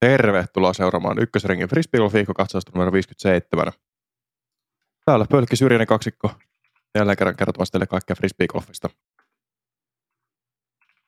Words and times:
Tervetuloa 0.00 0.72
seuraamaan 0.72 1.22
ykkösringin 1.22 1.68
frisbeegolf 1.68 2.12
katsausta 2.36 2.72
numero 2.74 2.92
57. 2.92 3.72
Täällä 5.04 5.26
Pölkki 5.30 5.56
Syrjäinen 5.56 5.86
kaksikko. 5.86 6.30
Jälleen 6.94 7.16
kerran 7.16 7.36
kertomassa 7.36 7.72
teille 7.72 7.86
kaikkea 7.86 8.16
frisbeegolfista. 8.16 8.88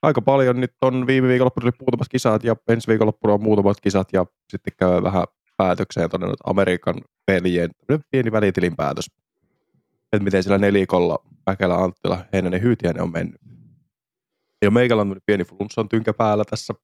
Aika 0.03 0.23
paljon 0.23 0.61
nyt 0.61 0.75
on 0.83 1.07
viime 1.07 1.29
viikonloppuna 1.29 1.65
oli 1.65 1.73
muutamat 1.81 2.09
kisat 2.09 2.45
ja 2.45 2.57
ensi 2.69 2.89
viikonloppuna 2.89 3.35
on 3.35 3.43
muutamat 3.43 3.81
kisat 3.81 4.09
ja 4.13 4.27
sitten 4.49 4.73
käy 4.77 5.03
vähän 5.03 5.25
päätökseen 5.57 6.11
todennut 6.11 6.41
Amerikan 6.45 6.95
pelien 7.27 7.71
pieni 8.11 8.33
välitilin 8.33 8.77
päätös. 8.77 9.07
Että 10.13 10.25
miten 10.25 10.43
sillä 10.43 10.59
nelikolla 10.59 11.19
Mäkelä, 11.47 11.75
Anttila, 11.75 12.25
Heinänen, 12.33 12.63
Hyytiäinen 12.63 13.03
on 13.03 13.13
mennyt. 13.13 13.41
Ja 14.63 14.71
meikällä 14.71 15.01
on 15.01 15.17
pieni 15.27 15.45
flunssan 15.45 15.89
tynkä 15.89 16.13
päällä 16.13 16.45
tässä 16.45 16.75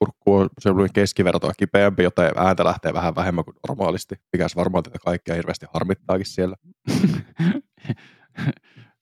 kurkku 0.00 0.34
on 0.34 0.48
semmoinen 0.58 0.92
keskivertoa 0.92 1.52
kipeämpi, 1.58 2.02
joten 2.02 2.32
ääntä 2.36 2.64
lähtee 2.64 2.94
vähän 2.94 3.14
vähemmän 3.14 3.44
kuin 3.44 3.56
normaalisti, 3.68 4.14
mikä 4.32 4.46
varmaan 4.56 4.84
tätä 4.84 4.98
kaikkea 5.04 5.34
hirveästi 5.34 5.66
harmittaakin 5.74 6.26
siellä. 6.26 6.56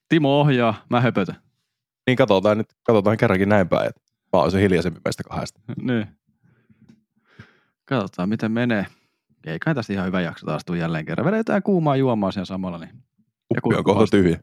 Timo 0.09 0.41
ohjaa, 0.41 0.85
mä 0.91 1.01
höpötän. 1.01 1.43
Niin 2.07 2.17
katsotaan 2.17 2.59
nyt, 2.59 2.67
katsotaan 2.83 3.17
kerrankin 3.17 3.49
näin 3.49 3.69
päin, 3.69 3.89
että 3.89 4.01
mä 4.33 4.41
oon 4.41 4.51
se 4.51 4.61
hiljaisempi 4.61 5.01
meistä 5.05 5.23
kahdesta. 5.23 5.61
niin. 5.83 6.07
Katsotaan, 7.85 8.29
miten 8.29 8.53
menee. 8.53 8.87
Eiköhän 9.47 9.77
tästä 9.77 9.93
ihan 9.93 10.07
hyvä 10.07 10.21
jakso 10.21 10.47
taas 10.47 10.65
tule 10.65 10.79
jälleen 10.79 11.05
kerran. 11.05 11.27
Vedetään 11.27 11.63
kuumaa 11.63 11.97
juomaa 11.97 12.33
siellä 12.33 12.45
samalla. 12.45 12.79
Niin. 12.79 13.03
Kuppi 13.63 13.77
on 13.77 13.85
kohta 13.85 14.07
tyhjä. 14.11 14.41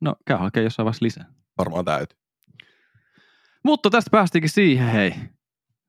No, 0.00 0.16
käy 0.26 0.36
hakea 0.36 0.62
jossain 0.62 0.84
vaiheessa 0.84 1.04
lisää. 1.04 1.24
Varmaan 1.58 1.84
täytyy. 1.84 2.18
Mutta 3.64 3.90
tästä 3.90 4.10
päästiinkin 4.10 4.50
siihen, 4.50 4.88
hei 4.88 5.14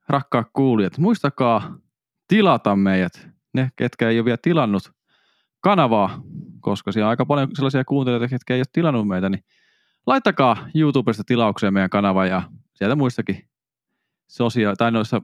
rakkaat 0.10 0.48
kuulijat, 0.54 0.98
muistakaa 0.98 1.78
tilata 2.28 2.76
meidät, 2.76 3.28
ne 3.54 3.72
ketkä 3.76 4.10
ei 4.10 4.20
ole 4.20 4.26
vielä 4.26 4.38
tilannut 4.42 4.92
kanavaa, 5.62 6.22
koska 6.60 6.92
siellä 6.92 7.08
on 7.08 7.10
aika 7.10 7.26
paljon 7.26 7.50
sellaisia 7.54 7.86
kuuntelijoita, 7.86 8.28
ketkä 8.28 8.54
ei 8.54 8.60
ole 8.60 8.66
tilannut 8.74 9.08
meitä, 9.08 9.30
niin 9.30 9.44
laittakaa 10.08 10.68
YouTubesta 10.76 11.24
tilaukseen 11.24 11.74
meidän 11.74 11.90
kanava 11.90 12.26
ja 12.26 12.42
sieltä 12.74 12.96
muistakin 12.96 13.50
sosia- 14.28 14.76
tai 14.78 14.92
noissa 14.92 15.22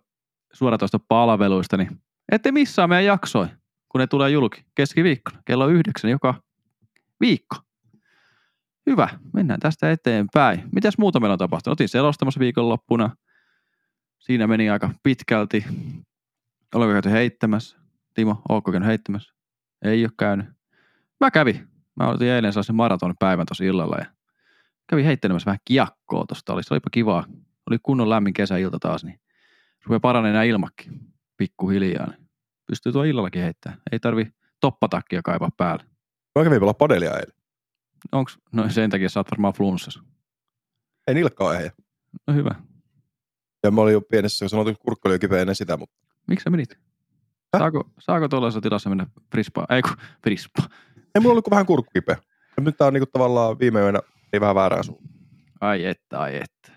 suoratoista 0.53 0.99
palveluista, 0.99 1.77
niin 1.77 2.01
ette 2.31 2.51
missaa 2.51 2.87
meidän 2.87 3.05
jaksoi, 3.05 3.47
kun 3.89 3.99
ne 3.99 4.07
tulee 4.07 4.29
julki 4.29 4.65
keskiviikkona 4.75 5.41
kello 5.45 5.67
yhdeksän 5.67 6.11
joka 6.11 6.35
viikko. 7.19 7.55
Hyvä, 8.85 9.09
mennään 9.33 9.59
tästä 9.59 9.91
eteenpäin. 9.91 10.63
Mitäs 10.71 10.97
muuta 10.97 11.19
meillä 11.19 11.33
on 11.33 11.39
tapahtunut? 11.39 11.75
Otin 11.75 11.89
selostamassa 11.89 12.39
viikonloppuna– 12.39 13.09
Siinä 14.19 14.47
meni 14.47 14.69
aika 14.69 14.89
pitkälti. 15.03 15.65
Oletko 16.75 16.93
käyty 16.93 17.11
heittämässä? 17.11 17.77
Timo, 18.13 18.41
oletko 18.49 18.71
käynyt 18.71 18.87
heittämässä? 18.87 19.33
Ei 19.81 20.05
ole 20.05 20.11
käynyt. 20.19 20.45
Mä 21.19 21.31
kävin. 21.31 21.67
Mä 21.95 22.07
otin 22.07 22.27
eilen 22.27 22.53
sellaisen 22.53 23.15
päivän 23.19 23.45
tosi 23.45 23.65
illalla 23.65 23.97
ja 23.97 24.05
kävin 24.87 25.05
heittelemässä 25.05 25.45
vähän 25.45 25.59
kiekkoa 25.65 26.25
tuosta. 26.27 26.53
Oli, 26.53 26.61
olipa 26.71 26.89
kivaa. 26.91 27.25
Oli 27.69 27.77
kunnon 27.83 28.09
lämmin 28.09 28.33
kesäilta 28.33 28.79
taas, 28.79 29.03
niin 29.03 29.19
rupeaa 29.85 29.99
paranee 29.99 30.31
nämä 30.31 30.43
ilmakki 30.43 30.89
pikkuhiljaa. 31.37 32.07
Niin 32.07 32.29
pystyy 32.67 32.91
tuo 32.91 33.03
illallakin 33.03 33.41
heittämään. 33.41 33.81
Ei 33.91 33.99
tarvi 33.99 34.33
toppatakkia 34.59 35.21
kaivaa 35.23 35.49
päälle. 35.57 35.85
Mä 36.39 36.43
kävin 36.43 36.59
pelaa 36.59 36.73
padelia 36.73 37.11
eilen. 37.11 37.35
Onks? 38.11 38.39
No 38.51 38.69
sen 38.69 38.89
takia 38.89 39.09
sä 39.09 39.19
oot 39.19 39.31
varmaan 39.31 39.53
flunssassa. 39.53 40.03
En 41.07 41.17
ilkkaa 41.17 41.59
ei. 41.59 41.69
No 42.27 42.33
hyvä. 42.33 42.55
Ja 43.63 43.71
mä 43.71 43.81
olin 43.81 43.93
jo 43.93 44.01
pienessä, 44.01 44.43
kun 44.43 44.49
sanoin, 44.49 44.67
että 44.67 44.83
kurkku 44.83 45.07
oli 45.07 45.15
jo 45.15 45.19
kipeä 45.19 45.41
ennen 45.41 45.55
sitä, 45.55 45.77
mutta... 45.77 45.95
Miksi 46.27 46.43
sä 46.43 46.49
menit? 46.49 46.69
Häh? 47.53 47.59
Saako, 47.59 47.89
saako 47.99 48.27
tuollaisessa 48.27 48.61
tilassa 48.61 48.89
mennä 48.89 49.07
frispaa? 49.31 49.65
Ei 49.69 49.81
kun 49.81 49.95
frispaa. 50.23 50.65
Ei 51.15 51.21
mulla 51.21 51.33
ollut 51.33 51.49
vähän 51.51 51.65
kurkku 51.65 51.91
kipeä. 51.93 52.17
Ja 52.57 52.63
nyt 52.63 52.77
tää 52.77 52.87
on 52.87 52.93
niinku 52.93 53.09
tavallaan 53.11 53.59
viime 53.59 53.79
yönä 53.79 53.99
niin 54.31 54.41
vähän 54.41 54.55
väärään 54.55 54.83
suuntaan. 54.83 55.19
Ai 55.61 55.85
että, 55.85 56.19
ai 56.19 56.35
että. 56.35 56.71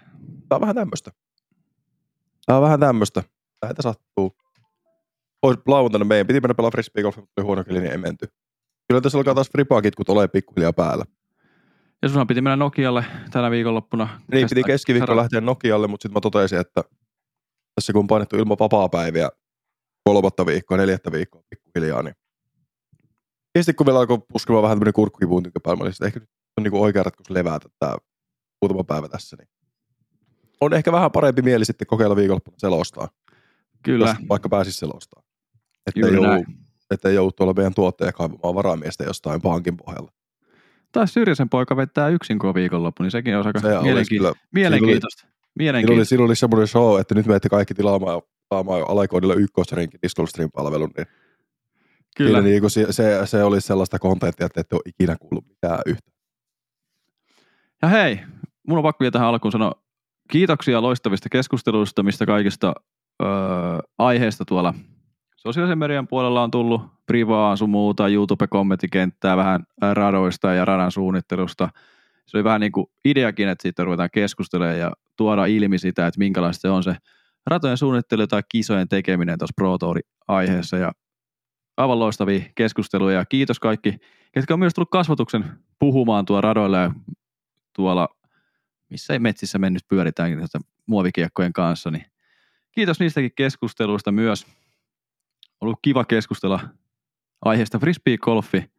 Tää 0.49 0.57
on 0.57 0.61
vähän 0.61 0.75
tämmöstä. 0.75 1.11
Tää 2.47 2.57
on 2.57 2.63
vähän 2.63 2.81
tämmöstä. 2.81 3.23
Näitä 3.63 3.83
sattuu. 3.83 4.37
Ois 5.43 5.59
lauantaina 5.67 6.05
meidän 6.05 6.27
piti 6.27 6.41
mennä 6.41 6.55
pelaa 6.55 6.71
frisbeegolfia, 6.71 7.21
mutta 7.21 7.33
oli 7.41 7.47
huono 7.47 7.65
keli, 7.65 7.81
niin 7.81 7.93
ei 7.93 7.99
menty. 7.99 8.27
Kyllä 8.89 9.01
tässä 9.01 9.19
alkaa 9.19 9.35
taas 9.35 9.51
fripaa 9.51 9.83
kun 9.83 10.07
tulee 10.07 10.29
pikkuhiljaa 10.29 10.73
päällä. 10.73 11.05
Ja 12.03 12.09
sunhan 12.09 12.27
piti 12.27 12.41
mennä 12.41 12.57
Nokialle 12.57 13.05
tänä 13.31 13.51
viikonloppuna. 13.51 14.21
Niin, 14.33 14.49
piti 14.49 14.63
keskiviikko 14.63 15.17
lähteä 15.17 15.41
Nokialle, 15.41 15.87
mutta 15.87 16.03
sitten 16.03 16.17
mä 16.17 16.21
totesin, 16.21 16.59
että 16.59 16.85
tässä 17.75 17.93
kun 17.93 18.01
on 18.01 18.07
painettu 18.07 18.37
ilman 18.37 18.59
vapaa-päiviä 18.61 19.31
kolmatta 20.05 20.47
viikkoa, 20.47 20.77
neljättä 20.77 21.13
viikkoa 21.13 21.43
pikkuhiljaa, 21.51 22.03
niin 22.03 22.15
Kesti 23.55 23.75
kun 23.75 23.87
vielä 23.87 23.99
alkoi 23.99 24.19
puskemaan 24.33 24.63
vähän 24.63 24.77
tämmöinen 24.77 24.93
kurkkukivuun 24.93 25.43
tykkäpäivä, 25.43 25.85
niin 25.85 26.07
ehkä 26.07 26.21
nyt 26.21 26.29
on 26.57 26.65
niin 26.65 26.75
oikea 26.75 27.03
ratkaisu 27.03 27.35
levätä 27.35 27.69
tämä 27.79 27.97
muutama 28.63 28.85
päivä 28.85 29.09
tässä. 29.09 29.37
Niin 29.37 29.49
on 30.61 30.75
ehkä 30.75 30.93
vähän 30.93 31.13
parempi 31.13 31.43
mieli 31.43 31.65
sitten 31.65 31.87
kokeilla 31.87 32.17
viikonloppuna 32.17 32.59
selostaa. 32.59 33.09
Kyllä. 33.83 34.09
Jos 34.09 34.17
vaikka 34.29 34.49
pääsisi 34.49 34.79
selostaa. 34.79 35.23
Että 35.87 36.07
ei, 36.07 36.15
joudu, 36.15 36.45
että 36.91 37.09
ei 37.09 37.15
joudu 37.15 37.33
tuolla 37.33 37.55
meidän 37.55 37.75
tuottaja 37.75 38.13
kaivamaan 38.13 38.55
varamiestä 38.55 39.05
jostain 39.05 39.41
pankin 39.41 39.77
pohjalla. 39.77 40.13
Tai 40.93 41.09
Syrjäsen 41.09 41.49
poika 41.49 41.77
vetää 41.77 42.09
yksin 42.09 42.39
koko 42.39 42.55
viikonloppu, 42.55 43.03
niin 43.03 43.11
sekin 43.11 43.37
on 43.37 43.47
aika 43.47 43.61
se 43.61 43.69
mielenki- 43.69 44.39
mielenkiintoista. 44.55 45.27
Siinä 45.59 45.79
oli, 45.89 46.05
siinä 46.05 46.25
oli 46.25 46.37
semmoinen 46.37 46.69
show, 46.69 47.01
että 47.01 47.15
nyt 47.15 47.27
menette 47.27 47.49
kaikki 47.49 47.75
tilaamaan, 47.75 48.23
tilaamaan 48.49 48.81
jo 48.81 48.87
alakoodilla 48.87 49.35
ykkösrenkin 49.35 50.01
Discord-stream-palvelun, 50.03 50.91
niin 50.97 51.07
Kyllä. 52.17 52.41
Niin 52.41 52.61
kuin 52.61 52.71
se, 52.71 52.87
se, 52.91 53.21
se 53.25 53.45
olisi 53.45 53.67
sellaista 53.67 53.99
kontenttia, 53.99 54.47
että 54.47 54.61
ette 54.61 54.77
ole 54.77 54.83
ikinä 54.87 55.17
kuullut 55.21 55.47
mitään 55.49 55.79
yhtä. 55.87 56.11
Ja 57.83 57.89
hei, 57.89 58.21
mun 58.69 58.79
on 58.79 58.83
pakko 58.83 59.03
vielä 59.03 59.11
tähän 59.11 59.29
alkuun 59.29 59.53
sanoa 59.53 59.73
kiitoksia 60.31 60.83
loistavista 60.83 61.29
keskusteluista, 61.29 62.03
mistä 62.03 62.27
kaikista 62.27 62.75
öö, 63.23 63.29
aiheista 63.99 64.45
tuolla 64.45 64.75
sosiaalisen 65.43 65.79
median 65.79 66.09
puolella 66.09 66.43
on 66.43 66.51
tullut 66.51 66.83
privaa 67.07 67.57
sun 67.57 67.71
muuta, 67.71 68.09
YouTube-kommenttikenttää 68.09 69.37
vähän 69.37 69.65
radoista 69.93 70.53
ja 70.53 70.65
radan 70.65 70.93
suunnittelusta. 70.93 71.69
Se 72.27 72.37
oli 72.37 72.45
vähän 72.45 72.61
niin 72.61 72.73
kuin 72.73 72.87
ideakin, 73.05 73.49
että 73.49 73.63
siitä 73.63 73.85
ruvetaan 73.85 74.09
keskustelemaan 74.13 74.79
ja 74.79 74.93
tuoda 75.17 75.47
ilmi 75.47 75.79
sitä, 75.79 76.07
että 76.07 76.19
minkälaista 76.19 76.61
se 76.61 76.69
on 76.69 76.83
se 76.83 76.97
ratojen 77.47 77.77
suunnittelu 77.77 78.27
tai 78.27 78.43
kisojen 78.49 78.89
tekeminen 78.89 79.39
tuossa 79.39 79.55
Pro 79.57 79.79
Tour-aiheessa. 79.79 80.77
Ja 80.77 80.93
aivan 81.77 81.99
loistavia 81.99 82.41
keskusteluja 82.55 83.19
ja 83.19 83.25
kiitos 83.25 83.61
kaikki, 83.61 83.97
ketkä 84.33 84.55
on 84.55 84.61
myös 84.61 84.75
tullut 84.75 84.91
kasvatuksen 84.91 85.45
puhumaan 85.79 86.25
tuolla 86.25 86.41
radoilla 86.41 86.79
ja 86.79 86.93
tuolla, 87.77 88.09
missä 88.91 89.13
ei 89.13 89.19
metsissä 89.19 89.59
mennyt 89.59 89.83
pyöritäänkin 89.89 90.49
muovikiekkojen 90.87 91.53
kanssa, 91.53 91.91
niin 91.91 92.07
kiitos 92.73 93.01
niistäkin 93.01 93.33
keskusteluista 93.37 94.13
myös 94.13 94.47
ollut 95.63 95.79
kiva 95.83 96.05
keskustella 96.05 96.61
aiheesta 97.45 97.79
frisbee-golfi 97.79 98.73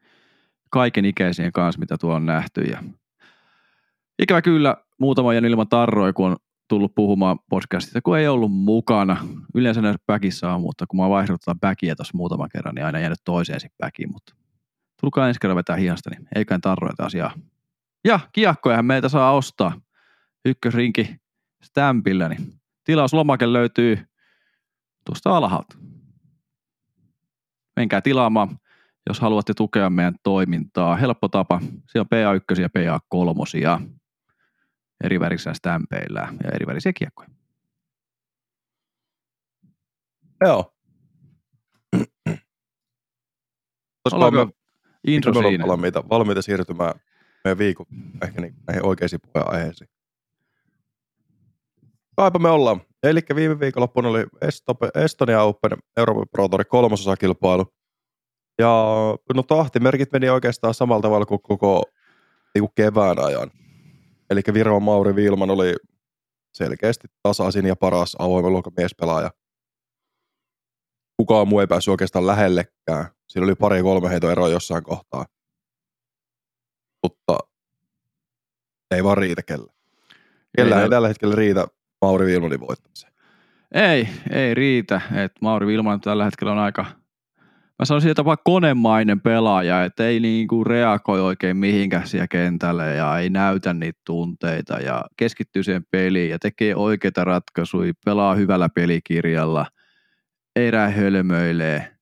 kaiken 0.69 1.05
ikäisien 1.05 1.51
kanssa, 1.51 1.79
mitä 1.79 1.97
tuo 1.97 2.13
on 2.13 2.25
nähty. 2.25 2.61
Ja 2.61 2.83
ikävä 4.19 4.41
kyllä 4.41 4.77
muutama 4.99 5.29
ajan 5.29 5.45
ilman 5.45 5.67
tarroja, 5.67 6.13
kun 6.13 6.29
on 6.29 6.35
tullut 6.67 6.95
puhumaan 6.95 7.39
podcastista, 7.49 8.01
kun 8.01 8.17
ei 8.17 8.27
ollut 8.27 8.51
mukana. 8.51 9.17
Yleensä 9.55 9.81
näissä 9.81 10.03
bacissa 10.07 10.53
on, 10.53 10.61
mutta 10.61 10.87
kun 10.87 10.97
mä 10.97 11.03
oon 11.03 11.11
vaihdellut 11.11 11.41
backia 11.61 11.95
tuossa 11.95 12.17
muutaman 12.17 12.49
kerran, 12.53 12.75
niin 12.75 12.85
aina 12.85 12.99
jäänyt 12.99 13.19
toiseen 13.25 13.59
sitten 13.59 13.77
backiin, 13.83 14.11
mutta 14.11 14.35
tulkaa 15.01 15.27
ensi 15.27 15.39
kerran 15.39 15.57
vetää 15.57 15.75
hihasta, 15.75 16.09
niin 16.09 16.27
eiköhän 16.35 16.61
tarroja 16.61 16.93
taas 16.97 17.13
jaa. 17.13 17.33
Ja 18.05 18.19
kiekkojahan 18.33 18.85
meiltä 18.85 19.09
saa 19.09 19.31
ostaa 19.31 19.81
ykkösrinki 20.45 21.15
Stampillä, 21.63 22.29
niin 22.29 22.53
tilauslomake 22.83 23.53
löytyy 23.53 23.99
tuosta 25.05 25.37
alhaalta 25.37 25.77
menkää 27.75 28.01
tilaamaan, 28.01 28.59
jos 29.07 29.19
haluatte 29.19 29.53
tukea 29.53 29.89
meidän 29.89 30.15
toimintaa. 30.23 30.95
Helppo 30.95 31.27
tapa. 31.27 31.61
Siellä 31.61 32.07
on 32.11 32.39
PA1 32.39 32.61
ja 32.61 32.67
PA3 32.67 33.81
eri 35.03 35.19
värisiä 35.19 35.53
stämpeillä 35.53 36.27
ja 36.43 36.49
eri 36.49 36.67
värisiä 36.67 36.93
kiekkoja. 36.93 37.29
Joo. 40.45 40.73
Me, 44.31 44.53
intro 45.07 45.33
siinä? 45.33 45.67
Valmiita, 45.67 46.03
valmiita 46.09 46.41
siirtymään 46.41 46.93
meidän 47.43 47.57
viikon 47.57 47.85
ehkä 48.23 48.41
niin, 48.41 48.55
näihin 48.67 48.85
oikeisiin 48.85 49.19
puheenaiheisiin. 49.33 49.89
Kaipa 52.15 52.39
me 52.39 52.49
ollaan. 52.49 52.81
Eli 53.03 53.19
viime 53.35 53.59
viikonloppuna 53.59 54.09
oli 54.09 54.25
Estonia 54.95 55.43
Open 55.43 55.71
Euroopan 55.97 56.25
Pro 56.31 56.47
Tour 56.47 56.65
kolmososakilpailu. 56.65 57.65
Ja 58.59 58.85
no 59.33 59.43
tahtimerkit 59.43 60.11
meni 60.11 60.29
oikeastaan 60.29 60.73
samalla 60.73 61.01
tavalla 61.01 61.25
kuin 61.25 61.41
koko 61.41 61.83
niin 62.55 62.61
kuin 62.61 62.71
kevään 62.75 63.19
ajan. 63.19 63.51
Eli 64.29 64.41
Viron 64.53 64.83
Mauri 64.83 65.15
Vilman 65.15 65.49
oli 65.49 65.75
selkeästi 66.53 67.07
tasaisin 67.23 67.65
ja 67.65 67.75
paras 67.75 68.15
avoimen 68.19 68.51
luokan 68.51 68.73
miespelaaja. 68.77 69.31
kukaan 71.17 71.47
muu 71.47 71.59
ei 71.59 71.67
päässyt 71.67 71.91
oikeastaan 71.91 72.27
lähellekään. 72.27 73.05
Siinä 73.27 73.45
oli 73.45 73.55
pari 73.55 73.81
kolme 73.81 74.09
heito 74.09 74.31
eroa 74.31 74.49
jossain 74.49 74.83
kohtaa. 74.83 75.25
Mutta 77.03 77.37
ei 78.91 79.03
vaan 79.03 79.17
riitä 79.17 79.43
kellä. 79.43 79.73
Kellä 80.55 80.77
ei, 80.77 80.83
ei 80.83 80.89
tällä 80.89 81.07
hetkellä 81.07 81.35
riitä 81.35 81.67
Mauri 82.03 82.25
Vilmanin 82.25 82.59
voittamiseen. 82.59 83.13
Ei, 83.71 84.09
ei 84.31 84.53
riitä. 84.53 85.01
Et 85.15 85.31
Mauri 85.41 85.67
Vilman 85.67 86.01
tällä 86.01 86.25
hetkellä 86.25 86.51
on 86.51 86.59
aika, 86.59 86.85
mä 87.79 87.85
sanoisin 87.85 88.13
jopa 88.17 88.37
konemainen 88.37 89.21
pelaaja, 89.21 89.83
että 89.83 90.07
ei 90.07 90.19
niinku 90.19 90.63
reagoi 90.63 91.21
oikein 91.21 91.57
mihinkään 91.57 92.07
siellä 92.07 92.27
kentälle 92.27 92.95
ja 92.95 93.19
ei 93.19 93.29
näytä 93.29 93.73
niitä 93.73 94.01
tunteita 94.05 94.73
ja 94.73 95.03
keskittyy 95.17 95.63
siihen 95.63 95.85
peliin 95.91 96.29
ja 96.29 96.39
tekee 96.39 96.75
oikeita 96.75 97.23
ratkaisuja, 97.23 97.93
pelaa 98.05 98.35
hyvällä 98.35 98.69
pelikirjalla, 98.69 99.65
ei 100.55 100.71
hölmöilee, 100.95 101.95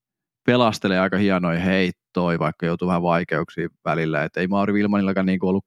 pelastelee 0.45 0.99
aika 0.99 1.17
hienoja 1.17 1.59
heittoja, 1.59 2.39
vaikka 2.39 2.65
joutuu 2.65 2.87
vähän 2.87 3.03
vaikeuksiin 3.03 3.69
välillä. 3.85 4.23
Et 4.23 4.37
ei 4.37 4.47
Mauri 4.47 4.73
Vilmanillakaan 4.73 5.25
niinku 5.25 5.47
ollut 5.47 5.65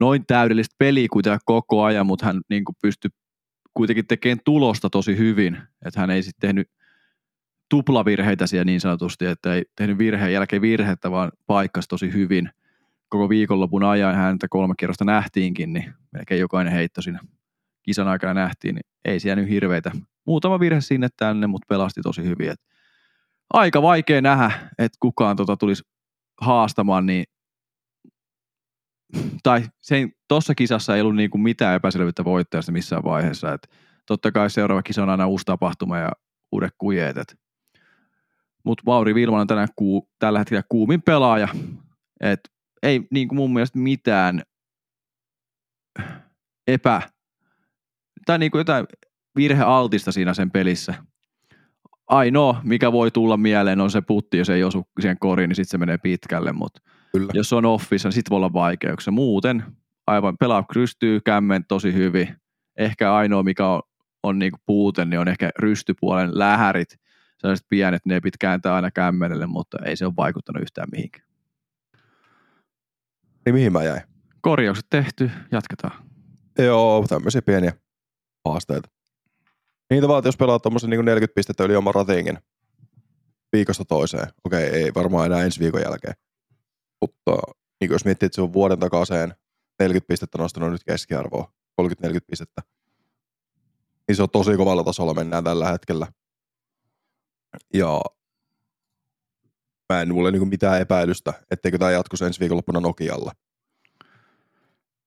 noin 0.00 0.26
täydellistä 0.26 0.74
peliä 0.78 1.08
kuitenkaan 1.12 1.40
koko 1.44 1.82
ajan, 1.82 2.06
mutta 2.06 2.26
hän 2.26 2.40
niinku 2.50 2.72
pystyi 2.82 3.10
kuitenkin 3.78 4.06
tekemään 4.06 4.40
tulosta 4.44 4.90
tosi 4.90 5.18
hyvin, 5.18 5.58
että 5.84 6.00
hän 6.00 6.10
ei 6.10 6.22
sitten 6.22 6.48
tehnyt 6.48 6.70
tuplavirheitä 7.70 8.46
siellä 8.46 8.64
niin 8.64 8.80
sanotusti, 8.80 9.26
että 9.26 9.54
ei 9.54 9.64
tehnyt 9.76 9.98
virheen 9.98 10.32
jälkeen 10.32 10.62
virhettä, 10.62 11.10
vaan 11.10 11.32
paikkas 11.46 11.88
tosi 11.88 12.12
hyvin. 12.12 12.50
Koko 13.08 13.28
viikonlopun 13.28 13.84
ajan 13.84 14.14
häntä 14.14 14.46
kolme 14.50 14.74
kierrosta 14.78 15.04
nähtiinkin, 15.04 15.72
niin 15.72 15.94
melkein 16.12 16.40
jokainen 16.40 16.72
heitto 16.72 17.02
siinä 17.02 17.20
kisan 17.82 18.08
aikana 18.08 18.34
nähtiin, 18.34 18.74
niin 18.74 18.86
ei 19.04 19.20
siellä 19.20 19.42
nyt 19.42 19.50
hirveitä. 19.50 19.90
Muutama 20.26 20.60
virhe 20.60 20.80
sinne 20.80 21.08
tänne, 21.16 21.46
mutta 21.46 21.66
pelasti 21.68 22.00
tosi 22.00 22.24
hyvin. 22.24 22.50
Et 22.50 22.60
aika 23.52 23.82
vaikea 23.82 24.20
nähdä, 24.20 24.50
että 24.78 24.98
kukaan 25.00 25.36
tota 25.36 25.56
tulisi 25.56 25.82
haastamaan, 26.40 27.06
niin 27.06 27.24
tai 29.42 29.62
tuossa 30.28 30.54
kisassa 30.54 30.96
ei 30.96 31.00
ollut 31.00 31.16
niinku 31.16 31.38
mitään 31.38 31.76
epäselvyyttä 31.76 32.24
voittajasta 32.24 32.72
missään 32.72 33.04
vaiheessa. 33.04 33.52
Et 33.52 33.70
totta 34.06 34.32
kai 34.32 34.50
seuraava 34.50 34.82
kisa 34.82 35.02
on 35.02 35.10
aina 35.10 35.26
uusi 35.26 35.44
tapahtuma 35.44 35.98
ja 35.98 36.12
uudet 36.52 36.74
kujeet. 36.78 37.16
Mutta 38.64 38.82
Mauri 38.86 39.14
Vilman 39.14 39.40
on 39.40 39.46
tänään 39.46 39.68
kuu, 39.76 40.10
tällä 40.18 40.38
hetkellä 40.38 40.62
kuumin 40.68 41.02
pelaaja. 41.02 41.48
Et 42.20 42.40
ei 42.82 43.06
niinku 43.10 43.34
mun 43.34 43.52
mielestä 43.52 43.78
mitään 43.78 44.42
epä, 46.66 47.02
tai 48.26 48.38
niinku 48.38 48.58
jotain 48.58 48.86
virhealtista 49.36 50.12
siinä 50.12 50.34
sen 50.34 50.50
pelissä. 50.50 50.94
Ainoa, 52.06 52.60
mikä 52.64 52.92
voi 52.92 53.10
tulla 53.10 53.36
mieleen, 53.36 53.80
on 53.80 53.90
se 53.90 54.00
putti, 54.00 54.38
jos 54.38 54.50
ei 54.50 54.64
osu 54.64 54.88
siihen 55.00 55.18
koriin, 55.18 55.48
niin 55.48 55.56
sitten 55.56 55.70
se 55.70 55.78
menee 55.78 55.98
pitkälle, 55.98 56.52
mutta. 56.52 56.80
Jos 57.32 57.52
on 57.52 57.64
offissa, 57.64 58.08
niin 58.08 58.14
sitten 58.14 58.30
voi 58.30 58.36
olla 58.36 58.52
vaikeuksia. 58.52 59.10
Muuten 59.10 59.64
aivan 60.08 60.36
pelaa 60.40 60.64
rystyy 60.74 61.20
kämmen 61.20 61.64
tosi 61.68 61.92
hyvin. 61.94 62.36
Ehkä 62.76 63.14
ainoa, 63.14 63.42
mikä 63.42 63.66
on, 63.66 63.82
on 64.22 64.38
niinku 64.38 64.58
puute, 64.66 65.04
niin 65.04 65.20
on 65.20 65.28
ehkä 65.28 65.50
rystypuolen 65.58 66.38
lähärit. 66.38 66.88
Sellaiset 67.38 67.66
pienet, 67.68 68.06
ne 68.06 68.20
pitää 68.20 68.36
kääntää 68.40 68.74
aina 68.74 68.90
kämmenelle, 68.90 69.46
mutta 69.46 69.78
ei 69.84 69.96
se 69.96 70.06
ole 70.06 70.14
vaikuttanut 70.16 70.62
yhtään 70.62 70.88
mihinkään. 70.92 71.28
Niin 73.46 73.54
mihin 73.54 73.72
mä 73.72 73.84
jäin? 73.84 74.02
Korjaukset 74.40 74.86
tehty, 74.90 75.30
jatketaan. 75.52 76.04
Joo, 76.58 77.06
tämmöisiä 77.08 77.42
pieniä 77.42 77.72
haasteita. 78.44 78.88
Niitä 79.90 80.08
vaan, 80.08 80.22
jos 80.24 80.36
pelaat 80.36 80.62
tuommoisen 80.62 80.90
niin 80.90 81.04
40 81.04 81.34
pistettä 81.34 81.64
yli 81.64 81.76
oman 81.76 81.94
ratingin 81.94 82.38
viikosta 83.52 83.84
toiseen. 83.84 84.28
Okei, 84.44 84.64
ei 84.64 84.94
varmaan 84.94 85.26
enää 85.26 85.44
ensi 85.44 85.60
viikon 85.60 85.82
jälkeen. 85.82 86.14
Mutta 87.00 87.52
niin 87.80 87.90
jos 87.90 88.04
miettii, 88.04 88.26
että 88.26 88.34
se 88.34 88.42
on 88.42 88.52
vuoden 88.52 88.78
takaisin 88.78 89.34
40 89.78 90.08
pistettä 90.08 90.38
nostanut 90.38 90.70
nyt 90.70 90.84
keskiarvoa, 90.84 91.52
30-40 91.82 91.84
pistettä, 92.30 92.62
niin 94.08 94.16
se 94.16 94.22
on 94.22 94.30
tosi 94.30 94.56
kovalla 94.56 94.84
tasolla 94.84 95.14
mennään 95.14 95.44
tällä 95.44 95.70
hetkellä. 95.70 96.06
Ja 97.74 98.00
mä 99.92 100.02
en 100.02 100.14
mulle 100.14 100.30
niin 100.30 100.48
mitään 100.48 100.80
epäilystä, 100.80 101.32
etteikö 101.50 101.78
tämä 101.78 101.90
jatkuisi 101.90 102.24
ensi 102.24 102.40
viikonloppuna 102.40 102.80
Nokialla. 102.80 103.32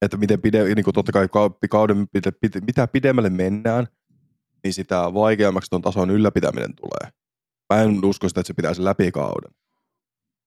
Että 0.02 0.18
miten 0.18 0.42
pide, 0.42 0.76
niin 0.76 0.84
kuin 0.84 0.94
totta 0.94 1.12
kai 1.12 1.28
kauden, 1.70 2.08
pide, 2.08 2.32
pide, 2.32 2.60
mitä 2.60 2.88
pidemmälle 2.88 3.30
mennään, 3.30 3.88
niin 4.64 4.74
sitä 4.74 5.14
vaikeammaksi 5.14 5.70
tuon 5.70 5.82
tason 5.82 6.10
ylläpitäminen 6.10 6.76
tulee. 6.76 7.12
Mä 7.74 7.82
en 7.82 8.06
usko 8.06 8.28
sitä, 8.28 8.40
että 8.40 8.48
se 8.48 8.54
pitäisi 8.54 8.84
läpi 8.84 9.12
kauden. 9.12 9.52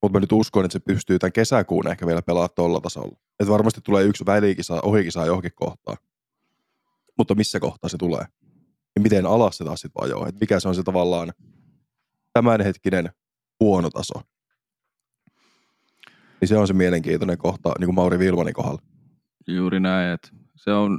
Mutta 0.04 0.16
mä 0.16 0.20
nyt 0.20 0.32
uskon, 0.32 0.64
että 0.64 0.72
se 0.72 0.80
pystyy 0.80 1.18
tämän 1.18 1.32
kesäkuun 1.32 1.88
ehkä 1.88 2.06
vielä 2.06 2.22
pelaamaan 2.22 2.50
tuolla 2.56 2.80
tasolla. 2.80 3.16
Että 3.40 3.52
varmasti 3.52 3.80
tulee 3.80 4.04
yksi 4.04 4.26
välikisa, 4.26 4.80
ohikisa 4.82 5.26
johonkin 5.26 5.52
kohtaan. 5.54 5.96
Mutta 7.18 7.34
missä 7.34 7.60
kohtaa 7.60 7.88
se 7.88 7.98
tulee? 7.98 8.24
Ja 8.94 9.00
miten 9.02 9.26
alas 9.26 9.56
se 9.56 9.64
taas 9.64 9.80
sitten 9.80 10.00
vajoo? 10.02 10.26
Että 10.26 10.40
mikä 10.40 10.60
se 10.60 10.68
on 10.68 10.74
se 10.74 10.82
tavallaan 10.82 11.32
tämänhetkinen 12.32 13.10
huono 13.60 13.90
taso? 13.90 14.14
Niin 16.40 16.48
se 16.48 16.58
on 16.58 16.66
se 16.66 16.72
mielenkiintoinen 16.72 17.38
kohta, 17.38 17.72
niin 17.78 17.86
kuin 17.86 17.94
Mauri 17.94 18.18
Vilmanin 18.18 18.54
kohdalla. 18.54 18.82
Juuri 19.46 19.80
näin, 19.80 20.12
että 20.12 20.28
se 20.56 20.72
on 20.72 20.98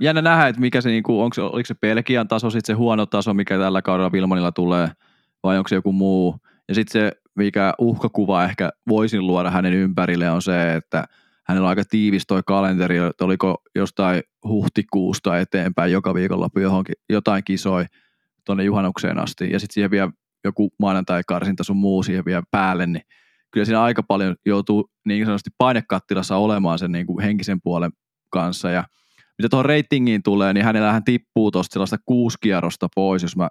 jännä 0.00 0.22
nähdä, 0.22 0.48
että 0.48 0.60
mikä 0.60 0.80
se, 0.80 0.88
niin 0.88 1.02
kuin, 1.02 1.24
onko 1.24 1.34
oliko 1.46 1.66
se 1.66 1.74
Pelkian 1.74 2.28
taso 2.28 2.50
sitten 2.50 2.74
se 2.74 2.78
huono 2.78 3.06
taso, 3.06 3.34
mikä 3.34 3.58
tällä 3.58 3.82
kaudella 3.82 4.12
Vilmanilla 4.12 4.52
tulee, 4.52 4.88
vai 5.42 5.58
onko 5.58 5.68
se 5.68 5.74
joku 5.74 5.92
muu. 5.92 6.36
Ja 6.68 6.74
sitten 6.74 6.92
se 6.92 7.25
mikä 7.36 7.74
uhkakuva 7.78 8.44
ehkä 8.44 8.70
voisin 8.88 9.26
luoda 9.26 9.50
hänen 9.50 9.72
ympärille 9.72 10.30
on 10.30 10.42
se, 10.42 10.74
että 10.74 11.04
hänellä 11.46 11.66
on 11.66 11.68
aika 11.68 11.84
tiivis 11.90 12.26
toi 12.26 12.42
kalenteri, 12.46 12.96
että 12.96 13.24
oliko 13.24 13.62
jostain 13.74 14.22
huhtikuusta 14.48 15.38
eteenpäin 15.38 15.92
joka 15.92 16.14
viikonloppu 16.14 16.60
johonkin, 16.60 16.94
jotain 17.08 17.44
kisoi 17.44 17.84
tuonne 18.44 18.64
juhannukseen 18.64 19.18
asti. 19.18 19.50
Ja 19.50 19.60
sitten 19.60 19.74
siihen 19.74 19.90
vielä 19.90 20.10
joku 20.44 20.70
maanantai-karsinta 20.78 21.64
sun 21.64 21.76
muu 21.76 22.02
siihen 22.02 22.24
vielä 22.24 22.42
päälle, 22.50 22.86
niin 22.86 23.02
kyllä 23.50 23.64
siinä 23.64 23.82
aika 23.82 24.02
paljon 24.02 24.36
joutuu 24.46 24.90
niin 25.04 25.24
sanotusti 25.24 25.50
painekattilassa 25.58 26.36
olemaan 26.36 26.78
sen 26.78 26.92
niin 26.92 27.06
kuin 27.06 27.24
henkisen 27.24 27.60
puolen 27.60 27.90
kanssa. 28.30 28.70
Ja 28.70 28.84
mitä 29.38 29.48
tuohon 29.48 29.64
ratingiin 29.64 30.22
tulee, 30.22 30.52
niin 30.52 30.64
hänellähän 30.64 31.04
tippuu 31.04 31.50
tuosta 31.50 31.72
sellaista 31.72 31.96
kuusi 32.06 32.38
kierrosta 32.40 32.88
pois, 32.94 33.22
jos 33.22 33.36
mä 33.36 33.48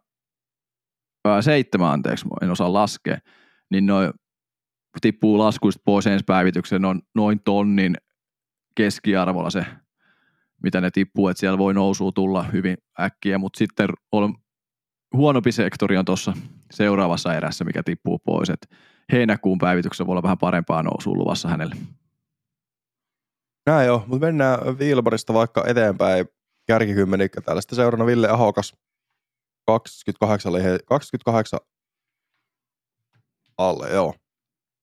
ää, 1.25 1.41
seitsemän 1.41 1.91
anteeksi, 1.91 2.25
en 2.41 2.51
osaa 2.51 2.73
laskea, 2.73 3.17
niin 3.71 3.85
noin 3.85 4.13
tippuu 5.01 5.37
laskuista 5.37 5.81
pois 5.85 6.07
ensi 6.07 6.25
päivitykseen 6.25 6.81
noin, 6.81 7.01
noin 7.15 7.39
tonnin 7.45 7.95
keskiarvolla 8.75 9.49
se, 9.49 9.65
mitä 10.63 10.81
ne 10.81 10.91
tippuu, 10.91 11.27
että 11.27 11.39
siellä 11.39 11.57
voi 11.57 11.73
nousua 11.73 12.11
tulla 12.11 12.43
hyvin 12.43 12.77
äkkiä, 12.99 13.37
mutta 13.37 13.57
sitten 13.57 13.89
on 14.11 14.35
huonompi 15.13 15.51
sektori 15.51 15.97
on 15.97 16.05
tuossa 16.05 16.33
seuraavassa 16.71 17.33
erässä, 17.33 17.65
mikä 17.65 17.83
tippuu 17.83 18.19
pois, 18.19 18.49
että 18.49 18.67
heinäkuun 19.11 19.57
päivityksessä 19.57 20.05
voi 20.05 20.13
olla 20.13 20.23
vähän 20.23 20.37
parempaa 20.37 20.83
nousua 20.83 21.13
luvassa 21.13 21.49
hänelle. 21.49 21.75
Näin 23.65 23.87
joo, 23.87 24.03
mutta 24.07 24.25
mennään 24.25 24.79
Vilbarista 24.79 25.33
vaikka 25.33 25.63
eteenpäin. 25.67 26.25
Kärkikymmenikkä 26.67 27.41
täällä? 27.41 27.61
Sitten 27.61 27.75
seurana 27.75 28.05
Ville 28.05 28.29
Ahokas. 28.29 28.75
28, 29.67 30.51
28 30.85 31.59
alle, 33.57 33.89
joo. 33.89 34.13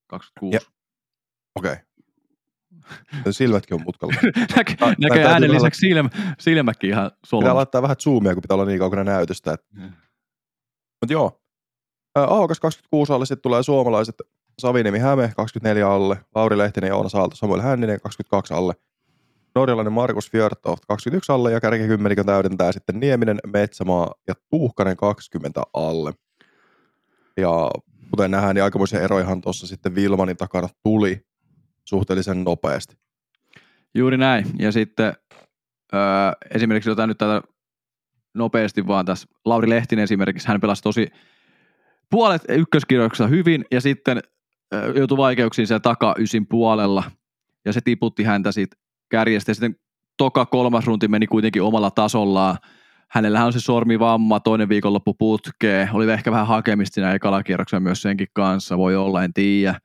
26. 0.07 0.67
Okei. 1.55 1.71
Okay. 1.71 3.33
Silmätkin 3.33 3.75
on 3.75 3.83
mutkalla. 3.85 4.13
Näkee, 4.55 4.75
näkee 4.99 5.25
äänen 5.25 5.51
lisäksi 5.51 5.79
silmä, 5.79 6.09
silmäkin 6.39 6.89
ihan 6.89 7.11
solmassa. 7.25 7.45
Pitää 7.45 7.55
laittaa 7.55 7.81
vähän 7.81 7.97
zoomia, 7.99 8.33
kun 8.33 8.41
pitää 8.41 8.55
olla 8.55 8.65
niin 8.65 8.79
kaukana 8.79 9.03
näytöstä. 9.03 9.53
Että... 9.53 9.65
Mm. 9.73 9.91
Mutta 11.01 11.13
joo. 11.13 11.41
Ahokas 12.15 12.59
26 12.59 13.13
alle, 13.13 13.25
sitten 13.25 13.41
tulee 13.41 13.63
suomalaiset 13.63 14.15
Savinemi 14.59 14.99
Häme 14.99 15.31
24 15.35 15.91
alle, 15.91 16.17
Lauri 16.35 16.57
Lehtinen 16.57 16.87
ja 16.87 16.95
Oona 16.95 17.09
Saalto, 17.09 17.35
Samuel 17.35 17.61
Hänninen 17.61 18.01
22 18.01 18.53
alle, 18.53 18.73
norjalainen 19.55 19.93
Markus 19.93 20.31
Fjörtoft 20.31 20.85
21 20.87 21.31
alle 21.31 21.51
ja 21.51 21.59
kärkikymmenikön 21.59 22.25
täydentää 22.25 22.71
sitten 22.71 22.99
Nieminen, 22.99 23.39
Metsämaa 23.47 24.13
ja 24.27 24.33
Tuuhkanen 24.49 24.97
20 24.97 25.61
alle. 25.73 26.13
Ja 27.37 27.71
kuten 28.13 28.31
nähdään, 28.31 28.55
niin 28.55 28.63
aikamoisia 28.63 29.01
erojahan 29.01 29.41
tuossa 29.41 29.67
sitten 29.67 29.95
Vilmanin 29.95 30.37
takana 30.37 30.67
tuli 30.83 31.25
suhteellisen 31.85 32.43
nopeasti. 32.43 32.97
Juuri 33.95 34.17
näin. 34.17 34.45
Ja 34.59 34.71
sitten 34.71 35.13
öö, 35.93 36.01
esimerkiksi 36.55 36.89
jotain 36.89 37.07
nyt 37.07 37.17
tätä 37.17 37.41
nopeasti 38.33 38.87
vaan 38.87 39.05
tässä. 39.05 39.27
Lauri 39.45 39.69
Lehtinen 39.69 40.03
esimerkiksi, 40.03 40.47
hän 40.47 40.61
pelasi 40.61 40.81
tosi 40.81 41.07
puolet 42.09 42.41
ykköskirjoituksessa 42.49 43.27
hyvin 43.27 43.65
ja 43.71 43.81
sitten 43.81 44.21
öö, 44.73 44.93
joutui 44.95 45.17
vaikeuksiin 45.17 45.67
siellä 45.67 45.79
taka 45.79 46.15
ysin 46.17 46.47
puolella 46.47 47.03
ja 47.65 47.73
se 47.73 47.81
tiputti 47.81 48.23
häntä 48.23 48.51
siitä 48.51 48.75
kärjestä. 49.09 49.51
Ja 49.51 49.55
sitten 49.55 49.75
toka 50.17 50.45
kolmas 50.45 50.85
runti 50.85 51.07
meni 51.07 51.27
kuitenkin 51.27 51.61
omalla 51.61 51.91
tasollaan. 51.91 52.57
Hänellähän 53.13 53.47
on 53.47 53.53
se 53.53 53.59
sormivamma, 53.59 54.39
toinen 54.39 54.69
viikonloppu 54.69 55.13
putkee. 55.13 55.89
Oli 55.93 56.11
ehkä 56.11 56.31
vähän 56.31 56.47
hakemista 56.47 56.93
siinä 56.95 57.13
ekalla 57.13 57.43
kierroksella 57.43 57.79
myös 57.79 58.01
senkin 58.01 58.27
kanssa, 58.33 58.77
voi 58.77 58.95
olla, 58.95 59.23
en 59.23 59.33
tiedä. 59.33 59.79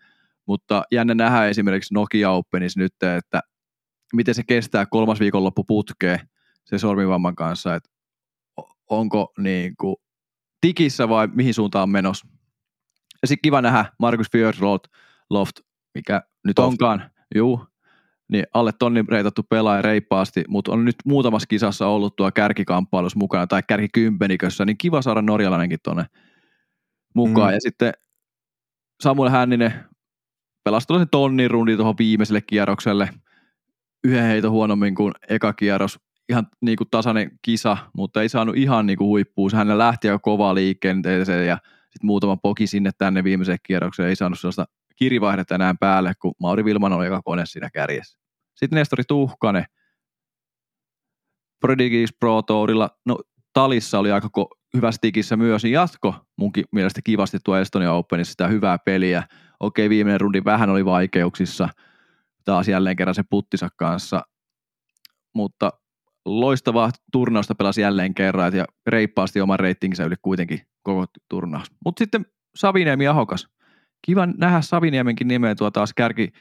Mutta 0.46 0.82
jännä 0.92 1.14
nähdä 1.14 1.46
esimerkiksi 1.46 1.94
Nokia 1.94 2.30
Openissa 2.30 2.80
nyt, 2.80 3.02
että 3.18 3.40
miten 4.14 4.34
se 4.34 4.42
kestää 4.46 4.86
kolmas 4.86 5.20
viikonloppu 5.20 5.64
putkee 5.64 6.20
se 6.64 6.78
sormivamman 6.78 7.34
kanssa, 7.34 7.74
että 7.74 7.90
onko 8.90 9.32
niin 9.38 9.74
kuin 9.80 9.96
tikissä 10.60 11.08
vai 11.08 11.28
mihin 11.34 11.54
suuntaan 11.54 11.82
on 11.82 11.90
menossa. 11.90 12.26
Ja 13.22 13.28
sitten 13.28 13.42
kiva 13.42 13.62
nähdä 13.62 13.84
Markus 13.98 14.26
Fjordloft, 14.32 14.84
Loft, 15.30 15.56
mikä 15.94 16.22
nyt 16.44 16.58
Loft. 16.58 16.68
onkaan, 16.68 17.10
juu, 17.34 17.66
niin 18.32 18.44
alle 18.54 18.72
tonnin 18.78 19.08
reitattu 19.08 19.42
pelaaja 19.42 19.82
reippaasti, 19.82 20.44
mutta 20.48 20.72
on 20.72 20.84
nyt 20.84 20.96
muutamassa 21.04 21.46
kisassa 21.46 21.86
ollut 21.86 22.16
tuo 22.16 22.30
kärkikamppailussa 22.32 23.18
mukana 23.18 23.46
tai 23.46 23.62
kärkikympenikössä, 23.68 24.64
niin 24.64 24.78
kiva 24.78 25.02
saada 25.02 25.22
norjalainenkin 25.22 25.78
tuonne 25.84 26.04
mukaan. 27.14 27.50
Mm. 27.50 27.54
Ja 27.54 27.60
sitten 27.60 27.92
Samuel 29.02 29.30
Hänninen 29.30 29.74
pelasi 30.64 30.86
tuollaisen 30.86 31.10
tonnin 31.10 31.50
rundi 31.50 31.76
tuohon 31.76 31.94
viimeiselle 31.98 32.40
kierrokselle. 32.40 33.08
Yhden 34.04 34.24
heito 34.24 34.50
huonommin 34.50 34.94
kuin 34.94 35.12
eka 35.28 35.52
kierros. 35.52 36.00
Ihan 36.28 36.46
niin 36.60 36.76
kuin 36.76 36.88
tasainen 36.90 37.30
kisa, 37.42 37.76
mutta 37.96 38.22
ei 38.22 38.28
saanut 38.28 38.56
ihan 38.56 38.86
niin 38.86 38.98
kuin 38.98 39.08
huippuun. 39.08 39.50
Hän 39.54 39.78
lähti 39.78 40.08
jo 40.08 40.18
kovaa 40.18 40.54
liikenteeseen 40.54 41.46
ja 41.46 41.58
sitten 41.90 42.06
muutama 42.06 42.36
poki 42.36 42.66
sinne 42.66 42.90
tänne 42.98 43.24
viimeiseen 43.24 43.58
kierrokseen. 43.62 44.08
Ei 44.08 44.16
saanut 44.16 44.38
sellaista 44.38 44.66
kirivaihdetta 44.98 45.54
enää 45.54 45.74
päälle, 45.80 46.12
kun 46.22 46.34
Mauri 46.40 46.64
Vilman 46.64 46.92
oli 46.92 47.06
eka 47.06 47.20
kone 47.24 47.46
siinä 47.46 47.70
kärjessä. 47.70 48.18
Sitten 48.54 48.76
Nestori 48.76 49.04
Tuhkanen, 49.08 49.64
Prodigis 51.60 52.12
Pro 52.20 52.42
Tourilla, 52.42 52.90
no 53.06 53.18
Talissa 53.52 53.98
oli 53.98 54.12
aika 54.12 54.28
ko- 54.38 54.58
hyvässä 54.76 54.98
tikissä 55.00 55.36
myös, 55.36 55.62
niin 55.62 55.72
jatko 55.72 56.14
munkin 56.36 56.64
mielestä 56.72 57.00
kivasti 57.04 57.38
tuo 57.44 57.56
Estonia 57.56 57.92
Openissa 57.92 58.30
sitä 58.30 58.48
hyvää 58.48 58.78
peliä. 58.78 59.22
Okei, 59.60 59.88
viimeinen 59.88 60.20
rundi 60.20 60.44
vähän 60.44 60.70
oli 60.70 60.84
vaikeuksissa, 60.84 61.68
taas 62.44 62.68
jälleen 62.68 62.96
kerran 62.96 63.14
se 63.14 63.22
puttinsa 63.30 63.68
kanssa, 63.76 64.22
mutta 65.34 65.70
loistavaa 66.24 66.90
turnausta 67.12 67.54
pelasi 67.54 67.80
jälleen 67.80 68.14
kerran 68.14 68.56
ja 68.56 68.64
reippaasti 68.86 69.40
oman 69.40 69.60
reitinginsä 69.60 70.04
yli 70.04 70.14
kuitenkin 70.22 70.60
koko 70.82 71.04
turnaus. 71.28 71.66
Mutta 71.84 72.00
sitten 72.00 72.26
Saviniemi 72.54 73.08
Ahokas. 73.08 73.48
Kiva 74.02 74.26
nähdä 74.26 74.60
Saviniemenkin 74.60 75.28
nimeä 75.28 75.54
tuo 75.54 75.70
taas 75.70 75.94
kärki 75.94 76.32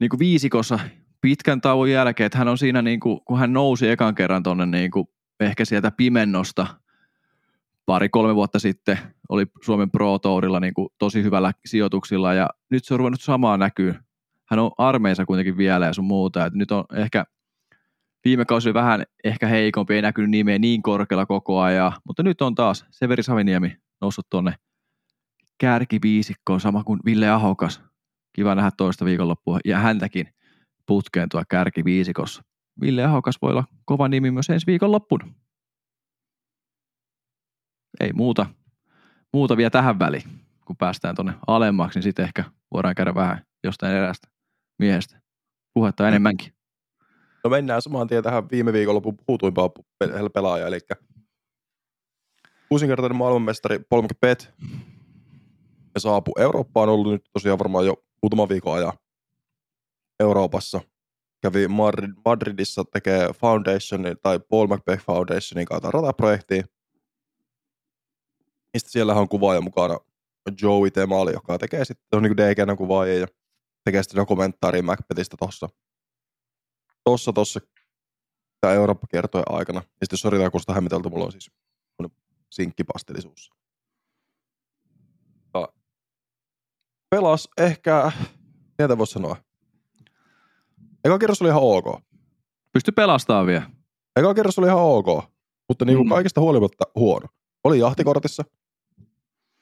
niin 0.00 0.08
kuin 0.08 0.18
viisikossa 0.18 0.78
pitkän 1.20 1.60
tauon 1.60 1.90
jälkeen, 1.90 2.26
että 2.26 2.38
hän 2.38 2.48
on 2.48 2.58
siinä, 2.58 2.82
niin 2.82 3.00
kuin, 3.00 3.20
kun 3.24 3.38
hän 3.38 3.52
nousi 3.52 3.88
ekan 3.88 4.14
kerran 4.14 4.42
tuonne 4.42 4.66
niin 4.66 4.90
ehkä 5.40 5.64
sieltä 5.64 5.90
pimennosta 5.90 6.66
pari-kolme 7.86 8.34
vuotta 8.34 8.58
sitten, 8.58 8.98
oli 9.28 9.46
Suomen 9.64 9.90
Pro 9.90 10.18
Tourilla 10.18 10.60
niin 10.60 10.74
kuin, 10.74 10.88
tosi 10.98 11.22
hyvällä 11.22 11.52
sijoituksilla 11.66 12.34
ja 12.34 12.50
nyt 12.70 12.84
se 12.84 12.94
on 12.94 12.98
ruvennut 12.98 13.20
samaa 13.20 13.56
näkyy. 13.56 13.94
Hän 14.50 14.58
on 14.58 14.70
armeissa 14.78 15.24
kuitenkin 15.24 15.56
vielä 15.56 15.86
ja 15.86 15.92
sun 15.92 16.04
muuta, 16.04 16.46
että 16.46 16.58
nyt 16.58 16.70
on 16.70 16.84
ehkä 16.94 17.24
viime 18.24 18.44
kausi 18.44 18.68
oli 18.68 18.74
vähän 18.74 19.04
ehkä 19.24 19.46
heikompi, 19.46 19.94
ei 19.94 20.02
näkynyt 20.02 20.30
nimeä 20.30 20.58
niin 20.58 20.82
korkealla 20.82 21.26
koko 21.26 21.60
ajan, 21.60 21.92
mutta 22.04 22.22
nyt 22.22 22.42
on 22.42 22.54
taas 22.54 22.86
Severi 22.90 23.22
Saviniemi 23.22 23.76
noussut 24.00 24.26
tuonne 24.30 24.54
kärkiviisikkoon, 25.58 26.60
sama 26.60 26.84
kuin 26.84 27.00
Ville 27.04 27.30
Ahokas. 27.30 27.82
Kiva 28.32 28.54
nähdä 28.54 28.70
toista 28.76 29.04
viikonloppua 29.04 29.58
ja 29.64 29.78
häntäkin 29.78 30.28
putkeen 30.86 31.28
tuo 31.28 31.42
kärkiviisikossa. 31.48 32.42
Ville 32.80 33.04
Ahokas 33.04 33.34
voi 33.42 33.50
olla 33.50 33.64
kova 33.84 34.08
nimi 34.08 34.30
myös 34.30 34.50
ensi 34.50 34.66
viikonloppuna. 34.66 35.34
Ei 38.00 38.12
muuta, 38.12 38.46
muuta 39.32 39.56
vielä 39.56 39.70
tähän 39.70 39.98
väliin. 39.98 40.22
Kun 40.64 40.76
päästään 40.76 41.14
tuonne 41.14 41.34
alemmaksi, 41.46 41.98
niin 41.98 42.02
sitten 42.02 42.24
ehkä 42.24 42.44
voidaan 42.74 42.94
käydä 42.94 43.14
vähän 43.14 43.44
jostain 43.64 43.96
erästä 43.96 44.28
miehestä 44.78 45.20
puhetta 45.74 46.08
enemmänkin. 46.08 46.52
No 47.44 47.50
mennään 47.50 47.82
saman 47.82 48.06
tien 48.06 48.22
tähän 48.22 48.50
viime 48.50 48.72
viikonlopun 48.72 49.16
puhutuimpaan 49.26 49.70
pe- 49.98 50.08
pelaajaan, 50.34 50.68
eli 50.68 50.78
kuusinkertainen 52.68 53.16
maailmanmestari 53.16 53.78
Paul 53.78 54.02
McBeth 54.02 54.52
ja 55.94 56.00
saapui 56.00 56.32
Eurooppaan, 56.38 56.88
on 56.88 56.94
ollut 56.94 57.12
nyt 57.12 57.24
tosiaan 57.32 57.58
varmaan 57.58 57.86
jo 57.86 58.04
muutaman 58.22 58.48
viikon 58.48 58.76
ajan 58.76 58.92
Euroopassa. 60.20 60.80
Kävi 61.42 61.66
Madrid- 61.66 62.20
Madridissa 62.24 62.84
tekee 62.84 63.28
Foundationin 63.32 64.16
tai 64.22 64.40
Paul 64.40 64.66
McBeth 64.66 65.04
Foundationin 65.04 65.66
kautta 65.66 65.90
rataprojektia. 65.90 66.64
Mistä 68.74 68.90
siellä 68.90 69.14
on 69.14 69.28
kuvaaja 69.28 69.60
mukana 69.60 69.98
Joey 70.62 70.90
Temali, 70.90 71.32
joka 71.32 71.58
tekee 71.58 71.84
sitten, 71.84 72.16
on 72.16 72.22
niin 72.22 72.36
DGN 72.36 72.76
kuvaaja 72.76 73.18
ja 73.18 73.26
tekee 73.84 74.02
sitten 74.02 74.20
dokumentaaria 74.20 74.82
Macbethistä 74.82 75.36
tossa 75.36 75.68
tossa, 77.04 77.32
tossa 77.32 77.60
Eurooppa 78.74 79.06
kertoi 79.10 79.42
aikana. 79.46 79.78
Ja 79.78 80.06
sitten 80.06 80.18
sori, 80.18 80.50
kun 80.50 80.60
sitä 80.60 80.72
hämmitelty, 80.72 81.08
mulla 81.08 81.24
on 81.24 81.32
siis 81.32 81.50
semmonen 81.96 82.16
pelas 87.14 87.48
ehkä, 87.58 88.12
mitä 88.82 88.98
voisi 88.98 89.12
sanoa. 89.12 89.36
Eka 91.04 91.18
kerros 91.18 91.42
oli 91.42 91.48
ihan 91.48 91.62
ok. 91.62 92.00
Pysty 92.72 92.92
pelastamaan 92.92 93.46
vielä. 93.46 93.70
Eka 94.16 94.34
kerros 94.34 94.58
oli 94.58 94.66
ihan 94.66 94.78
ok, 94.80 95.06
mutta 95.68 95.84
niin 95.84 95.96
kuin 95.96 96.06
Mm. 96.06 96.10
kaikista 96.10 96.40
huolimatta 96.40 96.84
huono. 96.94 97.26
Oli 97.64 97.78
jahtikortissa. 97.78 98.44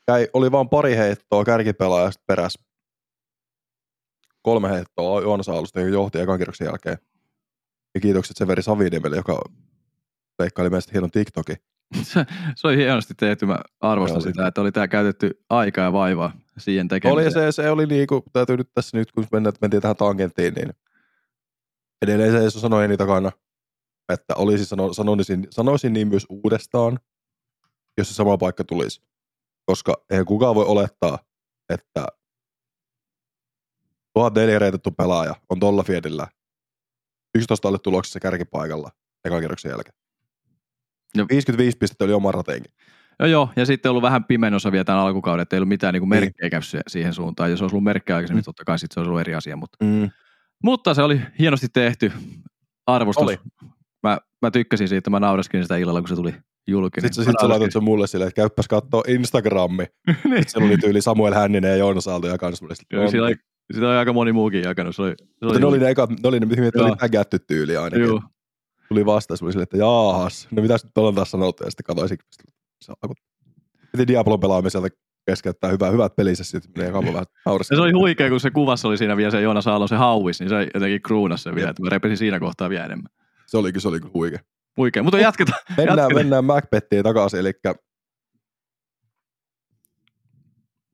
Jäi, 0.09 0.29
oli 0.33 0.53
vaan 0.53 0.69
pari 0.69 0.97
heittoa 0.97 1.45
kärkipelaajasta 1.45 2.23
peräs. 2.27 2.59
Kolme 4.43 4.71
heittoa 4.71 5.21
Joona 5.21 5.43
Saalosta, 5.43 5.81
joka 5.81 5.93
johti 5.93 6.19
ekan 6.19 6.39
kierroksen 6.39 6.65
jälkeen. 6.65 6.99
Ja 7.95 8.01
kiitokset 8.01 8.37
Severi 8.37 8.63
Saviniemelle, 8.63 9.17
joka 9.17 9.43
leikkaili 10.39 10.71
meistä 10.71 10.93
hienon 10.93 11.11
TikTokin. 11.11 11.57
Se, 12.03 12.27
se 12.57 12.67
oli 12.67 12.77
hienosti 12.77 13.15
tehty. 13.15 13.47
Mä 13.47 13.59
arvostan 13.81 14.17
Oli. 14.17 14.23
sitä, 14.23 14.47
että 14.47 14.61
oli 14.61 14.73
tää 14.73 14.89
käytetty 14.89 15.31
aikaa 15.51 15.85
ja 15.85 15.93
vaivaa 15.93 16.33
siihen 16.59 16.89
tekemiseen. 16.89 17.27
Oli 17.27 17.33
se, 17.33 17.53
se 17.53 17.71
oli 17.71 17.87
niinku, 17.87 18.23
täytyy 18.33 18.57
nyt 18.57 18.69
tässä 18.75 18.97
nyt, 18.97 19.13
kun 19.13 19.27
mennään, 19.33 19.55
mentiin 19.61 19.83
tähän 19.83 19.97
tangenttiin, 19.97 20.55
niin 20.55 20.73
edelleen 22.03 22.33
se 22.33 22.47
Esu 22.47 22.61
sanoi 22.61 22.85
eni 22.85 22.97
takana, 22.97 23.33
että 24.13 24.35
olisi 24.37 24.65
sano, 24.65 24.93
sanoisin, 24.93 25.47
sanoisin 25.51 25.93
niin 25.93 26.09
myös 26.09 26.27
uudestaan, 26.29 26.99
jos 27.99 28.09
se 28.09 28.15
sama 28.15 28.39
paikka 28.39 28.65
tulisi. 28.65 29.03
Koska 29.67 30.05
eihän 30.11 30.27
kukaan 30.27 30.55
voi 30.55 30.65
olettaa, 30.65 31.19
että 31.69 32.07
1004 34.15 34.59
reitettu 34.59 34.91
pelaaja 34.91 35.35
on 35.49 35.61
tolla 35.61 35.83
fiedillä 35.83 36.27
11 37.35 37.69
alle 37.69 37.79
tuloksessa 37.79 38.21
kärkipaikalla 38.21 38.91
ekan 39.25 39.39
kierroksen 39.39 39.71
jälkeen. 39.71 40.02
No. 41.17 41.27
55 41.31 41.79
pistettä 41.79 42.05
oli 42.05 42.13
oma 42.13 42.33
rateenkin. 42.33 42.73
No 43.19 43.27
joo, 43.27 43.49
ja 43.57 43.67
sitten 43.67 43.91
ollut 43.91 44.03
vähän 44.03 44.25
pimenossa 44.25 44.73
vielä 44.73 44.85
tämän 44.85 45.01
alkukauden, 45.01 45.43
että 45.43 45.57
ei 45.57 45.59
ollut 45.59 45.69
mitään 45.69 45.93
niin 45.95 46.01
Niin. 46.03 46.09
merkkejä 46.09 46.51
käy 46.51 46.63
se- 46.63 46.81
siihen 46.87 47.15
suuntaan. 47.15 47.51
Jos 47.51 47.63
olisi 47.63 47.75
ollut 47.75 47.85
merkkejä 47.85 48.17
aikaisemmin, 48.17 48.41
Mm. 48.41 48.45
totta 48.45 48.65
kai 48.65 48.79
sitten 48.79 48.95
se 48.95 49.01
olisi 49.01 49.09
ollut 49.09 49.21
eri 49.21 49.35
asia. 49.35 49.57
Mutta, 49.57 49.85
Mm. 49.85 50.11
mutta 50.63 50.95
se 50.95 51.03
oli 51.03 51.21
hienosti 51.39 51.67
tehty 51.73 52.13
arvostus. 52.87 53.23
Oli. 53.25 53.39
Mä, 54.03 54.19
mä 54.43 54.51
tykkäsin 54.51 54.89
siitä, 54.89 55.11
mä 55.11 55.21
naureskin 55.21 55.63
sitä 55.63 55.77
illalla, 55.77 56.01
kun 56.01 56.09
se 56.09 56.15
tuli 56.17 56.35
julkinen. 56.67 57.09
Sitten 57.15 57.25
sä, 57.25 57.31
sit 57.31 57.41
sä 57.41 57.49
laitat 57.49 57.73
sen 57.73 57.85
mulle 57.85 58.07
silleen, 58.07 58.29
että 58.29 58.41
käyppäs 58.41 58.69
kattoo 58.69 59.05
Instagrammi. 59.09 59.85
niin. 60.31 60.45
Siellä 60.47 60.67
oli 60.67 60.79
tyyli 60.79 61.03
Samuel 61.03 61.35
Hänninen 61.35 61.71
ja 61.71 61.77
Joonas 61.77 62.09
Aalto 62.09 62.27
ja 62.29 62.39
kans 62.39 62.63
mulle. 62.63 62.75
Joo, 62.93 63.11
Siellä 63.11 63.27
oli, 63.27 63.37
sitä 63.75 63.87
oli 63.89 63.97
aika 63.97 64.13
moni 64.13 64.33
muukin 64.33 64.63
jakanut. 64.63 64.97
Se 64.97 65.03
oli, 65.03 65.15
se 65.19 65.45
Mutta 65.45 65.59
ne 65.61 65.67
oli 65.67 65.79
ne 65.79 65.89
ekat, 65.91 66.11
ne 66.11 66.17
oli 66.29 66.41
ne, 66.41 66.47
mihin 66.47 66.65
oli 66.81 66.97
tägätty 66.97 67.39
tyyli 67.39 67.77
ainakin. 67.77 68.07
Joo. 68.07 68.23
Tuli 68.93 69.07
vastaus, 69.07 69.39
se 69.39 69.45
oli 69.45 69.53
silleen, 69.53 69.63
että 69.63 69.77
jaahas, 69.77 70.49
no 70.51 70.63
mitäs 70.63 70.85
nyt 70.85 70.99
on 70.99 71.15
taas 71.15 71.31
sanottu, 71.31 71.65
ja 71.65 71.71
sitten 71.71 71.97
alkoi. 73.03 73.15
Piti 73.93 74.07
Diablon 74.07 74.41
pelaamiselta 74.41 74.89
keskeyttää 75.27 75.71
hyvää, 75.71 75.91
hyvät 75.91 76.17
pelissä, 76.17 76.45
sitten 76.45 76.73
menee 76.77 76.93
kauan 76.93 77.13
vähän 77.13 77.27
naureskella. 77.47 77.79
se 77.79 77.83
oli 77.83 77.93
huikea, 77.93 78.31
kun 78.31 78.41
se 78.41 78.51
kuvassa 78.51 78.89
oli 78.89 78.99
siinä 78.99 79.17
vielä 79.17 79.31
se 79.31 79.41
Joonas 79.41 79.67
Aallon 79.67 79.89
se 79.89 79.97
hauis, 79.97 80.41
niin 80.41 80.49
se 80.49 80.69
jotenkin 80.75 81.03
kruunasi 81.03 81.43
sen 81.43 81.55
vielä, 81.55 81.71
että 81.71 81.83
mä 81.83 81.89
repesin 81.89 82.17
siinä 82.17 82.41
kohtaa 82.41 82.71
vielä 82.71 82.85
enemmän. 82.85 83.11
Se 83.47 83.57
oli, 83.57 83.73
kyllä- 83.73 83.83
se 83.83 83.89
oli 83.89 84.01
kyllä 84.01 84.13
huikea. 84.15 84.39
Huikea, 84.77 85.03
mutta 85.03 85.19
jatketaan. 85.19 85.59
Mennään, 85.77 85.99
Jatketaan. 85.99 86.15
mennään 86.25 86.45
Macbethiin 86.45 87.03
takaisin, 87.03 87.41
eli 87.41 87.53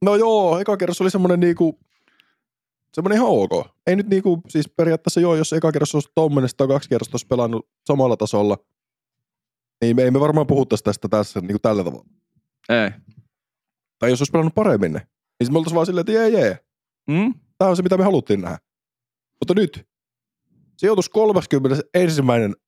No 0.04 0.16
joo, 0.16 0.58
eka 0.58 0.76
kerros 0.76 1.00
oli 1.00 1.10
semmoinen 1.10 1.40
niinku, 1.40 1.78
semmoinen 2.98 3.16
ihan 3.16 3.28
ok. 3.28 3.66
Ei 3.86 3.96
nyt 3.96 4.08
niinku, 4.08 4.42
siis 4.48 4.68
periaatteessa 4.76 5.20
joo, 5.20 5.36
jos 5.36 5.52
eka 5.52 5.72
kerros 5.72 5.94
olisi 5.94 6.08
tommonen, 6.14 6.50
tai 6.56 6.68
kaksi 6.68 6.88
kerrosta 6.88 7.14
olisi 7.14 7.26
pelannut 7.26 7.68
samalla 7.86 8.16
tasolla, 8.16 8.58
niin 9.80 9.96
me 9.96 10.02
ei 10.02 10.10
me 10.10 10.20
varmaan 10.20 10.46
puhuttaisi 10.46 10.84
tästä 10.84 11.08
tässä 11.08 11.40
niinku 11.40 11.58
tällä 11.58 11.84
tavalla. 11.84 12.06
Ei. 12.68 12.90
Tai 13.98 14.10
jos 14.10 14.20
olisi 14.20 14.30
pelannut 14.32 14.54
paremmin 14.54 14.92
ne, 14.92 14.98
niin 14.98 15.46
sit 15.46 15.52
me 15.52 15.58
oltaisiin 15.58 15.74
vaan 15.74 15.86
silleen, 15.86 16.00
että 16.00 16.12
jee 16.12 16.28
jee, 16.28 16.58
Mm? 17.08 17.34
tämä 17.58 17.70
on 17.70 17.76
se 17.76 17.82
mitä 17.82 17.96
me 17.96 18.04
haluttiin 18.04 18.40
nähdä. 18.40 18.58
Mutta 19.40 19.54
nyt, 19.54 19.88
sijoitus 20.76 21.08
31. 21.08 22.22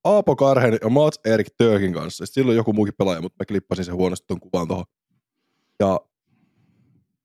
Aapo 0.05 0.37
Karhen 0.37 0.79
ja 0.83 0.89
Mats 0.89 1.21
Erik 1.25 1.47
Tökin 1.59 1.93
kanssa. 1.93 2.27
Sitten 2.27 2.43
silloin 2.43 2.57
joku 2.57 2.73
muukin 2.73 2.95
pelaaja, 2.99 3.21
mutta 3.21 3.37
mä 3.41 3.47
klippasin 3.47 3.85
sen 3.85 3.95
huonosti 3.95 4.27
tuon 4.27 4.41
kuvan 4.41 4.69
tuohon. 4.69 4.85
Ja 5.81 6.01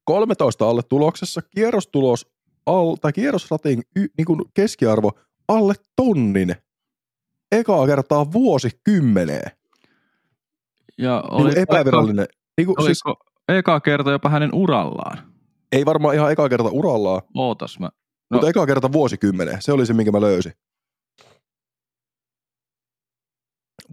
13 0.04 0.70
alle 0.70 0.82
tuloksessa, 0.84 1.42
kierrostulos, 1.42 2.35
al, 2.66 2.96
tai 2.96 3.14
kierrosrating 3.14 3.82
y, 3.96 4.08
niin 4.18 4.26
kuin 4.26 4.42
keskiarvo 4.54 5.12
alle 5.48 5.74
tonnin. 5.96 6.56
Ekaa 7.52 7.86
kertaa 7.86 8.32
vuosikymmeneen. 8.32 9.52
Ja 10.98 11.20
Niin 11.20 11.34
oli, 11.34 11.54
kuin 11.54 11.58
epävirallinen. 11.58 12.26
Niin 12.58 12.66
kuin, 12.66 12.86
siis, 12.86 13.06
oliko 13.06 13.24
eka 13.50 13.80
kerta 13.80 14.12
jopa 14.12 14.30
hänen 14.30 14.50
urallaan? 14.54 15.36
ei 15.72 15.86
varmaan 15.86 16.16
ihan 16.16 16.32
ekaa 16.32 16.50
kerta 16.50 16.70
urallaan, 16.70 17.22
Ootas 17.36 17.80
mä. 17.80 17.86
no. 17.86 17.92
Mutta 18.30 18.50
ekaa 18.50 18.66
kerta 18.66 18.92
vuosikymmeneen. 18.92 19.62
Se 19.62 19.72
oli 19.72 19.86
se, 19.86 19.94
minkä 19.94 20.12
mä 20.12 20.22
löysin. 20.22 20.54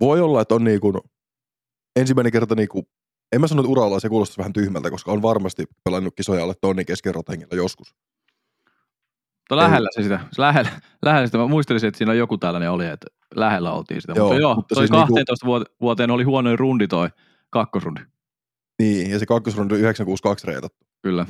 Voi 0.00 0.20
olla, 0.20 0.40
että 0.40 0.54
on 0.54 0.64
niin 0.64 0.80
kuin, 0.80 0.94
ensimmäinen 1.96 2.32
kerta 2.32 2.54
niin 2.54 2.68
kuin, 2.68 2.86
en 3.32 3.40
mä 3.40 3.46
sano, 3.46 3.60
että 3.60 3.70
uralla 3.70 4.00
se 4.00 4.08
kuulostaa 4.08 4.38
vähän 4.38 4.52
tyhmältä, 4.52 4.90
koska 4.90 5.12
on 5.12 5.22
varmasti 5.22 5.64
pelannut 5.84 6.14
kisoja 6.16 6.42
alle 6.42 6.54
tonnin 6.60 6.86
keskirotengillä 6.86 7.56
joskus. 7.56 7.94
Mutta 9.52 9.64
lähellä 9.64 9.88
se 9.94 10.02
sitä. 10.02 10.20
Se 10.32 10.42
lähellä, 10.42 10.70
lähellä 11.02 11.26
sitä. 11.26 11.38
Mä 11.38 11.46
muistelisin, 11.46 11.88
että 11.88 11.98
siinä 11.98 12.14
joku 12.14 12.38
tällainen 12.38 12.70
oli, 12.70 12.86
että 12.86 13.06
lähellä 13.34 13.72
oltiin 13.72 14.00
sitä. 14.00 14.12
Joo, 14.16 14.26
mutta 14.28 14.40
joo, 14.40 14.54
mutta 14.54 14.74
toi 14.74 14.82
siis 14.82 14.90
niinku- 14.90 15.14
12 15.14 15.46
vuote- 15.46 15.74
vuoteen 15.80 16.10
oli 16.10 16.22
huonoin 16.24 16.58
rundi 16.58 16.88
toi 16.88 17.08
kakkosrundi. 17.50 18.00
Niin, 18.82 19.10
ja 19.10 19.18
se 19.18 19.26
kakkosrundi 19.26 19.74
962 19.74 20.46
reitattu. 20.46 20.86
Kyllä. 21.02 21.26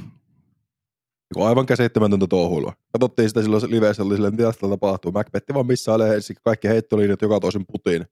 Niin 1.34 1.46
aivan 1.46 1.66
käsittämätöntä 1.66 2.26
touhuilua. 2.26 2.72
Katsottiin 2.92 3.28
sitä 3.28 3.42
silloin 3.42 3.70
liveissä, 3.70 4.02
oli 4.02 4.14
silleen, 4.14 4.34
mitä 4.34 4.42
täällä 4.42 4.76
tapahtuu. 4.76 5.12
Macbetti 5.12 5.54
vaan 5.54 5.66
missään 5.66 6.00
ensin 6.00 6.36
kaikki 6.44 6.68
heittolinjat 6.68 7.22
joka 7.22 7.40
toisen 7.40 7.66
putiin. 7.66 8.06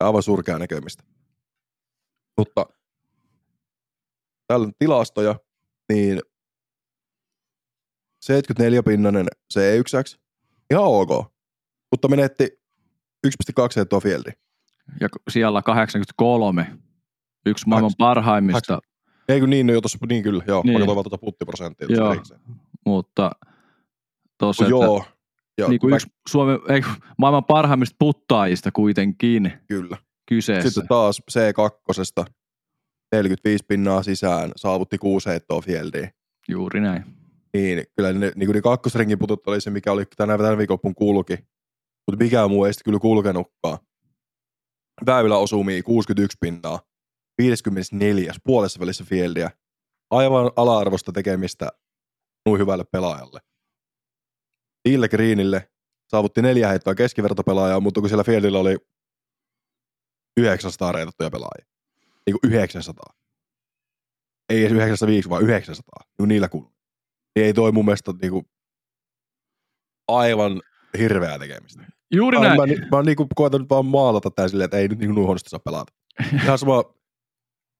Aivan 0.00 0.22
surkea 0.22 0.58
näkemistä. 0.58 1.02
Mutta 2.38 2.66
täällä 4.46 4.64
on 4.64 4.72
tilastoja, 4.78 5.34
niin 5.92 6.20
74-pinnanen 8.30 9.26
C1X, 9.54 10.18
ihan 10.70 10.84
ok. 10.84 11.10
Mutta 11.90 12.08
menetti 12.08 12.44
1,2 13.26 13.32
heittoa 13.76 14.00
fieldi. 14.00 14.30
Ja 15.00 15.08
siellä 15.30 15.62
83. 15.62 16.66
Yksi 17.46 17.68
maailman 17.68 17.92
parhaimmista, 17.98 18.78
Ei 19.28 19.40
kun 19.40 19.50
niin, 19.50 19.66
no 19.66 19.72
jo 19.72 19.80
tossa, 19.80 19.98
niin 20.08 20.22
kyllä, 20.22 20.44
joo. 20.46 20.62
Niin. 20.64 20.80
Mä 20.80 20.86
katsoin 20.86 21.04
tuota 21.04 21.18
puttiprosenttia. 21.18 21.86
tuossa 21.88 22.34
Joo. 22.34 22.48
mutta 22.86 23.30
tossa, 24.38 24.64
Mut 24.64 24.72
että 24.72 24.84
Joo. 24.84 25.04
Ja 25.58 25.68
niin 25.68 25.80
kuin 25.80 25.90
mä- 25.90 25.96
yksi 25.96 26.08
Suomen, 26.28 26.58
ei, 26.68 26.80
maailman 27.18 27.44
parhaimmista 27.44 27.96
puttaajista 27.98 28.70
kuitenkin 28.72 29.52
Kyllä. 29.68 29.96
kyseessä. 30.28 30.70
Sitten 30.70 30.88
taas 30.88 31.22
C2, 31.32 32.24
45 33.12 33.64
pinnaa 33.68 34.02
sisään, 34.02 34.52
saavutti 34.56 34.98
kuusi 34.98 35.28
heittoa 35.28 35.60
fieldiin. 35.60 36.10
Juuri 36.48 36.80
näin. 36.80 37.04
Niin, 37.54 37.84
kyllä 37.96 38.12
ne, 38.12 38.32
niin 38.36 38.50
ne 38.50 38.60
kakkosringin 38.60 39.18
putut 39.18 39.48
oli 39.48 39.60
se, 39.60 39.70
mikä 39.70 39.92
oli 39.92 40.04
tänä, 40.16 40.38
tänä 40.38 40.58
viikonloppuun 40.58 40.94
kulki. 40.94 41.36
Mutta 42.06 42.24
mikään 42.24 42.50
muu 42.50 42.64
ei 42.64 42.72
sitten 42.72 42.84
kyllä 42.84 42.98
kulkenutkaan. 42.98 43.78
Väylä 45.06 45.36
osumii 45.36 45.82
61 45.82 46.38
pinnaa, 46.40 46.80
54. 47.38 48.32
puolessa 48.44 48.80
välissä 48.80 49.04
fieldiä. 49.04 49.50
Aivan 50.10 50.50
ala-arvosta 50.56 51.12
tekemistä 51.12 51.68
noin 52.46 52.60
hyvälle 52.60 52.84
pelaajalle. 52.84 53.40
Tille 54.82 55.08
Greenille 55.08 55.70
saavutti 56.10 56.42
neljä 56.42 56.68
heittoa 56.68 56.94
keskivertopelaajaa, 56.94 57.80
mutta 57.80 58.00
kun 58.00 58.08
siellä 58.08 58.24
fieldillä 58.24 58.58
oli 58.58 58.76
900 60.36 60.92
reitattuja 60.92 61.30
pelaajia. 61.30 61.66
Niin 62.26 62.36
kuin 62.40 62.52
900. 62.52 63.14
Ei 64.48 64.60
edes 64.60 64.72
905, 64.72 65.28
vaan 65.28 65.42
900. 65.42 66.04
Niin 66.18 66.28
niillä 66.28 66.48
kun. 66.48 66.79
Niin 67.36 67.46
ei 67.46 67.54
toi 67.54 67.72
mun 67.72 67.84
mielestä 67.84 68.12
niin 68.22 68.32
kuin 68.32 68.44
aivan 70.08 70.62
hirveää 70.98 71.38
tekemistä. 71.38 71.82
Juuri 72.12 72.38
Mä, 72.38 72.44
näin. 72.44 72.60
mä, 72.60 72.66
mä, 72.66 72.96
mä 72.96 73.02
niin 73.02 73.16
kuin 73.16 73.28
koetan 73.34 73.60
nyt 73.60 73.70
vaan 73.70 73.86
maalata 73.86 74.30
tää 74.30 74.48
silleen, 74.48 74.64
että 74.64 74.76
ei 74.76 74.88
nyt 74.88 74.98
niin 74.98 75.14
kuin 75.14 75.24
huonosti 75.24 75.50
saa 75.50 75.60
pelata. 75.60 75.92
Ihan 76.44 76.58
sama, 76.58 76.84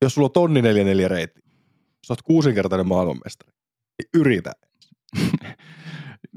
jos 0.02 0.14
sulla 0.14 0.26
on 0.26 0.32
tonni 0.32 0.62
44 0.62 1.08
reitti, 1.08 1.40
sä 2.06 2.12
oot 2.12 2.22
kuusinkertainen 2.22 2.88
maailmanmestari, 2.88 3.52
niin 3.98 4.20
yritä. 4.20 4.52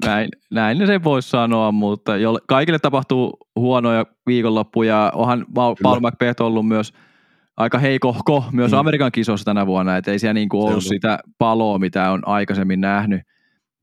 Näin, 0.04 0.28
näin 0.50 0.86
se 0.86 1.04
voisi 1.04 1.30
sanoa, 1.30 1.72
mutta 1.72 2.16
jolle, 2.16 2.38
kaikille 2.48 2.78
tapahtuu 2.78 3.36
huonoja 3.56 4.06
viikonloppuja. 4.26 5.12
Onhan 5.14 5.46
Paul 5.54 6.00
McBeth 6.00 6.42
ollut 6.42 6.68
myös 6.68 6.92
aika 7.56 7.78
heikohko 7.78 8.44
myös 8.52 8.72
Mm. 8.72 8.78
Amerikan 8.78 9.12
kisossa 9.12 9.44
tänä 9.44 9.66
vuonna, 9.66 9.96
että 9.96 10.10
ei 10.10 10.18
siellä 10.18 10.34
niinku 10.34 10.62
Se 10.62 10.68
ollut 10.68 10.84
sitä 10.84 11.18
paloa, 11.38 11.78
mitä 11.78 12.10
on 12.10 12.28
aikaisemmin 12.28 12.80
nähnyt. 12.80 13.20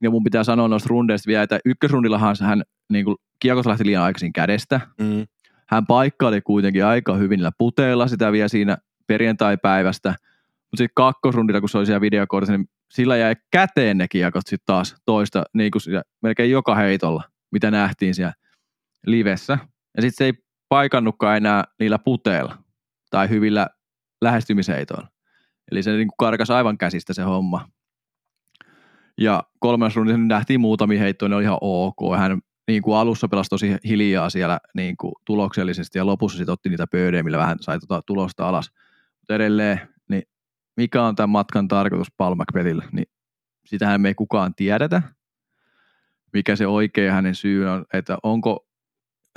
Ja 0.01 0.09
mun 0.09 0.23
pitää 0.23 0.43
sanoa 0.43 0.67
noista 0.67 0.89
rundeista 0.89 1.27
vielä, 1.27 1.43
että 1.43 1.59
ykkösrundillahan 1.65 2.35
hän 2.41 2.63
niinku, 2.89 3.15
kiekos 3.39 3.65
lähti 3.65 3.85
liian 3.85 4.03
aikaisin 4.03 4.33
kädestä. 4.33 4.81
Mm. 4.99 5.25
Hän 5.67 5.85
paikkaili 5.85 6.41
kuitenkin 6.41 6.85
aika 6.85 7.15
hyvin 7.15 7.37
niillä 7.37 7.51
puteilla 7.57 8.07
sitä 8.07 8.31
vielä 8.31 8.47
siinä 8.47 8.77
perjantai-päivästä. 9.07 10.09
Mutta 10.09 10.77
sitten 10.77 10.95
kakkosrundilla, 10.95 11.59
kun 11.59 11.69
se 11.69 11.77
oli 11.77 11.85
siellä 11.85 12.01
videokortissa, 12.01 12.57
niin 12.57 12.69
sillä 12.91 13.17
jäi 13.17 13.35
käteen 13.51 13.97
ne 13.97 14.07
kiekot 14.07 14.47
sitten 14.47 14.65
taas 14.65 14.95
toista, 15.05 15.43
niin 15.53 15.71
kuin 15.71 15.81
siellä, 15.81 16.03
melkein 16.21 16.51
joka 16.51 16.75
heitolla, 16.75 17.23
mitä 17.51 17.71
nähtiin 17.71 18.15
siellä 18.15 18.33
livessä. 19.05 19.57
Ja 19.95 20.01
sitten 20.01 20.17
se 20.17 20.25
ei 20.25 20.33
paikannutkaan 20.69 21.37
enää 21.37 21.63
niillä 21.79 21.99
puteilla 21.99 22.60
tai 23.11 23.29
hyvillä 23.29 23.67
lähestymisheitoilla. 24.21 25.07
Eli 25.71 25.83
se 25.83 25.91
niin 25.91 26.07
kuin 26.07 26.17
karkas 26.17 26.49
aivan 26.49 26.77
käsistä 26.77 27.13
se 27.13 27.21
homma. 27.21 27.67
Ja 29.17 29.43
kolmas 29.59 29.95
rundissa 29.95 30.17
nähtiin 30.17 30.61
muutamia 30.61 30.99
heittoja, 30.99 31.29
ne 31.29 31.35
oli 31.35 31.43
ihan 31.43 31.57
ok. 31.61 32.17
Hän 32.17 32.41
niin 32.67 32.81
kuin 32.81 32.97
alussa 32.97 33.27
pelasi 33.27 33.49
tosi 33.49 33.75
hiljaa 33.85 34.29
siellä 34.29 34.59
niin 34.75 34.97
kuin 34.97 35.13
tuloksellisesti 35.25 35.99
ja 35.99 36.05
lopussa 36.05 36.37
sitten 36.37 36.53
otti 36.53 36.69
niitä 36.69 36.87
pöydejä, 36.87 37.23
millä 37.23 37.37
vähän 37.37 37.57
sai 37.61 37.79
tota 37.79 38.01
tulosta 38.05 38.49
alas. 38.49 38.71
Mutta 39.19 39.35
edelleen, 39.35 39.89
niin 40.09 40.23
mikä 40.77 41.03
on 41.03 41.15
tämän 41.15 41.29
matkan 41.29 41.67
tarkoitus 41.67 42.11
Paul 42.17 42.35
McBethillä, 42.35 42.85
niin 42.91 43.05
sitähän 43.65 44.01
me 44.01 44.07
ei 44.07 44.15
kukaan 44.15 44.55
tiedetä, 44.55 45.01
mikä 46.33 46.55
se 46.55 46.67
oikea 46.67 47.13
hänen 47.13 47.35
syy 47.35 47.67
on, 47.69 47.85
että 47.93 48.17
onko, 48.23 48.67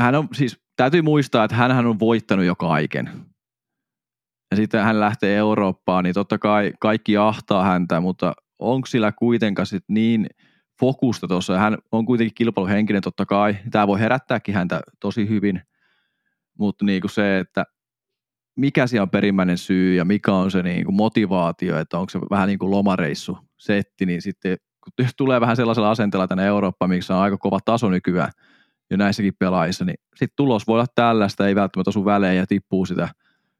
hän 0.01 0.15
on 0.15 0.29
siis, 0.33 0.61
täytyy 0.77 1.03
muistaa, 1.03 1.45
että 1.45 1.57
hän 1.57 1.87
on 1.87 2.01
voittanut 2.01 2.45
jo 2.45 2.55
kaiken. 2.55 3.34
Ja 4.55 4.57
sitten 4.57 4.85
hän 4.85 5.01
lähtee 5.01 5.37
Eurooppaan, 5.37 6.05
niin 6.05 6.15
totta 6.15 6.39
kai 6.39 6.73
kaikki 6.81 7.17
ahtaa 7.17 7.65
häntä, 7.65 8.01
mutta 8.01 8.35
onko 8.59 8.87
sillä 8.87 9.13
kuitenkaan 9.13 9.67
sit 9.67 9.85
niin 9.89 10.27
fokusta 10.81 11.29
tuossa, 11.29 11.59
hän 11.59 11.79
on 11.93 12.07
kuitenkin 12.07 12.35
kilpailuhenkinen 12.35 13.03
totta 13.03 13.27
kai, 13.27 13.57
tämä 13.71 13.87
voi 13.87 14.01
herättääkin 14.01 14.55
häntä 14.55 14.81
tosi 15.01 15.29
hyvin, 15.29 15.63
mutta 16.59 16.85
niin 16.85 17.01
kuin 17.01 17.11
se, 17.11 17.39
että 17.39 17.65
mikä 18.57 18.87
siellä 18.87 19.03
on 19.03 19.11
perimmäinen 19.11 19.59
syy 19.59 19.95
ja 19.95 20.05
mikä 20.05 20.33
on 20.33 20.51
se 20.51 20.63
niin 20.63 20.85
kuin 20.85 20.95
motivaatio, 20.95 21.79
että 21.79 21.99
onko 21.99 22.11
se 22.11 22.19
vähän 22.31 22.49
niin 22.49 22.59
kuin 22.59 22.71
lomareissu 22.71 23.39
setti, 23.59 24.07
niin 24.07 24.23
sitten 24.23 24.57
kun 24.85 25.07
tulee 25.17 25.41
vähän 25.41 25.57
sellaisella 25.57 25.91
asenteella 25.91 26.29
tänne 26.29 26.47
Eurooppaan, 26.47 26.91
missä 26.91 27.17
on 27.17 27.23
aika 27.23 27.39
kova 27.39 27.59
taso 27.65 27.91
nykyään 27.91 28.31
jo 28.91 28.97
näissäkin 28.97 29.35
pelaajissa, 29.39 29.85
niin 29.85 29.97
sitten 30.17 30.37
tulos 30.37 30.67
voi 30.67 30.75
olla 30.75 30.87
tällaista, 30.95 31.49
ei 31.49 31.55
välttämättä 31.55 31.91
osu 31.91 32.05
välein 32.05 32.39
ja 32.39 32.47
tippuu 32.47 32.87
sitä 32.87 33.09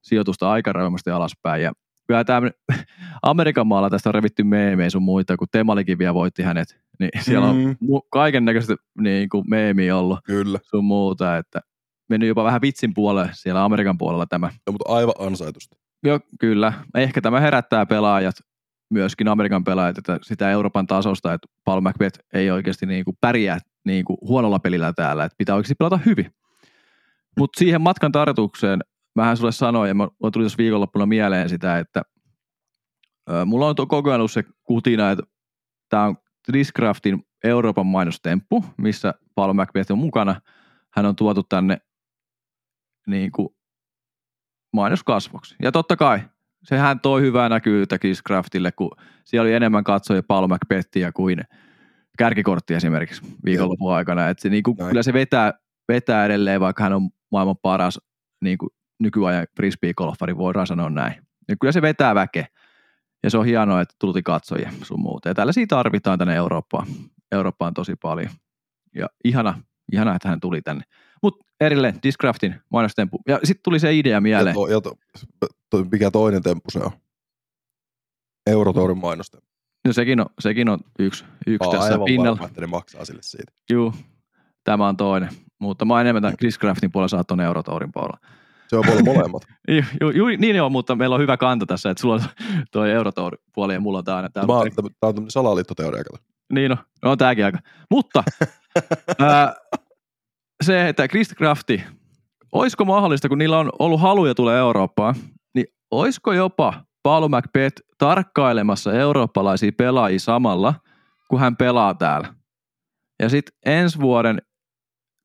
sijoitusta 0.05 0.51
aika 0.51 0.73
raumasti 0.73 1.11
alaspäin. 1.11 1.63
Ja 1.63 1.73
kyllä 2.07 2.25
tämä 2.25 2.51
Amerikan 3.23 3.67
maalla 3.67 3.91
tästä 3.91 4.09
on 4.11 4.15
revitty 4.15 4.45
meemejä 4.45 4.91
sun 4.91 5.03
muita, 5.03 5.37
kun 5.37 5.49
Temalikin 5.53 5.99
vielä 5.99 6.15
voitti 6.15 6.43
hänet, 6.43 6.81
niin 6.99 7.11
siellä 7.25 7.47
on 7.49 7.57
Mm. 7.57 7.77
kaiken 8.13 8.45
näköistä 8.45 8.75
niin 9.01 9.29
kuin 9.29 9.45
meemiä 9.51 9.97
ollut 9.97 10.19
Kyllä. 10.25 10.59
sun 10.63 10.85
muuta, 10.85 11.37
että 11.37 11.61
mennyt 12.09 12.29
jopa 12.29 12.45
vähän 12.45 12.63
vitsin 12.63 12.95
puolelle 12.95 13.31
siellä 13.33 13.65
Amerikan 13.65 13.99
puolella 13.99 14.27
tämä. 14.27 14.51
Ja, 14.67 14.73
mutta 14.73 14.93
aivan 14.93 15.15
ansaitusti. 15.19 15.77
Joo, 16.03 16.21
kyllä. 16.41 16.73
Ehkä 16.95 17.21
tämä 17.21 17.41
herättää 17.41 17.87
pelaajat, 17.87 18.35
myöskin 18.91 19.29
Amerikan 19.29 19.65
pelaajat, 19.65 19.99
että 19.99 20.19
sitä 20.23 20.51
Euroopan 20.51 20.87
tasosta, 20.87 21.33
että 21.33 21.49
Paul 21.65 21.81
McBeth 21.81 22.19
ei 22.35 22.51
oikeasti 22.51 22.87
niin 22.87 23.05
kuin 23.05 23.17
pärjää 23.21 23.59
niin 23.85 24.05
kuin 24.05 24.17
huonolla 24.21 24.59
pelillä 24.59 24.93
täällä, 24.93 25.25
että 25.25 25.37
pitää 25.39 25.55
oikeasti 25.55 25.75
pelata 25.75 25.99
hyvin. 26.07 26.31
Mutta 27.39 27.59
siihen 27.59 27.81
matkan 27.81 28.13
tarkoitukseen, 28.13 28.81
mähän 29.15 29.37
sulle 29.37 29.53
sanoin, 29.53 29.89
ja 29.89 29.95
mä 29.95 30.09
mulla 30.21 30.31
tuli 30.31 30.43
tuossa 30.43 30.59
viikonloppuna 30.59 31.07
mieleen 31.07 31.49
sitä, 31.49 31.79
että 31.79 32.03
ö, 33.31 33.45
mulla 33.45 33.69
on 33.69 33.75
koko 33.75 34.11
ajan 34.11 34.21
ollut 34.21 34.33
se 34.33 34.45
kutina, 34.65 35.11
että 35.11 35.25
tämä 35.89 36.05
on 36.05 36.17
Discraftin 36.53 37.23
Euroopan 37.45 37.87
mainostemppu, 37.87 38.65
missä 38.77 39.15
Paul 39.35 39.53
McBeth 39.53 39.93
on 39.93 39.99
mukana. 39.99 40.41
Hän 40.93 41.07
on 41.07 41.17
tuotu 41.17 41.43
tänne 41.43 41.79
niin 43.07 43.33
kuin 43.33 43.49
mainoskasvoksi. 44.73 45.57
Ja 45.63 45.73
totta 45.73 45.97
kai, 45.97 46.21
sehän 46.65 47.01
toi 47.01 47.23
hyvää 47.23 47.49
näkyyttä 47.49 47.99
Discraftille, 48.03 48.73
kun 48.73 48.91
siellä 49.25 49.43
oli 49.43 49.55
enemmän 49.55 49.85
katsojia 49.85 50.23
Paul 50.23 50.47
McBethia 50.47 51.13
kuin 51.13 51.41
kärkikortti 52.19 52.75
esimerkiksi 52.75 53.23
viikonlopun 53.45 53.95
aikana. 53.95 54.29
Et 54.29 54.39
se, 54.39 54.49
niin 54.49 54.63
kuin, 54.63 54.77
kyllä 54.77 55.03
se 55.03 55.13
vetää, 55.13 55.53
vetää 55.89 56.25
edelleen, 56.25 56.61
vaikka 56.61 56.83
hän 56.83 56.93
on 56.93 57.11
maailman 57.33 57.57
paras 57.63 58.01
niin 58.41 58.59
kuin 58.59 58.71
nykyajan 59.01 59.47
frisbee-golfari, 59.57 60.37
voidaan 60.37 60.67
sanoa 60.67 60.91
näin. 60.91 61.15
Ja 61.49 61.57
kyllä 61.61 61.73
se 61.73 61.83
vetää 61.83 62.15
väkeä. 62.15 62.47
Ja 63.23 63.31
se 63.31 63.39
on 63.39 63.45
hienoa, 63.47 63.81
että 63.81 63.95
tulti 64.01 64.23
katsojia 64.23 64.73
sun 64.83 65.01
muuta. 65.01 65.29
Ja 65.29 65.35
tällaisia 65.35 65.67
tarvitaan 65.67 66.19
tänne 66.19 66.35
Eurooppaan. 66.35 66.87
Eurooppaan 67.33 67.75
tosi 67.75 67.97
paljon. 68.03 68.31
Ja 68.95 69.07
ihana, 69.25 69.63
ihana 69.93 70.15
että 70.15 70.29
hän 70.29 70.41
tuli 70.41 70.63
tänne. 70.63 70.85
Mutta 71.23 71.45
edelleen 71.61 71.95
Discraftin 72.03 72.55
mainostempu. 72.71 73.21
Ja 73.29 73.41
sitten 73.45 73.63
tuli 73.65 73.79
se 73.81 73.95
idea 73.95 74.13
Ja, 74.17 74.21
mieleen. 74.21 74.55
to, 74.55 74.67
ja 74.69 74.81
to, 74.81 74.95
to, 75.71 75.85
mikä 75.93 76.11
toinen 76.11 76.43
temppu 76.43 76.71
se 76.71 76.79
on? 76.79 76.91
Eurotourin 78.47 78.99
mainosta. 78.99 79.39
No 79.87 79.93
sekin 79.93 80.21
on, 80.21 80.27
sekin 80.41 80.69
on 80.69 80.79
yksi, 80.99 81.25
yksi 81.47 81.69
Aa, 81.69 81.73
tässä 81.73 81.93
aivan 81.93 82.05
pinnalla. 82.05 82.31
varma, 82.39 82.47
että 82.47 82.61
ne 82.61 82.67
maksaa 82.67 83.05
sille 83.05 83.23
siitä. 83.23 83.53
Juu, 83.71 83.95
tämä 84.65 84.89
on 84.89 84.97
toinen. 84.97 85.29
Mutta 85.61 85.85
mä 85.85 86.01
enemmän 86.01 86.23
tämän 86.23 86.37
Discraftin 86.43 86.93
puolella, 86.93 87.09
sä 87.09 87.17
oot 87.17 87.27
tuonne 87.27 87.45
Eurotourin 87.45 87.93
puolella. 87.93 88.19
Se 88.67 88.77
on 88.77 88.85
paljon 88.87 89.05
molemmat. 89.05 89.43
Ju, 90.01 90.11
ju, 90.11 90.27
niin 90.39 90.63
on, 90.63 90.73
mutta 90.73 90.97
meillä 90.97 91.15
on 91.15 91.21
hyvä 91.21 91.37
kanta 91.37 91.67
tässä, 91.67 91.91
että 91.91 92.01
sulla 92.01 92.15
on 92.15 92.23
toi 92.73 92.91
Eurotour 92.91 93.37
puoli 93.55 93.75
ja 93.75 93.81
mulla 93.81 93.99
on. 93.99 94.05
Tämä 94.05 94.19
on, 94.19 94.27
tämä 94.35 94.89
on 95.03 95.15
tämmöinen 95.15 95.31
salaliittoteoria. 95.31 96.05
kato. 96.05 96.25
Niin 96.53 96.73
on, 96.73 96.79
on 97.03 97.19
tääkin 97.19 97.45
aika. 97.45 97.59
Mutta 97.91 98.25
ää, 99.21 99.55
se, 100.65 100.89
että 100.89 101.09
Chris 101.09 101.35
Crafti, 101.35 101.85
olisiko 102.53 102.85
mahdollista, 102.85 103.29
kun 103.29 103.39
niillä 103.39 103.59
on 103.59 103.71
ollut 103.79 104.01
haluja 104.01 104.35
tulla 104.35 104.57
Eurooppaan, 104.57 105.15
niin 105.55 105.67
olisiko 105.91 106.33
jopa 106.33 106.85
Paolo 107.03 107.29
Macbeth 107.29 107.83
tarkkailemassa 107.99 108.93
eurooppalaisia 108.93 109.73
pelaajia 109.77 110.19
samalla, 110.19 110.75
kun 111.29 111.41
hän 111.41 111.57
pelaa 111.57 111.95
täällä. 111.95 112.35
Ja 113.23 113.29
sitten 113.29 113.55
ensi 113.67 114.01
vuoden 114.01 114.43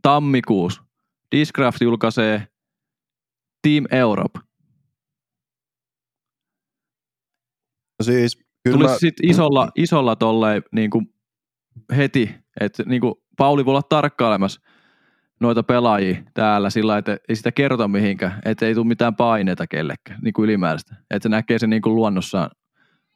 tammikuussa 0.02 0.82
Discraft 1.36 1.82
julkaisee 1.82 2.48
Team 3.62 3.86
Europe. 3.92 4.40
No 8.00 8.04
siis, 8.04 8.38
kyllä 8.64 8.78
Tulisi 8.78 8.94
mä, 8.94 8.98
sitten 9.00 9.30
isolla, 9.30 9.70
isolla 9.76 10.16
tolleen 10.16 10.64
niin 10.72 10.90
kuin 10.90 11.06
heti, 11.98 12.36
että 12.60 12.84
niin 12.86 13.02
kuin 13.02 13.14
Pauli 13.38 13.66
voi 13.66 13.72
olla 13.72 13.82
tarkkailemassa 13.90 14.62
noita 15.40 15.64
pelaajia 15.64 16.24
täällä 16.34 16.70
sillä 16.70 16.98
että 16.98 17.18
ei 17.30 17.36
sitä 17.36 17.52
kerrota 17.52 17.88
mihinkään, 17.88 18.40
että 18.46 18.66
ei 18.66 18.76
tule 18.76 18.88
mitään 18.88 19.16
paineita 19.16 19.68
kellekään 19.68 20.20
niin 20.22 20.34
kuin 20.34 20.44
ylimääräistä. 20.44 20.96
Että 21.10 21.24
se 21.24 21.30
näkee 21.30 21.60
sen 21.60 21.70
niin 21.70 21.82
kuin 21.82 21.96
luonnossaan. 21.96 22.50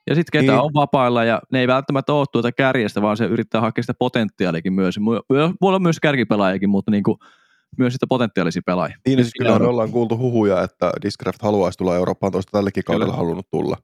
Ja 0.10 0.16
sitten 0.16 0.42
ketä 0.42 0.52
Niin. 0.52 0.62
on 0.62 0.72
vapailla 0.74 1.24
ja 1.24 1.42
ne 1.52 1.60
ei 1.60 1.68
välttämättä 1.68 2.14
ole 2.14 2.26
tuota 2.32 2.52
kärjestä, 2.52 3.02
vaan 3.02 3.18
se 3.18 3.26
yrittää 3.26 3.62
hakea 3.62 3.84
sitä 3.84 3.94
potentiaalikin 3.94 4.74
myös. 4.74 5.00
Voi 5.40 5.54
olla 5.62 5.80
myös 5.80 6.00
kärkipelaajakin, 6.00 6.70
mutta 6.70 6.92
niin 6.92 7.04
kuin 7.04 7.18
myös 7.78 7.94
sitä 7.94 8.08
potentiaalisia 8.10 8.62
pelaajia. 8.66 8.98
niin, 9.06 9.18
Nyt 9.18 9.26
siis 9.26 9.34
kyllä 9.38 9.60
me 9.60 9.68
ollaan 9.68 9.92
kuultu 9.92 10.18
huhuja, 10.18 10.62
että 10.64 10.92
Discraft 11.02 11.42
haluaisi 11.42 11.78
tulla 11.78 11.96
Eurooppaan 11.96 12.32
toista 12.32 12.52
tällekin 12.52 12.84
kaudella 12.84 13.06
Kyllä. 13.06 13.18
halunnut 13.18 13.48
tulla. 13.52 13.78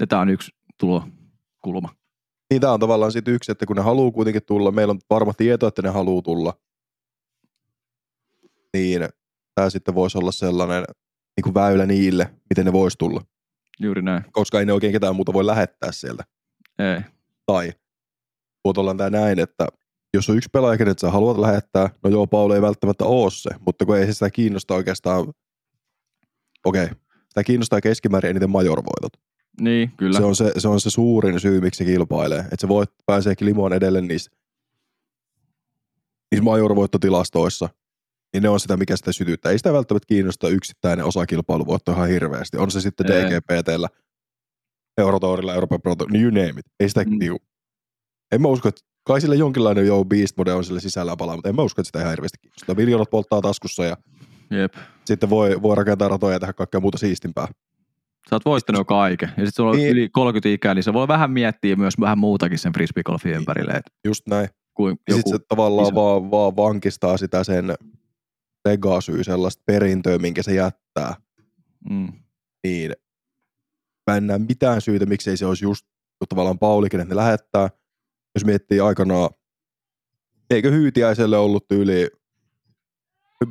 Ja 0.00 0.06
tämä 0.06 0.22
on 0.22 0.28
yksi 0.28 0.50
tulokulma. 0.80 1.88
Niin 2.50 2.60
tämä 2.60 2.72
on 2.72 2.80
tavallaan 2.80 3.12
sitten 3.12 3.34
yksi, 3.34 3.52
että 3.52 3.66
kun 3.66 3.76
ne 3.76 3.82
haluaa 3.82 4.10
kuitenkin 4.10 4.42
tulla, 4.46 4.70
meillä 4.70 4.90
on 4.90 4.98
varma 5.10 5.32
tieto, 5.34 5.66
että 5.66 5.82
ne 5.82 5.88
haluaa 5.88 6.22
tulla, 6.22 6.54
niin 8.74 9.08
tämä 9.54 9.70
sitten 9.70 9.94
voisi 9.94 10.18
olla 10.18 10.32
sellainen 10.32 10.84
niin 11.36 11.42
kuin 11.42 11.54
väylä 11.54 11.86
niille, 11.86 12.34
miten 12.50 12.64
ne 12.64 12.72
voisi 12.72 12.98
tulla, 12.98 13.20
Juuri 13.80 14.02
näin. 14.02 14.24
koska 14.32 14.60
ei 14.60 14.66
ne 14.66 14.72
oikein 14.72 14.92
ketään 14.92 15.16
muuta 15.16 15.32
voi 15.32 15.46
lähettää 15.46 15.92
sieltä. 15.92 16.24
Ei. 16.78 17.00
Tai 17.46 17.72
muotoillaan 18.64 18.96
tämä 18.96 19.10
näin, 19.10 19.38
että 19.38 19.66
jos 20.14 20.30
on 20.30 20.36
yksi 20.36 20.48
pelaaja, 20.52 20.78
kenet 20.78 20.98
sä 20.98 21.10
haluat 21.10 21.38
lähettää, 21.38 21.90
no 22.04 22.10
joo, 22.10 22.26
Paul 22.26 22.50
ei 22.50 22.62
välttämättä 22.62 23.04
ole 23.04 23.30
se, 23.30 23.50
mutta 23.66 23.86
kun 23.86 23.96
ei 23.96 24.06
se 24.06 24.12
sitä 24.12 24.30
kiinnosta 24.30 24.74
oikeastaan, 24.74 25.32
okei, 26.64 26.88
sitä 27.28 27.44
kiinnostaa 27.44 27.80
keskimäärin 27.80 28.30
eniten 28.30 28.50
majorvoitot. 28.50 29.12
Niin, 29.60 29.92
kyllä. 29.96 30.18
Se 30.18 30.24
on 30.24 30.36
se, 30.36 30.52
se 30.58 30.68
on 30.68 30.80
se 30.80 30.90
suurin 30.90 31.40
syy, 31.40 31.60
miksi 31.60 31.78
se 31.78 31.84
kilpailee. 31.84 32.38
Että 32.38 32.56
se 32.58 32.68
voit, 32.68 32.90
pääseekin 33.06 33.46
limoon 33.46 33.72
edelle 33.72 34.00
niissä, 34.00 34.30
niissä 36.30 36.44
majorvoittotilastoissa. 36.44 37.68
Niin 38.32 38.42
ne 38.42 38.48
on 38.48 38.60
sitä, 38.60 38.76
mikä 38.76 38.96
sitä 38.96 39.12
sytyttää. 39.12 39.52
Ei 39.52 39.58
sitä 39.58 39.72
välttämättä 39.72 40.06
kiinnosta 40.06 40.48
yksittäinen 40.48 41.04
osakilpailuvoitto 41.04 41.92
ihan 41.92 42.08
hirveästi. 42.08 42.56
On 42.56 42.70
se 42.70 42.80
sitten 42.80 43.12
Ei. 43.12 43.24
DGPTllä, 43.24 43.88
Eurotourilla, 44.98 45.54
Euroopan 45.54 45.82
Pro 45.82 45.94
niin 46.10 46.22
you 46.22 46.30
name 46.30 46.60
it. 46.60 46.66
Ei 46.80 46.88
sitä 46.88 47.04
mm. 47.04 47.18
niinku, 47.18 47.38
en 48.32 48.42
mä 48.42 48.48
usko, 48.48 48.68
että 48.68 48.80
kai 49.04 49.20
sillä 49.20 49.34
jonkinlainen 49.34 49.86
joo 49.86 50.04
beast 50.04 50.36
mode 50.36 50.52
on 50.52 50.64
sillä 50.64 50.80
sisällä 50.80 51.16
palaa, 51.16 51.36
mutta 51.36 51.48
en 51.48 51.56
mä 51.56 51.62
usko, 51.62 51.80
että 51.80 51.88
sitä 51.88 51.98
ihan 51.98 52.10
hirveästi 52.10 52.38
kiinnostaa. 52.42 52.74
Miljoonat 52.74 53.10
polttaa 53.10 53.40
taskussa 53.40 53.84
ja 53.84 53.96
Jep. 54.50 54.74
sitten 55.04 55.30
voi, 55.30 55.62
voi 55.62 55.76
rakentaa 55.76 56.08
ratoja 56.08 56.32
ja 56.32 56.40
tehdä 56.40 56.52
kaikkea 56.52 56.80
muuta 56.80 56.98
siistimpää. 56.98 57.46
Sä 58.30 58.36
oot 58.36 58.44
voittanut 58.44 58.80
jo 58.80 58.84
kaiken. 58.84 59.28
Ja 59.28 59.34
sitten 59.34 59.52
sulla 59.52 59.70
on 59.70 59.76
Niin. 59.76 59.90
yli 59.90 60.08
30 60.08 60.48
ikää, 60.48 60.74
niin 60.74 60.82
se 60.82 60.92
voi 60.92 61.08
vähän 61.08 61.30
miettiä 61.30 61.76
myös 61.76 61.94
vähän 62.00 62.18
muutakin 62.18 62.58
sen 62.58 62.72
frisbeegolfin 62.72 63.32
ympärille. 63.32 63.72
Et 63.72 63.86
Just 64.04 64.26
näin. 64.28 64.48
kuin 64.74 64.96
Ja 65.08 65.14
sitten 65.14 65.32
se 65.38 65.44
tavallaan 65.48 65.88
iso- 65.88 65.94
vaan, 65.94 66.30
vaan 66.30 66.56
vankistaa 66.56 67.16
sitä 67.16 67.44
sen 67.44 67.74
legacyä, 68.68 69.22
sellaista 69.22 69.62
perintöä, 69.66 70.18
minkä 70.18 70.42
se 70.42 70.54
jättää. 70.54 71.14
mm, 71.90 72.08
Niin 72.66 72.92
mä 74.10 74.16
en 74.16 74.26
näe 74.26 74.38
mitään 74.38 74.80
syytä, 74.80 75.06
miksei 75.06 75.36
se 75.36 75.46
olisi 75.46 75.64
just 75.64 75.86
tavallaan 76.28 76.58
Paulikin, 76.58 77.00
että 77.00 77.14
ne 77.14 77.16
lähettää. 77.16 77.68
Jos 78.34 78.44
miettii 78.44 78.80
aikanaan, 78.80 79.30
eikö 80.50 80.70
Hyytiäiselle 80.70 81.36
ollut 81.36 81.68
tyyli, 81.68 82.08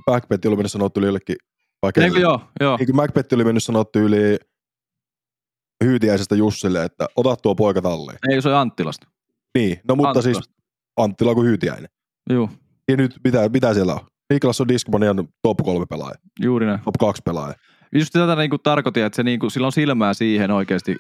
Backpetti 0.06 0.48
oli 0.48 0.56
mennyt 0.56 0.72
sanoa 0.72 0.90
tyyli 0.90 1.08
jollekin, 1.08 1.36
vaikka 1.82 2.02
Eikö 2.02 2.20
joo, 2.20 2.42
joo. 2.60 2.78
Eikö 2.80 2.94
Macbeth 2.94 3.34
oli 3.34 3.44
mennyt 3.44 3.64
sanoa 3.64 3.86
tyyli 3.86 4.38
Hyytiäisestä 5.84 6.36
Jussille, 6.36 6.84
että 6.84 7.08
ota 7.16 7.36
tuo 7.36 7.56
poika 7.56 7.82
talleen. 7.82 8.18
Ei, 8.30 8.42
se 8.42 8.50
on 8.50 8.56
Anttilasta. 8.56 9.08
Niin, 9.58 9.80
no 9.88 9.96
mutta 9.96 10.10
Anttilasta. 10.10 10.44
siis 10.44 10.56
Anttila 10.98 11.36
kuin 11.36 11.48
Hyytiäinen. 11.48 11.90
Joo, 12.30 12.50
Ja 12.92 12.98
nyt 12.98 13.16
mitä, 13.24 13.50
mitä 13.50 13.74
siellä 13.74 13.94
on? 13.94 14.00
Niklas 14.34 14.62
on 14.62 14.68
Discmanian 14.68 15.28
top 15.42 15.58
kolme 15.64 15.86
pelaaja, 15.90 16.16
juuri 16.42 16.66
näin. 16.66 16.80
top 16.80 16.96
kaksi 17.00 17.22
pelaaja. 17.26 17.54
Just 17.96 18.14
tätä 18.14 18.36
niin 18.36 18.50
kuin 18.50 18.62
tarkoitin, 18.64 19.04
että 19.04 19.16
se 19.16 19.24
niin 19.24 19.40
kuin, 19.40 19.52
sillä 19.52 19.68
on 19.68 19.72
silmää 19.72 20.14
siihen 20.14 20.52
oikeasti 20.52 20.98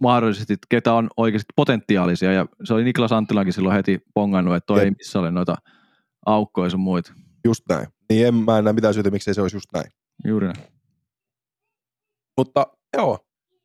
mahdollisesti, 0.00 0.56
ketä 0.68 0.94
on 0.94 1.08
oikeasti 1.16 1.52
potentiaalisia. 1.56 2.32
Ja 2.32 2.46
se 2.64 2.74
oli 2.74 2.84
Niklas 2.84 3.12
Anttilankin 3.12 3.52
silloin 3.52 3.74
heti 3.74 4.00
pongannut, 4.14 4.56
että 4.56 4.66
toi 4.66 4.78
Jep. 4.78 4.84
ei 4.84 4.90
missä 4.90 5.18
ole 5.18 5.30
noita 5.30 5.56
aukkoja 6.26 6.70
sun 6.70 6.80
muita. 6.80 7.12
Just 7.44 7.64
näin. 7.68 7.86
Niin 8.10 8.26
en 8.26 8.34
mä 8.34 8.58
en 8.58 8.64
näe 8.64 8.72
mitään 8.72 8.94
syytä, 8.94 9.10
miksei 9.10 9.34
se 9.34 9.42
olisi 9.42 9.56
just 9.56 9.72
näin. 9.74 9.90
Juuri 10.24 10.46
näin. 10.46 10.66
Mutta 12.36 12.66
joo, 12.96 13.18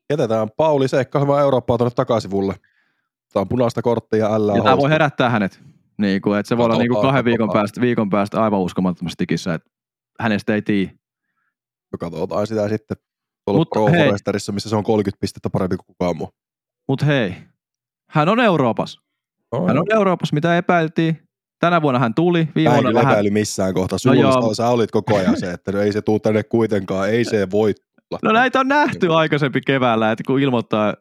jätetään 0.10 0.48
Pauli 0.58 0.88
seikkailemaan 0.88 1.42
Eurooppaa 1.42 1.78
tuonne 1.78 1.94
takasivulle. 1.96 2.56
Tämä 3.34 3.42
on 3.42 3.50
punaista 3.50 3.82
korttia 3.82 4.20
ja 4.20 4.36
älä 4.36 4.54
Ja 4.56 4.64
tämä 4.64 4.78
voi 4.78 4.90
herättää 4.90 5.30
hänet. 5.30 5.60
Niin 5.98 6.22
kuin, 6.22 6.40
että 6.40 6.48
se 6.48 6.58
voi 6.58 6.66
olla 6.66 6.78
niin 6.78 6.88
kuin 6.88 6.96
Katsotaan, 6.96 7.14
kahden 7.14 7.26
viikon 7.26 7.50
päästä, 7.54 7.82
viikon 7.82 8.10
päästä 8.10 8.44
aivan 8.44 8.60
uskomattomasti 8.60 9.16
tikissä, 9.18 9.54
että 9.54 9.70
hänestä 10.20 10.56
ei 10.56 10.62
tiedä. 10.62 10.92
Katsotaan 12.00 12.48
sitä 12.48 12.70
sitten 12.70 12.98
tuolla 13.46 13.60
Mut 13.60 13.70
Pro 13.70 13.88
hei. 13.88 14.06
Foresterissa, 14.06 14.52
missä 14.52 14.70
se 14.70 14.76
on 14.76 14.84
30 14.84 15.22
pistettä 15.22 15.50
parempi 15.50 15.78
kuin 15.78 15.86
kukaan 15.86 16.18
muu. 16.18 16.30
Mutta 16.88 17.06
hei, 17.06 17.36
hän 18.10 18.30
on 18.30 18.40
Euroopassa. 18.40 19.02
Hän 19.68 19.78
on 19.78 19.86
Euroopassa, 19.94 20.34
mitä 20.34 20.58
epäiltiin. 20.58 21.22
Tänä 21.60 21.82
vuonna 21.82 22.00
hän 22.00 22.14
tuli, 22.14 22.48
viime 22.56 22.70
Mä 22.70 22.76
en 22.76 22.84
vuonna 22.84 22.90
kyllä 22.90 23.00
vähän. 23.00 23.14
epäily 23.14 23.30
missään 23.30 23.74
kohtaa. 23.74 23.98
Sulla 23.98 24.16
joo. 24.16 24.40
no 24.42 24.54
sä 24.54 24.70
olit 24.70 24.92
koko 24.92 25.18
ajan 25.18 25.40
se, 25.40 25.52
että 25.52 25.72
no 25.72 25.80
ei 25.80 25.92
se 25.94 26.02
tuu 26.02 26.20
tänne 26.20 26.44
kuitenkaan, 26.44 27.10
ei 27.10 27.26
se 27.26 27.52
voi 27.52 27.74
tulla. 27.74 28.20
No 28.24 28.32
näitä 28.32 28.60
on 28.60 28.68
nähty 28.68 29.14
aikaisempi 29.14 29.62
keväällä, 29.62 30.12
että 30.12 30.24
kun 30.28 30.40
ilmoittaa, 30.40 30.94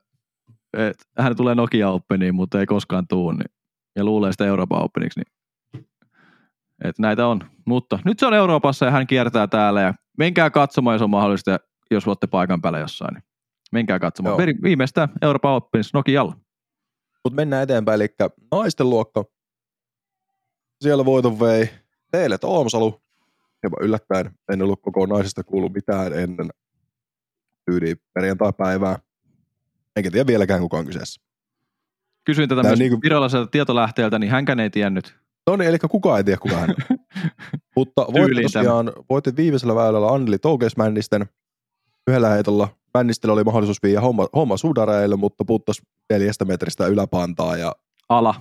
että 0.79 1.05
hän 1.19 1.37
tulee 1.37 1.55
Nokia 1.55 1.91
Openiin, 1.91 2.35
mutta 2.35 2.61
ei 2.61 2.67
koskaan 2.67 3.07
tuu, 3.09 3.33
niin, 3.33 3.51
ja 3.97 4.05
luulee 4.05 4.33
sitä 4.33 4.47
Euroopan 4.47 4.83
Openiksi, 4.85 5.21
niin 5.21 5.35
että 6.85 7.03
näitä 7.03 7.27
on. 7.27 7.41
Mutta 7.67 7.99
nyt 8.05 8.19
se 8.19 8.27
on 8.27 8.35
Euroopassa 8.35 8.85
ja 8.87 8.91
hän 8.91 9.07
kiertää 9.07 9.47
täällä 9.47 9.81
ja 9.81 9.95
menkää 10.19 10.51
katsomaan, 10.51 10.95
jos 10.95 11.03
on 11.03 11.11
mahdollista, 11.11 11.59
jos 11.91 12.07
olette 12.07 12.27
paikan 12.27 12.63
päällä 12.63 12.79
jossain, 12.79 13.15
niin 13.15 13.25
menkää 13.73 13.99
katsomaan. 13.99 14.49
Joo. 14.49 14.57
Viimeistään 14.63 15.09
Euroopan 15.23 15.53
Openissa 15.53 15.99
Nokialla. 15.99 16.37
Mutta 17.25 17.37
mennään 17.37 17.63
eteenpäin, 17.63 18.01
eli 18.01 18.09
naisten 18.51 18.91
luokka. 18.91 19.25
Siellä 20.81 21.05
voiton 21.05 21.41
vei 21.41 21.71
teille 22.11 22.39
Oomsalu. 22.43 23.03
Hieman 23.63 23.79
yllättäen 23.83 24.31
en 24.53 24.63
ollut 24.63 24.83
koko 24.83 25.07
naisesta 25.07 25.45
kuullut 25.45 25.73
mitään 25.73 26.13
ennen 26.13 26.49
tyyli 27.65 27.95
perjantai-päivää. 28.15 28.99
Enkä 29.97 30.11
tiedä 30.11 30.27
vieläkään 30.27 30.61
kuka 30.61 30.77
on 30.79 30.87
kyseessä. 30.87 31.21
Kysyin 32.25 32.49
tätä 32.49 32.63
Tää 32.63 32.71
myös 32.71 32.79
niinku- 32.79 33.01
viralliselta 33.03 33.51
tietolähteeltä, 33.51 34.19
niin 34.19 34.31
hänkään 34.31 34.61
ei 34.61 34.71
tiennyt. 34.71 35.17
No 35.47 35.57
niin, 35.57 35.69
eli 35.69 35.79
kukaan 35.79 36.19
ei 36.19 36.25
tiedä 36.25 36.39
kuka 36.39 36.57
hän 36.57 36.71
on. 36.71 36.99
Mutta 37.77 38.03
voitti 38.03 38.21
Tyyliin 38.21 38.53
tosiaan, 38.53 38.93
voitti 39.11 39.37
viimeisellä 39.37 39.75
väylällä 39.75 40.09
Anneli 40.09 40.39
Toukeis 40.39 40.77
Männisten 40.77 41.27
yhdellä 42.09 42.29
heitolla. 42.29 42.69
Männistellä 42.95 43.33
oli 43.33 43.45
mahdollisuus 43.45 43.83
viiä 43.83 44.01
homma, 44.01 44.29
homma 44.35 44.57
sudareille, 44.57 45.17
mutta 45.17 45.45
puuttas 45.45 45.83
neljästä 46.11 46.45
metristä 46.45 46.87
yläpantaa 46.87 47.57
ja 47.57 47.73
Ala. 48.09 48.35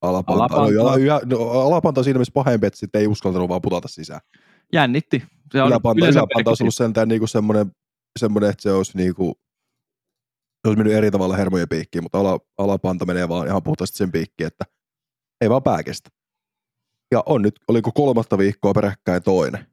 Alapanta. 0.00 0.44
Alapanta. 0.44 0.72
No, 0.72 0.82
ala, 0.82 0.96
yhä, 0.96 1.20
no, 1.24 1.36
alapanta 1.50 2.00
on 2.00 2.04
siinä 2.04 2.18
mielessä 2.18 2.32
pahempi, 2.34 2.66
että 2.66 2.78
sitten 2.78 3.00
ei 3.00 3.06
uskaltanut 3.06 3.48
vaan 3.48 3.62
putata 3.62 3.88
sisään. 3.88 4.20
Jännitti. 4.72 5.22
Se 5.52 5.62
on 5.62 5.68
Yläpanta, 5.68 6.08
yläpanta 6.08 6.50
olisi 6.50 6.62
ollut 6.62 6.74
sentään 6.74 7.08
niinku 7.08 7.26
semmoinen, 7.26 7.72
semmoinen, 8.18 8.50
että 8.50 8.62
se 8.62 8.72
olisi 8.72 8.96
niinku, 8.96 9.34
se 10.54 10.68
olisi 10.68 10.78
mennyt 10.78 10.96
eri 10.96 11.10
tavalla 11.10 11.36
hermojen 11.36 11.68
piikkiin, 11.68 12.02
mutta 12.04 12.18
ala, 12.18 12.40
alapanta 12.58 13.06
menee 13.06 13.28
vaan 13.28 13.46
ihan 13.46 13.62
puhtaasti 13.62 13.96
sen 13.96 14.12
piikkiin, 14.12 14.46
että 14.46 14.64
ei 15.40 15.50
vaan 15.50 15.62
pää 15.62 15.82
kestä. 15.82 16.10
Ja 17.12 17.22
on 17.26 17.42
nyt, 17.42 17.54
oliko 17.68 17.92
kolmatta 17.92 18.38
viikkoa 18.38 18.72
peräkkäin 18.72 19.22
toinen. 19.22 19.66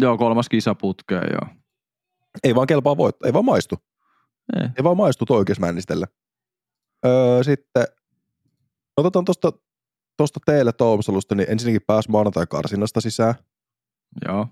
Joo, 0.00 0.18
kolmas 0.18 0.48
kisa 0.48 0.74
putkeen, 0.74 1.28
joo. 1.32 1.61
Ei 2.44 2.54
vaan 2.54 2.66
kelpaa 2.66 2.96
voittaa, 2.96 3.26
ei 3.26 3.32
vaan 3.32 3.44
maistu. 3.44 3.76
Ei. 4.56 4.68
Ei 4.76 4.84
vaan 4.84 4.96
maistu 4.96 5.24
oikeusmännistellä. 5.28 6.06
Öö, 7.06 7.42
sitten 7.44 7.84
otetaan 8.96 9.24
tuosta 9.24 9.52
tosta 10.16 10.40
teille 10.46 10.72
Toomsalusta, 10.72 11.34
niin 11.34 11.50
ensinnäkin 11.50 11.82
pääsi 11.86 12.10
maanantai 12.10 12.46
karsinnasta 12.46 13.00
sisään. 13.00 13.34
Joo. 14.26 14.48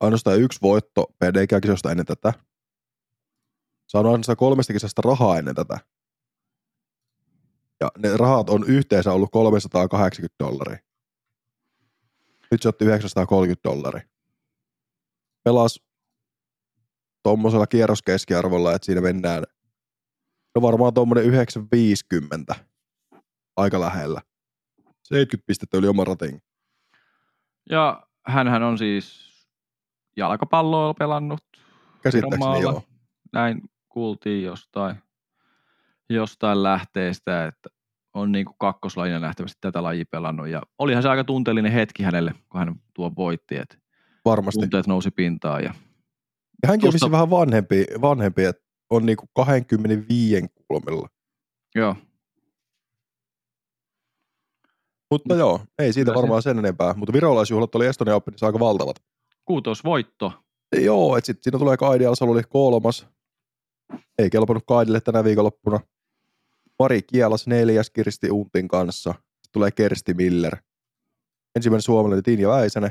Ainoastaan 0.00 0.40
yksi 0.40 0.58
voitto 0.62 1.06
PDK-kisosta 1.18 1.90
ennen 1.90 2.06
tätä. 2.06 2.32
Saanut 3.88 4.12
ainoastaan 4.12 4.36
kolmesta 4.36 4.72
kisasta 4.72 5.02
rahaa 5.04 5.38
ennen 5.38 5.54
tätä. 5.54 5.78
Ja 7.80 7.90
ne 7.98 8.16
rahat 8.16 8.50
on 8.50 8.64
yhteensä 8.66 9.12
ollut 9.12 9.30
380 9.30 10.44
dollaria. 10.44 10.78
Nyt 12.50 12.62
se 12.62 12.68
otti 12.68 12.84
930 12.84 13.68
dollaria. 13.68 14.08
Pelas 15.44 15.80
tuommoisella 17.22 17.66
kierroskeskiarvolla, 17.66 18.74
että 18.74 18.86
siinä 18.86 19.00
mennään, 19.00 19.42
no 20.54 20.62
varmaan 20.62 20.94
tuommoinen 20.94 21.24
950 21.24 22.54
aika 23.56 23.80
lähellä. 23.80 24.20
70 25.02 25.46
pistettä 25.46 25.76
yli 25.76 25.88
oman 25.88 26.06
ratin. 26.06 26.42
Ja 27.70 28.06
hänhän 28.26 28.62
on 28.62 28.78
siis 28.78 29.32
jalkapalloa 30.16 30.94
pelannut. 30.94 31.40
Käsittääkseni 32.02 32.60
joo. 32.60 32.82
Näin 33.32 33.62
kuultiin 33.88 34.44
jostain, 34.44 34.96
jostain 36.10 36.62
lähteestä, 36.62 37.46
että 37.46 37.68
on 38.14 38.32
niin 38.32 38.44
kuin 38.44 38.56
kakkoslajina 38.58 39.18
nähtävästi 39.18 39.58
tätä 39.60 39.82
lajia 39.82 40.04
pelannut. 40.10 40.48
Ja 40.48 40.62
olihan 40.78 41.02
se 41.02 41.08
aika 41.08 41.24
tunteellinen 41.24 41.72
hetki 41.72 42.02
hänelle, 42.02 42.34
kun 42.48 42.58
hän 42.58 42.74
tuo 42.94 43.12
voitti, 43.16 43.56
että 43.56 43.76
Varmasti. 44.24 44.60
tunteet 44.60 44.86
nousi 44.86 45.10
pintaan. 45.10 45.64
Ja 45.64 45.74
Ja 46.62 46.68
hänkin 46.68 46.86
on 46.88 46.92
Tuosta- 46.92 46.94
vissiin 46.94 47.12
vähän 47.12 47.30
vanhempi, 47.30 47.84
vanhempi 48.00 48.44
että 48.44 48.62
on 48.90 49.06
niinku 49.06 49.26
25 49.36 50.46
kulmilla. 50.68 51.08
joo, 51.74 51.96
Mutta 55.10 55.34
joo, 55.34 55.60
ei 55.78 55.92
siitä 55.92 56.04
Kyllä 56.10 56.18
se- 56.18 56.22
varmaan 56.22 56.42
sen 56.42 56.58
enempää. 56.58 56.94
Mutta 56.96 57.12
virolaisjuhlat 57.12 57.74
oli 57.74 57.86
Estonia 57.86 58.16
Openissa 58.16 58.46
aika 58.46 58.58
valtavat. 58.60 58.96
kuutos 59.44 59.84
voitto. 59.84 60.32
Joo, 60.84 61.16
että 61.16 61.26
sitten 61.26 61.42
siinä 61.44 61.58
tulee 61.58 61.76
Kaidi 61.76 62.06
Alsalo 62.06 62.30
oli 62.32 62.42
kolmas. 62.48 63.06
Ei 64.18 64.30
kelpannut 64.30 64.64
Kaidille 64.66 65.00
tänä 65.00 65.24
viikonloppuna. 65.24 65.80
Mari 66.78 67.02
Kielas 67.02 67.46
neljäs 67.46 67.90
Kirsti 67.90 68.30
Untin 68.30 68.68
kanssa. 68.68 69.10
Sitten 69.12 69.52
tulee 69.52 69.70
Kersti 69.70 70.14
Miller. 70.14 70.56
Ensimmäinen 71.56 71.82
suomalainen 71.82 72.22
Tinja 72.22 72.48
Väisänen. 72.48 72.90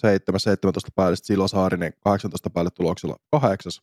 7, 0.00 0.40
17 0.40 0.90
päälle. 0.96 1.16
Silo 1.16 1.48
Saarinen 1.48 1.92
18 2.00 2.50
päälle 2.50 2.70
tuloksella 2.74 3.16
kahdeksas. 3.30 3.82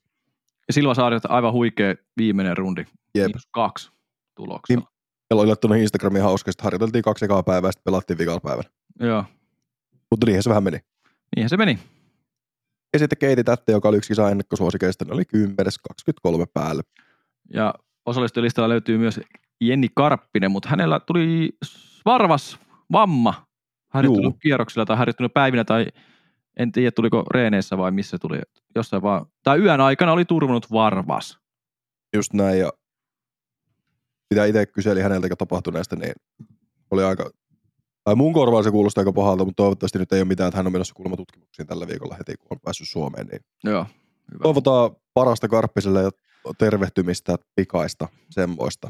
Ja 0.67 0.73
Silva 0.73 0.93
Saari, 0.93 1.17
aivan 1.29 1.53
huikea 1.53 1.95
viimeinen 2.17 2.57
rundi. 2.57 2.81
Jep. 3.15 3.25
Miinus 3.25 3.47
kaksi 3.51 3.91
tuloksella. 4.35 4.87
Meillä 5.29 5.41
oli 5.41 5.47
laittanut 5.47 5.77
Instagramiin 5.77 6.23
hauskasti. 6.23 6.63
Harjoiteltiin 6.63 7.03
kaksi 7.03 7.25
ekaa 7.25 7.43
päivää, 7.43 7.71
sitten 7.71 7.83
pelattiin 7.91 8.17
vikalla 8.17 8.39
päivänä. 8.39 8.69
Joo, 8.99 9.23
Mutta 10.11 10.25
niinhän 10.25 10.43
se 10.43 10.49
vähän 10.49 10.63
meni. 10.63 10.79
niinhän 11.35 11.49
se 11.49 11.57
meni. 11.57 11.79
Ja 12.93 12.99
sitten 12.99 13.17
Keiti 13.17 13.43
Tätte, 13.43 13.71
joka 13.71 13.89
oli 13.89 13.97
yksi 13.97 14.07
kisa 14.07 14.29
ennakkosuosikeista, 14.29 15.05
niin 15.05 15.13
oli 15.13 15.25
10, 15.25 15.55
23 15.57 16.45
päälle. 16.53 16.83
Ja 17.53 17.73
osallistujalistalla 18.05 18.69
löytyy 18.69 18.97
myös 18.97 19.19
Jenni 19.61 19.87
Karppinen, 19.95 20.51
mutta 20.51 20.69
hänellä 20.69 20.99
tuli 20.99 21.57
varvas 22.05 22.59
vamma 22.91 23.45
harjoittunut 23.95 24.33
Juu. 24.33 24.39
kierroksilla 24.39 24.85
tai 24.85 24.97
harjoittunut 24.97 25.33
päivinä 25.33 25.63
tai 25.63 25.87
en 26.59 26.71
tiedä 26.71 26.91
tuliko 26.91 27.23
reeneissä 27.31 27.77
vai 27.77 27.91
missä 27.91 28.17
tuli. 28.17 28.41
Jossain 28.75 29.01
vaan, 29.01 29.25
tai 29.43 29.59
yön 29.59 29.81
aikana 29.81 30.11
oli 30.11 30.25
turvunut 30.25 30.71
varvas. 30.71 31.39
Just 32.15 32.33
näin, 32.33 32.59
ja 32.59 32.69
mitä 34.29 34.45
itse 34.45 34.65
kyseli 34.65 35.01
häneltä 35.01 35.35
tapahtuneesta, 35.37 35.95
niin 35.95 36.13
oli 36.91 37.03
aika, 37.03 37.29
tai 38.03 38.15
mun 38.15 38.33
korvaan 38.33 38.63
se 38.63 38.71
kuulostaa 38.71 39.01
aika 39.01 39.13
pahalta, 39.13 39.45
mutta 39.45 39.63
toivottavasti 39.63 39.99
nyt 39.99 40.13
ei 40.13 40.19
ole 40.19 40.27
mitään, 40.27 40.47
että 40.47 40.57
hän 40.57 40.67
on 40.67 40.73
menossa 40.73 40.93
kuulemma 40.93 41.17
tutkimuksiin 41.17 41.67
tällä 41.67 41.87
viikolla 41.87 42.15
heti, 42.15 42.37
kun 42.37 42.47
on 42.51 42.59
päässyt 42.63 42.89
Suomeen, 42.89 43.27
niin 43.27 43.41
Joo, 43.63 43.85
hyvä. 44.33 44.43
toivotaan 44.43 44.91
parasta 45.13 45.47
Karppiselle 45.47 46.01
ja 46.01 46.11
tervehtymistä, 46.57 47.35
pikaista, 47.55 48.07
semmoista. 48.29 48.89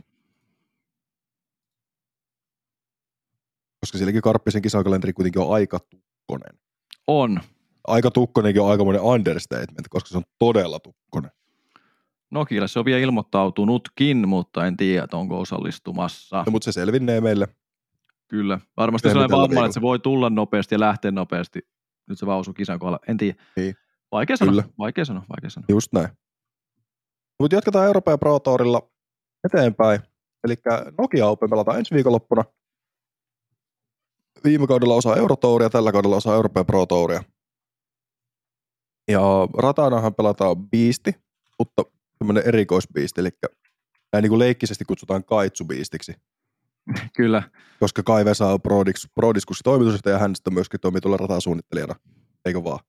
Koska 3.85 3.97
silläkin 3.97 4.21
Karppisen 4.21 4.61
kisakalenteri 4.61 5.13
kuitenkin 5.13 5.41
on 5.41 5.53
aika 5.53 5.79
tukkonen. 5.79 6.59
On. 7.07 7.39
Aika 7.87 8.11
tukkonenkin 8.11 8.61
on 8.61 8.71
aikamoinen 8.71 9.01
understatement, 9.01 9.87
koska 9.89 10.09
se 10.09 10.17
on 10.17 10.23
todella 10.39 10.79
tukkonen. 10.79 11.31
Nokille 12.31 12.67
se 12.67 12.79
on 12.79 12.85
vielä 12.85 12.99
ilmoittautunutkin, 12.99 14.27
mutta 14.27 14.67
en 14.67 14.77
tiedä, 14.77 15.03
että 15.03 15.17
onko 15.17 15.39
osallistumassa. 15.39 16.43
No, 16.45 16.51
mutta 16.51 16.65
se 16.65 16.71
selvinnee 16.71 17.21
meille. 17.21 17.47
Kyllä. 18.27 18.59
Varmasti 18.77 19.09
sellainen 19.09 19.31
vamma, 19.31 19.49
viikolla. 19.49 19.65
että 19.65 19.73
se 19.73 19.81
voi 19.81 19.99
tulla 19.99 20.29
nopeasti 20.29 20.75
ja 20.75 20.79
lähteä 20.79 21.11
nopeasti. 21.11 21.59
Nyt 22.09 22.19
se 22.19 22.25
vaan 22.25 22.39
osui 22.39 22.53
kisan 22.53 22.79
kohdalla. 22.79 22.99
En 23.07 23.17
tiedä. 23.17 23.43
Niin. 23.55 23.75
Vaikea 24.11 24.37
sanoa. 24.37 24.63
Vaikea 24.79 25.05
sanoa. 25.05 25.23
Vaikea 25.29 25.49
sanoa. 25.49 25.65
Just 25.69 25.93
näin. 25.93 26.09
Mutta 27.39 27.55
jatketaan 27.55 27.85
Euroopan 27.85 28.11
ja 28.11 28.17
Pro 28.17 28.39
Tourilla 28.39 28.91
eteenpäin. 29.43 29.99
Eli 30.43 30.55
Nokia 30.97 31.27
Open 31.27 31.49
pelataan 31.49 31.79
ensi 31.79 31.95
viikonloppuna. 31.95 32.43
Viime 34.45 34.67
kaudella 34.67 34.95
osa 34.95 35.15
Eurotouria, 35.15 35.69
tällä 35.69 35.91
kaudella 35.91 36.15
osa 36.15 36.35
Euroopan 36.35 36.65
Pro 36.65 36.85
Touria. 36.85 37.23
Ja 39.07 39.21
ratanahan 39.57 40.15
pelataan 40.15 40.69
biisti, 40.69 41.15
mutta 41.59 41.83
tämmöinen 42.19 42.43
erikoisbiisti, 42.45 43.21
eli 43.21 43.29
näin 44.13 44.21
niin 44.23 44.29
kuin 44.29 44.39
leikkisesti 44.39 44.85
kutsutaan 44.85 45.23
kaitsubiistiksi, 45.23 46.13
Kyllä. 47.17 47.43
koska 47.79 48.03
Kai 48.03 48.25
Vesa 48.25 48.47
on 48.47 48.61
Prodis, 48.61 49.07
Prodiskussi 49.15 49.63
toimitusjohtaja 49.63 50.15
ja 50.15 50.19
hän 50.19 50.35
sitten 50.35 50.53
myöskin 50.53 50.79
toimii 50.79 51.01
tuolla 51.01 51.17
ratasuunnittelijana, 51.17 51.95
eikö 52.45 52.63
vaan? 52.63 52.79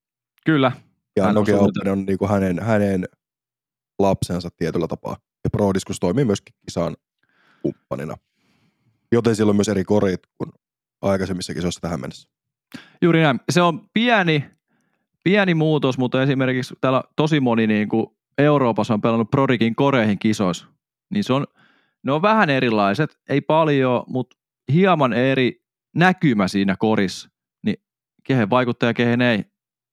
Kyllä. 0.47 0.73
Ja 1.17 1.23
Hän 1.23 1.31
on 1.31 1.35
Nokia. 1.35 1.57
Open 1.57 1.93
on 1.93 2.05
niin 2.05 2.19
kuin 2.19 2.31
hänen, 2.31 2.63
hänen 2.63 3.05
lapsensa 3.99 4.49
tietyllä 4.57 4.87
tapaa. 4.87 5.17
Ja 5.45 5.51
Prodiskus 5.51 6.01
toimii 6.01 6.25
myöskin 6.25 6.55
kisan 6.67 6.97
kumppanina. 7.63 8.17
Joten 9.13 9.37
siellä 9.37 9.51
on 9.51 9.57
myös 9.57 9.69
eri 9.69 9.85
korit 9.85 10.21
kuin 10.39 10.53
aikaisemmissa 11.03 11.55
kisoissa 11.55 11.81
tähän 11.81 12.01
mennessä. 12.01 12.29
Juuri 13.03 13.23
näin. 13.23 13.41
Se 13.51 13.63
on 13.63 13.89
pieni, 13.95 14.45
pieni 15.25 15.55
muutos, 15.55 15.99
mutta 15.99 16.23
esimerkiksi 16.23 16.75
täällä 16.81 17.03
tosi 17.17 17.41
moni 17.41 17.67
niin 17.67 17.89
kuin 17.89 18.07
Euroopassa 18.39 18.95
on 18.95 19.01
pelannut 19.01 19.31
Prodikin 19.31 19.75
koreihin 19.77 20.19
kisoissa. 20.19 20.67
Niin 21.11 21.25
se 21.25 21.33
on, 21.33 21.47
ne 22.03 22.13
on 22.13 22.23
vähän 22.23 22.51
erilaiset, 22.51 23.19
ei 23.29 23.41
paljon, 23.41 24.05
mutta 24.07 24.37
hieman 24.73 25.13
eri 25.13 25.63
näkymä 25.95 26.49
siinä 26.49 26.77
korissa. 26.79 27.31
Niin 27.65 27.77
kehen 28.25 28.51
vaikuttaa 28.51 28.89
ja 28.91 28.95
kehen 28.95 29.21
ei. 29.21 29.45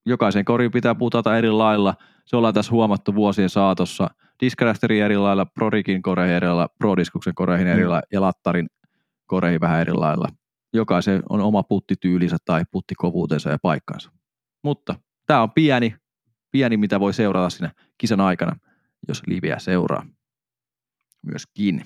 Jokaisen 0.06 0.46
koriin 0.46 0.72
pitää 0.72 0.96
putata 0.96 1.38
eri 1.38 1.52
lailla. 1.52 1.94
Se 2.26 2.36
ollaan 2.36 2.54
tässä 2.54 2.72
huomattu 2.72 3.16
vuosien 3.16 3.50
saatossa. 3.50 4.10
Discrafteri 4.42 5.00
eri 5.00 5.18
lailla, 5.18 5.46
Prodikin 5.46 6.02
koreihin 6.02 6.36
eri 6.36 6.48
lailla, 6.48 6.68
Prodiskuksen 6.78 7.36
koreihin 7.36 7.68
eri 7.68 7.84
Mm. 7.84 7.90
lailla 7.90 8.08
ja 8.12 8.22
Lattarin 8.22 8.68
koreihin 9.26 9.62
vähän 9.62 9.82
eri 9.82 9.94
lailla. 9.94 10.28
Jokaisen 10.74 11.24
on 11.30 11.42
oma 11.42 11.64
puttityylinsä 11.64 12.38
tai 12.46 12.64
puttikovuutensa 12.72 13.50
ja 13.50 13.58
paikkansa. 13.62 14.12
Mutta 14.64 14.96
tämä 15.28 15.42
on 15.42 15.52
pieni, 15.52 15.96
pieni, 16.52 16.78
mitä 16.78 17.00
voi 17.00 17.14
seurata 17.14 17.50
siinä 17.50 17.72
kisan 17.98 18.22
aikana, 18.22 18.56
jos 19.08 19.22
liveä 19.28 19.60
seuraa 19.60 20.06
myöskin. 21.26 21.86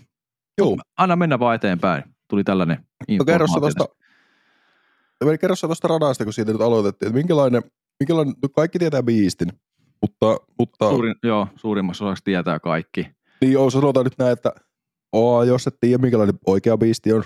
Joo, 0.57 0.77
Anna 0.97 1.15
mennä 1.15 1.39
vaan 1.39 1.55
eteenpäin. 1.55 2.03
Tuli 2.29 2.43
tällainen 2.43 2.77
no 3.09 3.25
kerro 3.25 3.45
informaatio 3.45 3.87
Eli 5.21 5.37
kerro 5.37 5.55
tuosta 5.61 5.87
radasta, 5.87 6.23
kun 6.23 6.33
siitä 6.33 6.51
nyt 6.51 6.61
aloitettiin, 6.61 7.07
että 7.07 7.17
minkälainen, 7.17 7.63
minkälainen 7.99 8.35
no 8.43 8.49
kaikki 8.49 8.79
tietää 8.79 9.03
biistin, 9.03 9.47
mutta, 10.01 10.37
mutta 10.59 10.89
Suurin, 10.89 11.15
joo, 11.23 11.47
suurimmaksi 11.55 12.03
osaksi 12.03 12.23
tietää 12.23 12.59
kaikki. 12.59 13.07
niin 13.41 13.51
joo, 13.51 13.69
sanotaan 13.69 14.03
nyt 14.03 14.17
näin, 14.17 14.33
että 14.33 14.51
oo, 15.11 15.43
jos 15.43 15.67
et 15.67 15.75
tiedä 15.79 15.97
minkälainen 15.97 16.39
oikea 16.47 16.77
biisti 16.77 17.13
on, 17.13 17.23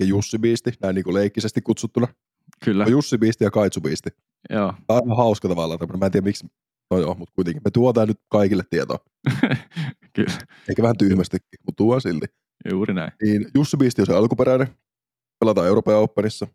eli 0.00 0.08
Jussi 0.08 0.38
biisti, 0.38 0.72
näin 0.82 0.94
niin 0.94 1.04
kuin 1.04 1.14
leikkisesti 1.14 1.60
kutsuttuna, 1.62 2.06
Kyllä, 2.64 2.84
on 2.84 2.90
Jussi 2.90 3.18
biisti 3.18 3.44
ja 3.44 3.50
Kaitsu 3.50 3.80
biisti. 3.80 4.10
joo. 4.50 4.74
Tämä 4.86 5.00
on 5.10 5.16
hauska 5.16 5.48
tavallaan, 5.48 5.78
tämmönen. 5.78 5.98
mä 5.98 6.06
en 6.06 6.12
tiedä 6.12 6.24
miksi, 6.24 6.46
no 6.90 6.98
joo, 6.98 7.14
mutta 7.14 7.34
kuitenkin, 7.34 7.62
me 7.64 7.70
tuotaan 7.70 8.08
nyt 8.08 8.20
kaikille 8.28 8.62
tietoa, 8.70 8.98
Kyllä, 10.16 10.38
eikä 10.68 10.82
vähän 10.82 10.96
tyhmästikin, 10.98 11.58
mutta 11.66 11.76
tuodaan 11.76 12.00
silti. 12.00 12.26
Juuri 12.70 12.94
näin. 12.94 13.12
Niin 13.22 13.46
Jussi 13.54 13.76
Biisti 13.76 14.02
on 14.02 14.06
se 14.06 14.14
alkuperäinen. 14.14 14.68
Pelataan 15.40 15.66
Euroopan 15.66 15.94
Openissa. 15.96 16.46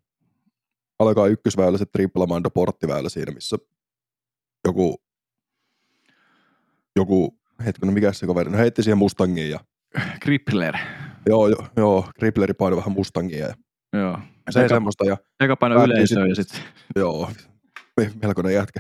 Alkaa 1.00 1.28
ykkösväylä 1.28 1.78
se 1.78 1.86
Triple 1.86 2.26
Mando 2.26 2.50
porttiväylä 2.50 3.10
siinä, 3.10 3.32
missä 3.32 3.58
joku, 4.68 5.02
joku 6.96 7.40
hetkinen, 7.66 7.94
mikä 7.94 8.14
se 8.14 8.28
kaveri, 8.28 8.52
no 8.52 8.58
heitti 8.58 8.84
siihen 8.84 8.98
Mustangiin 8.98 9.50
ja 9.50 9.60
Krippler. 10.20 10.76
Joo, 11.28 11.48
joo, 11.48 11.68
joo 11.78 12.12
Kripleri 12.20 12.54
painoi 12.54 12.78
vähän 12.78 12.92
Mustangia 12.92 13.48
ja 13.48 13.54
Joo. 13.94 14.20
se 14.50 14.60
ei 14.60 14.66
Eka, 14.66 14.76
semmoista 14.76 15.06
ja 15.06 15.18
eka 15.40 15.56
paino 15.56 15.84
yleisöön 15.84 16.30
ja 16.30 16.36
sitten 16.36 16.62
joo, 16.96 17.32
melkoinen 18.22 18.54
jätkä. 18.54 18.80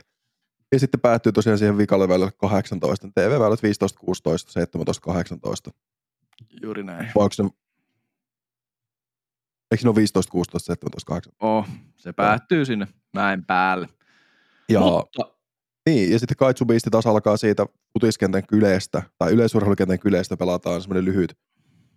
Ja 0.71 0.79
sitten 0.79 0.99
päättyy 0.99 1.31
tosiaan 1.31 1.57
siihen 1.57 1.77
vikalle 1.77 2.07
väylälle 2.07 2.31
18, 2.37 3.07
TV-väylät 3.15 3.63
15, 3.63 3.99
16, 3.99 4.51
17, 4.51 5.01
18. 5.01 5.71
juuri 6.61 6.83
näin. 6.83 7.11
Vai 7.15 7.23
onko 7.23 7.33
se, 7.33 7.43
eikö 9.71 9.83
ne 9.83 9.89
ole 9.89 9.95
15, 9.95 10.31
16, 10.31 10.65
17, 10.65 11.07
18? 11.07 11.45
Oh, 11.45 11.67
se 11.95 12.13
päättyy 12.13 12.65
sinne 12.65 12.87
mäen 13.13 13.45
päälle. 13.45 13.87
Ja, 14.69 14.79
Mutta, 14.79 15.31
niin, 15.89 16.11
ja 16.11 16.19
sitten 16.19 16.37
Kaitsubiisti 16.37 16.89
taas 16.89 17.05
alkaa 17.07 17.37
siitä 17.37 17.65
futiskentän 17.93 18.47
kyleestä, 18.47 19.03
tai 19.17 19.31
yleisurheilukentän 19.31 19.99
kyleestä 19.99 20.37
pelataan 20.37 20.81
semmoinen 20.81 21.05
lyhyt. 21.05 21.37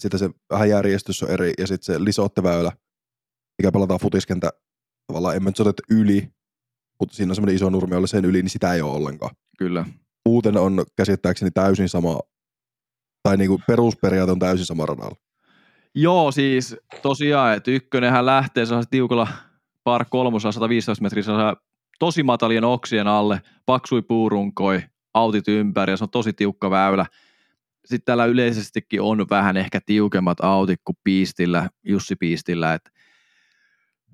Sitten 0.00 0.18
se 0.18 0.30
vähän 0.50 0.68
järjestys 0.68 1.22
on 1.22 1.30
eri, 1.30 1.52
ja 1.58 1.66
sitten 1.66 1.94
se 1.94 2.04
lisotteväylä, 2.04 2.72
mikä 3.62 3.72
pelataan 3.72 4.00
futiskentä 4.00 4.50
tavallaan, 5.06 5.36
en 5.36 5.42
mä 5.42 5.50
nyt 5.50 5.80
yli, 5.90 6.28
mutta 7.00 7.16
siinä 7.16 7.30
on 7.30 7.34
semmoinen 7.34 7.56
iso 7.56 7.70
nurmi, 7.70 7.94
jolla 7.94 8.06
sen 8.06 8.24
yli, 8.24 8.42
niin 8.42 8.50
sitä 8.50 8.74
ei 8.74 8.82
ole 8.82 8.96
ollenkaan. 8.96 9.34
kyllä. 9.58 9.84
Muuten 10.28 10.56
on 10.56 10.84
käsittääkseni 10.96 11.50
täysin 11.50 11.88
sama, 11.88 12.20
tai 13.22 13.36
niinku 13.36 13.60
perusperiaate 13.66 14.32
on 14.32 14.38
täysin 14.38 14.66
sama 14.66 14.86
radalla. 14.86 15.16
Joo, 15.94 16.32
siis 16.32 16.76
tosiaan, 17.02 17.56
että 17.56 17.70
ykkönenhän 17.70 18.26
lähtee 18.26 18.66
sellaisella 18.66 18.90
tiukalla 18.90 19.28
par 19.84 20.04
kolmosella 20.10 20.52
115 20.52 21.02
metriä 21.02 21.24
tosi 21.98 22.22
matalien 22.22 22.64
oksien 22.64 23.06
alle, 23.06 23.40
paksui 23.66 24.02
puurunkoi, 24.02 24.82
autit 25.14 25.48
ympäri 25.48 25.92
ja 25.92 25.96
se 25.96 26.04
on 26.04 26.10
tosi 26.10 26.32
tiukka 26.32 26.70
väylä. 26.70 27.06
Sitten 27.90 28.04
täällä 28.04 28.24
yleisestikin 28.24 29.02
on 29.02 29.26
vähän 29.30 29.56
ehkä 29.56 29.80
tiukemmat 29.86 30.40
autit 30.40 30.80
kuin 30.84 30.96
Piistillä, 31.04 31.68
Jussi 31.82 32.16
Piistillä, 32.16 32.74
että 32.74 32.90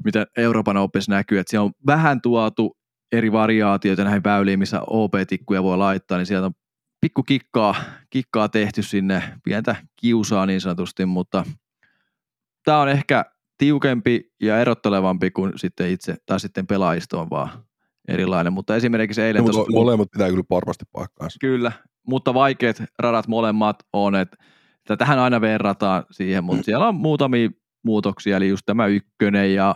mitä 0.04 0.26
Euroopan 0.36 0.76
Opessa 0.76 1.12
näkyy, 1.12 1.38
että 1.38 1.50
siellä 1.50 1.64
on 1.64 1.72
vähän 1.86 2.20
tuotu 2.20 2.76
eri 3.12 3.32
variaatioita 3.32 4.04
näihin 4.04 4.24
väyliin, 4.24 4.58
missä 4.58 4.80
OP-tikkuja 4.86 5.62
voi 5.62 5.78
laittaa, 5.78 6.18
niin 6.18 6.26
sieltä 6.26 6.46
on 6.46 6.52
pikku 7.00 7.22
kikkaa, 7.22 7.74
kikkaa 8.10 8.48
tehty 8.48 8.82
sinne, 8.82 9.22
pientä 9.44 9.76
kiusaa 9.96 10.46
niin 10.46 10.60
sanotusti, 10.60 11.06
mutta 11.06 11.44
tämä 12.64 12.80
on 12.80 12.88
ehkä 12.88 13.24
tiukempi 13.58 14.32
ja 14.40 14.60
erottelevampi 14.60 15.30
kuin 15.30 15.52
sitten 15.56 15.90
itse, 15.90 16.16
tai 16.26 16.40
sitten 16.40 16.66
pelaajisto 16.66 17.20
on 17.20 17.30
vaan 17.30 17.65
erilainen, 18.08 18.52
mutta 18.52 18.76
esimerkiksi 18.76 19.22
eilen 19.22 19.40
No, 19.40 19.42
mutta 19.42 19.56
tuossa, 19.56 19.72
molemmat 19.72 20.10
pitää 20.10 20.28
kyllä 20.28 20.42
varmasti 20.50 20.84
paikkaansa. 20.92 21.38
kyllä, 21.40 21.72
mutta 22.06 22.34
vaikeat 22.34 22.82
radat 22.98 23.28
molemmat 23.28 23.76
on, 23.92 24.14
että 24.14 24.96
tähän 24.98 25.18
aina 25.18 25.40
verrataan 25.40 26.04
siihen, 26.10 26.44
mutta 26.44 26.62
siellä 26.62 26.88
on 26.88 26.94
muutamia 26.94 27.48
muutoksia, 27.84 28.36
eli 28.36 28.48
just 28.48 28.62
tämä 28.66 28.86
ykkönen 28.86 29.54
ja 29.54 29.74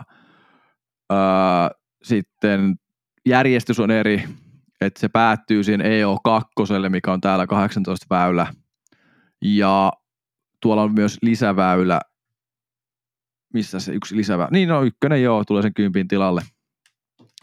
ää, 1.09 1.71
sitten 2.03 2.75
järjestys 3.25 3.79
on 3.79 3.91
eri, 3.91 4.23
että 4.81 4.99
se 4.99 5.09
päättyy 5.09 5.63
siihen 5.63 5.81
EO2, 5.81 6.89
mikä 6.89 7.13
on 7.13 7.21
täällä 7.21 7.47
18 7.47 8.05
väylä, 8.09 8.47
ja 9.41 9.91
tuolla 10.61 10.83
on 10.83 10.93
myös 10.93 11.17
lisäväylä, 11.21 12.01
missä 13.53 13.79
se 13.79 13.93
yksi 13.93 14.15
lisäväylä, 14.15 14.49
niin 14.51 14.69
no 14.69 14.83
ykkönen 14.83 15.23
joo, 15.23 15.43
tulee 15.45 15.63
sen 15.63 15.73
kympin 15.73 16.07
tilalle. 16.07 16.41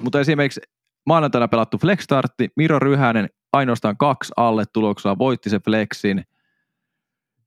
Mutta 0.02 0.20
esimerkiksi 0.20 0.60
maanantaina 1.06 1.48
pelattu 1.48 1.78
Flex-startti, 1.78 2.48
Miro 2.56 2.78
Ryhänen 2.78 3.28
ainoastaan 3.52 3.96
kaksi 3.96 4.32
alle 4.36 4.64
tuloksella 4.72 5.18
voitti 5.18 5.50
se 5.50 5.60
Flexin. 5.60 6.24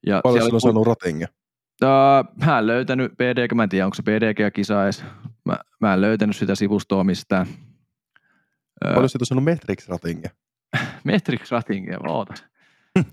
Ja 0.06 0.22
Paljon 0.24 0.36
siellä 0.36 0.48
sillä 0.48 0.58
on 0.58 0.62
saanut 0.62 0.88
ratingia? 0.88 1.28
Öö, 1.84 1.90
mä 2.46 2.60
en 2.60 2.68
löytänyt 2.68 3.14
PDG, 3.14 3.54
mä 3.56 3.64
en 3.64 3.70
tiedä 3.70 3.86
onko 3.86 3.96
se 3.96 4.04
PDG-kisa 4.04 4.84
edes. 4.84 5.04
Mä, 5.46 5.60
mä 5.80 5.94
en 5.94 6.02
löytänyt 6.02 6.36
sitä 6.36 6.56
sivustoa 6.56 7.04
mistään. 7.04 7.46
Paljon 8.84 9.10
siitä 9.10 9.24
on 9.24 9.26
saanut 9.26 9.44
Metrix 9.44 9.88
ratingia? 9.88 10.30
Metrix 11.04 11.52
Ratingia, 11.52 11.98
ootas. 12.08 12.46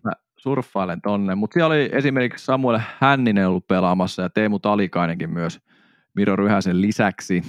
Mä 0.05 0.13
surffailen 0.37 1.01
tonne. 1.01 1.35
Mutta 1.35 1.55
siellä 1.55 1.67
oli 1.67 1.91
esimerkiksi 1.93 2.45
Samuel 2.45 2.81
Hänninen 2.99 3.49
ollut 3.49 3.67
pelaamassa 3.67 4.23
ja 4.23 4.31
Teemu 4.31 4.59
Talikainenkin 4.59 5.31
myös 5.31 5.61
Miro 6.15 6.37
Ryhäsen 6.37 6.81
lisäksi. 6.81 7.43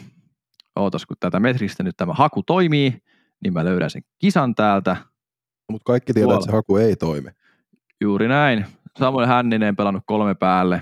Ootas, 0.80 1.06
kun 1.06 1.18
tätä 1.20 1.40
Metristä 1.40 1.84
nyt 1.84 1.98
tämä 1.98 2.14
haku 2.14 2.44
toimii, 2.44 3.04
niin 3.44 3.54
mä 3.54 3.66
löydän 3.66 3.90
sen 3.90 4.02
kisan 4.20 4.56
täältä. 4.56 4.98
Mutta 5.72 5.86
kaikki 5.86 6.14
tietää, 6.14 6.36
että 6.36 6.46
se 6.46 6.52
haku 6.52 6.78
ei 6.78 6.96
toimi. 6.96 7.30
Juuri 8.02 8.28
näin. 8.28 8.66
Samuel 9.00 9.26
Hänninen 9.28 9.76
pelannut 9.76 10.04
kolme 10.06 10.36
päälle. 10.36 10.82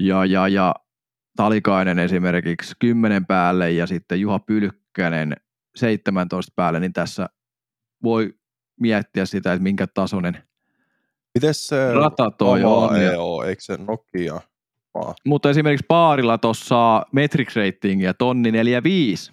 Ja, 0.00 0.24
ja, 0.24 0.48
ja 0.48 0.74
Talikainen 1.36 1.98
esimerkiksi 1.98 2.74
10 2.78 3.26
päälle 3.26 3.70
ja 3.70 3.86
sitten 3.86 4.20
Juha 4.20 4.38
Pylkkänen 4.38 5.36
17 5.76 6.52
päälle, 6.56 6.80
niin 6.80 6.92
tässä 6.92 7.28
voi 8.02 8.34
miettiä 8.80 9.26
sitä, 9.26 9.52
että 9.52 9.62
minkä 9.62 9.86
tasoinen. 9.86 10.42
Mites 11.34 11.68
se 11.68 11.92
Rata 11.92 12.30
toi 12.30 12.64
on, 12.64 13.02
EO, 13.02 13.42
eikö 13.42 13.62
se 13.62 13.76
Nokia? 13.76 14.40
Maa? 14.98 15.14
Mutta 15.26 15.50
esimerkiksi 15.50 15.84
paarilla 15.88 16.38
tuossa 16.38 17.02
Metrix 17.12 17.56
ratingia 17.56 18.14
tonni 18.14 18.52
45. 18.52 19.32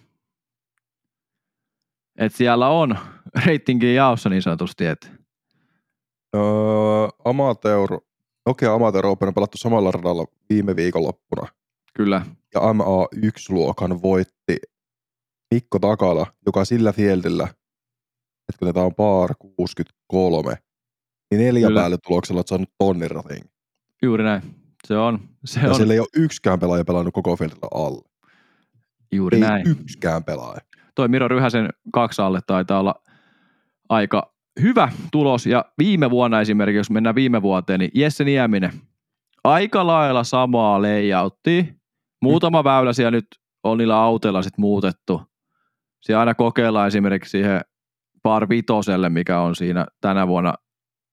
Et 2.18 2.36
siellä 2.36 2.68
on 2.70 2.98
ratingin 3.46 3.96
jaossa 3.96 4.30
niin 4.30 4.42
sanotusti, 4.42 4.86
että 4.86 5.08
Öö, 6.36 6.42
Amateur, 7.26 7.90
Nokia 8.46 8.74
Amateur 8.74 9.06
Open 9.06 9.28
on 9.28 9.34
pelattu 9.34 9.58
samalla 9.58 9.92
radalla 9.92 10.26
viime 10.50 10.76
viikonloppuna. 10.76 11.48
kyllä, 11.94 12.22
Ja 12.54 12.60
MA1-luokan 12.62 14.02
voitti 14.02 14.58
Mikko 15.54 15.80
Takala, 15.80 16.28
joka 16.46 16.66
sillä 16.66 16.94
fieldillä, 16.94 17.44
että 18.50 18.60
kun 18.60 18.74
tämä 18.74 18.86
on 18.86 18.96
par 18.96 19.36
63, 19.40 20.56
niin 21.32 21.42
neljä 21.46 21.68
Kyllä. 21.68 21.80
päälle 21.80 21.98
tuloksella 22.08 22.38
olet 22.38 22.48
saanut 22.48 22.70
tonnin 22.78 23.12
ratin. 23.12 23.44
juuri 24.02 24.24
näin. 24.24 24.63
Se 24.88 24.98
on, 24.98 25.20
se 25.46 25.60
Ja 25.60 25.70
on 25.70 25.76
sillä 25.76 25.94
ei 25.94 26.00
ole 26.00 26.08
yksikään 26.16 26.60
pelaaja 26.60 26.86
pelannut 26.86 27.14
koko 27.14 27.36
fieldillä 27.36 27.68
alle. 27.74 28.02
juuri 29.12 29.38
Ei 29.38 29.42
näin. 29.42 29.68
yksikään 29.68 30.24
pelaaja. 30.24 30.62
toi 30.96 31.08
Miro 31.08 31.28
Ryhäsen 31.28 31.70
kaksi 31.94 32.22
alle 32.22 32.40
taitaa 32.48 32.80
olla 32.80 32.96
aika 33.90 34.34
hyvä 34.62 34.92
tulos. 35.12 35.46
Ja 35.46 35.66
viime 35.78 36.10
vuonna 36.10 36.42
esimerkiksi, 36.42 36.78
jos 36.78 36.90
mennään 36.90 37.16
viime 37.16 37.42
vuoteen, 37.42 37.80
niin 37.80 37.92
Jesse 37.94 38.24
Nieminen, 38.24 38.72
aika 39.44 39.88
lailla 39.88 40.24
samaa 40.24 40.82
layouttia. 40.82 41.64
Muutama 42.22 42.64
väylä 42.64 42.94
siellä 42.94 43.12
nyt 43.12 43.28
on 43.64 43.78
niillä 43.78 43.98
autoilla 43.98 44.42
sit 44.42 44.58
muutettu. 44.58 45.22
Siellä 46.02 46.20
aina 46.20 46.36
kokeillaan 46.36 46.88
esimerkiksi 46.88 47.32
siihen 47.32 47.62
par 48.24 48.50
vitoselle, 48.50 49.10
mikä 49.10 49.40
on 49.40 49.56
siinä 49.56 49.86
tänä 50.02 50.28
vuonna 50.28 50.54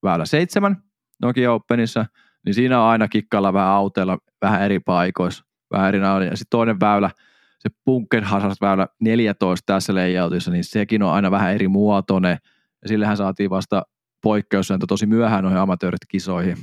väylä 0.02 0.24
seitsemän 0.24 0.82
Nokia 1.22 1.52
Openissa, 1.52 2.06
niin 2.46 2.54
siinä 2.54 2.82
on 2.82 2.88
aina 2.88 3.08
kikkailla 3.08 3.52
vähän 3.52 3.68
autoilla 3.68 4.18
vähän 4.42 4.62
eri 4.62 4.80
paikoissa, 4.80 5.44
vähän 5.72 5.88
eri. 5.88 5.98
Ja 5.98 6.36
sitten 6.36 6.50
toinen 6.50 6.80
väylä, 6.80 7.10
se 7.58 7.68
Bunker 7.84 8.24
Hazard-väylä 8.24 8.88
14 9.00 9.62
tässä 9.66 9.94
layoutissa, 9.94 10.50
niin 10.50 10.64
sekin 10.64 11.02
on 11.02 11.12
aina 11.12 11.30
vähän 11.30 11.54
eri 11.54 11.68
muotoinen. 11.68 12.38
Ja 12.82 12.88
sillähän 12.88 13.16
saatiin 13.16 13.50
vasta 13.50 13.82
poikkeussääntö 14.22 14.86
tosi 14.88 15.06
myöhään 15.06 15.44
noihin 15.44 15.60
amatöörit-kisoihin. 15.60 16.56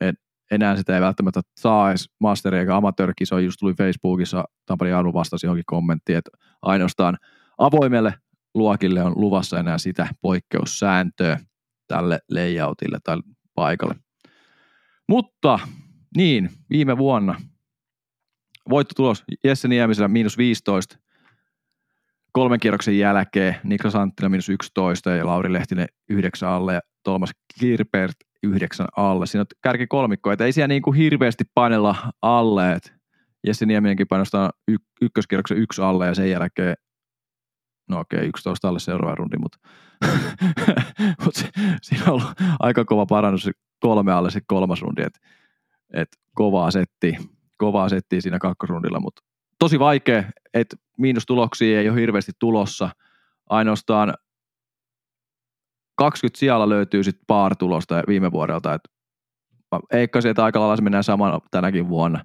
Et 0.00 0.16
enää 0.50 0.76
sitä 0.76 0.94
ei 0.94 1.00
välttämättä 1.00 1.40
saa 1.60 1.90
edes 1.90 2.10
masteri- 2.20 2.58
eikä 2.58 2.76
amatöörikisoihin. 2.76 3.44
Just 3.44 3.56
tuli 3.60 3.74
Facebookissa, 3.74 4.44
Tampere 4.66 4.90
Jaanu 4.90 5.12
vastasi 5.12 5.46
johonkin 5.46 5.64
kommenttiin, 5.66 6.18
että 6.18 6.30
ainoastaan 6.62 7.16
avoimelle 7.58 8.14
luokille 8.54 9.02
on 9.02 9.12
luvassa 9.16 9.58
enää 9.58 9.78
sitä 9.78 10.08
poikkeussääntöä 10.22 11.38
tälle 11.88 12.18
layoutille 12.30 12.98
tai 13.04 13.16
paikalle. 13.54 14.03
Mutta 15.08 15.58
niin, 16.16 16.50
viime 16.70 16.98
vuonna 16.98 17.40
voittotulos 18.70 19.24
Jesse 19.44 19.68
Niemisellä 19.68 20.08
miinus 20.08 20.38
15 20.38 20.98
kolmen 22.32 22.60
kierroksen 22.60 22.98
jälkeen, 22.98 23.56
Niklas 23.64 23.94
Anttila 23.94 24.28
miinus 24.28 24.48
11 24.48 25.10
ja 25.10 25.26
Lauri 25.26 25.52
Lehtinen 25.52 25.86
9 26.08 26.48
alle 26.48 26.74
ja 26.74 26.80
Thomas 27.04 27.30
Kirpert 27.60 28.16
9 28.42 28.86
alle. 28.96 29.26
Siinä 29.26 29.40
on 29.40 29.46
kärki 29.62 29.86
kolmikko, 29.86 30.32
että 30.32 30.44
ei 30.44 30.52
siellä 30.52 30.68
niin 30.68 30.82
kuin 30.82 30.96
hirveästi 30.96 31.44
painella 31.54 31.96
alle, 32.22 32.72
että 32.72 32.90
Jesse 33.46 33.66
Nieminenkin 33.66 34.08
painostaa 34.08 34.50
y- 34.68 34.76
ykköskierroksen 35.00 35.58
yksi 35.58 35.82
alle 35.82 36.06
ja 36.06 36.14
sen 36.14 36.30
jälkeen 36.30 36.74
no 37.88 38.00
okei, 38.00 38.18
okay, 38.18 38.28
11 38.28 38.68
alle 38.68 38.78
seuraava 38.78 39.14
rundi, 39.14 39.36
mutta, 39.36 39.58
se, 41.38 41.48
siinä 41.82 42.04
on 42.04 42.12
ollut 42.12 42.32
aika 42.58 42.84
kova 42.84 43.06
parannus. 43.06 43.50
Kolme 43.84 44.12
alle 44.12 44.30
sitten 44.30 44.46
kolmas 44.46 44.82
rundi, 44.82 45.02
että 45.02 45.20
et 45.92 46.08
kovaa 46.34 46.70
setti, 46.70 47.16
kovaa 47.58 47.88
settiä 47.88 48.20
siinä 48.20 48.38
kakkosrundilla, 48.38 49.00
mutta 49.00 49.22
tosi 49.58 49.78
vaikea, 49.78 50.24
että 50.54 50.76
miinustuloksia 50.98 51.80
ei 51.80 51.88
ole 51.88 52.00
hirveästi 52.00 52.32
tulossa, 52.38 52.90
ainoastaan 53.50 54.14
20 55.96 56.38
siellä 56.38 56.68
löytyy 56.68 57.04
sitten 57.04 57.24
paar-tulosta 57.26 58.02
viime 58.08 58.32
vuodelta, 58.32 58.74
että 58.74 58.88
eikä 59.92 60.18
että 60.30 60.44
aika 60.44 60.60
lailla 60.60 60.76
se 60.76 60.82
mennään 60.82 61.04
saman 61.04 61.40
tänäkin 61.50 61.88
vuonna 61.88 62.24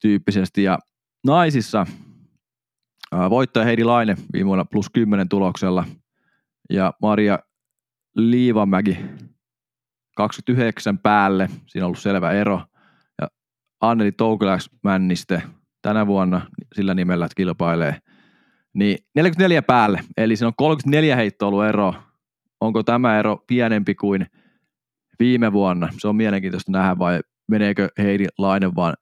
tyyppisesti, 0.00 0.62
ja 0.62 0.78
naisissa 1.26 1.86
voittaja 3.30 3.64
Heidi 3.64 3.84
Laine 3.84 4.16
viime 4.32 4.46
vuonna 4.46 4.64
plus 4.64 4.90
10 4.92 5.28
tuloksella, 5.28 5.84
ja 6.70 6.92
Maria 7.02 7.38
Liivamäki 8.16 8.98
29 10.14 10.98
päälle, 10.98 11.48
siinä 11.66 11.84
on 11.84 11.86
ollut 11.86 11.98
selvä 11.98 12.30
ero. 12.30 12.62
Ja 13.20 13.28
Anneli 13.80 14.12
Toukiläks 14.12 14.70
Männiste 14.82 15.42
tänä 15.82 16.06
vuonna 16.06 16.46
sillä 16.74 16.94
nimellä, 16.94 17.24
että 17.24 17.36
kilpailee, 17.36 17.98
niin 18.74 18.98
44 19.14 19.62
päälle, 19.62 20.00
eli 20.16 20.36
siinä 20.36 20.48
on 20.48 20.54
34 20.56 21.16
heittoa 21.16 21.48
ollut 21.48 21.64
ero. 21.64 21.94
Onko 22.60 22.82
tämä 22.82 23.18
ero 23.18 23.36
pienempi 23.46 23.94
kuin 23.94 24.26
viime 25.18 25.52
vuonna? 25.52 25.88
Se 25.98 26.08
on 26.08 26.16
mielenkiintoista 26.16 26.72
nähdä, 26.72 26.98
vai 26.98 27.20
meneekö 27.48 27.88
Heidi 27.98 28.26
Laine 28.38 28.74
vaan 28.74 28.94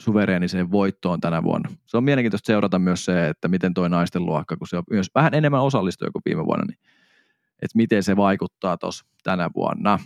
suvereeniseen 0.00 0.70
voittoon 0.70 1.20
tänä 1.20 1.42
vuonna. 1.42 1.70
Se 1.86 1.96
on 1.96 2.04
mielenkiintoista 2.04 2.46
seurata 2.46 2.78
myös 2.78 3.04
se, 3.04 3.28
että 3.28 3.48
miten 3.48 3.74
tuo 3.74 3.88
naisten 3.88 4.26
luokka, 4.26 4.56
kun 4.56 4.68
se 4.68 4.76
on 4.76 4.82
myös 4.90 5.06
vähän 5.14 5.34
enemmän 5.34 5.62
osallistuja 5.62 6.10
kuin 6.10 6.22
viime 6.24 6.44
vuonna, 6.44 6.64
niin 6.64 6.78
että 7.62 7.76
miten 7.76 8.02
se 8.02 8.16
vaikuttaa 8.16 8.78
tuossa 8.78 9.06
tänä 9.22 9.50
vuonna. 9.54 9.98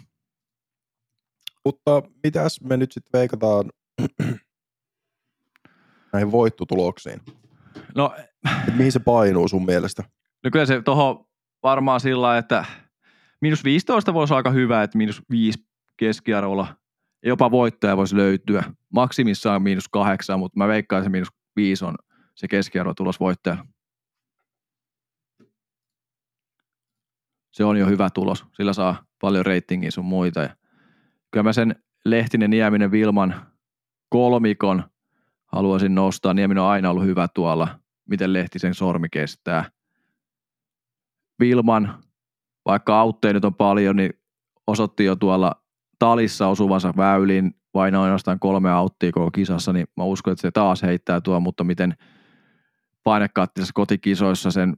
Mutta 1.66 2.02
mitäs 2.24 2.60
me 2.60 2.76
nyt 2.76 2.92
sitten 2.92 3.18
veikataan 3.18 3.70
näihin 6.12 6.32
voittotuloksiin? 6.32 7.20
No, 7.94 8.14
Et 8.68 8.76
mihin 8.76 8.92
se 8.92 8.98
painuu 8.98 9.48
sun 9.48 9.64
mielestä? 9.64 10.04
no 10.44 10.50
kyllä 10.52 10.66
se 10.66 10.82
tuohon 10.82 11.26
varmaan 11.62 12.00
sillä 12.00 12.38
että 12.38 12.64
miinus 13.40 13.64
15 13.64 14.14
voisi 14.14 14.32
olla 14.32 14.38
aika 14.38 14.50
hyvä, 14.50 14.82
että 14.82 14.98
miinus 14.98 15.22
5 15.30 15.58
keskiarvolla 15.96 16.76
jopa 17.22 17.50
voittaja 17.50 17.96
voisi 17.96 18.16
löytyä. 18.16 18.64
Maksimissaan 18.92 19.62
miinus 19.62 19.88
8, 19.88 20.38
mutta 20.38 20.58
mä 20.58 20.68
veikkaan, 20.68 21.00
että 21.00 21.10
miinus 21.10 21.28
5 21.56 21.84
on 21.84 21.94
se 22.34 22.48
keskiarvo 22.48 22.94
tulos 22.94 23.20
voittaja. 23.20 23.66
Se 27.52 27.64
on 27.64 27.76
jo 27.76 27.86
hyvä 27.86 28.10
tulos. 28.10 28.44
Sillä 28.52 28.72
saa 28.72 29.04
paljon 29.20 29.46
reitingiä 29.46 29.90
sun 29.90 30.04
muita. 30.04 30.40
Ja 30.40 30.56
kyllä 31.37 31.45
mä 31.45 31.53
sen 31.53 31.76
Lehtinen, 32.05 32.51
Nieminen, 32.51 32.91
Vilman 32.91 33.47
kolmikon 34.09 34.84
haluaisin 35.53 35.95
nostaa. 35.95 36.34
Nieminen 36.34 36.62
on 36.62 36.68
aina 36.68 36.91
ollut 36.91 37.05
hyvä 37.05 37.28
tuolla, 37.34 37.78
miten 38.09 38.32
Lehtisen 38.32 38.74
sormi 38.74 39.09
kestää. 39.12 39.70
Vilman, 41.41 42.03
vaikka 42.66 43.01
autteja 43.01 43.34
nyt 43.34 43.45
on 43.45 43.55
paljon, 43.55 43.97
niin 43.97 44.11
osoitti 44.66 45.05
jo 45.05 45.16
tuolla 45.16 45.53
talissa 45.99 46.49
osuvansa 46.49 46.95
väyliin 46.97 47.55
vain 47.74 47.95
ainoastaan 47.95 48.41
kolme 48.41 48.70
auttia 48.70 49.12
koko 49.12 49.30
kisassa, 49.30 49.72
niin 49.72 49.87
mä 49.97 50.05
uskon, 50.05 50.32
että 50.32 50.43
se 50.43 50.51
taas 50.51 50.82
heittää 50.82 51.20
tuo, 51.20 51.41
mutta 51.41 51.64
miten 51.64 51.95
painekattisessa 53.05 53.72
kotikisoissa 53.74 54.51
sen 54.51 54.76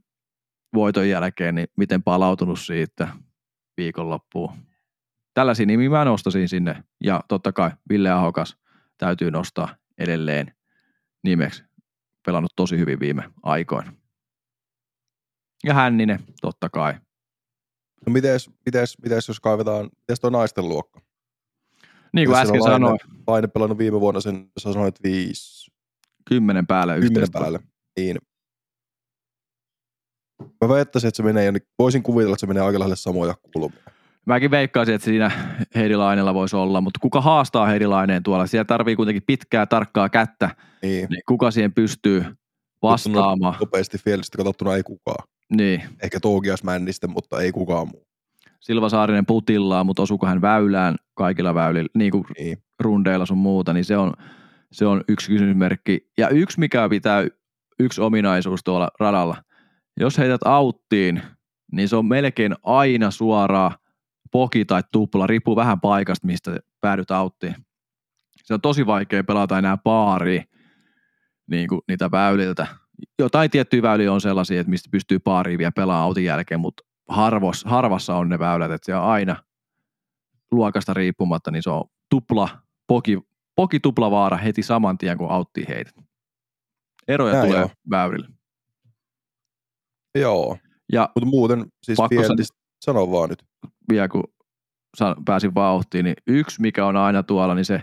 voiton 0.73 1.09
jälkeen, 1.09 1.55
niin 1.55 1.67
miten 1.77 2.03
palautunut 2.03 2.59
siitä 2.59 3.07
viikonloppuun. 3.77 4.68
Tällaisia 5.39 5.65
nimiä 5.65 5.89
mä 5.89 6.05
nostasin 6.05 6.49
sinne. 6.49 6.83
Ja 7.03 7.23
totta 7.27 7.51
kai 7.51 7.71
Ville 7.89 8.09
Ahokas 8.11 8.57
täytyy 8.97 9.31
nostaa 9.31 9.75
edelleen 9.97 10.53
nimeksi. 11.23 11.63
Pelannut 12.25 12.51
tosi 12.55 12.77
hyvin 12.77 12.99
viime 12.99 13.23
aikoina. 13.43 13.93
Ja 15.63 15.73
Hänninen, 15.73 16.19
totta 16.41 16.69
kai. 16.69 16.93
No 18.05 18.13
mites, 18.13 18.49
mites, 18.65 18.97
mites 19.03 19.27
jos 19.27 19.39
kaivetaan, 19.39 19.89
mites 19.97 20.19
tuo 20.19 20.29
naisten 20.29 20.69
luokka? 20.69 21.01
Niin 22.13 22.27
kuin 22.27 22.39
äsken 22.39 22.63
sanoin, 22.63 22.99
Laine, 23.07 23.23
Laine 23.27 23.47
pelannut 23.47 23.77
viime 23.77 23.99
vuonna 23.99 24.21
sen, 24.21 24.51
sä 24.59 24.73
sanoit 24.73 25.03
viisi, 25.03 25.71
kymmenen 26.25 26.67
päälle 26.67 26.93
kymmenen 26.93 27.11
yhteistä. 27.11 27.39
päälle. 27.39 27.59
Niin. 27.97 28.17
Mä 30.61 30.69
väittäisin, 30.69 31.07
että 31.07 31.17
se 31.17 31.23
menee, 31.23 31.53
voisin 31.79 32.03
kuvitella, 32.03 32.33
että 32.33 32.41
se 32.41 32.47
menee 32.47 32.63
aika 32.63 32.79
lähelle 32.79 32.95
samoja 32.95 33.35
kulmia. 33.53 33.98
Mäkin 34.29 34.51
veikkaisin, 34.51 34.95
että 34.95 35.05
siinä 35.05 35.31
Heidi 35.75 35.95
Lainella 35.95 36.33
voisi 36.33 36.55
olla, 36.55 36.81
mutta 36.81 36.99
kuka 37.01 37.21
haastaa 37.21 37.65
Heidi 37.65 37.85
Laineen 37.85 38.23
tuolla? 38.23 38.47
Siellä 38.47 38.65
tarvii 38.65 38.95
kuitenkin 38.95 39.23
pitkää, 39.27 39.65
tarkkaa 39.65 40.09
kättä, 40.09 40.49
Niin. 40.81 41.07
niin 41.09 41.21
kuka 41.27 41.51
siihen 41.51 41.73
pystyy 41.73 42.25
vastaamaan. 42.81 43.55
Nopeasti 43.59 43.97
Fielistä 43.97 44.37
katsottuna 44.37 44.75
ei 44.75 44.83
kukaan. 44.83 45.27
Niin, 45.57 45.83
Ehkä 46.03 46.19
Toukias 46.19 46.63
Männistä, 46.63 47.07
mutta 47.07 47.41
ei 47.41 47.51
kukaan 47.51 47.87
muu. 47.87 48.07
Silva 48.59 48.89
Saarinen 48.89 49.25
putillaa, 49.25 49.83
mutta 49.83 50.01
osuuko 50.01 50.27
hän 50.27 50.41
väylään 50.41 50.95
kaikilla 51.13 51.55
väylillä, 51.55 51.89
niin 51.95 52.11
kuin 52.11 52.23
Niin. 52.39 52.57
rundeilla 52.79 53.25
sun 53.25 53.37
muuta, 53.37 53.73
niin 53.73 53.85
se 53.85 53.97
on, 53.97 54.13
se 54.71 54.85
on 54.85 55.03
yksi 55.07 55.31
kysymysmerkki. 55.31 56.07
Ja 56.17 56.29
yksi, 56.29 56.59
mikä 56.59 56.89
pitää, 56.89 57.27
yksi 57.79 58.01
ominaisuus 58.01 58.63
tuolla 58.63 58.89
radalla, 58.99 59.43
jos 59.99 60.17
heität 60.17 60.41
auttiin, 60.45 61.21
niin 61.71 61.89
se 61.89 61.95
on 61.95 62.05
melkein 62.05 62.55
aina 62.63 63.11
suoraa 63.11 63.75
poki 64.31 64.65
tai 64.65 64.83
tupla, 64.91 65.27
riippuu 65.27 65.55
vähän 65.55 65.79
paikasta, 65.81 66.27
mistä 66.27 66.57
päädyt 66.81 67.11
auttiin. 67.11 67.55
Se 68.43 68.53
on 68.53 68.61
tosi 68.61 68.85
vaikea 68.85 69.23
pelata 69.23 69.57
enää 69.57 69.77
paari 69.77 70.43
niin 71.47 71.67
kuin 71.67 71.81
niitä 71.87 72.11
väyliltä. 72.11 72.67
Jotain 73.19 73.51
tiettyjä 73.51 73.81
väyliä 73.81 74.13
on 74.13 74.21
sellaisia, 74.21 74.61
että 74.61 74.69
mistä 74.69 74.89
pystyy 74.91 75.19
paariin 75.19 75.57
vielä 75.57 75.71
pelaamaan 75.75 76.05
autin 76.05 76.23
jälkeen, 76.25 76.59
mutta 76.59 76.83
harvos, 77.09 77.65
harvassa 77.65 78.15
on 78.15 78.29
ne 78.29 78.39
väylät, 78.39 78.71
että 78.71 78.85
se 78.85 78.95
on 78.95 79.03
aina 79.03 79.35
luokasta 80.51 80.93
riippumatta, 80.93 81.51
niin 81.51 81.63
se 81.63 81.69
on 81.69 81.83
tupla, 82.09 82.49
poki, 82.87 83.19
poki 83.55 83.79
tupla 83.79 84.11
vaara 84.11 84.37
heti 84.37 84.63
saman 84.63 84.97
tien, 84.97 85.17
kun 85.17 85.31
auttiin 85.31 85.67
heidät. 85.67 85.95
Eroja 87.07 87.33
Näin 87.33 87.47
tulee 87.47 87.63
on. 87.63 87.69
väylille. 87.89 88.27
Joo. 90.15 90.57
Ja 90.91 91.09
Mutta 91.15 91.29
muuten, 91.29 91.65
siis 91.83 91.97
Pakko 91.97 92.15
Fielistä, 92.15 92.57
sano 92.85 93.11
vaan 93.11 93.29
nyt. 93.29 93.45
Vielä 93.89 94.07
kun 94.07 94.23
pääsin 95.25 95.55
vauhtiin, 95.55 96.05
niin 96.05 96.15
yksi 96.27 96.61
mikä 96.61 96.85
on 96.85 96.97
aina 96.97 97.23
tuolla, 97.23 97.55
niin 97.55 97.65
se 97.65 97.81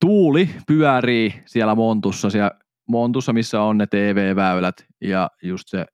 tuuli 0.00 0.50
pyörii 0.66 1.34
siellä 1.46 1.74
Montussa, 1.74 2.30
siellä 2.30 2.50
Montussa, 2.88 3.32
missä 3.32 3.62
on 3.62 3.78
ne 3.78 3.86
TV-väylät 3.86 4.86
ja 5.00 5.30
just 5.42 5.68
se 5.68 5.86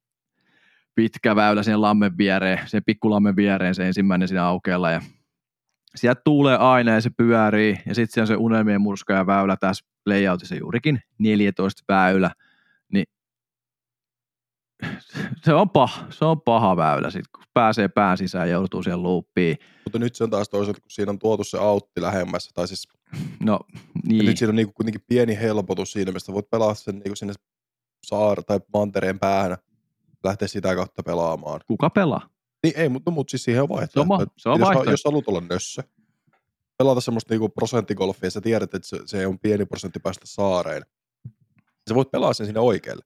pitkä 0.94 1.36
väylä 1.36 1.62
sen 1.62 1.82
lammen 1.82 2.18
viereen, 2.18 2.58
sen 2.66 2.82
pikkulammen 2.86 3.36
viereen 3.36 3.74
se 3.74 3.86
ensimmäinen 3.86 4.28
siinä 4.28 4.44
aukealla 4.44 4.90
ja 4.90 5.00
sieltä 5.96 6.20
tuulee 6.24 6.56
aina 6.56 6.92
ja 6.92 7.00
se 7.00 7.10
pyörii 7.16 7.76
ja 7.86 7.94
sitten 7.94 8.14
siellä 8.14 8.24
on 8.24 8.26
se 8.26 8.36
unelmien 8.36 8.80
murska 8.80 9.12
ja 9.12 9.26
väylä 9.26 9.56
tässä 9.56 9.84
layoutissa 10.06 10.54
juurikin 10.54 11.00
14 11.18 11.82
väylä, 11.88 12.30
se 15.44 15.54
on 15.54 15.70
paha, 15.70 16.06
se 16.10 16.24
on 16.24 16.40
paha 16.40 16.76
väylä 16.76 17.10
sitten, 17.10 17.30
kun 17.34 17.44
pääsee 17.54 17.88
pään 17.88 18.18
sisään 18.18 18.48
ja 18.48 18.52
joutuu 18.52 18.82
siihen 18.82 19.02
luuppiin. 19.02 19.58
Mutta 19.84 19.98
nyt 19.98 20.14
se 20.14 20.24
on 20.24 20.30
taas 20.30 20.48
toisaalta, 20.48 20.80
kun 20.80 20.90
siinä 20.90 21.10
on 21.10 21.18
tuotu 21.18 21.44
se 21.44 21.58
autti 21.58 22.02
lähemmässä, 22.02 22.50
tai 22.54 22.68
siis 22.68 22.88
No 23.44 23.60
niin. 24.08 24.26
nyt 24.26 24.38
siinä 24.38 24.50
on 24.50 24.56
niinku 24.56 24.72
kuitenkin 24.72 25.04
pieni 25.06 25.40
helpotus 25.40 25.92
siinä, 25.92 26.12
mistä 26.12 26.32
voit 26.32 26.50
pelaa 26.50 26.74
sen 26.74 26.98
niinku 26.98 27.16
sinne 27.16 27.34
saar 28.06 28.42
tai 28.42 28.60
mantereen 28.74 29.18
päähän, 29.18 29.56
lähteä 30.24 30.48
sitä 30.48 30.74
kautta 30.74 31.02
pelaamaan. 31.02 31.60
kuka 31.66 31.90
pelaa? 31.90 32.28
Niin 32.62 32.74
ei, 32.76 32.88
mutta, 32.88 33.10
mutta 33.10 33.30
siis 33.30 33.44
siihen 33.44 33.62
on 33.62 33.68
vaihtoehto. 33.68 34.16
Se 34.16 34.22
on, 34.22 34.26
se 34.36 34.48
on 34.48 34.60
jos, 34.60 34.66
vaihtoehto. 34.66 34.90
jos 34.90 35.04
haluat 35.04 35.28
olla 35.28 35.42
nössö, 35.50 35.82
pelata 36.78 37.00
semmoista 37.00 37.34
niinku 37.34 37.48
prosenttigolfia, 37.48 38.30
sä 38.30 38.40
tiedät, 38.40 38.74
että 38.74 38.88
se, 38.88 38.98
se 39.06 39.26
on 39.26 39.38
pieni 39.38 39.66
prosentti 39.66 40.00
päästä 40.00 40.26
saareen. 40.26 40.82
Sä 41.88 41.94
voit 41.94 42.10
pelaa 42.10 42.32
sen 42.32 42.46
sinne 42.46 42.60
oikealle. 42.60 43.04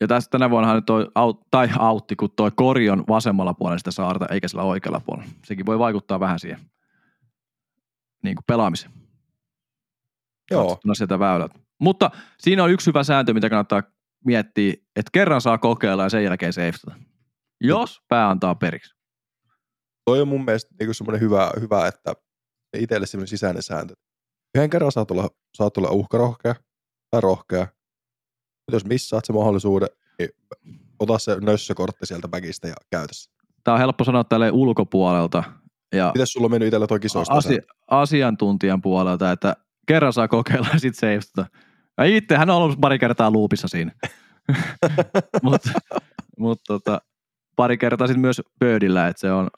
Ja 0.00 0.06
tässä 0.06 0.30
tänä 0.30 0.50
vuonna 0.50 0.80
toi, 0.80 1.10
aut, 1.14 1.40
tai 1.50 1.68
autti, 1.78 2.16
kun 2.16 2.30
toi 2.36 2.50
kori 2.50 2.90
on 2.90 3.04
vasemmalla 3.08 3.54
puolella 3.54 3.78
sitä 3.78 3.90
saarta, 3.90 4.26
eikä 4.30 4.48
sillä 4.48 4.62
oikealla 4.62 5.00
puolella. 5.00 5.30
Sekin 5.44 5.66
voi 5.66 5.78
vaikuttaa 5.78 6.20
vähän 6.20 6.38
siihen 6.38 6.60
niin 8.22 8.36
kuin 8.36 8.44
pelaamiseen. 8.46 8.92
Joo, 10.50 10.62
Katsottuna 10.62 10.94
sieltä 10.94 11.18
väylältä. 11.18 11.58
Mutta 11.80 12.10
siinä 12.38 12.64
on 12.64 12.70
yksi 12.70 12.86
hyvä 12.86 13.04
sääntö, 13.04 13.34
mitä 13.34 13.50
kannattaa 13.50 13.82
miettiä, 14.24 14.72
että 14.72 15.10
kerran 15.12 15.40
saa 15.40 15.58
kokeilla 15.58 16.02
ja 16.02 16.08
sen 16.08 16.24
jälkeen 16.24 16.52
safetata. 16.52 16.96
Jos 17.60 18.00
pää 18.08 18.30
antaa 18.30 18.54
periksi. 18.54 18.94
toi 20.04 20.20
on 20.20 20.28
mun 20.28 20.44
mielestä 20.44 20.74
niinku 20.78 20.94
semmoinen 20.94 21.20
hyvä, 21.20 21.50
hyvä, 21.60 21.86
että 21.86 22.14
itselle 22.76 23.06
semmoinen 23.06 23.28
sisäinen 23.28 23.62
sääntö. 23.62 23.94
Yhden 24.54 24.70
kerran 24.70 24.92
saat 24.92 25.10
olla, 25.10 25.28
saat 25.56 25.76
olla 25.76 25.90
uhkarohkea 25.90 26.54
tai 27.10 27.20
rohkea. 27.20 27.66
Jos 28.72 28.84
missaat 28.84 29.24
se 29.24 29.32
mahdollisuuden, 29.32 29.88
niin 30.18 30.30
ota 30.98 31.18
se 31.18 31.36
nössökortti 31.40 32.06
sieltä 32.06 32.28
bagista 32.28 32.68
ja 32.68 32.74
käytä 32.90 33.14
se. 33.14 33.30
Tämä 33.64 33.72
on 33.74 33.78
helppo 33.80 34.04
sanoa 34.04 34.24
tälle 34.24 34.50
ulkopuolelta, 34.50 35.44
Ja 35.94 36.10
Mites 36.14 36.32
sulla 36.32 36.44
on 36.44 36.50
mennyt 36.50 36.66
itsellä 36.66 36.86
toi 36.86 37.00
kisoista? 37.00 37.34
asi, 37.34 37.58
asiantuntijan 37.90 38.82
puolelta, 38.82 39.32
että 39.32 39.56
kerran 39.86 40.12
saa 40.12 40.28
kokeilla 40.28 40.68
ja 40.72 40.78
sitten 40.78 41.00
se 41.00 41.10
ei 41.12 41.22
sitä. 41.22 41.46
Ja 41.98 42.04
itse 42.04 42.36
hän 42.36 42.50
on 42.50 42.56
ollut 42.56 42.80
pari 42.80 42.98
kertaa 42.98 43.30
luupissa 43.30 43.68
siinä. 43.68 43.92
Mutta 45.42 45.70
mut, 46.38 46.60
tota, 46.66 47.00
pari 47.56 47.78
kertaa 47.78 48.06
sitten 48.06 48.20
myös 48.20 48.42
pöydillä, 48.60 49.08
että 49.08 49.20
se 49.20 49.32
on, 49.32 49.50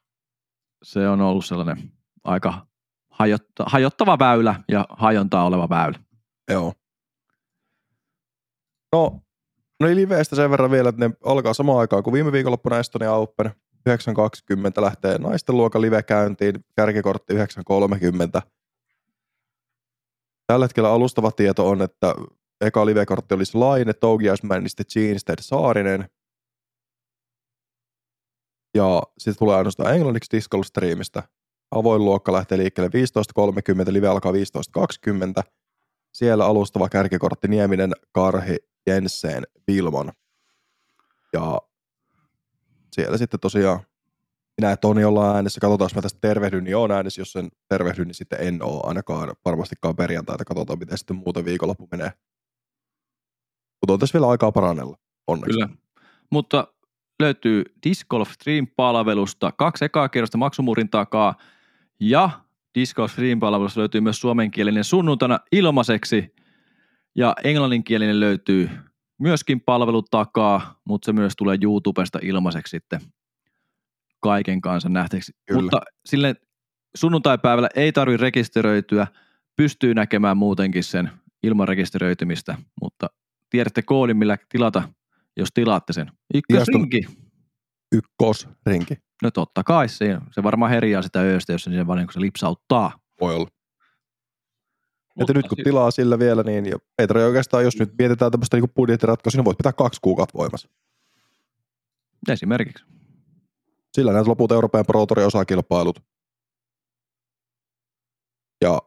se 0.82 1.08
on 1.08 1.20
ollut 1.20 1.44
sellainen 1.44 1.92
aika 2.24 2.66
hajotta, 3.10 3.64
hajottava 3.66 4.18
väylä 4.18 4.62
ja 4.68 4.86
hajontaa 4.90 5.44
oleva 5.44 5.68
väylä. 5.68 5.98
Joo. 6.50 6.72
No, 8.92 9.20
no 9.80 9.88
ei 9.88 9.96
liveistä 9.96 10.36
sen 10.36 10.50
verran 10.50 10.70
vielä, 10.70 10.88
että 10.88 11.08
ne 11.08 11.14
alkaa 11.24 11.54
samaan 11.54 11.78
aikaan 11.78 12.02
kuin 12.02 12.14
viime 12.14 12.32
viikonloppuna 12.32 12.78
Estonia 12.78 13.12
Open. 13.12 13.50
9.20 13.88 14.82
lähtee 14.82 15.18
naisten 15.18 15.56
luokan 15.56 15.82
live 15.82 16.02
käyntiin, 16.02 16.64
kärkikortti 16.76 17.34
9.30. 17.34 18.42
Tällä 20.46 20.64
hetkellä 20.64 20.92
alustava 20.92 21.32
tieto 21.32 21.68
on, 21.68 21.82
että 21.82 22.14
eka 22.60 22.86
livekortti 22.86 23.34
olisi 23.34 23.58
Laine, 23.58 23.92
Tougiasman, 23.92 24.62
niin 24.62 24.70
sitten 24.70 25.02
Jeansted 25.02 25.38
Saarinen. 25.40 26.08
Ja 28.74 29.02
sitten 29.18 29.38
tulee 29.38 29.56
ainoastaan 29.56 29.94
englanniksi 29.94 30.36
Discord 30.36 30.64
Streamista. 30.64 31.22
Avoin 31.70 32.04
luokka 32.04 32.32
lähtee 32.32 32.58
liikkeelle 32.58 32.90
15.30, 33.86 33.92
live 33.92 34.08
alkaa 34.08 34.32
15.20. 34.32 34.38
Siellä 36.18 36.46
alustava 36.46 36.88
kärkikortti 36.88 37.48
Nieminen, 37.48 37.92
Karhi, 38.12 38.56
Jensen, 38.86 39.46
Vilmon. 39.66 40.12
Ja 41.32 41.60
siellä 42.92 43.18
sitten 43.18 43.40
tosiaan 43.40 43.80
minä 44.60 44.70
ja 44.70 44.76
Toni 44.76 45.04
ollaan 45.04 45.36
äänessä. 45.36 45.60
Katsotaan, 45.60 45.86
jos 45.86 45.94
mä 45.94 46.02
tästä 46.02 46.18
tervehdyn, 46.20 46.64
niin 46.64 46.76
on 46.76 46.90
äänessä. 46.90 47.20
Jos 47.20 47.32
sen 47.32 47.48
tervehdyn, 47.68 48.06
niin 48.06 48.14
sitten 48.14 48.38
en 48.40 48.62
ole 48.62 48.80
ainakaan 48.84 49.34
varmastikaan 49.44 49.96
perjantaita. 49.96 50.44
Katsotaan, 50.44 50.78
miten 50.78 50.98
sitten 50.98 51.16
muuten 51.16 51.44
viikonloppu 51.44 51.88
menee. 51.90 52.12
Mutta 53.80 53.92
on 53.92 53.98
tässä 53.98 54.18
vielä 54.18 54.28
aikaa 54.28 54.52
parannella, 54.52 54.96
onneksi. 55.26 55.52
Kyllä. 55.52 55.68
Mutta 56.30 56.66
löytyy 57.20 57.64
Disc 57.86 58.06
Golf 58.08 58.30
Stream-palvelusta 58.30 59.52
kaksi 59.52 59.84
ekaa 59.84 60.08
kierrosta 60.08 60.38
maksumuurin 60.38 60.90
takaa 60.90 61.34
ja 62.00 62.30
Disc 62.74 62.94
Golf 62.94 63.12
Stream-palvelusta 63.12 63.80
löytyy 63.80 64.00
myös 64.00 64.20
suomenkielinen 64.20 64.84
sunnuntaina 64.84 65.38
ilmaiseksi 65.52 66.34
ja 67.16 67.34
englanninkielinen 67.44 68.20
löytyy 68.20 68.70
myöskin 69.18 69.60
palvelu 69.60 70.02
takaa, 70.02 70.80
mutta 70.84 71.06
se 71.06 71.12
myös 71.12 71.32
tulee 71.36 71.58
YouTubesta 71.62 72.18
ilmaiseksi 72.22 72.70
sitten 72.70 73.00
kaiken 74.20 74.60
kanssa 74.60 74.88
nähtäväksi. 74.88 75.32
Kyllä. 75.46 75.62
Mutta 75.62 75.80
sille 76.04 76.34
sunnuntaipäivällä 76.96 77.68
ei 77.74 77.92
tarvitse 77.92 78.22
rekisteröityä, 78.22 79.06
pystyy 79.56 79.94
näkemään 79.94 80.36
muutenkin 80.36 80.84
sen 80.84 81.10
ilman 81.42 81.68
rekisteröitymistä, 81.68 82.58
mutta 82.80 83.06
tiedätte 83.50 83.82
koodin, 83.82 84.16
millä 84.16 84.38
tilata, 84.48 84.88
jos 85.36 85.48
tilaatte 85.54 85.92
sen. 85.92 86.10
Ykkösrinki. 86.34 87.00
Ykkösrinki. 87.92 89.07
No 89.22 89.30
totta 89.30 89.64
kai, 89.64 89.88
se, 89.88 90.18
se 90.30 90.42
varmaan 90.42 90.70
herjaa 90.70 91.02
sitä 91.02 91.20
ööstä, 91.20 91.52
jos 91.52 91.64
se 91.64 91.86
valinko 91.86 92.12
se 92.12 92.20
lipsauttaa. 92.20 92.92
Voi 93.20 93.34
olla. 93.34 93.48
Että 93.48 95.14
Mutta 95.14 95.32
nyt 95.32 95.48
kun 95.48 95.58
tilaa 95.64 95.90
sillä 95.90 96.18
vielä, 96.18 96.42
niin 96.42 96.66
ja 96.66 96.76
ei 96.98 97.06
tarvitse 97.06 97.26
oikeastaan, 97.26 97.64
jos 97.64 97.78
nyt 97.78 97.92
mietitään 97.98 98.30
tämmöistä 98.30 98.56
niin 98.56 98.70
budjettiratkaisua, 98.76 99.38
niin 99.38 99.44
voit 99.44 99.56
pitää 99.58 99.72
kaksi 99.72 100.00
kuukautta 100.02 100.38
voimassa. 100.38 100.68
Esimerkiksi. 102.28 102.84
Sillä 103.92 104.12
näet 104.12 104.26
loput 104.26 104.52
Euroopan 104.52 104.84
Pro 104.86 105.06
osakilpailut. 105.26 106.00
Ja 108.60 108.82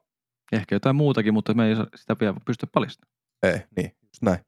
Ehkä 0.51 0.75
jotain 0.75 0.95
muutakin, 0.95 1.33
mutta 1.33 1.53
me 1.53 1.67
ei 1.67 1.75
sitä 1.95 2.15
vielä 2.19 2.35
pysty 2.45 2.67
paljastamaan. 2.73 3.17
ei, 3.43 3.59
niin, 3.77 3.91
just 4.01 4.21
näin. 4.21 4.39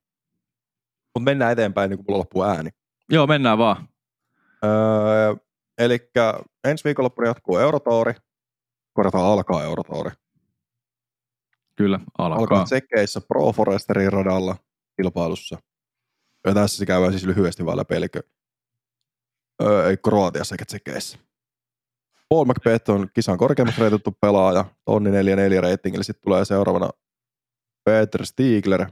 Mutta 1.15 1.25
mennään 1.25 1.51
eteenpäin, 1.51 1.89
niin 1.89 1.97
kuin 1.97 2.05
mulla 2.07 2.19
loppuu 2.19 2.43
ääni. 2.43 2.69
Joo, 3.09 3.27
mennään 3.27 3.57
vaan. 3.57 3.87
Öö, 4.63 5.35
Eli 5.77 6.11
ensi 6.63 6.83
viikonloppuna 6.83 7.27
jatkuu 7.27 7.57
Eurotouri. 7.57 8.13
Korjataan 8.93 9.25
alkaa 9.25 9.63
Eurotouri. 9.63 10.11
Kyllä, 11.75 11.99
alkaa. 12.17 12.39
Alkaa 12.39 12.63
tsekeissä 12.63 13.21
Pro 13.21 13.51
Foresterin 13.51 14.13
radalla 14.13 14.55
kilpailussa. 15.01 15.57
Ja 16.47 16.53
tässä 16.53 16.77
se 16.77 16.85
käydään 16.85 17.11
siis 17.11 17.25
lyhyesti 17.25 17.65
vaan 17.65 17.77
läpi, 17.77 17.95
eli 17.95 18.07
öö, 19.63 19.89
ei 19.89 19.97
Kroatiassa 19.97 20.55
eikä 20.55 20.65
tsekeissä. 20.65 21.17
Paul 22.29 22.45
McBeth 22.45 22.89
on 22.89 23.09
kisan 23.13 23.37
korkeimmaksi 23.37 23.81
reitettu 23.81 24.17
pelaaja, 24.21 24.65
tonni 24.85 25.09
4-4 25.09 25.13
reitingillä. 25.61 26.03
Sitten 26.03 26.23
tulee 26.23 26.45
seuraavana 26.45 26.89
Peter 27.83 28.25
Stiegler, 28.25 28.91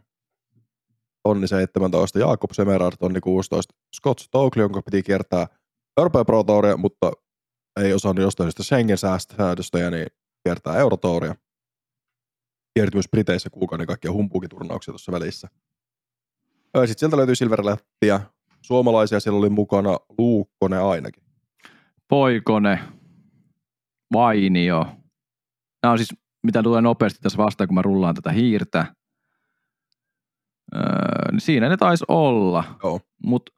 tonni 1.24 1.48
17, 1.48 2.20
Jakob 2.20 2.52
Semerard, 2.54 2.94
tonni 3.00 3.20
16, 3.20 3.74
Scott 3.96 4.20
Stokely, 4.20 4.64
jonka 4.64 4.82
piti 4.82 5.04
kiertää 5.04 5.48
Euroopan 6.02 6.26
Pro 6.26 6.44
Touria, 6.44 6.78
mutta 6.78 7.12
ei 7.80 7.94
osannut 7.94 8.24
jostain 8.24 8.46
syystä 8.46 8.64
Schengen-säädöstöjä, 8.64 9.92
niin 9.92 10.08
kiertää 10.44 10.78
Eurotouria. 10.78 11.36
Kierti 12.74 12.96
myös 12.96 13.10
Briteissä 13.12 13.50
kuukauden 13.50 13.88
kaikkia 13.88 14.12
humpuukiturnauksia 14.12 14.92
tuossa 14.92 15.12
välissä. 15.12 15.48
Sitten 16.76 16.98
sieltä 16.98 17.18
löytyy 17.18 17.36
Silverlettiä. 17.36 18.22
Suomalaisia 18.62 19.20
siellä 19.20 19.40
oli 19.40 19.50
mukana 19.50 19.98
Luukkonen 20.18 20.82
ainakin. 20.84 21.24
Poikone, 22.08 22.80
Vainio. 24.14 24.86
Nämä 25.84 25.92
on 25.92 25.98
siis, 25.98 26.14
mitä 26.44 26.64
tulee 26.64 26.82
nopeasti 26.82 27.20
tässä 27.22 27.38
vastaan, 27.38 27.68
kun 27.68 27.76
mä 27.76 27.82
rullaan 27.82 28.16
tätä 28.16 28.32
hiirtä. 28.32 28.96
Öö, 30.76 31.32
niin 31.32 31.42
siinä 31.42 31.70
ne 31.70 31.78
taisi 31.78 32.06
olla. 32.08 32.64
Joo. 32.84 33.00
Mutta 33.26 33.52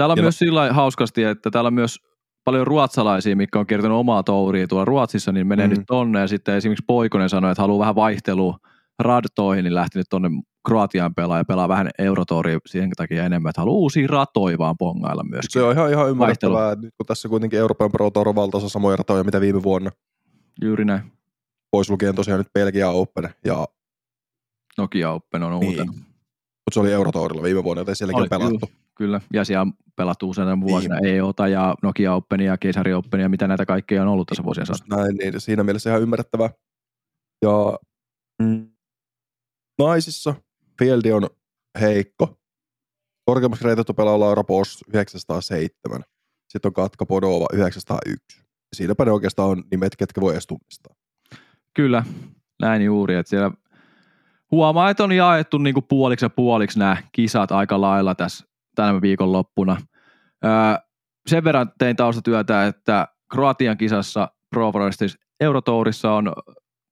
täällä 0.00 0.12
on 0.12 0.18
Ja 0.18 0.22
myös 0.22 0.38
sillä 0.38 0.60
lailla 0.60 0.74
hauskasti, 0.74 1.24
että 1.24 1.50
täällä 1.50 1.68
on 1.68 1.74
myös 1.74 1.98
paljon 2.44 2.66
ruotsalaisia, 2.66 3.36
mikä 3.36 3.58
on 3.58 3.66
kertonut 3.66 3.98
omaa 3.98 4.22
touria 4.22 4.66
tuolla 4.66 4.84
Ruotsissa, 4.84 5.32
niin 5.32 5.46
menee 5.46 5.66
mm. 5.66 5.70
nyt 5.70 5.82
tonne. 5.86 6.20
Ja 6.20 6.28
sitten 6.28 6.54
esimerkiksi 6.54 6.84
Poikonen 6.86 7.28
sanoi, 7.28 7.50
että 7.50 7.62
haluaa 7.62 7.78
vähän 7.78 7.94
vaihtelua 7.94 8.58
radtoihin, 8.98 9.64
niin 9.64 9.74
lähti 9.74 9.98
nyt 9.98 10.06
tonne 10.10 10.30
Kroatiaan 10.68 11.14
pelaa 11.14 11.38
ja 11.38 11.44
pelaa 11.44 11.68
vähän 11.68 11.90
eurotouria 11.98 12.58
siihen 12.66 12.90
takia 12.96 13.24
enemmän, 13.24 13.50
että 13.50 13.60
haluaa 13.60 13.76
uusia 13.76 14.06
ratoja 14.10 14.58
vaan 14.58 14.76
pongailla 14.78 15.24
myöskin. 15.24 15.60
Se 15.60 15.62
on 15.62 15.72
ihan, 15.72 15.90
ihan 15.90 16.10
ymmärrettävää, 16.10 16.74
nyt 16.74 16.94
kun 16.96 17.06
tässä 17.06 17.28
kuitenkin 17.28 17.58
Euroopan 17.58 17.92
Pro 17.92 18.10
Tour 18.10 18.34
valtaosa 18.34 18.68
samoja 18.68 18.96
ratoja, 18.96 19.24
mitä 19.24 19.40
viime 19.40 19.62
vuonna, 19.62 19.90
Juuri 20.62 20.84
näin. 20.84 21.12
pois 21.70 21.90
lukien 21.90 22.14
tosiaan 22.14 22.38
nyt 22.40 22.52
Belgia 22.54 22.90
Open, 22.90 23.28
ja, 23.44 23.66
Nokia 24.78 25.10
Open 25.10 25.42
on 25.42 25.60
Niin. 25.60 25.70
uutena. 25.70 25.92
mutta 25.92 26.74
se 26.74 26.80
oli 26.80 26.92
Eurotourilla 26.92 27.42
viime 27.42 27.64
vuonna, 27.64 27.80
joten 27.80 27.96
sielläkin 27.96 28.18
Oli, 28.18 28.28
on 28.32 28.38
pelattu. 28.40 28.70
Kyllä, 29.00 29.20
ja 29.32 29.44
siellä 29.44 29.60
on 29.62 29.72
pelattu 29.96 30.30
useina 30.30 30.60
vuosina 30.60 31.00
Niin. 31.00 31.14
EOta 31.14 31.48
ja 31.48 31.74
Nokia 31.82 32.14
Openia 32.14 32.50
ja 32.52 32.58
Keisari 32.58 32.94
Openia, 32.94 33.28
mitä 33.28 33.48
näitä 33.48 33.66
kaikkea 33.66 34.02
on 34.02 34.08
ollut 34.08 34.26
tässä 34.26 34.44
vuosien 34.44 34.66
saatossa. 34.66 34.96
näin, 34.96 35.16
niin 35.16 35.40
siinä 35.40 35.64
mielessä 35.64 35.90
ihan 35.90 36.02
ymmärrettävää. 36.02 36.50
Ja 37.42 37.78
mm, 38.42 38.68
naisissa 39.78 40.34
Fieldi 40.78 41.12
on 41.12 41.26
heikko. 41.80 42.38
Korkeammaksi 43.24 43.64
reitettu 43.64 43.94
pelaa 43.94 44.20
Laura 44.20 44.44
Bosch 44.44 44.84
907. 44.88 46.02
Sitten 46.48 46.68
on 46.68 46.72
Katka 46.72 47.06
Podova 47.06 47.46
901. 47.52 48.42
Siinäpä 48.76 49.04
ne 49.04 49.10
oikeastaan 49.10 49.48
on 49.48 49.64
nimet, 49.70 49.96
ketkä 49.96 50.20
voi 50.20 50.32
edes 50.32 50.46
tunnistaa. 50.46 50.94
Kyllä, 51.74 52.04
näin 52.62 52.82
juuri, 52.82 53.14
että 53.14 53.30
siellä 53.30 53.50
huomaa, 54.50 54.90
että 54.90 55.04
on 55.04 55.12
jaettu 55.12 55.58
niin 55.58 55.74
kuin 55.74 55.86
puoliksi 55.88 56.24
ja 56.24 56.30
puoliksi 56.30 56.78
nämä 56.78 56.96
kisat 57.12 57.52
aika 57.52 57.80
lailla 57.80 58.14
tässä 58.14 58.49
tänä 58.80 59.00
viikonloppuna. 59.00 59.76
Öö, 60.44 60.50
sen 61.26 61.44
verran 61.44 61.72
tein 61.78 61.96
taustatyötä, 61.96 62.66
että 62.66 63.08
Kroatian 63.32 63.76
kisassa 63.76 64.28
Pro 64.50 64.72
Forestis 64.72 65.18
Eurotourissa 65.40 66.12
on 66.12 66.32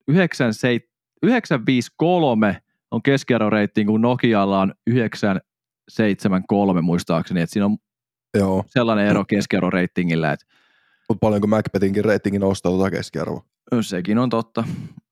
97 0.09 0.89
953 1.23 2.63
on 2.91 3.03
keskiarvoreitti, 3.03 3.85
kun 3.85 4.01
Nokialla 4.01 4.61
on 4.61 4.75
973 4.87 6.81
muistaakseni, 6.81 7.41
että 7.41 7.53
siinä 7.53 7.67
on 7.67 7.77
Joo, 8.35 8.65
sellainen 8.67 9.07
ero 9.07 9.25
keskiarvoreitingillä, 9.25 10.33
että 10.33 10.47
mutta 11.09 11.21
paljonko 11.21 11.47
Macbethinkin 11.47 12.05
reitingin 12.05 12.41
nostaa 12.41 12.73
tuota 12.73 12.91
keskiarvoa. 12.91 13.45
sekin 13.81 14.19
on 14.19 14.31
totta. 14.31 14.65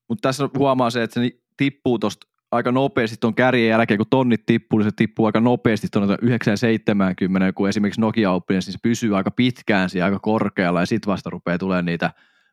Mutta 0.09 0.29
tässä 0.29 0.49
huomaa 0.59 0.91
se, 0.91 1.03
että 1.03 1.20
se 1.20 1.31
tippuu 1.57 1.99
tuosta 1.99 2.27
aika 2.53 2.72
nopeasti 2.72 3.16
tuon 3.20 3.34
kärjen 3.34 3.68
jälkeen, 3.68 3.99
kun 3.99 4.07
tonnit 4.11 4.47
tippuu, 4.47 4.78
niin 4.78 4.90
se 4.90 4.97
tippuu 4.97 5.26
aika 5.26 5.40
nopeasti 5.40 5.88
tuonne 5.92 6.16
970, 6.22 7.53
kun 7.53 7.68
esimerkiksi 7.68 8.01
Nokia 8.01 8.32
Openissa, 8.32 8.68
niin 8.68 8.72
se 8.72 8.88
pysyy 8.88 9.16
aika 9.16 9.30
pitkään 9.30 9.90
siellä 9.90 10.05
aika 10.05 10.18
korkealla 10.18 10.80
ja 10.80 10.86
sitten 10.86 11.12
vasta 11.12 11.30
rupeaa 11.30 11.59
tulemaan 11.59 11.84
niitä 11.84 12.11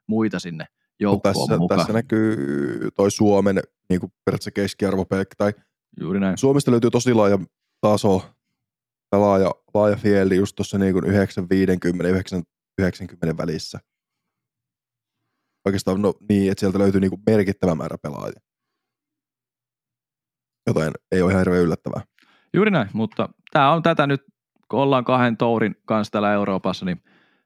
muita 0.08 0.40
sinne 0.40 0.66
joukkoon 1.00 1.34
tässä, 1.34 1.58
mukaan. 1.58 1.80
tässä 1.80 1.94
näkyy 1.94 2.38
toi 2.96 3.12
Suomen 3.12 3.60
niin 3.90 4.00
kuin 4.00 4.12
periaatteessa 4.26 4.52
keskiarvo, 4.52 5.06
tai 5.38 5.54
Juuri 6.00 6.20
näin. 6.20 6.38
Suomesta 6.38 6.72
löytyy 6.72 6.92
tosi 6.92 7.14
laaja 7.14 7.40
taso, 7.82 8.22
ja 9.12 9.22
laaja, 9.22 9.52
laaja 9.74 9.96
fieldi 9.96 10.36
just 10.36 10.56
tuossa 10.56 10.78
niin 10.78 10.94
kuin 10.94 11.06
950 11.06 12.34
90 12.78 13.38
välissä. 13.38 13.80
oikeastaan 15.66 16.02
no, 16.02 16.14
niin, 16.30 16.52
että 16.52 16.60
sieltä 16.60 16.80
löytyy 16.80 17.02
niinku 17.02 17.20
merkittävä 17.28 17.76
määrä 17.76 17.98
pelaajia. 17.98 18.40
Joten 20.68 20.92
ei 21.12 21.22
ole 21.22 21.32
ihan 21.32 21.42
hirveän 21.42 21.64
yllättävää. 21.64 22.02
Juuri 22.54 22.72
näin, 22.72 22.90
mutta 22.94 23.30
tämä 23.52 23.72
on 23.72 23.84
tätä 23.84 24.08
nyt, 24.08 24.22
kun 24.70 24.80
ollaan 24.80 25.04
kahden 25.04 25.38
tourin 25.38 25.76
kanssa 25.86 26.12
täällä 26.12 26.34
Euroopassa, 26.34 26.86
niin 26.86 27.04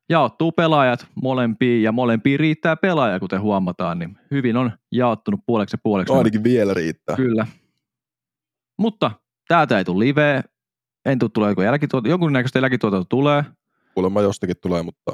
jaottuu 0.10 0.52
pelaajat 0.52 1.08
molempiin 1.24 1.84
ja 1.84 1.92
molempiin 1.92 2.40
riittää 2.40 2.76
pelaaja, 2.76 3.20
kuten 3.20 3.42
huomataan, 3.42 4.00
niin 4.00 4.18
hyvin 4.32 4.58
on 4.58 4.72
jaottunut 4.92 5.40
puoleksi 5.46 5.74
ja 5.74 5.80
puoleksi. 5.84 6.14
No, 6.14 6.18
ainakin 6.18 6.44
vielä 6.44 6.74
riittää. 6.74 7.16
Kyllä. 7.16 7.48
Mutta 8.78 9.12
täältä 9.48 9.78
ei 9.78 9.86
tule 9.86 10.06
live, 10.06 10.44
en 11.06 11.20
tule 11.20 11.32
tulee 11.34 11.50
joku 11.50 11.62
jälkituotanto, 11.62 12.10
jonkunnäköistä 12.10 12.60
jälkituotanto 12.60 13.06
tulee. 13.10 13.44
Kuulemma 13.94 14.22
jostakin 14.22 14.56
tulee, 14.62 14.84
mutta 14.84 15.12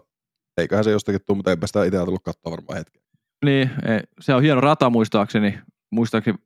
eiköhän 0.57 0.83
se 0.83 0.91
jostakin 0.91 1.21
tule, 1.25 1.35
mutta 1.35 1.51
enpä 1.51 1.67
sitä 1.67 1.83
itse 1.83 2.05
tullut 2.05 2.23
katsoa 2.23 2.51
varmaan 2.51 2.77
hetken. 2.77 3.01
Niin, 3.45 3.69
ei, 3.85 3.99
se 4.19 4.33
on 4.35 4.41
hieno 4.41 4.61
rata 4.61 4.89
muistaakseni. 4.89 5.59
Muistaakseni 5.89 6.37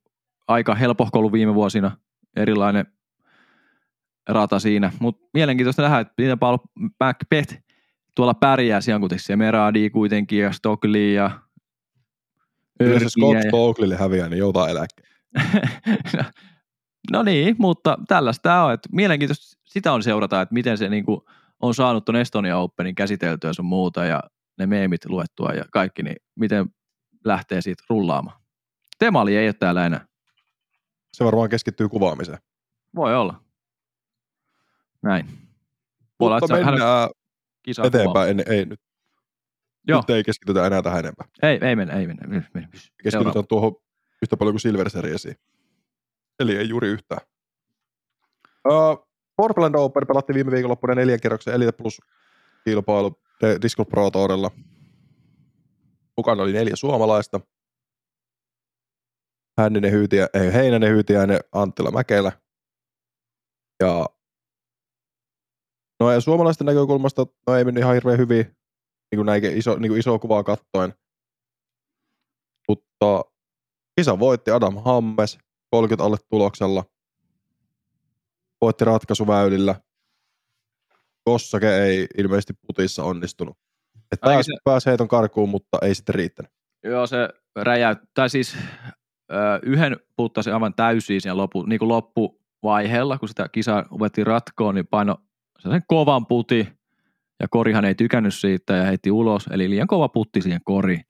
aika 0.48 0.76
helpohko 0.76 1.20
ollut 1.20 1.32
viime 1.32 1.56
vuosina. 1.56 1.98
Erilainen 2.36 2.86
rata 4.30 4.60
siinä. 4.60 4.92
Mutta 5.00 5.30
mielenkiintoista 5.34 5.82
nähdä, 5.82 6.00
että 6.00 6.14
miten 6.18 6.40
paljon 6.40 6.60
Macbeth 7.00 7.56
tuolla 8.16 8.34
pärjää 8.34 8.82
siellä, 8.82 9.00
kun 9.00 9.10
se 9.18 9.36
Meradi 9.36 9.90
kuitenkin 9.90 10.40
ja 10.40 10.52
Stockley 10.52 11.14
ja 11.14 11.32
Kyllä 12.80 13.00
se 13.00 13.10
Scott 13.10 13.92
ja- 13.92 13.98
häviää, 13.98 14.30
niin 14.30 14.40
joutaa 14.40 14.70
eläkkeelle. 14.70 15.16
no 17.12 17.24
niin, 17.24 17.56
mutta 17.60 17.98
tällaista 18.08 18.42
tämä 18.42 18.66
on. 18.66 18.74
Että 18.74 18.90
mielenkiintoista 18.92 19.60
sitä 19.66 19.94
on 19.94 20.04
seurata, 20.04 20.42
että 20.42 20.54
miten 20.54 20.78
se 20.78 20.90
niinku 20.90 21.26
on 21.60 21.74
saanut 21.74 22.06
tuon 22.06 22.16
Estonia 22.16 22.58
Openin 22.58 22.96
käsiteltyä 22.96 23.54
sun 23.54 23.66
muuta 23.66 24.06
ja 24.06 24.24
ne 24.58 24.66
meemit 24.66 25.06
luettua 25.06 25.54
ja 25.54 25.64
kaikki, 25.72 26.04
niin 26.04 26.16
miten 26.36 26.66
lähtee 27.26 27.62
siitä 27.62 27.84
rullaamaan. 27.90 28.42
Temali 29.00 29.38
ei 29.38 29.48
ole 29.48 29.54
täällä 29.54 29.86
enää. 29.86 30.06
Se 31.18 31.24
varmaan 31.26 31.50
keskittyy 31.50 31.90
kuvaamiseen. 31.90 32.38
Voi 32.96 33.16
olla. 33.16 33.42
Näin. 35.02 35.26
Voi 36.20 36.28
olla, 36.28 36.40
Mutta 36.40 36.56
että 36.56 36.66
hän 36.66 36.74
mennään 36.74 37.10
kisaa 37.64 37.86
eteenpäin. 37.86 38.30
En, 38.30 38.44
ei, 38.48 38.66
nyt, 38.66 38.80
Joo. 39.88 40.00
nyt 40.00 40.10
ei 40.10 40.24
keskitytä 40.24 40.68
enää 40.68 40.82
tähän 40.82 41.00
enempää. 41.00 41.28
Ei, 41.42 41.60
ei 41.62 41.76
mennä, 41.76 41.94
ei 41.94 42.08
mennä. 42.08 42.28
mennä, 42.28 42.50
mennä. 42.54 42.70
Seuraava. 42.74 42.94
Keskitytään 43.04 43.48
tuohon 43.48 43.76
yhtä 44.22 44.38
paljon 44.38 44.54
kuin 44.54 44.62
Silver 44.62 44.90
Seriesiin. 44.90 45.36
Eli 46.40 46.58
ei 46.58 46.70
juuri 46.70 46.88
yhtään. 46.88 47.22
Uh, 48.70 49.08
Portland 49.38 49.76
Open 49.76 50.08
pelattiin 50.08 50.36
viime 50.36 50.52
viikonloppuna 50.52 50.96
neljän 50.96 51.20
kierroksen 51.20 51.54
Elite 51.54 51.72
Plus 51.72 52.02
kilpailu 52.66 53.20
De- 53.42 53.58
Disco 53.62 53.86
Pro 53.86 54.12
Tourilla. 54.12 54.52
Mukana 56.18 56.44
oli 56.44 56.54
neljä 56.54 56.76
suomalaista. 56.76 57.40
Hänninen 59.58 59.92
Hyytiä, 59.92 60.28
ei, 60.34 60.54
Heinänen 60.54 60.90
Hyytiäinen, 60.90 61.40
Anttila 61.52 61.92
Mäkelä. 61.92 62.32
Ja 63.84 64.06
no 66.00 66.12
ja 66.12 66.22
suomalaisten 66.22 66.66
näkökulmasta 66.66 67.26
no 67.48 67.56
ei 67.56 67.66
mennyt 67.66 67.82
ihan 67.82 67.94
hirveän 67.94 68.18
hyvin, 68.18 68.46
niin 69.12 69.18
kuin 69.18 69.26
näin 69.26 69.58
iso, 69.58 69.76
niin 69.80 69.90
kuin 69.92 70.00
iso 70.00 70.20
kuvaa 70.20 70.44
kattoen. 70.44 70.94
Mutta 72.68 73.22
kisa 74.00 74.20
voitti 74.20 74.52
Adam 74.52 74.78
Hammes 74.86 75.38
30 75.72 76.04
alle 76.04 76.18
tuloksella. 76.30 76.84
Voitti 78.62 78.86
ratkaisuväylillä. 78.86 79.76
Kossake 81.24 81.76
ei 81.78 82.08
ilmeisesti 82.18 82.54
putissa 82.68 83.04
onnistunut. 83.04 83.58
Et 84.12 84.20
Ainakin 84.22 84.38
pääs, 84.38 84.46
se- 84.46 84.62
pääs 84.64 84.86
heiton 84.86 85.08
karkuun, 85.08 85.50
mutta 85.50 85.78
ei 85.82 85.96
sitten 85.96 86.16
riittänyt. 86.16 86.52
Joo, 86.84 87.08
se 87.08 87.30
räjäyttää 87.56 88.28
siis 88.28 88.58
yhden 89.64 89.98
puttasi 90.16 90.52
aivan 90.52 90.74
täysin 90.74 91.22
siinä 91.22 91.38
loppu, 91.38 91.64
niin 91.64 91.80
kuin 91.80 91.90
loppuvaiheella, 91.90 93.18
kun 93.18 93.30
sitä 93.30 93.50
kisaa 93.52 93.84
ruvettiin 93.92 94.28
ratkoon, 94.28 94.76
niin 94.76 94.88
paino 94.88 95.18
sen 95.60 95.82
kovan 95.88 96.26
puti, 96.26 96.68
ja 97.40 97.48
korihan 97.48 97.86
ei 97.86 97.96
tykännyt 97.96 98.34
siitä 98.34 98.74
ja 98.74 98.84
heitti 98.84 99.12
ulos, 99.12 99.48
eli 99.52 99.70
liian 99.70 99.88
kova 99.88 100.10
putti 100.10 100.42
siihen 100.42 100.62
koriin. 100.64 101.02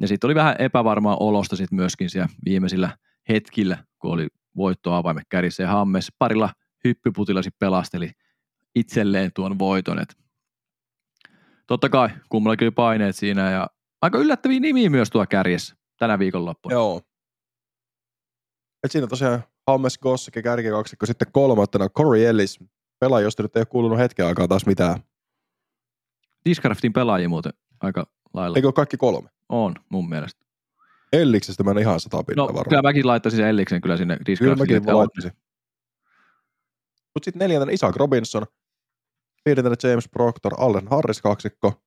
Ja 0.00 0.08
sitten 0.08 0.28
oli 0.28 0.34
vähän 0.34 0.56
epävarmaa 0.58 1.16
olosta 1.16 1.56
sitten 1.56 1.76
myöskin 1.76 2.10
siellä 2.10 2.28
viimeisillä 2.44 2.96
hetkillä, 3.28 3.84
kun 3.98 4.12
oli 4.12 4.26
voittoavaimet 4.56 5.24
kärissä 5.28 5.62
ja 5.62 5.68
Hammes 5.68 6.12
parilla 6.18 6.50
hyppyputilla 6.84 7.42
sitten 7.42 7.58
pelasteli 7.58 8.10
itselleen 8.74 9.30
tuon 9.34 9.58
voiton. 9.58 9.98
Et 9.98 10.16
totta 11.66 11.88
kai 11.88 12.08
kummallakin 12.28 12.74
paineet 12.74 13.16
siinä 13.16 13.50
ja 13.50 13.66
aika 14.02 14.18
yllättäviä 14.18 14.60
nimiä 14.60 14.90
myös 14.90 15.10
tuo 15.10 15.26
kärjessä 15.26 15.76
tänä 15.98 16.18
viikonloppuna. 16.18 16.74
Joo. 16.74 17.00
Et 18.84 18.92
siinä 18.92 19.06
tosiaan 19.06 19.44
Hammes 19.66 19.98
Gossake 19.98 20.42
kärkikaksikko 20.42 21.06
sitten 21.06 21.28
kolmantena 21.32 21.88
Corey 21.88 22.24
Ellis. 22.26 22.58
Pelaaja, 23.00 23.24
josta 23.24 23.42
nyt 23.42 23.56
ei 23.56 23.60
ole 23.60 23.66
kuulunut 23.66 23.98
hetken 23.98 24.26
aikaa 24.26 24.48
taas 24.48 24.66
mitään. 24.66 25.00
Discraftin 26.44 26.92
pelaajia 26.92 27.28
muuten 27.28 27.52
aika 27.80 28.06
lailla. 28.34 28.56
Eikö 28.56 28.72
kaikki 28.72 28.96
kolme? 28.96 29.28
On 29.48 29.74
mun 29.88 30.08
mielestä. 30.08 30.42
Elliksestä 31.12 31.62
mä 31.64 31.70
en 31.70 31.78
ihan 31.78 32.00
sata 32.00 32.16
No 32.16 32.22
pintaa 32.22 32.46
varmaan. 32.46 32.64
kyllä 32.68 32.82
mäkin 32.82 33.06
laittaisin 33.06 33.36
sen 33.36 33.46
Elliksen 33.48 33.80
kyllä 33.80 33.96
sinne 33.96 34.14
Kyllä 34.16 34.26
Discraftille. 34.26 34.80
mäkin 34.80 34.96
laittaisin. 34.96 35.32
Mutta 37.14 37.24
sitten 37.24 37.38
neljäntenä 37.38 37.72
Isaac 37.72 37.96
Robinson, 37.96 38.46
viidentenä 39.44 39.76
James 39.82 40.08
Proctor, 40.08 40.52
Allen 40.58 40.88
Harris 40.88 41.22
kaksikko, 41.22 41.82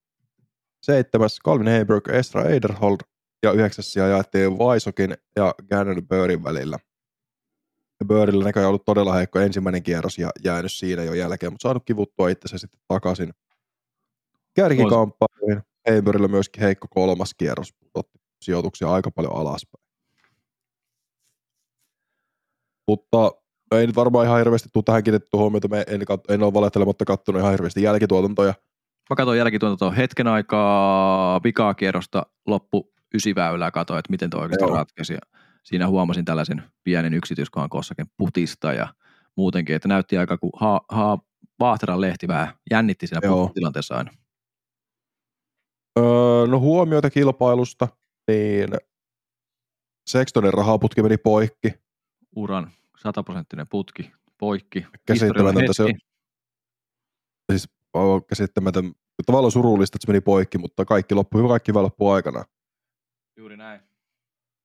seitsemäs 0.82 1.40
Calvin 1.46 1.68
Heiberg, 1.68 2.08
Estra 2.08 2.44
Eiderhold 2.44 2.98
ja 3.44 3.52
yhdeksäs 3.52 3.94
sija 3.94 4.08
jaettiin 4.08 4.58
Vaisokin 4.60 5.18
ja 5.36 5.56
Gannon 5.70 6.08
Börin 6.08 6.44
välillä. 6.44 6.80
Börillä 8.06 8.44
näköjään 8.44 8.70
ollut 8.70 8.86
todella 8.86 9.14
heikko 9.14 9.40
ensimmäinen 9.40 9.84
kierros 9.84 10.18
ja 10.18 10.30
jäänyt 10.44 10.72
siinä 10.72 11.04
jo 11.04 11.14
jälkeen, 11.14 11.54
mutta 11.54 11.64
saanut 11.64 11.84
kivuttua 11.86 12.30
itsensä 12.30 12.58
sitten 12.58 12.80
takaisin 12.88 13.34
kärkikamppailuihin. 14.56 15.62
Heiberillä 15.90 16.28
myöskin 16.28 16.64
heikko 16.64 16.88
kolmas 16.90 17.34
kierros, 17.34 17.74
otti 17.94 18.20
sijoituksia 18.42 18.92
aika 18.92 19.12
paljon 19.12 19.36
alaspäin. 19.36 19.86
Mutta 22.88 23.32
ei 23.72 23.88
nyt 23.88 23.96
varmaan 23.96 24.26
ihan 24.26 24.38
hirveästi 24.38 24.70
tule 24.74 24.84
tähän 24.84 25.04
kiinnitetty 25.04 25.38
huomiota. 25.38 25.68
Me 25.68 25.84
en, 25.88 26.02
kat- 26.02 26.34
en 26.34 26.44
ole 26.44 26.54
valehtelematta 26.54 27.06
kattonut 27.06 27.40
ihan 27.40 27.52
hirveästi 27.52 27.84
jälkituotantoja. 27.84 28.54
Mä 29.10 29.16
katsoin 29.16 29.38
jälkituotantoa 29.38 29.92
hetken 29.92 30.28
aikaa 30.28 31.40
pikaa 31.40 31.74
kierrosta 31.74 32.26
loppu 32.48 32.94
ysiväylää 33.14 33.72
katsoin, 33.72 34.00
että 34.00 34.12
miten 34.12 34.30
tuo 34.30 34.42
oikeasti 34.42 34.64
Joo. 34.64 34.76
ratkesi. 34.76 35.18
Huomasin 35.88 36.26
tällaisen 36.26 36.64
pienen 36.84 37.14
yksityiskohan 37.14 37.70
kossaken 37.70 38.06
putista 38.18 38.74
ja 38.74 38.94
muutenkin, 39.36 39.76
että 39.76 39.88
näytti 39.88 40.18
aika 40.18 40.38
kuin 40.38 40.52
ha, 40.60 40.82
ha, 40.90 41.18
Vaahteran 41.60 42.02
lehti 42.02 42.28
vähän 42.28 42.54
jännitti 42.72 43.08
siinä 43.08 43.22
tilanteessa 43.54 43.96
aina. 43.96 44.12
Öö, 46.00 46.48
no 46.48 46.60
huomioita 46.60 47.10
kilpailusta, 47.10 47.88
niin 48.28 48.70
Sextonin 50.10 50.54
rahaputki 50.54 51.04
meni 51.04 51.18
poikki. 51.18 51.74
Uran 52.36 52.72
sataprosenttinen 52.98 53.68
putki, 53.68 54.12
poikki. 54.38 54.86
Käsittämätöntä 55.06 55.74
se 55.74 55.84
on. 55.84 55.94
Siis 57.52 57.70
on 57.94 58.26
käsittämätön. 58.26 58.94
Tavallaan 59.26 59.52
surullista, 59.52 59.98
että 59.98 60.06
se 60.06 60.12
meni 60.12 60.22
poikki, 60.22 60.58
mutta 60.58 60.86
kaikki 60.86 61.16
loppui, 61.16 61.40
hyvä 61.40 61.50
kaikki 61.50 61.70
hyvä 61.72 61.82
loppuu 61.82 62.10
aikana. 62.10 62.46
Juuri 63.38 63.58
näin. 63.58 63.82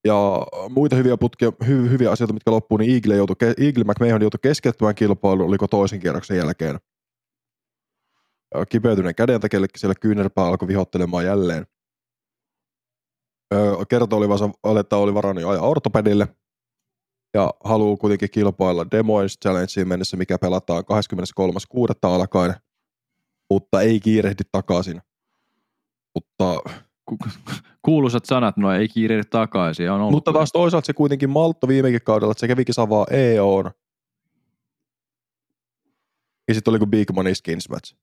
Ja 0.05 0.46
muita 0.70 0.96
hyviä 0.96 1.16
putkia, 1.16 1.53
hy, 1.66 1.90
hyviä 1.90 2.11
asioita, 2.11 2.34
mitkä 2.34 2.51
loppuu, 2.51 2.78
niin 2.78 2.94
Eagle, 2.94 3.16
joutui, 3.16 3.36
Eagle 3.42 3.84
McMahon 3.84 4.22
joutui 4.22 4.40
keskeyttämään 4.42 4.94
kilpailun, 4.94 5.46
oliko 5.46 5.68
toisen 5.68 6.01
kierroksen 6.01 6.36
jälkeen. 6.36 6.78
Kipeytyneen 8.68 9.14
käden 9.14 9.40
takia, 9.40 9.61
siellä 9.76 9.94
kyynärpää 10.01 10.46
alkoi 10.46 10.68
vihottelemaan 10.68 11.24
jälleen. 11.24 11.66
Kertoi 13.88 14.16
olivansa, 14.16 14.51
että 14.80 14.96
oli 14.96 15.14
varannut 15.14 15.44
ajaa 15.44 15.68
ortopedille. 15.68 16.28
Ja 17.34 17.55
haluaa 17.64 17.96
kuitenkin 17.96 18.30
kilpailla 18.30 18.86
Des 18.90 19.05
Moines 19.05 19.38
Challengeen 19.44 19.88
mennessä, 19.88 20.16
mikä 20.16 20.38
pelataan 20.38 20.84
23.6. 20.84 21.94
alkaen. 22.03 22.55
Mutta 23.51 23.80
ei 23.80 24.01
kiirehdi 24.01 24.42
takaisin. 24.53 25.01
Mutta 26.14 26.70
Kuuluisat 27.82 28.24
sanat, 28.24 28.56
no 28.56 28.72
ei 28.72 28.88
kiirehdi 28.88 29.24
takaisin. 29.24 29.90
On 29.90 30.00
ollut 30.00 30.12
Mutta 30.12 30.32
taas 30.32 30.52
toisaalta 30.52 30.86
se 30.86 30.92
kuitenkin 30.92 31.30
maltto 31.30 31.68
viimekin 31.68 32.02
kaudella, 32.02 32.32
että 32.32 32.40
se 32.40 32.48
kävi 32.48 32.64
kisavaa 32.64 33.06
EOn. 33.11 33.70
Ja 36.48 36.54
sitten 36.54 36.72
oli 36.72 36.78
kuin 36.78 36.90
Big 36.90 37.11
Money 37.12 37.34
Skins 37.34 37.68
Match, 37.68 37.96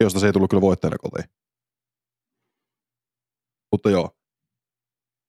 josta 0.00 0.20
se 0.20 0.26
ei 0.26 0.32
tullut 0.32 0.50
kyllä 0.50 0.60
voittajana 0.60 0.98
kotiin. 0.98 1.30
Mutta 3.72 3.90
joo. 3.90 4.10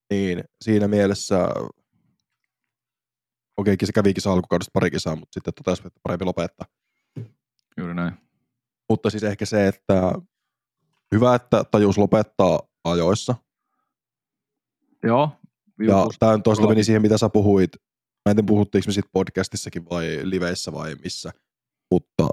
Niin, 0.10 0.44
siinä 0.62 0.88
mielessä 0.88 1.48
okei, 3.58 3.78
se 3.84 3.92
kävi 3.92 4.14
kisa 4.14 4.34
alkukaudesta 4.34 4.72
pari 4.74 4.92
kisaa, 4.92 5.16
mutta 5.16 5.34
sitten 5.34 5.54
totesi, 5.54 5.88
että 5.88 6.00
parempi 6.04 6.26
lopettaa. 6.26 6.68
Juuri 7.78 7.94
näin. 7.94 8.14
Mutta 8.90 9.10
siis 9.10 9.24
ehkä 9.24 9.46
se, 9.46 9.68
että 9.68 10.12
hyvä, 11.14 11.36
että 11.36 11.64
tajus 11.64 11.98
lopettaa 11.98 12.60
ajoissa. 12.84 13.36
Joo. 15.04 15.30
Ja 15.80 16.04
Just- 16.04 16.18
tämä 16.20 16.38
toisaalta 16.38 16.70
meni 16.70 16.84
siihen, 16.84 17.02
mitä 17.02 17.18
sä 17.18 17.30
puhuit. 17.30 17.70
Mä 18.26 18.30
en 18.32 18.36
tiedä, 18.36 18.48
puhuttiinko 18.48 18.88
me 18.88 18.94
siitä 18.94 19.10
podcastissakin 19.14 19.90
vai 19.90 20.20
liveissä 20.24 20.74
vai 20.74 20.96
missä. 21.04 21.32
Mutta 21.92 22.28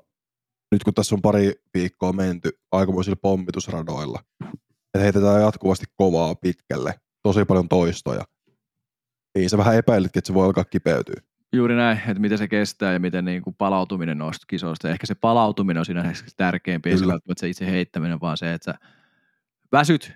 nyt 0.72 0.85
kun 0.85 0.95
tässä 0.95 1.14
on 1.14 1.22
pari 1.22 1.55
viikkoa 1.74 2.12
menty 2.12 2.51
aikamoisilla 2.72 3.16
pommitusradoilla, 3.22 4.22
että 4.95 4.99
heitetään 4.99 5.43
jatkuvasti 5.43 5.87
kovaa 5.97 6.35
pitkälle, 6.35 6.95
tosi 7.22 7.45
paljon 7.45 7.68
toistoja, 7.68 8.24
niin 9.35 9.51
sä 9.51 9.59
vähän 9.59 9.76
epäilitkin, 9.76 10.20
että 10.20 10.26
se 10.26 10.35
voi 10.35 10.47
alkaa 10.47 10.64
kipeytyä. 10.64 11.20
Juuri 11.53 11.74
näin, 11.76 11.98
että 11.98 12.20
miten 12.20 12.38
se 12.38 12.48
kestää 12.48 12.92
ja 12.92 13.01
miten 13.01 13.24
niin 13.24 13.42
kuin 13.42 13.57
palautuminen 13.57 14.18
noista 14.18 14.46
kisoista. 14.46 14.88
Ehkä 14.88 15.07
se 15.07 15.14
palautuminen 15.14 15.78
on 15.80 15.84
siinä 15.84 16.14
se 16.14 16.24
tärkeämpi, 16.36 16.90
ei 16.90 16.98
se 16.98 17.07
välttämättä 17.07 17.40
se 17.40 17.48
itse 17.48 17.66
heittäminen, 17.70 18.20
vaan 18.20 18.36
se, 18.36 18.55
että 18.55 18.72
sä 18.72 18.78
väsyt, 19.72 20.12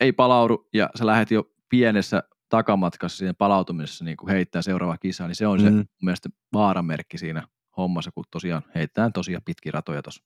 ei 0.00 0.12
palaudu 0.12 0.68
ja 0.72 0.90
sä 0.98 1.06
lähdet 1.06 1.30
jo 1.30 1.50
pienessä 1.68 2.22
takamatkassa 2.48 3.18
siinä 3.18 3.34
palautumisessa 3.34 4.04
niin 4.04 4.16
kuin 4.16 4.30
heittää 4.30 4.62
seuraava 4.62 4.98
kisa, 4.98 5.26
niin 5.26 5.34
se 5.34 5.46
on 5.46 5.60
se 5.60 5.70
Mm. 5.70 5.76
mun 5.76 5.86
mielestä 6.02 6.28
vaaramerkki 6.52 7.18
siinä 7.18 7.42
hommassa, 7.76 8.10
kun 8.14 8.24
tosiaan 8.30 8.62
heittää 8.74 9.10
tosiaan 9.10 9.42
pitkiä 9.44 9.72
ratoja 9.72 10.02
tuossa. 10.02 10.24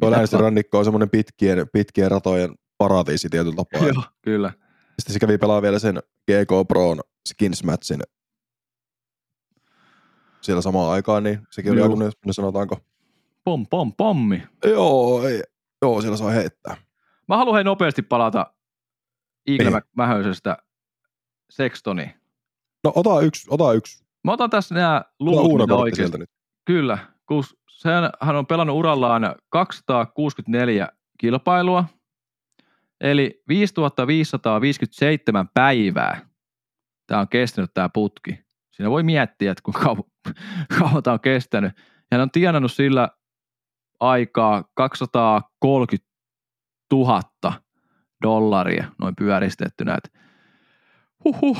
Tuo- 0.00 0.40
rannikko 0.40 0.78
on 0.78 0.84
semmoinen 0.84 1.10
pitkien, 1.10 1.66
pitkien 1.72 2.10
ratojen 2.10 2.54
paratiisi 2.78 3.28
tietyllä 3.28 3.56
tapaa. 3.56 3.88
Joo, 3.88 4.02
kyllä. 4.22 4.52
Sitten 4.98 5.12
se 5.12 5.18
kävi 5.18 5.38
pelaa 5.38 5.62
vielä 5.62 5.78
sen 5.78 6.02
GK 6.30 6.68
Proon 6.68 7.00
skins 7.28 7.64
matchin 7.64 8.00
siellä 10.40 10.62
samaan 10.62 10.90
aikaan, 10.92 11.22
niin 11.22 11.40
sekin 11.50 11.72
oli 11.72 11.80
aika, 11.82 11.90
semmoinen 11.94 12.12
sanotaanko, 12.34 12.78
Pom, 13.44 13.66
pom, 13.66 13.92
pommi. 13.96 14.42
joo, 14.64 15.28
ei, 15.28 15.42
joo, 15.82 16.00
siellä 16.00 16.16
saa 16.16 16.30
heittää. 16.30 16.76
Mä 17.28 17.36
haluan 17.36 17.54
hei 17.54 17.64
nopeasti 17.64 18.02
palata 18.02 18.52
Iigle 19.48 19.70
Niin. 19.70 19.82
Mähöisestä 19.96 20.56
Sextoniin. 21.50 22.10
No 22.84 22.92
ota 22.94 23.20
yksi, 23.20 23.46
ota 23.50 23.72
yksi. 23.72 24.04
Mä 24.24 24.32
otan 24.32 24.50
tässä 24.50 24.74
nämä 24.74 25.02
luvut, 25.20 25.60
mitä 25.60 25.74
oikeasti. 25.74 26.18
nyt. 26.18 26.30
Kyllä, 26.64 26.98
kun 27.28 27.44
hän 28.20 28.36
on 28.36 28.46
pelannut 28.46 28.76
urallaan 28.76 29.34
264 29.48 30.88
kilpailua, 31.18 31.84
eli 33.04 33.42
5557 33.48 35.48
päivää 35.54 36.28
tämä 37.06 37.20
on 37.20 37.28
kestänyt 37.28 37.70
tämä 37.74 37.88
putki. 37.88 38.38
Siinä 38.70 38.90
voi 38.90 39.02
miettiä, 39.02 39.52
että 39.52 39.62
kuinka 39.62 39.80
kauan, 39.80 40.04
kauan 40.78 41.02
tämä 41.02 41.14
on 41.14 41.20
kestänyt. 41.20 41.72
Ja 41.76 41.82
hän 42.12 42.20
on 42.20 42.30
tienannut 42.30 42.72
sillä 42.72 43.08
aikaa 44.00 44.64
230 44.74 46.10
000 46.92 47.22
dollaria, 48.22 48.92
noin 49.00 49.16
pyöristettynä. 49.16 49.94
että 49.94 50.18
Huhhuh. 51.24 51.58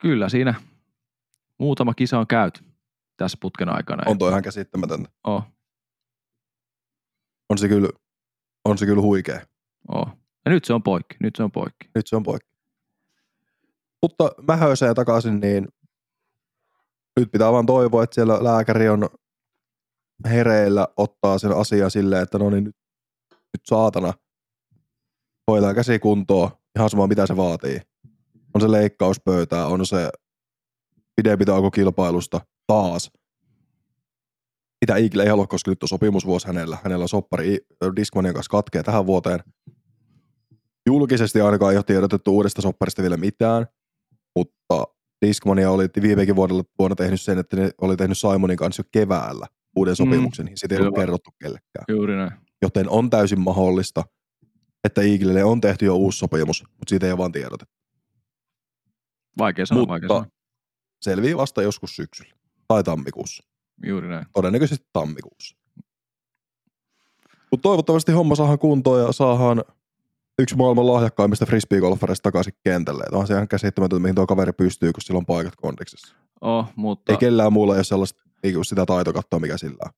Kyllä 0.00 0.28
siinä 0.28 0.54
muutama 1.58 1.94
kisa 1.94 2.18
on 2.18 2.26
käyty 2.26 2.64
tässä 3.16 3.38
putken 3.40 3.68
aikana. 3.68 4.02
On 4.06 4.18
toi 4.18 4.30
ihan 4.30 4.42
käsittämätöntä. 4.42 5.10
Oh, 5.24 5.44
On 7.50 7.58
se 7.58 7.68
kyllä, 7.68 7.88
on 8.64 8.78
se 8.78 8.86
kyllä 8.86 9.02
huikea. 9.02 9.40
oh. 9.88 10.23
Ja 10.44 10.50
nyt 10.50 10.64
se 10.64 10.74
on 10.74 10.82
poikki, 10.82 11.16
nyt 11.20 11.36
se 11.36 11.42
on 11.42 11.52
poikki. 11.52 11.88
Nyt 11.94 12.06
se 12.06 12.16
on 12.16 12.22
poikki. 12.22 12.54
Mutta 14.02 14.30
Mähöiseen 14.48 14.94
takaisin, 14.94 15.40
niin 15.40 15.68
nyt 17.20 17.32
pitää 17.32 17.52
vaan 17.52 17.66
toivoa, 17.66 18.02
että 18.02 18.14
siellä 18.14 18.44
lääkäri 18.44 18.88
on 18.88 19.08
hereillä, 20.24 20.88
ottaa 20.96 21.38
sen 21.38 21.52
asian 21.52 21.90
silleen, 21.90 22.22
että 22.22 22.38
no 22.38 22.50
niin 22.50 22.64
nyt, 22.64 22.76
nyt 23.30 23.66
saatana, 23.66 24.12
hoitaa 25.50 25.74
käsikuntoa, 25.74 26.58
ihan 26.76 26.90
sama 26.90 27.06
mitä 27.06 27.26
se 27.26 27.36
vaatii. 27.36 27.80
On 28.54 28.60
se 28.60 28.70
leikkauspöytää, 28.70 29.66
on 29.66 29.86
se 29.86 30.10
pidempi 31.16 31.44
tauko 31.44 31.70
kilpailusta 31.70 32.40
taas. 32.66 33.10
Mitä 34.80 34.96
Eagle 34.96 35.22
ei 35.22 35.28
halua, 35.28 35.46
koska 35.46 35.70
nyt 35.70 35.82
on 35.82 35.88
sopimusvuosi 35.88 36.46
hänellä. 36.46 36.78
Hänellä 36.82 37.02
on 37.02 37.08
soppari 37.08 37.58
Discmanian 37.96 38.34
kanssa 38.34 38.50
katkee 38.50 38.82
tähän 38.82 39.06
vuoteen. 39.06 39.40
Julkisesti 40.86 41.40
ainakaan 41.40 41.72
ei 41.72 41.78
ole 41.78 41.84
tiedotettu 41.84 42.34
uudesta 42.36 42.62
sopparista 42.62 43.02
vielä 43.02 43.16
mitään, 43.16 43.66
mutta 44.36 44.84
Discmania 45.26 45.70
oli 45.70 45.88
viimekin 46.02 46.36
vuodella, 46.36 46.62
vuonna 46.78 46.94
tehnyt 46.96 47.20
sen, 47.20 47.38
että 47.38 47.56
ne 47.56 47.70
oli 47.80 47.96
tehnyt 47.96 48.18
Simonin 48.18 48.56
kanssa 48.56 48.80
jo 48.80 48.88
keväällä 48.92 49.46
uuden 49.76 49.96
sopimuksen, 49.96 50.46
niin 50.46 50.58
siitä 50.58 50.74
ei 50.74 50.80
ole 50.80 50.92
kerrottu 50.92 51.30
kellekään. 51.40 51.84
Juuri 51.88 52.16
näin. 52.16 52.32
Joten 52.62 52.88
on 52.88 53.10
täysin 53.10 53.40
mahdollista, 53.40 54.04
että 54.84 55.00
Eaglelle 55.02 55.44
on 55.44 55.60
tehty 55.60 55.84
jo 55.84 55.96
uusi 55.96 56.18
sopimus, 56.18 56.62
mutta 56.62 56.88
siitä 56.88 57.06
ei 57.06 57.12
ole 57.12 57.18
vaan 57.18 57.32
tiedotettu. 57.32 57.74
Vaikea 59.38 59.66
sanoa, 59.66 59.80
Mutta- 59.80 59.90
vaikea 59.92 60.08
sanoa. 60.08 60.26
Selvii 61.02 61.36
vasta 61.36 61.62
joskus 61.62 61.96
syksyllä 61.96 62.34
tai 62.68 62.82
tammikuussa. 62.84 63.44
Juuri 63.86 64.08
näin. 64.08 64.26
Todennäköisesti 64.32 64.86
tammikuussa. 64.92 65.56
Mutta 67.50 67.62
toivottavasti 67.62 68.12
homma 68.12 68.34
saadaan 68.34 68.58
kuntoon 68.58 69.00
ja 69.00 69.12
saadaan 69.12 69.64
yksi 70.38 70.56
maailman 70.56 70.86
lahjakkaimmista 70.86 71.46
frisbeegolfareista 71.46 72.22
takaisin 72.22 72.54
kentälle. 72.64 73.04
Et 73.06 73.12
onhan 73.12 73.26
se 73.26 73.34
ihan 73.34 73.48
käsittämätöntä, 73.48 74.02
mihin 74.02 74.14
tuo 74.14 74.26
kaveri 74.26 74.52
pystyy, 74.52 74.92
kun 74.92 75.02
sillä 75.02 75.18
on 75.18 75.26
paikat 75.26 75.56
kondiksessa. 75.56 76.16
Oh, 76.40 76.72
mutta 76.76 77.12
Ei 77.12 77.16
kellään 77.18 77.52
muulla 77.52 77.74
ei 77.74 77.78
ole 77.78 77.84
sellaista 77.84 78.22
niinku 78.42 78.64
sitä 78.64 78.86
taitokattoa, 78.86 79.40
mikä 79.40 79.58
sillä 79.58 79.76
on. 79.84 79.90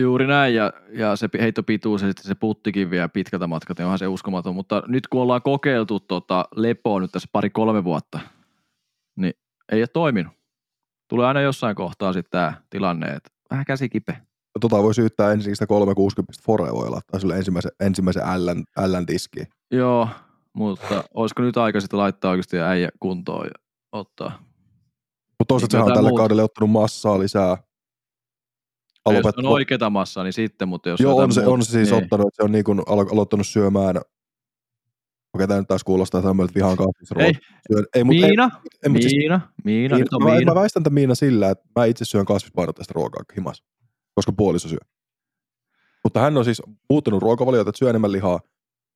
juuri 0.00 0.26
näin, 0.26 0.54
ja, 0.54 0.72
ja 0.92 1.16
se 1.16 1.28
heittopituus 1.40 2.02
ja 2.02 2.08
sitten 2.08 2.24
se 2.26 2.34
puttikin 2.34 2.90
vie 2.90 3.08
pitkältä 3.08 3.46
matkalta, 3.46 3.82
niin 3.82 3.86
onhan 3.86 3.98
se 3.98 4.06
uskomaton. 4.06 4.54
Mutta 4.54 4.82
nyt 4.86 5.06
kun 5.06 5.22
ollaan 5.22 5.42
kokeiltu 5.42 6.00
tota 6.00 6.44
lepoa 6.56 7.00
nyt 7.00 7.12
tässä 7.12 7.28
pari-kolme 7.32 7.84
vuotta, 7.84 8.20
niin 9.16 9.34
ei 9.72 9.80
ole 9.80 9.86
toiminut. 9.86 10.32
Tulee 11.08 11.26
aina 11.26 11.40
jossain 11.40 11.76
kohtaa 11.76 12.12
sitten 12.12 12.30
tämä 12.30 12.52
tilanne, 12.70 13.06
että 13.06 13.30
vähän 13.50 13.64
käsi 13.64 13.88
kipeä. 13.88 14.20
Tota 14.60 14.82
voi 14.82 14.94
syyttää 14.94 15.32
ensin 15.32 15.56
sitä 15.56 15.66
360 15.66 16.42
Fore 16.46 16.72
voi 16.72 16.90
laittaa 16.90 17.20
sille 17.20 17.36
ensimmäisen, 17.36 17.70
ensimmäisen 17.80 18.22
Ln, 18.22 18.64
Ln 18.86 19.06
diskiin. 19.06 19.46
Joo, 19.70 20.08
mutta 20.52 21.04
olisiko 21.14 21.42
nyt 21.42 21.56
aika 21.56 21.80
sitten 21.80 21.98
laittaa 21.98 22.30
oikeasti 22.30 22.58
äijä 22.60 22.88
kuntoon 23.00 23.46
ja 23.46 23.52
ottaa. 23.92 24.38
Mutta 25.38 25.48
toisaalta 25.48 25.72
sehän 25.72 25.86
on 25.86 25.94
tälle 25.94 26.08
muuta. 26.08 26.20
kaudelle 26.20 26.42
ottanut 26.42 26.70
massaa 26.70 27.18
lisää. 27.18 27.56
Ja 29.08 29.12
jos 29.12 29.26
Alopet- 29.26 29.38
on 29.38 29.46
oikeita 29.46 29.90
massaa, 29.90 30.24
niin 30.24 30.32
sitten, 30.32 30.68
mutta 30.68 30.88
jos 30.88 31.00
Joo, 31.00 31.16
on 31.16 31.32
se, 31.32 31.40
muuta, 31.40 31.52
on 31.52 31.64
se 31.64 31.70
siis 31.70 31.90
niin. 31.90 32.02
ottanut, 32.02 32.26
että 32.26 32.36
se 32.36 32.44
on 32.44 32.52
niin 32.52 32.64
kuin 32.64 32.78
alo- 32.78 33.12
aloittanut 33.12 33.46
syömään 33.46 34.00
Okei, 35.34 35.48
tämä 35.48 35.60
nyt 35.60 35.68
taas 35.68 35.84
kuulostaa 35.84 36.22
tämmöiltä 36.22 36.54
vihaan 36.54 36.76
kasvisruokaa. 36.76 37.26
Ei, 37.26 37.32
Syön, 37.72 37.84
ei, 37.94 38.00
ei, 38.00 38.04
Miina, 38.04 38.50
ei, 38.84 38.88
mut 38.88 39.02
siis, 39.02 39.14
Miina, 39.16 39.40
Miina, 39.64 39.98
nyt 39.98 40.12
on 40.12 40.24
mä, 40.24 40.30
Miina. 40.30 40.54
mä 40.54 40.60
väistän 40.60 40.82
tämän 40.82 40.94
Miina 40.94 41.14
sillä, 41.14 41.50
että 41.50 41.64
mä 41.76 41.84
itse 41.84 42.04
syön 42.04 42.24
kasvispainotteista 42.24 42.92
ruokaa 42.94 43.22
himas, 43.36 43.62
koska 44.20 44.32
puoliso 44.32 44.68
syö. 44.68 44.78
Mutta 46.04 46.20
hän 46.20 46.36
on 46.36 46.44
siis 46.44 46.62
muuttunut 46.90 47.22
ruokavaliota, 47.22 47.70
että 47.70 47.78
syö 47.78 47.90
enemmän 47.90 48.12
lihaa, 48.12 48.40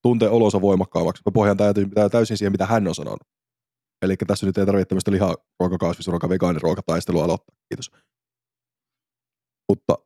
tuntee 0.02 0.28
olonsa 0.28 0.60
voimakkaammaksi. 0.60 1.22
Mä 1.26 1.32
pohjaan 1.32 1.56
täysin, 1.56 1.90
täysin 2.10 2.36
siihen, 2.36 2.52
mitä 2.52 2.66
hän 2.66 2.88
on 2.88 2.94
sanonut. 2.94 3.28
Eli 4.02 4.16
tässä 4.16 4.46
nyt 4.46 4.58
ei 4.58 4.66
tarvitse 4.66 4.88
tämmöistä 4.88 5.10
lihaa, 5.10 5.34
ruoka, 5.60 5.78
kasvisruoka, 5.78 6.28
vegaaniruokataistelua 6.28 7.24
aloittaa. 7.24 7.56
Kiitos. 7.68 7.90
Mutta 9.68 9.98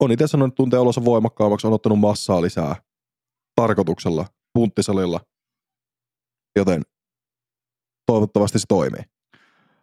on 0.00 0.12
itse 0.12 0.26
sanonut, 0.26 0.52
että 0.52 0.56
tuntee 0.56 0.78
olonsa 0.78 1.04
voimakkaammaksi, 1.04 1.66
on 1.66 1.72
ottanut 1.72 1.98
massaa 1.98 2.42
lisää 2.42 2.76
tarkoituksella, 3.54 4.26
punttisalilla. 4.52 5.20
Joten 6.56 6.82
toivottavasti 8.06 8.58
se 8.58 8.66
toimii. 8.68 9.02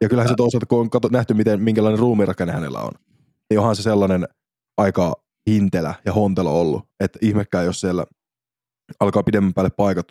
Ja 0.01 0.09
kyllähän 0.09 0.29
se 0.29 0.35
toisaalta, 0.35 0.65
kun 0.65 0.79
on 0.79 0.89
nähty, 1.11 1.33
miten, 1.33 1.61
minkälainen 1.61 1.99
ruumirakenne 1.99 2.53
hänellä 2.53 2.79
on, 2.79 2.91
niin 3.49 3.59
onhan 3.59 3.75
se 3.75 3.81
sellainen 3.81 4.27
aika 4.81 5.13
hintelä 5.49 5.95
ja 6.05 6.13
hontelo 6.13 6.61
ollut, 6.61 6.87
että 6.99 7.19
ihmekään, 7.21 7.65
jos 7.65 7.81
siellä 7.81 8.05
alkaa 8.99 9.23
pidemmän 9.23 9.53
päälle 9.53 9.69
paikat, 9.69 10.07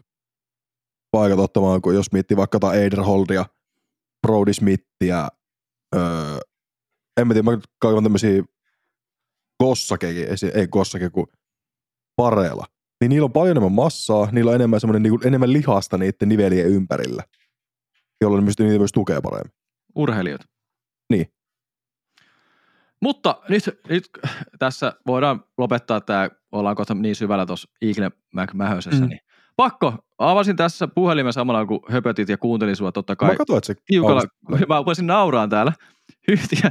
paikat 1.11 1.39
ottamaan, 1.39 1.83
kun 1.83 1.95
jos 1.95 2.13
miettii 2.13 2.37
vaikka 2.37 2.57
jotain 2.57 2.81
Eiderholdia, 2.81 3.47
Brody 4.27 4.53
Smithia, 4.53 5.29
öö, 5.95 6.39
en 7.21 7.27
mä 7.29 7.35
tiedä, 7.35 7.51
mä 7.51 7.59
kaivan 7.79 8.03
tämmöisiä 8.03 8.43
Gossakekin, 9.63 10.27
ei 10.55 10.67
Gossake, 10.67 11.11
kuin 11.11 11.27
Pareella, 12.17 12.67
niin 13.01 13.09
niillä 13.09 13.25
on 13.25 13.33
paljon 13.33 13.51
enemmän 13.51 13.73
massaa, 13.73 14.29
niillä 14.33 14.49
on 14.49 14.55
enemmän, 14.55 14.81
semmoinen, 14.81 15.03
niin 15.03 15.27
enemmän 15.27 15.53
lihasta 15.53 15.99
niiden 15.99 16.29
nivelien 16.29 16.67
ympärillä, 16.67 17.23
jolloin 18.21 18.45
myös, 18.45 18.59
niitä 18.59 18.79
myös 18.79 18.93
tukee 18.93 19.21
paremmin. 19.21 19.53
urheilijat. 19.95 20.41
Niin. 21.11 21.27
Mutta 23.03 23.37
nyt, 23.49 23.81
nyt 23.89 24.05
tässä 24.59 24.93
voidaan 25.07 25.45
lopettaa 25.59 26.01
tämä, 26.01 26.29
ollaan 26.53 26.77
kohta 26.77 26.95
niin 26.95 27.17
syvällä 27.17 27.47
tuossa 27.47 27.69
Eagle 27.83 28.11
McMahösessä, 28.35 29.05
Mm. 29.05 29.09
niin 29.09 29.21
pakko, 29.57 29.95
avasin 30.19 30.57
tässä 30.57 30.89
puhelimen 30.89 31.33
samalla 31.33 31.67
kun 31.67 31.81
höpötit 31.89 32.29
ja 32.29 32.39
kuuntelin 32.39 32.77
sua 32.77 32.93
totta 32.93 33.17
kai 33.17 33.31
Mä 33.31 33.37
katsoin, 33.37 33.61
se 33.65 33.75
tiukalla, 33.87 34.23
mä 34.69 34.85
voisin 34.85 35.07
nauraa 35.07 35.49
täällä. 35.49 35.73
Hyytiä, 36.29 36.71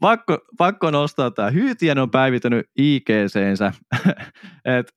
pakko, 0.00 0.38
pakko 0.58 0.90
nostaa 0.90 1.30
tämä. 1.30 1.50
Hyytien 1.50 1.98
on 1.98 2.10
päivittänyt 2.10 2.66
IGCnsä, 2.78 3.72
että 4.78 4.92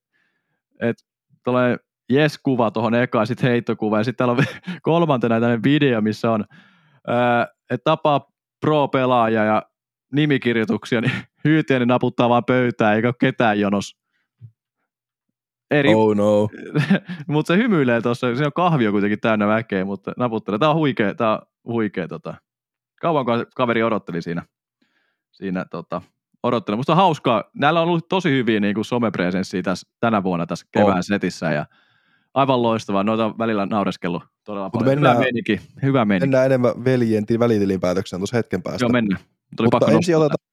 et, 0.82 0.98
tulee 1.44 1.78
jes-kuva 2.10 2.72
tuohon 2.72 2.96
ekaan, 2.96 3.28
sitten 3.28 3.50
heittokuva, 3.50 3.98
ja 3.98 4.04
sitten 4.04 4.28
täällä 4.28 4.42
on 4.42 4.46
kolmantena 4.82 5.36
tämmöinen 5.36 5.64
video, 5.64 6.02
missä 6.02 6.32
on, 6.32 6.46
että 7.70 7.84
tapaa 7.84 8.28
pro-pelaaja 8.62 9.44
ja 9.44 9.64
nimikirjoituksia, 10.14 11.02
niin 11.02 11.12
Hyytiäinen 11.46 11.88
naputtaa 11.88 12.30
vaan 12.30 12.46
pöytään, 12.46 12.96
eikä 12.96 13.08
ole 13.08 13.16
ketään 13.20 13.60
jonos. 13.60 13.96
Eri, 15.72 15.94
Oh 15.96 16.16
no. 16.16 16.50
mutta 17.28 17.54
se 17.54 17.58
hymyilee 17.58 18.02
tuossa, 18.02 18.36
se 18.36 18.46
on 18.46 18.52
kahvio 18.56 18.92
kuitenkin 18.92 19.20
täynnä 19.20 19.48
väkeä, 19.48 19.86
mutta 19.86 20.12
naputtelee. 20.18 20.60
Tämä 20.60 20.72
on 20.72 20.78
huikea, 20.78 21.16
tämä 21.16 21.32
on 21.34 21.40
huikea 21.74 22.08
tota. 22.08 22.34
Kauan 23.02 23.26
kaveri 23.56 23.84
odotteli 23.84 24.22
siinä, 24.22 24.44
siinä 25.32 25.66
tota, 25.72 26.02
odotteli. 26.44 26.76
Musta 26.76 26.94
on 26.94 26.98
hauskaa, 26.98 27.44
näillä 27.54 27.82
on 27.82 27.88
ollut 27.88 28.10
tosi 28.10 28.30
hyviä 28.30 28.60
niin 28.60 28.76
kuin 28.76 28.86
somepresenssiä 28.86 29.62
tässä, 29.62 29.88
tänä 30.00 30.24
vuonna 30.24 30.46
tässä 30.46 30.68
kevään 30.72 30.98
On. 30.98 31.04
setissä 31.04 31.52
ja 31.52 31.66
aivan 32.34 32.62
loistavaa. 32.62 33.04
Noita 33.04 33.26
on 33.26 33.38
välillä 33.38 33.66
naureskellut 33.66 34.24
todella 34.44 34.66
Mutta 34.66 34.78
paljon. 34.80 34.96
mennään- 34.96 35.16
hyvä 35.16 35.24
meininki, 35.24 35.62
hyvä 35.82 36.06
meininki. 36.06 36.26
Mennään 36.28 36.46
enemmän 36.46 36.86
veljen 36.86 37.26
til- 37.26 37.40
välitilinpäätökseen 37.40 38.20
tuossa 38.20 38.38
hetken 38.38 38.64
päästä. 38.64 38.84
Joo, 38.86 38.90
mennään. 38.90 39.22
Mutta 39.64 39.92
ensin 39.92 40.18
otetaan 40.18 40.46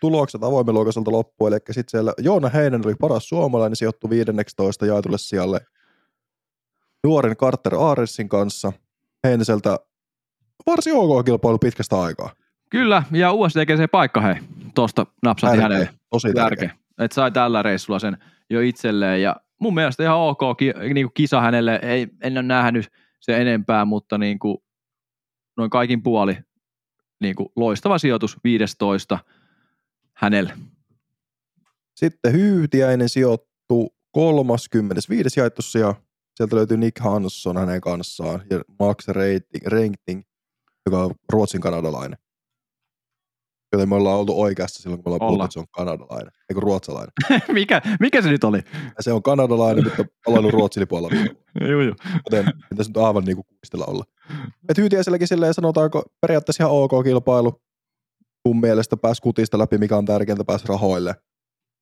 tulokset 0.00 0.44
avoimen 0.44 0.74
luokaselta 0.74 1.12
loppuun. 1.12 1.52
Eli 1.52 1.60
sitten 1.70 1.90
siellä 1.90 2.12
Joona 2.18 2.48
Heinen 2.48 2.86
oli 2.86 2.94
paras 2.94 3.28
suomalainen, 3.28 3.76
sijoittui 3.76 4.10
15 4.10 4.86
jaetulle 4.86 5.18
sijalle 5.18 5.60
nuoren 7.04 7.36
Carter 7.36 7.74
Aaresin 7.74 8.28
kanssa. 8.28 8.72
Heiniseltä 9.24 9.78
varsin 10.66 10.94
ok 10.94 11.24
kilpailu 11.24 11.58
pitkästä 11.58 12.00
aikaa. 12.00 12.30
Kyllä, 12.70 13.02
ja 13.12 13.32
USDGC 13.32 13.90
paikka 13.90 14.20
hei, 14.20 14.34
tuosta 14.74 15.06
napsatti 15.22 15.56
Tärkeä, 15.56 15.62
hänelle. 15.62 15.88
Tosi 16.10 16.32
tärkeä. 16.32 16.68
Tärkeä. 16.68 16.78
Että 16.98 17.14
sai 17.14 17.30
tällä 17.30 17.62
reissulla 17.62 17.98
sen 17.98 18.18
jo 18.50 18.60
itselleen. 18.60 19.22
Ja 19.22 19.36
mun 19.60 19.74
mielestä 19.74 20.02
ihan 20.02 20.18
ok 20.18 20.40
ki, 20.58 20.72
niin 20.94 21.06
kuin 21.06 21.14
kisa 21.14 21.40
hänelle. 21.40 21.80
Ei, 21.82 22.08
en 22.22 22.32
ole 22.32 22.42
nähnyt 22.42 22.88
se 23.20 23.40
enempää, 23.40 23.84
mutta 23.84 24.18
niin 24.18 24.38
kuin, 24.38 24.58
noin 25.56 25.70
kaikin 25.70 26.02
puoli 26.02 26.38
niin 27.22 27.34
kuin 27.34 27.48
loistava 27.56 27.98
sijoitus 27.98 28.36
15 28.44 29.18
hänelle. 30.12 30.52
Sitten 31.94 32.32
Hyytiäinen 32.32 33.08
sijoittui 33.08 33.86
35. 34.10 35.40
jaettu 35.40 35.62
sija. 35.62 35.94
Sieltä 36.36 36.56
löytyy 36.56 36.76
Nick 36.76 36.98
Hansson 36.98 37.56
hänen 37.56 37.80
kanssaan 37.80 38.42
ja 38.50 38.60
Max 38.78 39.08
Reiting, 39.08 39.66
Reiting 39.66 40.22
joka 40.86 41.04
on 41.04 41.14
Ruotsin 41.32 41.60
kanadalainen. 41.60 42.18
Joten 43.72 43.88
me 43.88 43.94
ollaan 43.94 44.18
oltu 44.18 44.40
oikeassa 44.40 44.82
silloin, 44.82 45.02
kun 45.02 45.12
me 45.12 45.14
ollaan 45.14 45.28
puhuttu, 45.28 45.44
että 45.44 45.52
se 45.52 45.60
on 45.60 45.66
kanadalainen, 45.70 46.32
eikö 46.50 46.60
ruotsalainen. 46.60 47.12
mikä, 47.52 47.82
mikä 48.00 48.22
se 48.22 48.30
nyt 48.30 48.44
oli? 48.44 48.58
Ja 48.96 49.02
se 49.02 49.12
on 49.12 49.22
kanadalainen, 49.22 49.84
mutta 49.84 50.04
palannut 50.24 50.52
Ruotsin 50.52 50.86
vuonna. 50.90 51.18
Joo, 51.60 51.82
joo. 51.82 51.94
Joten 52.30 52.52
pitäisi 52.70 52.90
nyt 52.90 52.96
aivan 52.96 53.24
niin 53.24 53.36
kuin 53.36 53.46
kuistella 53.46 53.84
olla. 53.84 54.04
Et 54.68 54.78
Hyytiäiselläkin 54.78 55.28
silleen 55.28 55.54
sanotaanko 55.54 56.02
periaatteessa 56.20 56.64
ihan 56.64 56.72
ok 56.72 56.92
kilpailu. 57.04 57.62
Mun 58.44 58.60
mielestä 58.60 58.96
pääsi 58.96 59.22
kutista 59.22 59.58
läpi, 59.58 59.78
mikä 59.78 59.96
on 59.96 60.04
tärkeintä, 60.04 60.44
pääsi 60.44 60.68
rahoille. 60.68 61.14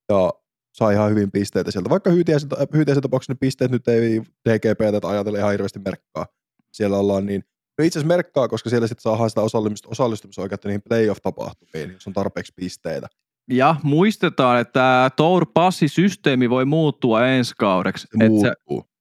Ja 0.08 0.32
sai 0.74 0.94
ihan 0.94 1.10
hyvin 1.10 1.30
pisteitä 1.30 1.70
sieltä. 1.70 1.90
Vaikka 1.90 2.10
Hyytiäisen, 2.10 3.02
tapauksessa 3.02 3.32
ne 3.32 3.36
pisteet 3.40 3.70
nyt 3.70 3.88
ei 3.88 4.22
DGPtä 4.48 5.08
ajatella 5.08 5.38
ihan 5.38 5.50
hirveästi 5.50 5.78
merkkaa. 5.78 6.26
Siellä 6.72 6.96
ollaan 6.96 7.26
niin, 7.26 7.44
no 7.78 7.84
itse 7.84 7.98
asiassa 7.98 8.16
merkkaa, 8.16 8.48
koska 8.48 8.70
siellä 8.70 8.86
sitten 8.86 9.02
saadaan 9.02 9.30
sitä 9.30 9.40
osallistumista, 9.40 9.88
osallistumisoikeutta 9.88 10.68
niihin 10.68 10.82
playoff-tapahtumiin, 10.88 11.92
jos 11.92 12.06
on 12.06 12.12
tarpeeksi 12.12 12.52
pisteitä. 12.56 13.06
Ja 13.50 13.76
muistetaan, 13.82 14.60
että 14.60 15.10
Tour 15.16 15.46
Passi-systeemi 15.54 16.50
voi 16.50 16.64
muuttua 16.64 17.26
ensi 17.26 17.54
kaudeksi. 17.58 18.06
Se 18.18 18.24
Et 18.24 18.32
sä, 18.40 18.54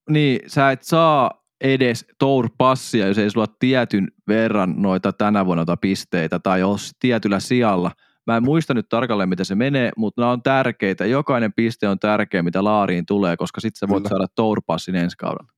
niin, 0.10 0.40
sä 0.48 0.72
et 0.72 0.84
saa 0.84 1.39
edes 1.62 2.06
Tour 2.20 2.50
Passia, 2.58 3.08
jos 3.08 3.18
ei 3.18 3.30
sulla 3.30 3.48
ole 3.50 3.56
tietyn 3.60 4.08
verran 4.28 4.74
noita 4.78 5.14
tänä 5.14 5.46
vuonna 5.46 5.60
noita 5.60 5.78
pisteitä 5.78 6.40
tai 6.40 6.60
jos 6.60 6.92
tietyllä 7.00 7.40
sijalla. 7.40 7.92
Mä 8.28 8.38
en 8.38 8.44
muista 8.44 8.74
nyt 8.74 8.90
tarkalleen, 8.90 9.30
miten 9.30 9.46
se 9.46 9.56
menee, 9.56 9.92
mutta 9.98 10.22
nämä 10.22 10.32
on 10.32 10.44
tärkeitä. 10.44 11.06
Jokainen 11.06 11.54
piste 11.54 11.88
on 11.88 12.00
tärkeä, 12.00 12.44
mitä 12.44 12.64
laariin 12.64 13.06
tulee, 13.06 13.38
koska 13.38 13.62
sitten 13.62 13.80
sä 13.80 13.88
voit 13.88 14.04
Kyllä. 14.04 14.10
saada 14.10 14.28
Tour 14.36 14.62
Passin 14.66 14.96
ensi 14.96 15.18
kaudella. 15.18 15.52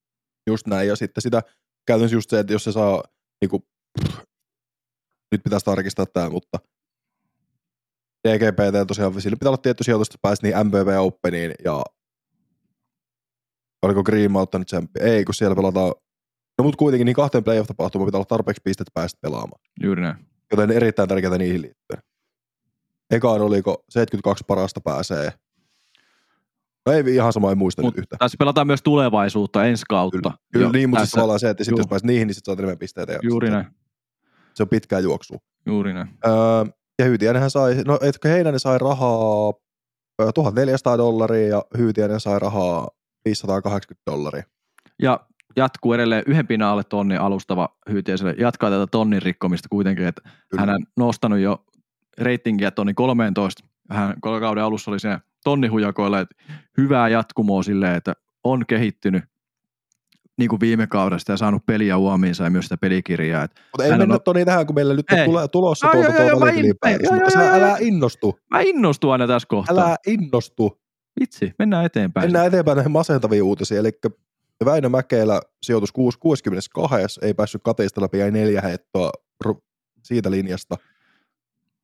Just 0.47 0.67
näin, 0.67 0.87
ja 0.87 0.95
sitten 0.95 1.21
sitä 1.21 1.41
käytännössä 1.87 2.17
just 2.17 2.29
se, 2.29 2.39
että 2.39 2.53
jos 2.53 2.63
se 2.63 2.71
saa, 2.71 3.03
niinku, 3.41 3.65
nyt 5.31 5.43
pitäisi 5.43 5.65
tarkistaa 5.65 6.05
tämä, 6.05 6.29
mutta 6.29 6.59
DGPT 8.27 8.87
tosiaan, 8.87 9.21
sillä 9.21 9.35
pitää 9.35 9.49
olla 9.49 9.57
tietty 9.57 9.83
sijoitus, 9.83 10.07
että 10.07 10.17
pääsi 10.21 10.43
niin 10.43 10.67
MVV 10.67 10.99
Openiin, 10.99 11.53
ja 11.65 11.83
oliko 13.81 14.03
Green 14.03 14.31
Mountain 14.31 14.65
Champion, 14.65 15.07
ei, 15.07 15.25
kun 15.25 15.33
siellä 15.33 15.55
pelataan, 15.55 15.93
no 16.57 16.63
mutta 16.63 16.77
kuitenkin 16.77 17.05
niin 17.05 17.15
kahteen 17.15 17.43
playoff-tapahtumaan 17.43 18.05
pitää 18.07 18.17
olla 18.19 18.25
tarpeeksi 18.25 18.61
pistettä 18.63 18.91
päästä 18.93 19.19
pelaamaan, 19.21 19.61
Juuri 19.83 20.01
näin. 20.01 20.15
joten 20.51 20.71
erittäin 20.71 21.09
tärkeää 21.09 21.37
niihin 21.37 21.61
liittyen. 21.61 22.01
Ekaan 23.11 23.41
oliko 23.41 23.83
72 23.89 24.43
parasta 24.47 24.81
pääsee, 24.81 25.33
no 26.85 26.91
ei 26.93 27.03
ihan 27.15 27.33
sama, 27.33 27.51
en 27.51 27.57
muista 27.57 27.81
Mut 27.81 27.93
nyt 27.95 27.99
yhtään. 28.01 28.17
Tässä 28.19 28.35
pelataan 28.39 28.67
myös 28.67 28.81
tulevaisuutta 28.81 29.65
ensi 29.65 29.83
kautta. 29.89 30.17
Kyllä, 30.21 30.37
kyllä 30.53 30.65
Jo, 30.65 30.71
niin, 30.71 30.89
mutta 30.89 31.05
siis 31.05 31.11
tavallaan 31.11 31.39
se, 31.39 31.49
että 31.49 31.63
sit 31.63 31.77
jos 31.77 31.87
pääset 31.87 32.05
niihin, 32.07 32.27
niin 32.27 32.35
sit 32.35 32.45
saat 32.45 32.59
enemmän 32.59 32.77
pisteitä. 32.77 33.19
Juuri 33.21 33.49
näin, 33.49 33.65
Se 34.53 34.63
on 34.63 34.69
pitkää 34.69 34.99
juoksua. 34.99 35.37
juuri 35.65 35.93
näin. 35.93 36.07
Öö, 36.27 36.33
ja 36.99 37.05
Hyytiäinenhän 37.05 37.51
sai, 37.51 37.75
no 37.87 37.99
etkö 38.01 38.29
Heinänen 38.29 38.59
sai 38.59 38.77
rahaa 38.77 39.53
ö, 40.21 40.31
1400 40.31 40.97
dollaria 40.97 41.47
ja 41.47 41.63
Hyytiäinen 41.77 42.19
sai 42.19 42.39
rahaa 42.39 42.87
580 43.25 44.11
dollaria. 44.11 44.43
Ja 45.01 45.19
jatkuu 45.55 45.93
edelleen 45.93 46.23
yhden 46.27 46.47
pinnan 46.47 46.69
alle 46.69 46.83
tonnin 46.83 47.19
alustava 47.21 47.69
hyytiäiselle. 47.89 48.35
Jatkaa 48.37 48.69
tätä 48.69 48.87
tonnin 48.87 49.21
rikkomista 49.21 49.67
kuitenkin, 49.69 50.05
että 50.05 50.21
Kyllä. 50.49 50.61
hän 50.61 50.69
on 50.69 50.85
nostanut 50.97 51.39
jo 51.39 51.65
reitingiä 52.17 52.71
tonni 52.71 52.93
13. 52.93 53.63
Hän 53.89 54.13
kauden 54.21 54.63
alussa 54.63 54.91
oli 54.91 54.99
siinä 54.99 55.19
tonnihujakoilla, 55.43 56.19
että 56.19 56.35
hyvää 56.77 57.07
jatkumoa 57.09 57.63
silleen, 57.63 57.95
että 57.95 58.13
on 58.43 58.65
kehittynyt 58.67 59.23
niin 60.37 60.49
kuin 60.49 60.59
viime 60.59 60.87
kaudesta 60.87 61.31
ja 61.31 61.37
saanut 61.37 61.65
peliä 61.65 61.97
huomiinsa 61.97 62.43
ja 62.43 62.49
myös 62.49 62.65
sitä 62.65 62.77
pelikirjaa. 62.77 63.43
Että 63.43 63.61
Mutta 63.71 63.83
ei 63.83 63.91
Hän 63.91 64.01
on- 64.01 64.07
mennä 64.07 64.19
Toni 64.19 64.45
tähän, 64.45 64.65
kun 64.65 64.75
meillä 64.75 64.93
nyt 64.93 65.11
Ei. 65.11 65.27
on 65.27 65.49
tulossa 65.51 65.87
tuolta 65.91 66.11
tuo 66.11 66.21
joo, 66.29 67.13
mutta 67.13 67.29
sä 67.33 67.53
älä 67.55 67.77
innostu, 67.79 68.39
mä 68.51 68.59
innostun 68.59 69.11
aina 69.11 69.27
tässä 69.27 69.47
kohtaa. 69.47 69.75
älä 69.75 69.95
innostu. 70.07 70.80
Vitsi, 71.19 71.53
mennään 71.59 71.85
eteenpäin. 71.85 72.25
Mennään 72.25 72.47
eteenpäin 72.47 72.75
näihin 72.75 72.91
masentaviin 72.91 73.43
uutisiin, 73.43 73.79
eli 73.79 73.91
Väinö 74.65 74.89
Mäkelä 74.89 75.41
sijoitus 75.63 75.91
6, 75.91 76.19
62, 76.19 77.19
ei 77.21 77.33
päässyt 77.33 77.61
kateista 77.63 78.01
läpi, 78.01 78.17
jäi 78.17 78.31
neljä 78.31 78.61
heittoa 78.61 79.11
siitä 80.03 80.31
linjasta. 80.31 80.75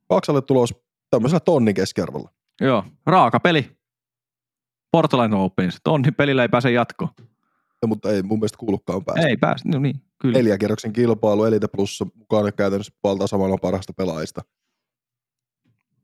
Kaksalle 0.10 0.42
tulos 0.42 0.76
tämmöisellä 1.10 1.40
tonnin 1.40 1.76
keskiarvolla. 1.76 2.30
Joo, 2.62 2.84
raaka 3.06 3.40
peli. 3.40 3.78
Portland 4.92 5.34
Opens. 5.34 5.78
Tonnin 5.84 6.16
pelillä 6.16 6.42
ei 6.42 6.50
pääse 6.50 6.72
jatkoon. 6.72 7.12
Ja, 7.82 7.88
mutta 7.88 8.10
ei 8.10 8.24
mun 8.24 8.40
mielestä 8.40 8.58
kuulukaan 8.58 9.06
päästä. 9.06 9.28
Ei 9.28 9.38
pääse, 9.38 9.70
no 9.70 9.80
niin, 9.80 10.02
kyllä. 10.20 10.38
neljän 10.38 10.60
kierroksen 10.60 10.94
kilpailu 10.94 11.46
Elite 11.46 11.68
Plussa 11.68 12.08
mukana 12.16 12.52
käytännössä 12.52 12.94
puolta 13.02 13.28
samalla 13.28 13.58
parhaista 13.58 13.94
pelaajista. 13.94 14.42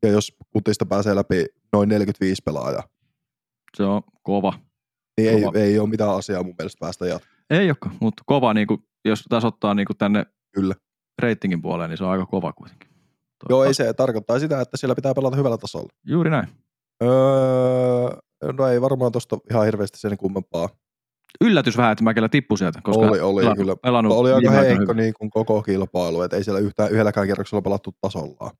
Ja 0.03 0.09
jos 0.09 0.38
kutista 0.49 0.86
pääsee 0.86 1.15
läpi 1.15 1.45
noin 1.74 1.89
45 1.89 2.41
pelaajaa, 2.45 2.84
Se 3.78 3.84
on 3.84 4.01
kova. 4.24 4.53
niin 5.17 5.30
ei, 5.34 5.41
Kova. 5.41 5.59
ei 5.59 5.80
ole 5.80 5.89
mitään 5.89 6.15
asiaa 6.15 6.43
mun 6.43 6.55
mielestä 6.57 6.80
päästä 6.80 7.05
jatkoon. 7.05 7.34
Ei 7.49 7.67
olekaan, 7.67 7.95
mutta 8.01 8.24
kova, 8.26 8.53
niin 8.53 8.67
kuin, 8.67 8.84
jos 9.05 9.24
tasoittaa 9.30 9.74
niin 9.74 9.86
kuin 9.86 9.97
tänne 9.97 10.26
Kyllä. 10.55 10.76
reitingin 11.21 11.61
puoleen, 11.61 11.89
niin 11.89 11.97
se 11.97 12.03
on 12.03 12.09
aika 12.11 12.26
kova 12.26 12.53
kuitenkin. 12.53 12.89
Toi- 12.89 13.47
Joo, 13.49 13.63
ei 13.63 13.74
se 13.74 13.93
tarkoittaa 13.93 14.39
sitä, 14.39 14.61
että 14.61 14.78
siellä 14.78 14.95
pitää 14.95 15.13
pelata 15.13 15.36
hyvällä 15.36 15.57
tasolla. 15.57 15.89
Juuri 16.07 16.30
näin. 16.30 16.47
Öö, 17.03 18.17
no 18.57 18.67
ei 18.67 18.82
varmaan 18.82 19.11
tosta 19.11 19.38
ihan 19.51 19.65
hirveästi 19.65 19.99
sen 19.99 20.17
kummempaa. 20.17 20.69
Yllätys 21.41 21.78
vähän, 21.78 21.91
että 21.91 22.03
Mäkelä 22.03 22.30
tippui 22.30 22.57
sieltä, 22.57 22.80
koska 22.84 23.01
Oli, 23.05 23.19
oli 23.19 23.41
pelannut, 23.41 23.57
kyllä. 23.57 23.76
pelannut 23.76 24.17
oli 24.17 24.32
aika 24.32 24.51
heikko 24.51 24.93
niin 24.93 25.13
kuin 25.19 25.30
koko 25.30 25.61
kilpailu, 25.61 26.21
että 26.21 26.38
ei 26.38 26.43
siellä 26.43 26.59
yhtään, 26.59 26.91
yhdelläkään 26.91 27.28
kierroksella 27.28 27.61
pelattu 27.61 27.95
tasollaan. 28.01 28.51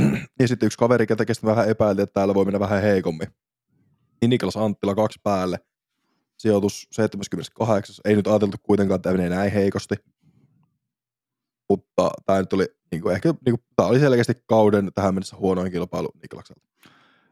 ja 0.40 0.48
sitten 0.48 0.66
yksi 0.66 0.78
kaveri, 0.78 1.06
ketä 1.06 1.24
vähän 1.44 1.68
epäiltiin, 1.68 2.02
että 2.02 2.14
täällä 2.14 2.34
voi 2.34 2.44
mennä 2.44 2.60
vähän 2.60 2.82
heikommin. 2.82 3.28
Niin 4.22 4.30
Niklas 4.30 4.56
Anttila 4.56 4.94
kaksi 4.94 5.20
päälle. 5.22 5.58
Sijoitus 6.38 6.88
78. 6.90 7.94
Ei 8.04 8.16
nyt 8.16 8.26
ajateltu 8.26 8.56
kuitenkaan, 8.62 8.96
että 8.96 9.12
menee 9.12 9.28
näin 9.28 9.52
heikosti. 9.52 9.94
Mutta 11.68 12.10
tämä 12.26 12.38
nyt 12.38 12.52
oli 12.52 12.66
niin 12.92 13.02
kuin, 13.02 13.14
ehkä, 13.14 13.28
niin 13.28 13.58
kuin, 13.58 13.64
tämä 13.76 13.88
oli 13.88 14.00
selkeästi 14.00 14.32
kauden 14.46 14.90
tähän 14.94 15.14
mennessä 15.14 15.36
huonoin 15.36 15.72
kilpailu 15.72 16.08
Niklakselta. 16.22 16.68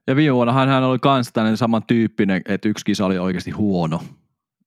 Ja 0.06 0.16
viime 0.16 0.34
vuonna 0.34 0.52
hän 0.52 0.84
oli 0.84 0.98
kans 0.98 1.32
tällainen 1.32 1.56
saman 1.56 1.82
tyyppinen, 1.86 2.42
että 2.48 2.68
yksi 2.68 2.84
kisa 2.84 3.06
oli 3.06 3.18
oikeasti 3.18 3.50
huono 3.50 4.02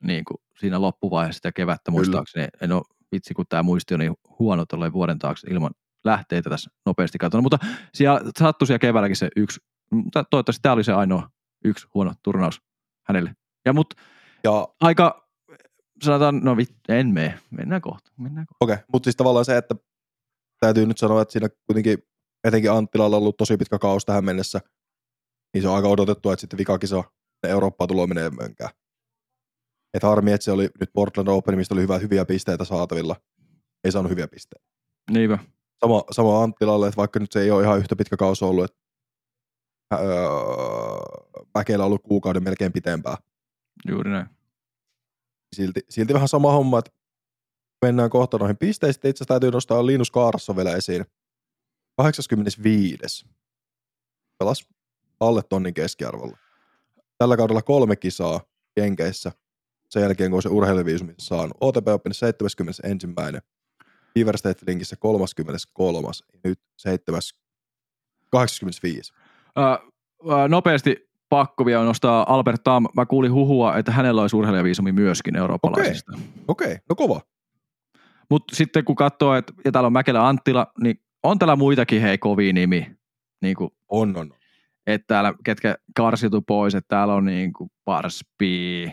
niin 0.03 0.25
kuin 0.25 0.37
siinä 0.59 0.81
loppuvaiheessa 0.81 1.37
sitä 1.37 1.51
kevättä 1.51 1.91
Kyllä. 1.91 1.97
muistaakseni. 1.97 2.47
En 2.61 2.71
ole, 2.71 2.81
vitsi 3.11 3.33
kun 3.33 3.45
tämä 3.49 3.63
muisti 3.63 3.93
on 3.93 3.99
niin 3.99 4.13
huono 4.39 4.65
tolleen 4.65 4.93
vuoden 4.93 5.19
taakse 5.19 5.47
ilman 5.49 5.71
lähteitä 6.03 6.49
tässä 6.49 6.71
nopeasti 6.85 7.17
katsonut. 7.17 7.43
Mutta 7.43 7.57
siellä 7.93 8.21
sattui 8.39 8.67
siellä 8.67 8.79
keväälläkin 8.79 9.15
se 9.15 9.29
yksi, 9.35 9.59
mutta 9.91 10.23
toivottavasti 10.23 10.61
tämä 10.61 10.73
oli 10.73 10.83
se 10.83 10.93
ainoa 10.93 11.29
yksi 11.63 11.87
huono 11.93 12.13
turnaus 12.23 12.61
hänelle. 13.07 13.35
Ja 13.65 13.73
mut 13.73 13.93
Ja 14.43 14.67
Aika, 14.81 15.29
sanotaan, 16.03 16.39
no 16.43 16.57
vit, 16.57 16.75
en 16.89 17.07
mene, 17.07 17.39
mennään 17.51 17.81
kohta, 17.81 18.11
mennään 18.17 18.47
kohta. 18.47 18.65
okei, 18.65 18.73
okay. 18.73 18.85
mutta 18.93 19.07
siis 19.07 19.15
tavallaan 19.15 19.45
se, 19.45 19.57
että 19.57 19.75
täytyy 20.59 20.85
nyt 20.85 20.97
sanoa, 20.97 21.21
että 21.21 21.31
siinä 21.31 21.49
kuitenkin 21.65 21.97
etenkin 22.43 22.71
Anttilalla 22.71 23.15
on 23.15 23.21
ollut 23.21 23.37
tosi 23.37 23.57
pitkä 23.57 23.79
kaus 23.79 24.05
tähän 24.05 24.25
mennessä, 24.25 24.61
niin 25.53 25.61
se 25.61 25.67
on 25.67 25.75
aika 25.75 25.87
odotettu, 25.87 26.29
että 26.29 26.41
sitten 26.41 26.57
vikakisa 26.57 27.03
Eurooppaan 27.47 27.87
tulo 27.87 28.07
menee 28.07 28.29
mönkään. 28.29 28.69
Et 29.93 30.03
harmi, 30.03 30.31
että 30.31 30.45
se 30.45 30.51
oli 30.51 30.69
nyt 30.79 30.89
Portland 30.93 31.27
Open, 31.27 31.57
mistä 31.57 31.75
oli 31.75 31.81
hyvä, 31.81 31.97
hyviä 31.97 32.25
pisteitä 32.25 32.65
saatavilla. 32.65 33.15
Ei 33.83 33.91
saanut 33.91 34.09
hyviä 34.09 34.27
pisteitä. 34.27 34.65
Niinpä. 35.11 35.39
Sama, 35.79 36.03
sama 36.11 36.43
Anttilalle, 36.43 36.87
että 36.87 36.97
vaikka 36.97 37.19
nyt 37.19 37.31
se 37.31 37.41
ei 37.41 37.51
ole 37.51 37.63
ihan 37.63 37.79
yhtä 37.79 37.95
pitkä 37.95 38.17
kausi 38.17 38.45
ollut, 38.45 38.65
että 38.65 38.77
öö, 40.01 41.79
on 41.79 41.81
ollut 41.81 42.03
kuukauden 42.03 42.43
melkein 42.43 42.73
pitempään. 42.73 43.17
Juuri 43.87 44.11
näin. 44.11 44.29
Silti, 45.55 45.81
silti 45.89 46.13
vähän 46.13 46.27
sama 46.27 46.51
homma, 46.51 46.79
että 46.79 46.91
mennään 47.81 48.09
kohta 48.09 48.37
noihin 48.37 48.57
pisteisiin. 48.57 48.99
Itse 48.99 49.09
asiassa 49.09 49.25
täytyy 49.25 49.51
nostaa 49.51 49.85
Linus 49.85 50.11
Kaarassa 50.11 50.55
vielä 50.55 50.75
esiin. 50.75 51.05
85. 51.97 53.25
Pelas 54.37 54.67
alle 55.19 55.41
tonnin 55.49 55.73
keskiarvolla. 55.73 56.37
Tällä 57.17 57.37
kaudella 57.37 57.61
kolme 57.61 57.95
kisaa 57.95 58.41
Jenkeissä. 58.77 59.31
Sen 59.89 60.01
jälkeen, 60.01 60.31
kun 60.31 60.41
se 60.41 60.49
urheiluviisumi 60.49 61.13
saanut. 61.19 61.57
OTP 61.61 61.87
Open 61.87 62.13
71. 62.13 63.39
Beaver 64.13 64.37
State 64.37 64.65
Linkissä 64.67 64.95
33. 64.95 66.07
Ja 66.33 66.39
nyt 66.43 66.59
7. 66.77 67.21
85. 68.29 69.13
Nopeasti 70.47 71.09
pakko 71.29 71.65
vielä 71.65 71.83
nostaa 71.83 72.33
Albert 72.33 72.63
Tam. 72.63 72.85
Mä 72.95 73.05
kuulin 73.05 73.33
huhua, 73.33 73.77
että 73.77 73.91
hänellä 73.91 74.21
olisi 74.21 74.35
urheilijaviisumi 74.35 74.91
myöskin 74.91 75.35
eurooppalaisista. 75.35 76.11
Okei, 76.47 76.67
okay, 76.67 76.77
no 76.89 76.95
kova. 76.95 77.21
Mutta 78.29 78.55
sitten 78.55 78.85
kun 78.85 78.95
katsoo, 78.95 79.35
että 79.35 79.53
ja 79.65 79.71
täällä 79.71 79.87
on 79.87 79.93
Mäkelä 79.93 80.27
Anttila, 80.27 80.67
niin 80.83 80.99
on 81.23 81.39
täällä 81.39 81.55
muitakin 81.55 82.01
hei 82.01 82.17
kovia 82.17 82.53
nimi. 82.53 82.95
Niin 83.41 83.55
kuin, 83.55 83.71
On, 83.89 84.17
on. 84.17 84.33
että 84.87 85.07
täällä, 85.07 85.33
ketkä 85.43 85.75
karsitu 85.95 86.41
pois, 86.41 86.75
että 86.75 86.87
täällä 86.87 87.13
on 87.13 87.25
niin 87.25 87.53
kuin 87.53 87.69
Parspi. 87.85 88.91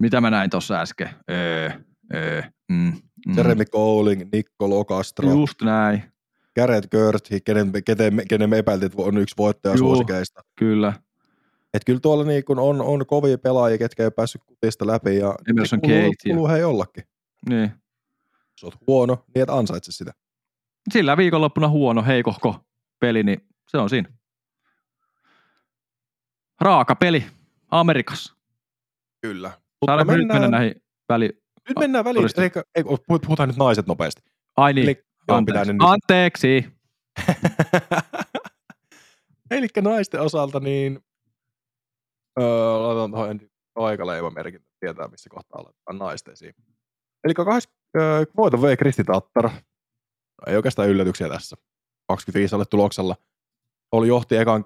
Mitä 0.00 0.20
mä 0.20 0.30
näin 0.30 0.50
tuossa 0.50 0.80
äsken? 0.80 1.08
Öö, 1.30 1.70
öö, 2.14 2.42
mm, 2.68 2.92
mm. 3.26 3.36
Jeremy 3.36 3.64
Cowling, 3.64 4.22
Niccolo 4.32 4.84
Castro, 4.84 5.30
Just 5.30 5.62
näin, 5.62 6.11
Garrett 6.60 6.90
Gerthi, 6.90 7.40
kenen, 7.40 7.72
kenen, 7.84 8.14
me- 8.14 8.24
kenen 8.28 8.50
me 8.50 8.58
epäiltiin, 8.58 8.86
että 8.92 9.02
on 9.02 9.18
yksi 9.18 9.34
voittaja 9.38 9.74
Juu. 9.74 9.78
suosikeista. 9.88 10.40
kyllä. 10.58 10.92
Et 11.74 11.82
kyllä 11.86 12.00
tuolla 12.00 12.24
niin 12.24 12.44
kun 12.44 12.58
on, 12.58 12.80
on 12.80 13.06
kovia 13.06 13.38
pelaajia, 13.38 13.78
ketkä 13.78 14.02
ei 14.02 14.06
ole 14.06 14.10
päässyt 14.16 14.42
kutista 14.46 14.86
läpi. 14.86 15.16
Ja 15.16 15.34
Emerson 15.50 15.80
Kate 15.80 16.06
ja- 16.06 16.10
kuuluu 16.24 16.48
hei 16.48 16.64
ollakin. 16.64 17.04
Niin. 17.48 17.72
Jos 18.62 18.64
oot 18.64 18.74
huono, 18.86 19.24
niin 19.34 19.42
et 19.42 19.50
ansaitse 19.50 19.92
sitä. 19.92 20.12
Sillä 20.92 21.16
viikonloppuna 21.16 21.68
huono, 21.68 22.02
heikohko 22.04 22.56
peli, 23.00 23.22
niin 23.22 23.46
se 23.68 23.78
on 23.78 23.90
siinä. 23.90 24.08
Raaka 26.60 26.94
peli 26.96 27.24
Amerikassa. 27.70 28.34
Kyllä. 29.22 29.50
Saadaanko 29.86 30.16
nyt 30.16 30.28
mennä 30.28 30.48
näihin 30.48 30.74
väli... 31.08 31.26
nyt 31.68 31.78
mennään 31.78 32.04
väliin. 32.04 32.28
Eli, 32.36 32.84
puh- 32.84 33.18
puhutaan 33.26 33.48
nyt 33.48 33.58
naiset 33.58 33.86
nopeasti. 33.86 34.22
Ai 34.56 34.72
niin, 34.72 34.84
Eli, 34.84 35.04
anteeksi. 35.28 35.72
nyt. 35.72 35.82
anteeksi. 35.82 36.72
Eli 39.50 39.66
naisten 39.80 40.20
osalta 40.20 40.60
niin 40.60 41.00
öö, 42.40 42.78
laitan 42.78 43.10
tuohon 43.10 43.40
aikaleimamerkin, 43.74 44.60
että 44.60 44.76
tietää 44.80 45.08
missä 45.08 45.30
kohtaa 45.30 45.60
aletaan 45.60 45.98
naisteisiin. 45.98 46.54
Eli 47.24 47.34
kahdeksan, 47.34 47.72
öö, 47.96 48.24
voiton 48.36 48.62
vei 48.62 48.76
Kristi 48.76 49.04
Tattar. 49.04 49.44
No, 49.44 49.52
ei 50.46 50.56
oikeastaan 50.56 50.88
yllätyksiä 50.88 51.28
tässä. 51.28 51.56
25 52.08 52.54
alle 52.54 52.64
tuloksella. 52.64 53.16
Oli 53.92 54.08
johti 54.08 54.36
ekan, 54.36 54.64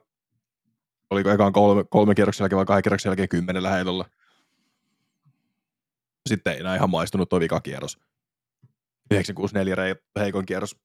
oliko 1.11 1.31
ekan 1.31 1.53
kolme, 1.53 1.85
kolme 1.91 2.15
kierroksen 2.15 2.45
jälkeen 2.45 2.57
vai 2.57 2.65
kahden 2.65 2.83
kierroksen 2.83 3.11
jälkeen 3.11 3.29
kymmenellä 3.29 3.71
heilolla. 3.71 4.05
Sitten 6.29 6.53
ei 6.53 6.61
enää 6.61 6.77
ihan 6.77 6.91
maistunut 6.91 7.29
tuo 7.29 7.41
vikakierros. 7.41 7.99
964 9.11 9.75
rei- 9.75 10.21
heikon 10.21 10.47
kierros 10.47 10.77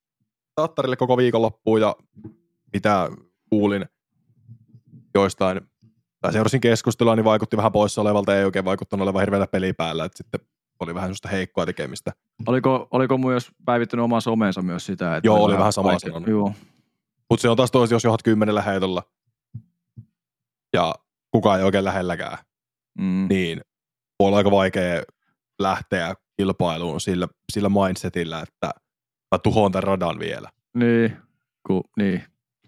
Tattarille 0.55 0.95
koko 0.95 1.17
viikonloppuun 1.17 1.81
ja 1.81 1.95
mitä 2.73 3.09
kuulin 3.49 3.85
joistain, 5.15 5.61
tai 6.21 6.33
seurasin 6.33 6.61
keskustelua, 6.61 7.15
niin 7.15 7.23
vaikutti 7.23 7.57
vähän 7.57 7.71
poissa 7.71 8.01
olevalta, 8.01 8.37
ei 8.37 8.45
oikein 8.45 8.65
vaikuttanut 8.65 9.03
olevan 9.03 9.21
hirveätä 9.21 9.47
peliä 9.47 9.73
päällä, 9.73 10.05
että 10.05 10.17
sitten 10.17 10.39
oli 10.79 10.95
vähän 10.95 11.07
sellaista 11.07 11.29
heikkoa 11.29 11.65
tekemistä. 11.65 12.11
Oliko, 12.47 12.87
oliko 12.91 13.17
myös 13.17 13.51
päivittänyt 13.65 14.03
oman 14.03 14.21
somensa 14.21 14.61
myös 14.61 14.85
sitä? 14.85 15.15
Että 15.15 15.27
Joo, 15.27 15.43
oli 15.43 15.57
vähän 15.57 15.73
sanonut. 15.73 16.27
Joo, 16.27 16.53
Mutta 17.29 17.41
se 17.41 17.49
on 17.49 17.57
taas 17.57 17.71
toista, 17.71 17.95
jos 17.95 18.03
johdat 18.03 18.23
kymmenellä 18.23 18.61
heitolla 18.61 19.03
ja 20.73 20.95
kukaan 21.31 21.59
ei 21.59 21.65
oikein 21.65 21.85
lähelläkään, 21.85 22.37
mm. 22.99 23.27
niin 23.29 23.61
voi 24.19 24.27
olla 24.27 24.37
aika 24.37 24.51
vaikea 24.51 25.03
lähteä 25.59 26.15
kilpailuun 26.41 27.01
sillä, 27.01 27.27
sillä 27.51 27.69
mindsetillä, 27.69 28.39
että 28.41 28.71
mä 29.31 29.39
tuhoan 29.43 29.71
tämän 29.71 29.83
radan 29.83 30.19
vielä, 30.19 30.49
niin, 30.73 31.17
ku, 31.67 31.81
niin, 31.97 32.23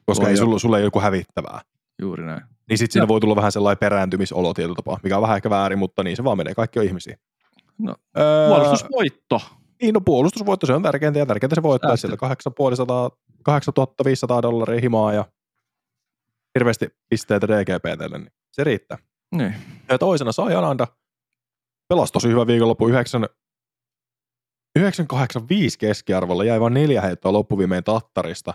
koska 0.05 0.23
Voi 0.23 0.31
ei 0.31 0.37
sulla, 0.37 0.59
sulla 0.59 0.77
ei 0.77 0.81
ole 0.81 0.87
joku 0.87 0.99
hävittävää. 0.99 1.61
juuri 2.01 2.25
näin. 2.25 2.41
Niin 2.69 2.77
sitten 2.77 2.93
siinä 2.93 3.07
voi 3.07 3.19
tulla 3.19 3.35
vähän 3.35 3.51
sellainen 3.51 3.77
perääntymisolo 3.79 4.53
tietyllä 4.53 4.75
tapaa, 4.75 4.99
mikä 5.03 5.15
on 5.17 5.21
vähän 5.21 5.35
ehkä 5.35 5.49
väärin, 5.49 5.79
mutta 5.79 6.03
niin 6.03 6.17
se 6.17 6.23
vaan 6.23 6.37
menee. 6.37 6.53
Kaikki 6.55 6.79
on 6.79 6.85
ihmisiä. 6.85 7.17
No, 7.77 7.95
öö, 8.17 8.47
Puolustusvoitto. 8.47 9.41
Niin, 9.81 9.93
no 9.93 10.01
puolustusvoitto, 10.01 10.67
se 10.67 10.73
on 10.73 10.83
tärkeintä 10.83 11.19
ja 11.19 11.25
tärkeintä 11.25 11.55
se 11.55 11.63
voittaa 11.63 11.95
sieltä 11.97 12.17
8500, 12.17 13.09
8500 13.43 14.41
dollaria 14.41 14.81
himaa 14.81 15.13
ja 15.13 15.25
hirveästi 16.55 16.87
pisteitä 17.09 17.47
DGPTlle, 17.47 18.17
niin 18.17 18.31
se 18.51 18.63
riittää. 18.63 18.97
Niin. 19.35 19.55
Ja 19.89 19.97
toisena 19.97 20.31
sai 20.31 20.55
Ananda, 20.55 20.87
pelasi 21.89 22.13
tosi 22.13 22.27
hyvä 22.29 22.47
viikonloppu 22.47 22.87
9, 22.87 23.25
985 24.75 25.77
keskiarvolla, 25.79 26.43
jäi 26.43 26.59
vain 26.59 26.73
neljä 26.73 27.01
heittoa 27.01 27.33
loppuviimein 27.33 27.83
Tattarista. 27.83 28.53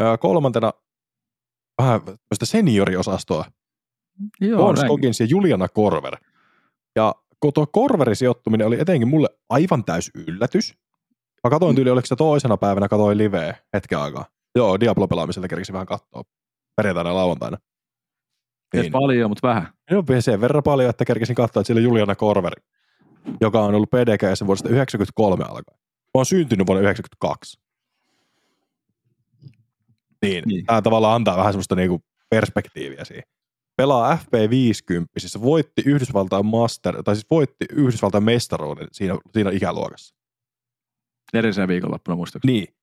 Öö, 0.00 0.18
kolmantena 0.18 0.72
vähän 1.82 2.00
tämmöistä 2.00 2.46
senioriosastoa, 2.46 3.44
Joo. 4.40 4.76
Scoggins 4.76 5.20
ja 5.20 5.26
Juliana 5.26 5.68
Korver. 5.68 6.16
Ja 6.96 7.14
tuo 7.54 7.66
Korverin 7.66 8.16
sijoittuminen 8.16 8.66
oli 8.66 8.80
etenkin 8.80 9.08
mulle 9.08 9.28
aivan 9.48 9.84
täys 9.84 10.10
yllätys. 10.14 10.74
Mä 11.44 11.50
katsoin 11.50 11.76
tyyli, 11.76 11.90
oliko 11.90 12.06
se 12.06 12.16
toisena 12.16 12.56
päivänä, 12.56 12.88
katsoin 12.88 13.18
liveä 13.18 13.56
hetken 13.74 13.98
aikaa. 13.98 14.24
Joo, 14.54 14.80
Diablo-pelaamisella 14.80 15.48
kerkesin 15.48 15.72
vähän 15.72 15.86
katsoa 15.86 16.22
perjantaina 16.76 17.10
ja 17.10 17.14
lauantaina. 17.14 17.58
Niin. 18.74 18.92
paljon, 18.92 19.30
mutta 19.30 19.48
vähän. 19.48 19.68
No 19.90 20.04
sen 20.20 20.40
verran 20.40 20.62
paljon, 20.62 20.90
että 20.90 21.04
kerkesin 21.04 21.36
katsoa, 21.36 21.60
että 21.60 21.66
siellä 21.66 21.82
Juliana 21.82 22.14
Korveri, 22.14 22.62
joka 23.40 23.60
on 23.62 23.74
ollut 23.74 23.90
PDG 23.90 24.46
vuodesta 24.46 24.68
93 24.68 25.44
alkaen. 25.44 25.78
Mä 25.78 26.18
oon 26.18 26.26
syntynyt 26.26 26.66
vuonna 26.66 26.80
92. 26.82 27.60
Niin, 30.22 30.44
Niin. 30.46 30.66
tämä 30.66 30.82
tavallaan 30.82 31.14
antaa 31.14 31.36
vähän 31.36 31.52
semmoista 31.52 31.74
niinku 31.74 32.02
perspektiiviä 32.30 33.04
siihen. 33.04 33.24
Pelaa 33.76 34.16
FP50, 34.16 35.04
siis 35.18 35.40
voitti 35.42 35.82
Yhdysvaltain 35.86 36.46
master, 36.46 37.02
tai 37.02 37.16
siis 37.16 37.26
voitti 37.30 37.64
Yhdysvaltain 37.72 38.24
mestaruuden 38.24 38.88
siinä, 38.92 39.18
siinä 39.32 39.50
ikäluokassa. 39.50 40.14
Edellisenä 41.34 41.68
viikonloppuna 41.68 42.16
muistaakseni. 42.16 42.52
Niin. 42.52 42.74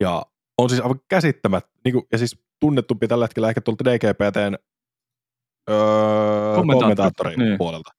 Ja 0.00 0.22
on 0.58 0.70
siis 0.70 0.80
aivan 0.80 1.00
käsittämät, 1.08 1.64
niinku, 1.84 2.06
ja 2.12 2.18
siis 2.18 2.38
tunnettumpi 2.60 3.08
tällä 3.08 3.24
hetkellä 3.24 3.48
ehkä 3.48 3.60
tuolta 3.60 3.84
DGPTn 3.84 4.54
öö, 5.70 5.76
Kommentaattori, 6.54 6.80
kommentaattorin 6.80 7.38
niin. 7.38 7.58
puolelta. 7.58 7.90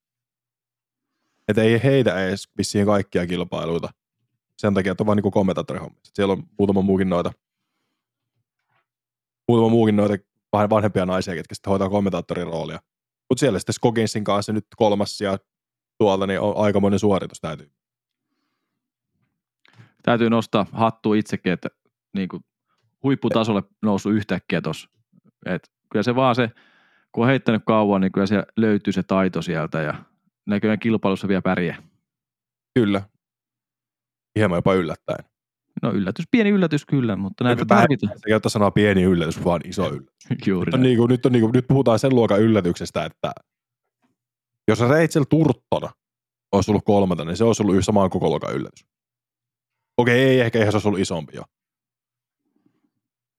Että 1.47 1.61
ei 1.61 1.83
heitä 1.83 2.27
edes 2.27 2.49
vissiin 2.57 2.85
kaikkia 2.85 3.27
kilpailuita. 3.27 3.89
Sen 4.57 4.73
takia, 4.73 4.91
että 4.91 5.03
on 5.03 5.07
vaan 5.07 5.31
kommentaattorihomma. 5.31 5.95
Sitten 5.95 6.15
Siellä 6.15 6.31
on 6.31 6.43
muutama 6.59 6.81
muukin 6.81 7.09
noita, 7.09 7.31
muutama 9.47 9.69
muukin 9.69 9.95
noita 9.95 10.15
vähän 10.53 10.69
vanhempia 10.69 11.05
naisia, 11.05 11.33
ketkä 11.33 11.55
sitten 11.55 11.69
hoitaa 11.69 11.89
kommentaattorin 11.89 12.47
roolia. 12.47 12.79
Mutta 13.29 13.39
siellä 13.39 13.59
sitten 13.59 13.73
Skogginsin 13.73 14.23
kanssa 14.23 14.53
nyt 14.53 14.65
kolmas 14.75 15.21
ja 15.21 15.37
tuolta 15.97 16.27
niin 16.27 16.39
on 16.39 16.57
aikamoinen 16.57 16.99
suoritus 16.99 17.41
täytyy. 17.41 17.71
Täytyy 20.03 20.29
nostaa 20.29 20.65
hattu 20.71 21.13
itsekin, 21.13 21.53
että 21.53 21.69
niin 22.13 22.29
kuin 22.29 22.43
huipputasolle 23.03 23.63
noussut 23.81 24.13
yhtäkkiä 24.13 24.61
tuossa. 24.61 24.89
Kyllä 25.91 26.03
se 26.03 26.15
vaan 26.15 26.35
se, 26.35 26.51
kun 27.11 27.23
on 27.23 27.29
heittänyt 27.29 27.63
kauan, 27.65 28.01
niin 28.01 28.11
kyllä 28.11 28.27
se 28.27 28.43
löytyy 28.57 28.93
se 28.93 29.03
taito 29.03 29.41
sieltä 29.41 29.81
ja 29.81 29.93
näköjään 30.45 30.79
kilpailussa 30.79 31.27
vielä 31.27 31.41
pärjää. 31.41 31.83
Kyllä. 32.79 33.01
Hieman 34.39 34.57
jopa 34.57 34.73
yllättäen. 34.73 35.25
No 35.81 35.91
yllätys, 35.91 36.25
pieni 36.31 36.49
yllätys 36.49 36.85
kyllä, 36.85 37.15
mutta 37.15 37.43
näitä 37.43 37.65
vähän- 37.69 37.81
tarvitaan. 37.83 38.19
Se 38.19 38.29
käyttää 38.29 38.49
sanaa 38.49 38.71
pieni 38.71 39.03
yllätys, 39.03 39.43
vaan 39.43 39.61
iso 39.65 39.89
yllätys. 39.93 40.47
Juuri 40.47 40.65
Nyt, 40.65 40.73
on 40.73 40.79
näin. 40.79 40.89
niinku, 40.89 41.07
nyt, 41.07 41.25
on 41.25 41.31
niinku, 41.31 41.51
nyt 41.53 41.67
puhutaan 41.67 41.99
sen 41.99 42.15
luokan 42.15 42.41
yllätyksestä, 42.41 43.05
että 43.05 43.31
Jos 44.67 44.79
Rachel 44.79 45.23
Turton 45.29 45.89
olisi 46.51 46.71
ollut 46.71 46.85
kolmantena, 46.85 47.29
niin 47.31 47.37
se 47.37 47.43
olisi 47.43 47.63
ollut 47.63 47.75
samaan 47.85 48.09
koko 48.09 48.29
luokan 48.29 48.55
yllätys. 48.55 48.85
Okei, 49.97 50.19
ei 50.23 50.39
ehkä 50.39 50.59
eihän 50.59 50.71
se 50.71 50.75
olisi 50.75 50.87
ollut 50.87 50.99
isompi 50.99 51.35
jo. 51.35 51.43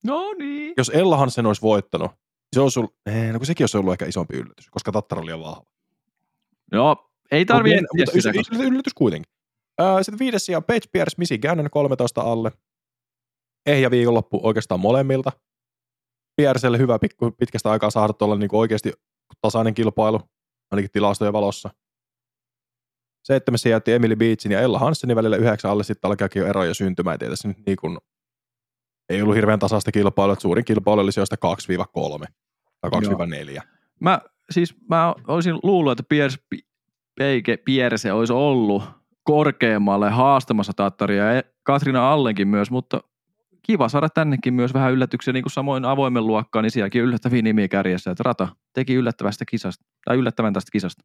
No 0.05 0.33
niin. 0.39 0.75
Jos 0.77 0.89
Ella 0.95 1.17
Hansen 1.17 1.47
olisi 1.47 1.63
voittanut, 1.63 2.11
niin 2.11 2.19
se 2.55 2.61
olisi 2.61 2.79
ollut, 2.79 2.95
ei, 3.07 3.33
no 3.33 3.39
kun 3.39 3.47
sekin 3.47 3.65
olisi 3.65 3.79
ollut 3.79 3.93
ehkä 3.93 4.07
isompi 4.07 4.37
yllätys, 4.37 4.71
koska 4.71 4.93
Tattar 4.93 5.19
oli 5.19 5.27
liian 5.27 5.41
vahva. 5.41 5.63
Joo, 6.73 7.11
ei 7.31 7.45
tarvi 7.45 7.71
Mut- 7.71 8.03
etsiä 8.03 8.21
sitä, 8.23 8.31
ys- 8.31 8.37
koska- 8.37 8.57
ys- 8.57 8.67
yllätys 8.67 8.95
kuitenkin. 8.95 9.33
Öö, 9.81 10.03
sitten 10.03 10.19
viides 10.19 10.47
sija 10.47 10.61
Paige 10.61 10.87
Pierce, 10.93 11.39
Gannon 11.39 11.71
13 11.71 12.21
alle. 12.21 12.53
Ehjä 13.67 13.91
viikonloppu 13.91 14.41
oikeastaan 14.43 14.81
molemmilta. 14.81 15.33
Piercelle 16.37 16.79
hyvä 16.79 16.99
pikku, 16.99 17.31
pitkästä 17.31 17.71
aikaa 17.71 17.91
saada 17.91 18.15
olla 18.21 18.37
niin 18.37 18.49
oikeasti 18.53 18.93
tasainen 19.41 19.75
kilpailu, 19.75 20.21
ainakin 20.71 20.91
tilastojen 20.91 21.33
valossa. 21.33 21.71
Seitsemäs 23.25 23.63
sija 23.63 23.77
jätti 23.77 23.93
Emily 23.93 24.17
Beatsin 24.17 24.53
ja 24.53 24.61
Ella 24.61 24.79
Hansenin 24.79 25.17
välillä 25.17 25.37
yhdeksän 25.37 25.71
alle, 25.71 25.85
sitten 25.85 26.09
alkaakin 26.09 26.41
jo 26.41 26.47
eroja 26.47 26.75
syntymään. 26.75 27.19
Tietysti 27.19 27.49
nyt 27.49 27.67
niin 27.67 27.77
kuin, 27.81 27.99
ei 29.09 29.23
ollut 29.23 29.37
hirveän 29.37 29.59
tasaista 29.59 29.93
kilpailua, 29.93 30.33
että 30.33 30.43
suurin 30.43 30.65
kilpailu 30.65 31.01
oli 31.01 31.13
sijoista 31.13 31.37
2-3 31.37 32.27
tai 32.81 32.91
2-4. 32.91 33.63
Mä, 34.01 34.21
siis 34.51 34.75
mä 34.91 35.15
olisin 35.29 35.59
luullut, 35.63 35.93
että 35.93 36.09
Piers, 36.09 36.39
Peike 37.19 37.57
Pierse 37.57 38.13
olisi 38.13 38.33
ollut 38.33 38.83
korkeammalle 39.23 40.11
haastamassa 40.11 40.73
Tattaria 40.77 41.33
ja 41.33 41.43
Katrina 41.63 42.13
Allenkin 42.13 42.49
myös, 42.49 42.71
mutta 42.71 43.01
kiva 43.63 43.89
saada 43.89 44.09
tännekin 44.09 44.55
myös 44.55 44.75
vähän 44.75 44.93
yllätyksiä, 44.93 45.33
niin 45.33 45.43
kuin 45.43 45.53
samoin 45.53 45.85
avoimen 45.85 46.27
luokkaan, 46.27 46.63
niin 46.63 46.71
sielläkin 46.71 47.03
yllättäviä 47.03 47.43
nimiä 47.43 47.69
kärjessä, 47.69 48.11
että 48.11 48.23
Rata 48.27 48.49
teki 48.73 48.95
yllättävästä 48.95 49.45
kisasta, 49.45 49.85
tai 50.05 50.17
yllättävän 50.17 50.53
tästä 50.53 50.73
kisasta. 50.73 51.05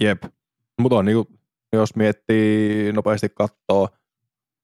Jep. 0.00 0.22
Mutta 0.80 0.96
on 0.96 1.04
niinku, 1.04 1.32
jos 1.72 1.96
miettii 1.96 2.92
nopeasti 2.92 3.28
katsoo 3.28 3.88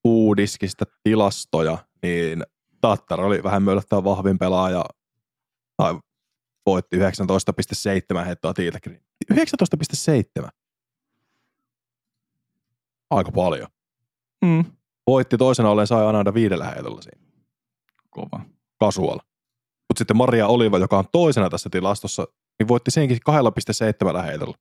uutiskista 0.03 0.85
tilastoja, 1.03 1.77
niin 2.03 2.43
Tattar 2.81 3.21
oli 3.21 3.43
vähän 3.43 3.69
yllättävän 3.69 4.03
vahvin 4.03 4.37
pelaaja, 4.37 4.85
tai 5.77 5.99
voitti 6.67 6.97
19,7 6.97 8.25
heittoa 8.25 8.53
Tiilekriin. 8.53 9.01
19,7. 9.33 10.49
Aika 13.09 13.31
paljon. 13.31 13.67
Mm. 14.45 14.65
Voitti 15.07 15.37
toisena 15.37 15.69
ollen 15.69 15.87
sai 15.87 16.05
Ananda 16.07 16.33
viidellä 16.33 16.65
heitolla 16.65 17.01
siinä. 17.01 17.21
Kova. 18.09 18.41
Casual. 18.83 19.19
Mutta 19.89 19.97
sitten 19.97 20.17
Maria 20.17 20.47
Oliva, 20.47 20.77
joka 20.77 20.97
on 20.97 21.05
toisena 21.11 21.49
tässä 21.49 21.69
tilastossa, 21.69 22.27
niin 22.59 22.67
voitti 22.67 22.91
senkin 22.91 23.17
2,7 24.17 24.21
heitolla. 24.23 24.57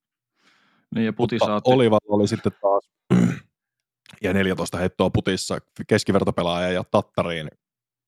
Niin 0.94 1.06
ja 1.06 1.12
Puti 1.12 1.38
saatti. 1.38 1.70
Olivalla 1.70 2.16
oli 2.16 2.28
sitten 2.28 2.52
taas 2.60 2.90
ja 4.22 4.32
14 4.32 4.78
heittoa 4.78 5.10
putissa 5.10 5.58
keskivertopelaaja 5.86 6.70
ja 6.70 6.84
Tattariin 6.90 7.48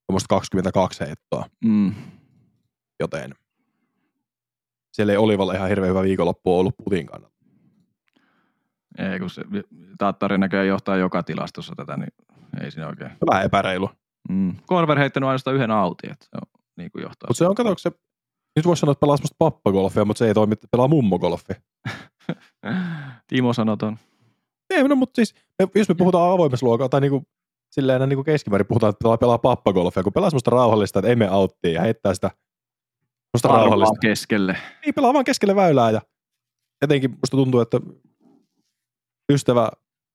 tuommoista 0.06 0.28
22 0.28 1.00
heittoa, 1.00 1.44
Mm. 1.64 1.94
joten 3.00 3.34
siellä 4.98 5.12
ei 5.12 5.16
Olivalla 5.16 5.54
ihan 5.54 5.68
hirveän 5.68 5.90
hyvä 5.90 6.02
viikonloppu 6.02 6.58
ollut 6.58 6.74
putin 6.84 7.06
kannalta. 7.06 7.36
Ei, 8.98 9.18
kun 9.18 9.30
se 9.30 9.42
Tattari 9.98 10.38
näköjään 10.38 10.68
johtaa 10.68 10.96
joka 10.96 11.22
tilastossa 11.22 11.74
tätä, 11.76 11.96
niin 11.96 12.12
ei 12.62 12.70
siinä 12.70 12.88
oikein. 12.88 13.10
Vähän 13.30 13.44
epäreilu. 13.44 13.90
Mm. 14.28 14.56
Korver 14.66 14.98
heittänyt 14.98 15.26
ainoastaan 15.26 15.56
yhden 15.56 15.70
auti, 15.70 16.10
että 16.10 16.24
se 16.24 16.36
on 16.36 16.60
niin 16.76 16.90
kuin 16.90 17.02
johtaa. 17.02 17.28
Mutta 17.28 17.38
se 17.38 17.46
on, 17.46 17.54
kato, 17.54 17.74
se, 17.78 17.90
nyt 18.56 18.66
voisi 18.66 18.80
sanoa, 18.80 18.92
että 18.92 19.00
pelaa 19.00 19.16
semmoista 19.16 19.36
pappagolfia, 19.38 20.04
mutta 20.04 20.18
se 20.18 20.26
ei 20.26 20.34
toimi, 20.34 20.54
pelaa 20.70 20.88
mummogolfia. 20.88 21.56
Timo 23.28 23.52
sanoton. 23.52 23.96
Ei, 24.70 24.88
no, 24.88 24.96
mutta 24.96 25.14
siis, 25.16 25.34
me- 25.58 25.68
jos 25.74 25.88
me 25.88 25.94
puhutaan 25.94 26.32
avoimessa 26.32 26.66
luokalla, 26.66 26.88
tai 26.88 27.00
niinku, 27.00 27.22
silleen 27.70 28.08
niinku 28.08 28.24
keskimäärin 28.24 28.66
puhutaan, 28.66 28.90
että 28.90 29.02
pelaa, 29.02 29.18
pelaa 29.18 29.38
pappagolfia, 29.38 30.02
kun 30.02 30.12
pelaa 30.12 30.30
semmoista 30.30 30.50
rauhallista, 30.50 30.98
että 30.98 31.08
ei 31.08 31.16
mene 31.16 31.30
auttiin 31.30 31.74
ja 31.74 31.80
heittää 31.80 32.14
sitä 32.14 32.30
Arvaa 33.42 33.58
rauhallista. 33.58 33.94
keskelle. 34.00 34.56
Niin, 34.84 34.94
pelaa 34.94 35.12
vaan 35.12 35.24
keskelle 35.24 35.56
väylää 35.56 35.90
ja 35.90 36.00
jotenkin 36.82 37.10
musta 37.10 37.36
tuntuu, 37.36 37.60
että 37.60 37.80
ystävä, 39.32 39.68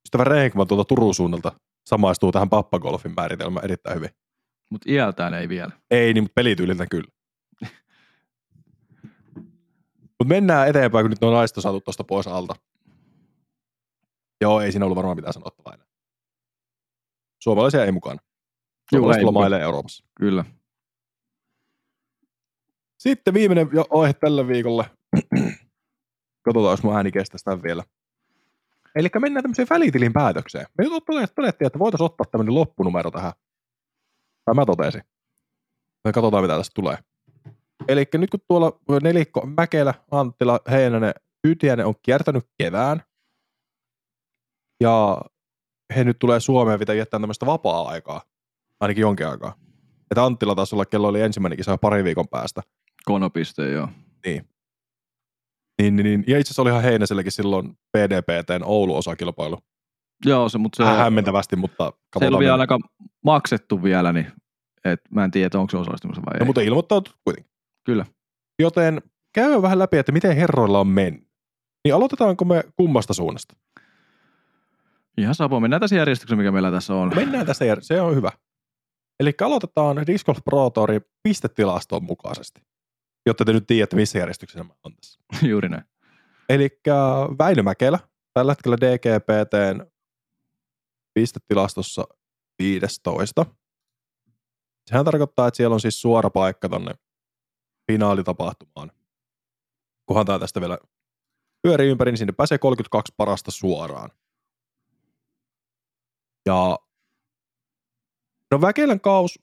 ystävä 0.06 0.24
Renkman 0.24 0.68
tuolta 0.68 0.86
Turun 0.86 1.16
suunnalta 1.16 1.52
samaistuu 1.86 2.32
tähän 2.32 2.50
pappagolfin 2.50 3.14
määritelmään 3.18 3.66
erittäin 3.66 3.96
hyvin. 3.96 4.10
Mutta 4.72 4.92
iältään 4.92 5.34
ei 5.34 5.50
vielä. 5.50 5.72
Ei, 5.92 6.14
niin, 6.14 6.24
mutta 6.24 6.34
pelityyliltä 6.36 6.86
kyllä. 6.92 7.08
mutta 10.20 10.26
mennään 10.28 10.68
eteenpäin, 10.68 11.04
kun 11.04 11.10
nyt 11.10 11.24
on 11.24 11.34
naiset 11.34 11.58
on 11.58 11.64
saatu 11.64 11.82
tuosta 11.82 12.04
pois 12.04 12.28
alta. 12.28 12.56
Joo, 14.42 14.62
ei 14.62 14.72
siinä 14.72 14.86
ollut 14.86 14.96
varmaan 14.96 15.18
mitään 15.18 15.34
sanottavaa 15.34 15.74
enää. 15.74 15.88
Suomalaisia 17.44 17.86
ei 17.86 17.92
mukana. 17.92 18.20
Suomalaiset 18.90 19.24
lomailee 19.24 19.62
Euroopassa. 19.62 20.06
Kyllä. 20.16 20.46
Sitten 23.04 23.34
viimeinen 23.34 23.70
aihe 23.90 24.14
tälle 24.14 24.48
viikolle. 24.48 24.86
Katsotaan, 26.46 26.72
jos 26.72 26.84
mun 26.84 26.96
ääni 26.96 27.12
kestäisi 27.12 27.46
tämän 27.46 27.64
vielä. 27.64 27.84
Eli 28.96 29.10
mennään 29.20 29.44
tämmöiseen 29.44 29.68
välitilin 29.70 30.14
päätökseen. 30.14 30.66
Me 30.78 30.86
todettiin, 31.36 31.68
että 31.68 31.80
voitaisiin 31.80 32.06
ottaa 32.06 32.26
tämmöinen 32.32 32.56
loppunumero 32.56 33.12
tähän. 33.12 33.34
Tai 34.46 34.56
mä 34.56 34.66
totesin. 34.66 35.02
Me 36.04 36.12
katsotaan, 36.12 36.44
mitä 36.44 36.58
tästä 36.58 36.74
tulee. 36.76 36.98
Eli 37.88 38.06
nyt 38.14 38.30
kun 38.30 38.40
tuolla 38.48 38.80
nelikko 39.04 39.46
Mäkelä, 39.58 39.94
Anttila, 40.12 40.60
Heinänen, 40.72 41.14
Ytiäinen 41.48 41.86
on 41.86 41.96
kiertänyt 42.02 42.48
kevään, 42.58 43.04
ja 44.82 45.22
he 45.96 46.04
nyt 46.04 46.20
tulee 46.20 46.40
Suomeen 46.40 46.80
pitää 46.80 46.96
viettää 46.96 47.20
tämmöistä 47.20 47.46
vapaa-aikaa, 47.46 48.22
ainakin 48.80 49.02
jonkin 49.02 49.28
aikaa. 49.28 49.56
Että 50.12 50.26
Anttila 50.26 50.56
taas 50.56 50.74
olla, 50.74 50.86
kello 50.86 51.08
oli 51.08 51.22
ensimmäinen 51.22 51.58
kisa 51.58 51.78
pari 51.78 52.04
viikon 52.04 52.28
päästä. 52.28 52.62
Konopiste, 53.06 53.72
joo. 53.72 53.88
Niin, 54.26 55.96
niin, 55.96 55.96
niin. 55.96 56.24
Ja 56.28 56.40
itse 56.40 56.48
asiassa 56.50 56.62
olihan 56.62 56.84
Heinäselläkin 56.84 57.32
silloin 57.32 57.78
PDPTn 57.92 58.64
Oulu-osakilpailu. 58.64 59.58
Joo, 60.26 60.50
se, 60.50 60.58
mutta 60.58 60.78
se, 60.78 60.84
Vähän 60.84 60.98
hämmentävästi, 60.98 61.56
mutta 61.56 61.84
se 61.84 61.88
ei 61.88 62.02
katsotaan. 62.12 62.40
vielä 62.40 62.54
ainakaan 62.54 62.82
maksettu 63.26 63.84
vielä, 63.84 64.14
niin 64.14 64.28
et 64.86 65.02
mä 65.12 65.24
en 65.24 65.32
tiedä, 65.32 65.60
onko 65.60 65.72
se 65.72 65.78
osallistumassa 65.78 66.22
vai 66.26 66.34
No, 66.34 66.40
ei. 66.44 66.46
mutta 66.46 66.62
ilmoittautu 66.62 67.12
kuitenkin. 67.24 67.52
Kyllä. 67.86 68.06
Joten 68.60 69.02
käydään 69.36 69.62
vähän 69.62 69.80
läpi, 69.80 69.98
että 69.98 70.12
miten 70.12 70.36
herroilla 70.36 70.80
on 70.80 70.88
mennyt. 70.88 71.28
Niin 71.84 71.96
aloitetaanko 71.96 72.46
me 72.46 72.64
kummasta 72.78 73.14
suunnasta? 73.14 73.56
Ihan 75.18 75.36
sapo, 75.36 75.60
mennään 75.60 75.80
tässä 75.80 75.96
järjestyksessä, 75.96 76.36
mikä 76.36 76.52
meillä 76.52 76.72
tässä 76.72 76.94
on. 76.96 77.12
Mennään 77.16 77.46
tästä, 77.46 77.66
jär- 77.66 77.82
se 77.82 78.02
on 78.02 78.16
hyvä. 78.16 78.32
Eli 79.20 79.34
aloitetaan 79.42 80.08
Disc 80.08 80.26
Golf 80.26 80.38
Pro 80.46 80.70
Tourin 80.70 81.02
pistetilaston 81.24 82.04
mukaisesti, 82.04 82.62
jotta 83.26 83.46
te 83.46 83.54
nyt 83.54 83.68
tiedätte, 83.68 83.96
missä 83.96 84.20
järjestyksessä 84.20 84.64
mä 84.64 84.74
on 84.84 84.96
tässä. 84.96 85.20
Juuri 85.50 85.70
näin. 85.70 85.84
Eli 86.50 86.80
Väinö 87.38 87.64
Mäkelä, 87.64 88.00
tällä 88.34 88.52
hetkellä 88.52 88.78
DGPTn 88.78 89.86
pistetilastossa 91.14 92.04
15. 92.60 93.46
Sehän 94.90 95.06
tarkoittaa, 95.06 95.48
että 95.48 95.58
siellä 95.58 95.74
on 95.74 95.80
siis 95.80 96.02
suora 96.02 96.30
paikka 96.30 96.70
tonne 96.70 96.94
finaalitapahtumaan. 97.92 98.92
Kunhan 100.06 100.26
tää 100.26 100.40
tästä 100.40 100.62
vielä 100.62 100.78
pyörii 101.62 101.90
ympäri, 101.90 102.12
niin 102.12 102.18
sinne 102.18 102.34
pääsee 102.34 102.58
32 102.58 103.14
parasta 103.18 103.52
suoraan. 103.52 104.10
Ja 106.46 106.80
no 108.52 108.62
Väkelän 108.62 109.02
kaus, 109.02 109.40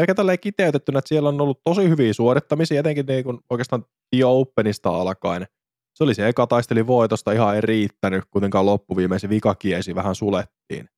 ehkä 0.00 0.14
tälleen 0.14 0.40
kiteytettynä, 0.40 0.98
että 0.98 1.08
siellä 1.08 1.28
on 1.28 1.40
ollut 1.40 1.60
tosi 1.64 1.88
hyviä 1.88 2.12
suorittamisia, 2.12 2.80
etenkin 2.80 3.06
niin 3.06 3.24
kuin 3.24 3.38
oikeastaan 3.50 3.84
The 4.16 4.24
Openista 4.24 4.88
alkaen. 4.90 5.46
Se 5.94 6.04
oli 6.04 6.14
se 6.14 6.28
eka 6.28 6.46
taisteli 6.46 6.86
voitosta, 6.86 7.32
ihan 7.32 7.54
ei 7.54 7.60
riittänyt, 7.60 8.24
kuitenkaan 8.30 8.66
loppuviimeisen 8.66 9.30
vikakiesi 9.30 9.94
vähän 9.94 10.14
sulettiin. 10.14 10.88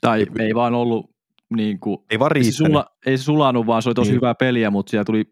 Tai 0.00 0.26
ei 0.38 0.54
vaan 0.54 0.74
ollut 0.74 1.10
niin 1.56 1.80
kuin, 1.80 1.98
Ei 2.10 2.18
vaan 2.18 2.30
ei, 2.36 2.44
se 2.44 2.48
riittänyt. 2.48 2.72
sula, 2.72 2.86
ei 3.06 3.18
se 3.18 3.24
sulanut, 3.24 3.66
vaan 3.66 3.82
se 3.82 3.88
oli 3.88 3.94
tosi 3.94 4.10
Niin. 4.10 4.16
hyvää 4.16 4.34
peliä, 4.34 4.70
mutta 4.70 4.90
siellä 4.90 5.04
tuli, 5.04 5.24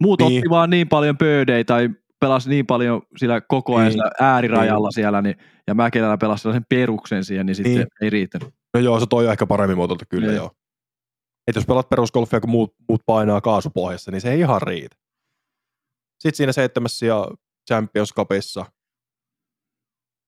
muut 0.00 0.20
Niin. 0.20 0.38
otti 0.38 0.50
vaan 0.50 0.70
niin 0.70 0.88
paljon 0.88 1.16
pöydejä 1.18 1.64
tai 1.64 1.90
pelasi 2.20 2.48
niin 2.50 2.66
paljon 2.66 3.02
sillä 3.16 3.40
koko 3.40 3.76
ajan 3.76 3.84
Niin. 3.88 3.92
sillä 3.92 4.10
äärirajalla 4.20 4.90
siellä, 4.90 5.22
niin, 5.22 5.36
ja 5.66 5.74
Mäkelällä 5.74 6.18
pelasi 6.18 6.42
sellaisen 6.42 6.66
peruksen 6.68 7.24
siihen, 7.24 7.46
niin 7.46 7.54
sitten 7.56 7.74
Niin. 7.74 7.86
ei 8.02 8.10
riittänyt. 8.10 8.48
No 8.74 8.80
joo, 8.80 9.00
se 9.00 9.06
toi 9.10 9.26
ehkä 9.26 9.46
paremmin 9.46 9.76
muotoilta 9.76 10.04
kyllä 10.06 10.26
Niin. 10.26 10.36
joo. 10.36 10.50
Et 11.46 11.56
jos 11.56 11.66
pelaat 11.66 11.88
perusgolfia, 11.88 12.40
kun 12.40 12.50
muut, 12.50 12.74
muut 12.88 13.02
painaa 13.06 13.40
kaasupohjassa, 13.40 14.10
niin 14.10 14.20
se 14.20 14.32
ei 14.32 14.40
ihan 14.40 14.62
riitä. 14.62 14.96
Sitten 16.18 16.36
siinä 16.36 16.52
seitsemässä 16.52 17.06
ja 17.06 17.28
Champions 17.68 18.12
Cupissa, 18.14 18.66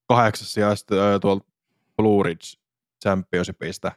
kahdeksassa 0.07 0.59
ja 0.59 0.75
sitten 0.75 0.99
äh, 0.99 1.19
tuolla 1.21 1.41
Blue 1.97 2.23
Ridge 2.23 2.45
Championshipista, 3.03 3.91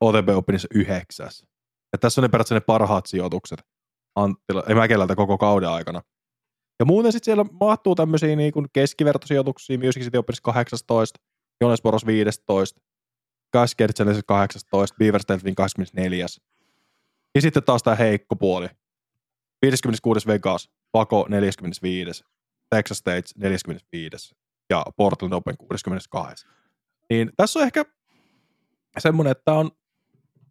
OTP 0.00 0.28
Openissa 0.36 0.68
yhdeksäs. 0.74 1.46
Ja 1.92 1.98
tässä 1.98 2.20
on 2.20 2.22
ne 2.22 2.28
periaatteessa 2.28 2.54
ne 2.54 2.60
parhaat 2.60 3.06
sijoitukset 3.06 3.62
Anttila, 4.16 4.62
ei 4.68 4.74
Mäkelältä 4.74 5.16
koko 5.16 5.38
kauden 5.38 5.68
aikana. 5.68 6.02
Ja 6.78 6.84
muuten 6.84 7.12
sitten 7.12 7.24
siellä 7.24 7.44
mahtuu 7.60 7.94
tämmöisiä 7.94 8.36
niin 8.36 8.52
keskivertosijoituksia, 8.72 9.78
Music 9.78 10.02
City 10.02 10.18
Openissa 10.18 10.42
18, 10.42 11.20
Jonesboros 11.60 12.06
15, 12.06 12.80
Challenge 13.94 14.22
18, 14.26 14.96
Beaver 14.98 15.22
Stelvin 15.22 15.54
24. 15.54 16.26
Ja 17.34 17.40
sitten 17.40 17.62
taas 17.62 17.82
tämä 17.82 17.96
heikko 17.96 18.36
puoli. 18.36 18.68
56. 19.62 20.26
Vegas, 20.26 20.70
Paco 20.92 21.26
45. 21.28 22.24
Texas 22.70 22.98
States 22.98 23.36
45. 23.36 24.34
Ja 24.70 24.84
Portland 24.96 25.32
Open 25.32 25.56
62. 25.56 26.46
Niin 27.10 27.30
tässä 27.36 27.58
on 27.58 27.64
ehkä 27.64 27.84
semmoinen, 28.98 29.30
että 29.30 29.52
on 29.52 29.70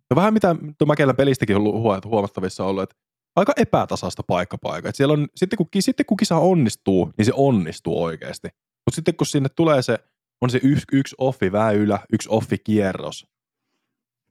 no 0.10 0.16
vähän 0.16 0.34
mitä 0.34 0.56
Mäkelän 0.88 1.16
pelistäkin 1.16 1.56
on 1.56 1.64
huomattavissa 2.06 2.66
ollut, 2.66 2.84
että 2.84 2.96
aika 3.36 3.54
epätasasta 3.58 4.24
paikkapaikka. 4.24 4.90
Et 4.90 4.96
siellä 4.96 5.14
on, 5.14 5.28
sitten, 5.36 5.58
kun, 5.58 5.68
sitten 5.80 6.06
kun 6.06 6.18
kisa 6.18 6.38
onnistuu, 6.38 7.14
niin 7.18 7.26
se 7.26 7.32
onnistuu 7.36 8.04
oikeasti. 8.04 8.48
Mutta 8.86 8.96
sitten 8.96 9.16
kun 9.16 9.28
sinne 9.28 9.50
tulee 9.50 9.82
se, 9.82 10.00
on 10.42 10.50
se 10.50 10.60
yksi, 10.64 10.86
yksi 10.92 11.16
offi 11.18 11.52
väylä, 11.52 12.00
yksi 12.14 12.30
offi 12.32 12.58
kierros, 12.58 13.28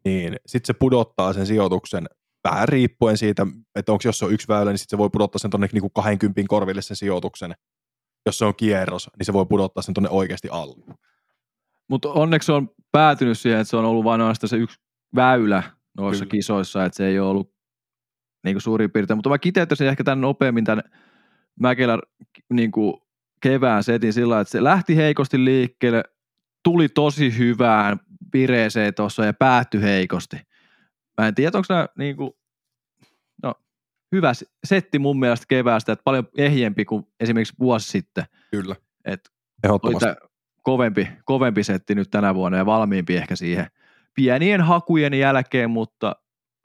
niin 0.05 0.37
sitten 0.47 0.66
se 0.66 0.79
pudottaa 0.79 1.33
sen 1.33 1.47
sijoituksen 1.47 2.07
vähän 2.45 2.69
riippuen 2.69 3.19
siitä, 3.19 3.47
että 3.74 3.93
onko 3.93 4.03
jos 4.05 4.19
se 4.19 4.24
on 4.24 4.33
yksi 4.33 4.49
väylä, 4.49 4.70
niin 4.70 4.79
sitten 4.79 4.97
se 4.97 4.99
voi 4.99 5.11
pudottaa 5.11 5.39
sen 5.39 5.51
tuonne 5.51 5.69
niin 5.73 5.91
20 5.95 6.43
korville 6.49 6.83
sen 6.83 6.97
sijoituksen. 6.97 7.55
Jos 8.27 8.39
se 8.39 8.45
on 8.45 8.55
kierros, 8.57 9.11
niin 9.19 9.27
se 9.27 9.33
voi 9.33 9.47
pudottaa 9.47 9.83
sen 9.83 9.95
tuonne 9.95 10.11
oikeasti 10.11 10.49
alle. 10.49 10.95
Mutta 11.89 12.09
onneksi 12.09 12.53
on 12.53 12.70
päätynyt 12.93 13.39
siihen, 13.39 13.61
että 13.61 13.70
se 13.70 13.77
on 13.77 13.85
ollut 13.85 14.05
vain 14.05 14.20
ainoastaan 14.20 14.49
se 14.49 14.57
yksi 14.57 14.81
väylä 15.15 15.62
noissa 15.97 16.24
Kyllä. 16.24 16.31
kisoissa, 16.31 16.85
että 16.85 16.97
se 16.97 17.07
ei 17.07 17.19
ole 17.19 17.29
ollut 17.29 17.55
niin 18.45 18.55
kuin 18.55 18.62
suurin 18.62 18.91
piirtein. 18.91 19.19
Mutta 19.19 19.31
mä 19.31 19.39
kiteyttäisin 19.39 19.87
ehkä 19.87 20.05
tämän 20.05 20.20
nopeammin 20.20 20.65
tämän 20.65 20.85
Mäkelän 21.61 21.99
niin 22.53 22.73
kuin 22.73 22.95
kevään 23.43 23.85
setin 23.85 24.12
sillä 24.12 24.40
että 24.40 24.52
se 24.52 24.64
lähti 24.64 24.97
heikosti 24.97 25.44
liikkeelle, 25.44 26.05
tuli 26.64 26.89
tosi 26.89 27.39
hyvään 27.39 28.01
vireeseen 28.32 28.94
tuossa 28.94 29.24
ja 29.24 29.35
päättyi 29.35 29.82
heikosti. 29.82 30.36
Mä 31.20 31.28
en 31.28 31.35
tiedä, 31.35 31.59
onko 31.59 31.66
nämä 31.69 31.86
niin 31.98 32.16
kuin, 32.16 32.31
no, 33.43 33.55
hyvä 34.12 34.32
setti 34.64 34.98
mun 34.98 35.19
mielestä 35.19 35.47
keväästä, 35.48 35.93
että 35.93 36.02
paljon 36.02 36.28
ehjempi 36.39 36.85
kuin 36.85 37.06
esimerkiksi 37.20 37.55
vuosi 37.59 37.89
sitten. 37.89 38.24
Kyllä. 38.51 38.77
Et 39.05 39.20
Ehdottomasti. 39.64 40.06
kovempi, 40.62 41.09
kovempi 41.24 41.64
setti 41.64 41.94
nyt 41.94 42.10
tänä 42.10 42.35
vuonna 42.35 42.59
ja 42.59 42.66
valmiimpi 42.66 43.16
ehkä 43.16 43.36
siihen 43.36 43.66
pienien 44.14 44.60
hakujen 44.60 45.14
jälkeen, 45.14 45.70
mutta 45.70 46.16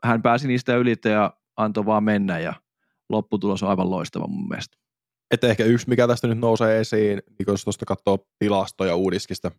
hän 0.04 0.22
pääsi 0.22 0.48
niistä 0.48 0.76
ylitä 0.76 1.10
ja 1.10 1.34
antoi 1.58 1.86
vaan 1.86 2.04
mennä 2.04 2.40
ja 2.40 2.54
lopputulos 3.10 3.64
on 3.64 3.70
aivan 3.70 3.92
loistava 3.92 4.28
mun 4.28 4.48
mielestä. 4.48 4.78
Että 5.32 5.48
ehkä 5.48 5.64
yksi, 5.64 5.90
mikä 5.90 6.08
tästä 6.08 6.28
nyt 6.28 6.38
nousee 6.38 6.80
esiin, 6.80 7.22
niin 7.40 7.46
jos 7.48 7.64
tuosta 7.64 7.86
katsoo 7.86 8.28
tilastoja 8.40 8.96
uudiskista, 8.96 9.52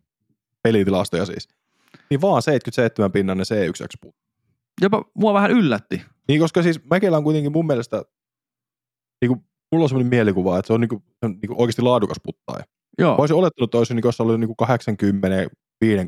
pelitilastoja 0.63 1.25
siis, 1.25 1.47
niin 2.09 2.21
vaan 2.21 2.41
77 2.41 3.11
pinnan 3.11 3.39
C1X 3.39 4.11
Jopa 4.81 5.05
mua 5.15 5.33
vähän 5.33 5.51
yllätti. 5.51 6.01
Niin, 6.27 6.39
koska 6.39 6.63
siis 6.63 6.85
Mäkelä 6.89 7.17
on 7.17 7.23
kuitenkin 7.23 7.51
mun 7.51 7.67
mielestä, 7.67 8.03
niin 9.21 9.27
kuin, 9.27 9.39
mulla 9.71 9.85
on 9.85 9.89
sellainen 9.89 10.09
mielikuva, 10.09 10.59
että 10.59 10.67
se 10.67 10.73
on, 10.73 10.81
niin 10.81 10.89
kuin, 10.89 11.03
se 11.07 11.25
on 11.25 11.31
niin 11.31 11.47
kuin 11.47 11.61
oikeasti 11.61 11.81
laadukas 11.81 12.17
puttaaja. 12.23 12.63
Joo. 12.97 13.17
Voisin 13.17 13.35
olettanut, 13.35 13.67
että 13.67 13.77
olisi 13.77 13.93
niin 13.93 14.01
kuin, 14.01 14.13
ollut 14.19 14.39
niin 14.39 14.47
kuin 14.47 14.67
80 14.67 15.49
5 15.81 16.07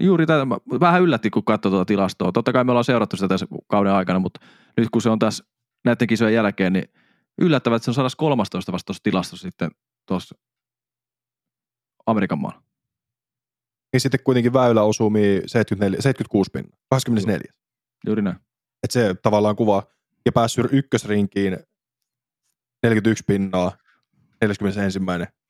Juuri 0.00 0.26
tätä, 0.26 0.46
vähän 0.80 1.02
yllätti, 1.02 1.30
kun 1.30 1.44
katsoi 1.44 1.70
tuota 1.70 1.84
tilastoa. 1.84 2.32
Totta 2.32 2.52
kai 2.52 2.64
me 2.64 2.72
ollaan 2.72 2.84
seurattu 2.84 3.16
sitä 3.16 3.28
tässä 3.28 3.46
kauden 3.68 3.92
aikana, 3.92 4.18
mutta 4.18 4.40
nyt 4.76 4.88
kun 4.90 5.02
se 5.02 5.10
on 5.10 5.18
tässä 5.18 5.44
näiden 5.84 6.08
kisojen 6.08 6.34
jälkeen, 6.34 6.72
niin 6.72 6.84
yllättävää, 7.40 7.76
että 7.76 7.84
se 7.84 7.90
on 7.90 7.94
113 7.94 8.72
vasta 8.72 8.86
tuossa 8.86 9.02
tilastossa 9.02 9.48
sitten 9.48 9.70
tuossa 10.08 10.34
Amerikan 12.06 12.38
maalla. 12.38 12.62
Niin 13.92 14.00
sitten 14.00 14.20
kuitenkin 14.24 14.52
väylä 14.52 14.82
osuu 14.82 15.10
74, 15.46 16.02
76 16.02 16.50
pinna, 16.50 16.76
24. 16.90 17.52
Juuri 18.06 18.22
näin. 18.22 18.36
Että 18.82 18.92
se 18.92 19.14
tavallaan 19.22 19.56
kuvaa, 19.56 19.82
ja 20.26 20.32
päässyt 20.32 20.66
ykkösrinkiin 20.72 21.56
41 22.82 23.24
pinnaa, 23.26 23.76
41. 24.42 25.00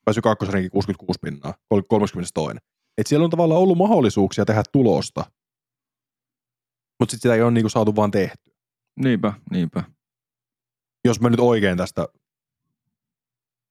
Päässyt 0.04 0.22
kakkosrinkiin 0.22 0.70
66 0.70 1.18
pinnaa, 1.22 1.54
32. 1.88 2.59
Et 2.98 3.06
siellä 3.06 3.24
on 3.24 3.30
tavallaan 3.30 3.60
ollut 3.60 3.78
mahdollisuuksia 3.78 4.44
tehdä 4.44 4.62
tulosta, 4.72 5.20
mutta 7.00 7.10
sitten 7.10 7.28
sitä 7.28 7.34
ei 7.34 7.42
ole 7.42 7.50
niinku 7.50 7.68
saatu 7.68 7.96
vaan 7.96 8.10
tehty. 8.10 8.52
Niinpä, 9.00 9.32
niinpä. 9.50 9.82
Jos 11.04 11.20
mä 11.20 11.30
nyt 11.30 11.40
oikein 11.40 11.78
tästä 11.78 12.08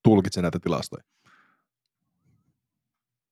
tulkitsen 0.04 0.42
näitä 0.42 0.60
tilastoja. 0.60 1.04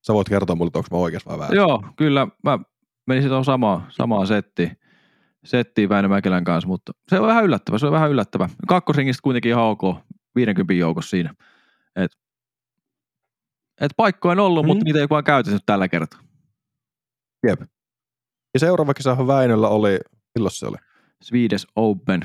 Sä 0.08 0.14
voit 0.14 0.30
kertoa 0.30 0.56
mulle, 0.56 0.72
onko 0.74 0.88
mä 0.92 0.98
oikeassa 0.98 1.30
vai 1.30 1.40
väärin. 1.40 1.58
Joo, 1.58 1.84
kyllä. 1.96 2.28
Mä 2.44 2.60
menisin 3.08 3.30
tuohon 3.30 3.46
samaa, 3.46 3.88
samaa 3.90 4.26
settiin, 4.26 4.78
settiin 5.44 5.90
Väinö 5.90 6.08
Mäkelän 6.08 6.44
kanssa, 6.44 6.68
mutta 6.68 6.92
se 7.08 7.20
on 7.20 7.28
vähän 7.28 7.46
yllättävä, 7.46 7.78
se 7.78 7.86
on 7.86 7.92
vähän 7.92 8.12
yllättävä. 8.12 8.50
Kakkosringistä 8.68 9.22
kuitenkin 9.24 9.50
ihan 9.50 9.64
ok, 9.64 9.82
50 10.36 10.74
joukossa 10.74 11.10
siinä. 11.10 11.34
Et 11.96 12.12
et 13.82 13.92
paikkoja 13.98 14.32
on 14.32 14.40
ollut, 14.40 14.66
mm. 14.66 14.68
mutta 14.68 14.84
niitä 14.84 15.00
ei 15.00 15.10
vaan 15.10 15.24
käytetty 15.24 15.60
tällä 15.66 15.88
kertaa. 15.88 16.20
Jep. 17.48 17.62
Ja 18.54 18.60
seuraava 18.60 18.94
kisahan 18.94 19.28
Väinöllä 19.28 19.68
oli, 19.68 20.00
milloin 20.36 20.52
se 20.52 20.68
oli? 20.68 20.78
Swedish 21.24 21.68
Open. 21.76 22.22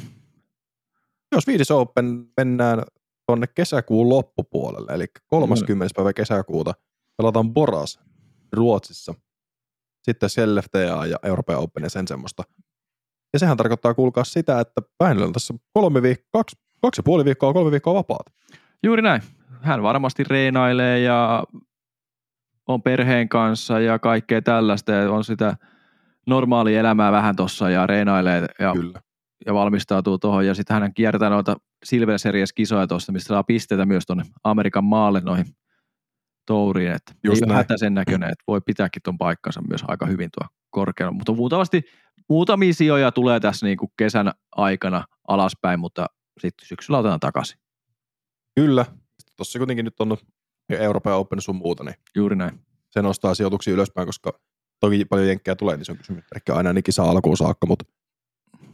Joo, 1.34 1.40
Swedish 1.40 1.72
Open 1.72 2.26
mennään 2.36 2.82
tuonne 3.26 3.46
kesäkuun 3.46 4.08
loppupuolelle, 4.08 4.92
eli 4.92 5.06
30. 5.26 5.84
Mm. 5.84 5.88
päivä 5.96 6.12
kesäkuuta 6.12 6.74
pelataan 7.16 7.52
Boras 7.54 8.00
Ruotsissa. 8.52 9.14
Sitten 10.02 10.28
CLFTA 10.28 11.06
ja 11.06 11.16
Euroopan 11.22 11.56
Open 11.56 11.82
ja 11.82 11.90
sen 11.90 12.08
semmoista. 12.08 12.42
Ja 13.32 13.38
sehän 13.38 13.56
tarkoittaa 13.56 13.94
kuulkaa 13.94 14.24
sitä, 14.24 14.60
että 14.60 14.80
Väinöllä 15.00 15.26
on 15.26 15.32
tässä 15.32 15.54
kolme 15.72 16.02
viikkoa, 16.02 16.28
kaksi, 16.32 16.56
kaksi 16.82 16.98
ja 16.98 17.02
puoli 17.02 17.24
viikkoa, 17.24 17.52
kolme 17.52 17.70
viikkoa 17.70 17.94
vapaata. 17.94 18.32
Juuri 18.82 19.02
näin 19.02 19.22
hän 19.62 19.82
varmasti 19.82 20.24
reenailee 20.24 20.98
ja 20.98 21.44
on 22.68 22.82
perheen 22.82 23.28
kanssa 23.28 23.80
ja 23.80 23.98
kaikkea 23.98 24.42
tällaista 24.42 24.92
ja 24.92 25.12
on 25.12 25.24
sitä 25.24 25.56
normaalia 26.26 26.80
elämää 26.80 27.12
vähän 27.12 27.36
tuossa 27.36 27.70
ja 27.70 27.86
reenailee 27.86 28.46
ja, 28.60 28.72
Kyllä. 28.72 29.00
Ja 29.46 29.54
valmistautuu 29.54 30.18
tuohon. 30.18 30.46
Ja 30.46 30.54
sitten 30.54 30.80
hän 30.80 30.94
kiertää 30.94 31.30
noita 31.30 31.56
Silver 31.84 32.18
Series-kisoja 32.18 32.86
tuossa, 32.86 33.12
mistä 33.12 33.28
saa 33.28 33.44
pisteitä 33.44 33.86
myös 33.86 34.06
tuonne 34.06 34.24
Amerikan 34.44 34.84
maalle 34.84 35.20
noihin 35.20 35.46
touriin. 36.46 36.92
Että 36.92 37.12
Just 37.24 37.42
ei 37.42 37.48
näin. 37.48 37.66
sen 37.76 37.94
näköinen, 37.94 38.28
että 38.28 38.44
voi 38.46 38.60
pitääkin 38.60 39.02
tuon 39.02 39.18
paikkansa 39.18 39.62
myös 39.68 39.84
aika 39.88 40.06
hyvin 40.06 40.30
tuo 40.38 40.48
korkealla. 40.70 41.12
Mutta 41.12 41.32
muutamasti, 41.32 41.82
muutamia 42.28 42.74
sijoja 42.74 43.12
tulee 43.12 43.40
tässä 43.40 43.66
niin 43.66 43.78
kuin 43.78 43.90
kesän 43.98 44.32
aikana 44.56 45.04
alaspäin, 45.28 45.80
mutta 45.80 46.06
sitten 46.40 46.68
syksyllä 46.68 46.98
otetaan 46.98 47.20
takaisin. 47.20 47.58
Kyllä, 48.54 48.86
tuossa 49.36 49.58
kuitenkin 49.58 49.84
nyt 49.84 50.00
on 50.00 50.16
Euroopan 50.70 51.12
Open 51.12 51.40
sun 51.40 51.56
muuta, 51.56 51.84
niin 51.84 51.94
Juuri 52.16 52.36
näin. 52.36 52.60
se 52.90 53.02
nostaa 53.02 53.34
sijoituksia 53.34 53.74
ylöspäin, 53.74 54.06
koska 54.06 54.32
toki 54.80 55.04
paljon 55.04 55.28
jenkkejä 55.28 55.56
tulee, 55.56 55.76
niin 55.76 55.84
se 55.84 55.92
on 55.92 55.98
kysymys 55.98 56.24
ehkä 56.36 56.54
aina 56.54 56.70
ainakin 56.70 56.94
saa 56.94 57.10
alkuun 57.10 57.36
saakka, 57.36 57.66
mutta 57.66 57.84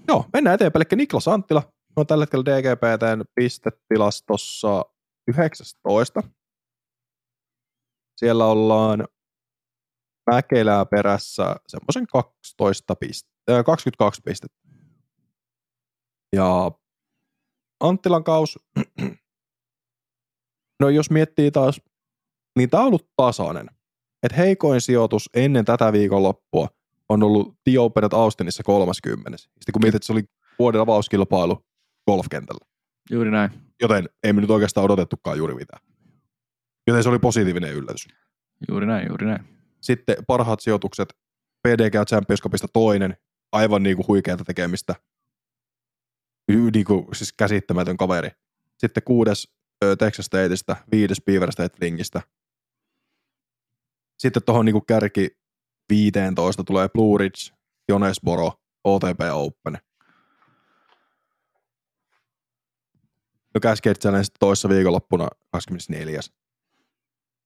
joo, 0.08 0.24
mennään 0.32 0.54
eteenpäin. 0.54 0.86
Eli 0.90 0.96
Niklas 0.96 1.28
Anttila 1.28 1.62
on 1.96 2.06
tällä 2.06 2.22
hetkellä 2.22 2.44
DGPTn 2.44 3.24
pistetilastossa 3.34 4.84
19. 5.28 6.22
Siellä 8.16 8.46
ollaan 8.46 9.08
Mäkelää 10.30 10.86
perässä 10.86 11.56
semmoisen 11.68 12.06
12 12.06 12.96
piste, 12.96 13.30
äh, 13.50 13.64
22 13.64 14.20
pistettä. 14.24 14.58
Ja 16.36 16.70
Anttilan 17.80 18.24
kaus 18.24 18.58
No 20.80 20.88
jos 20.88 21.10
miettii 21.10 21.50
taas, 21.50 21.80
niin 22.56 22.70
tämä 22.70 22.80
on 22.80 22.86
ollut 22.86 23.10
tasainen. 23.16 23.66
Et 24.22 24.36
heikoin 24.36 24.80
sijoitus 24.80 25.30
ennen 25.34 25.64
tätä 25.64 25.92
viikonloppua 25.92 26.68
on 27.10 27.22
ollut 27.22 27.54
The 27.64 27.78
Open 27.78 28.04
at 28.04 28.14
Austinissa 28.14 28.62
30. 28.62 29.38
Sitten 29.38 29.72
kun 29.72 29.82
mietit, 29.82 29.94
että 29.94 30.06
se 30.06 30.12
oli 30.12 30.24
vuoden 30.58 30.80
avauskilpailu 30.80 31.64
golfkentällä. 32.10 32.66
Juuri 33.10 33.30
näin. 33.30 33.50
Joten 33.82 34.08
ei 34.22 34.32
me 34.32 34.40
nyt 34.40 34.50
oikeastaan 34.50 34.84
odotettukaan 34.84 35.38
juuri 35.38 35.54
mitään. 35.54 35.82
Joten 36.86 37.02
se 37.02 37.08
oli 37.08 37.18
positiivinen 37.18 37.74
yllätys. 37.74 38.08
Juuri 38.68 38.86
näin, 38.86 39.08
juuri 39.08 39.26
näin. 39.26 39.44
Sitten 39.80 40.16
parhaat 40.26 40.60
sijoitukset, 40.60 41.08
PDG 41.62 42.08
Champions 42.08 42.42
Cupista 42.42 42.68
toinen, 42.72 43.16
aivan 43.52 43.82
niin 43.82 43.96
kuin 43.96 44.08
huikeata 44.08 44.44
tekemistä. 44.44 44.94
Niin 46.48 46.84
kuin, 46.84 47.06
siis 47.12 47.32
käsittämätön 47.32 47.96
kaveri. 47.96 48.30
Sitten 48.78 49.02
kuudes 49.02 49.48
Texas 49.98 50.26
Stateista, 50.26 50.76
viides 50.92 51.22
Beaver 51.26 51.52
State 51.52 51.76
Flingistä. 51.76 52.22
Sitten 54.18 54.42
tuohon 54.46 54.64
niin 54.64 54.86
kärki 54.86 55.39
15 55.90 56.64
tulee 56.64 56.88
Blue 56.88 57.18
Ridge, 57.18 57.54
Jonesboro, 57.88 58.52
OTP 58.84 59.20
Open. 59.32 59.78
No 63.54 63.60
Cascade 63.60 63.94
Challenge 63.94 64.26
toissa 64.40 64.68
viikonloppuna 64.68 65.28
24. 65.52 66.20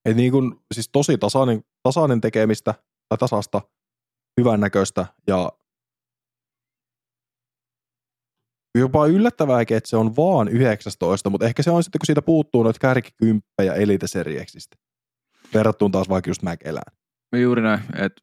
Et 0.04 0.16
niin 0.16 0.32
kuin, 0.32 0.54
siis 0.74 0.88
tosi 0.92 1.18
tasainen, 1.18 1.64
tasainen 1.82 2.20
tekemistä 2.20 2.74
tai 3.08 3.18
tasasta, 3.18 3.60
hyvän 4.40 4.60
näköistä 4.60 5.06
ja 5.26 5.52
jopa 8.78 9.06
yllättävääkin, 9.06 9.76
että 9.76 9.90
se 9.90 9.96
on 9.96 10.16
vaan 10.16 10.48
19, 10.48 11.30
mutta 11.30 11.46
ehkä 11.46 11.62
se 11.62 11.70
on 11.70 11.82
sitten, 11.82 11.98
kun 11.98 12.06
siitä 12.06 12.22
puuttuu 12.22 12.62
noita 12.62 12.78
kärkikymppejä 12.78 13.74
Elite 13.74 14.06
Serieksistä. 14.06 14.76
Verrattuun 15.54 15.92
taas 15.92 16.08
vaikka 16.08 16.30
just 16.30 16.42
Mäkelään. 16.42 17.03
Juuri 17.42 17.62
näin. 17.62 17.80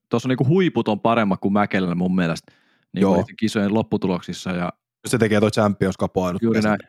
Tuossa 0.09 0.27
niinku 0.29 0.45
huiput 0.47 0.87
on 0.87 0.99
paremmat 0.99 1.39
kuin 1.41 1.53
Mäkelän 1.53 1.97
mun 1.97 2.15
mielestä 2.15 2.51
niin 2.93 3.01
Joo. 3.01 3.25
kisojen 3.39 3.73
lopputuloksissa. 3.73 4.49
Ja 4.51 4.73
Se 5.07 5.17
tekee 5.17 5.39
toi 5.39 5.51
Champions 5.51 5.95
Cup 5.99 6.17
ainut. 6.17 6.41
juuri 6.41 6.61
näin. 6.61 6.79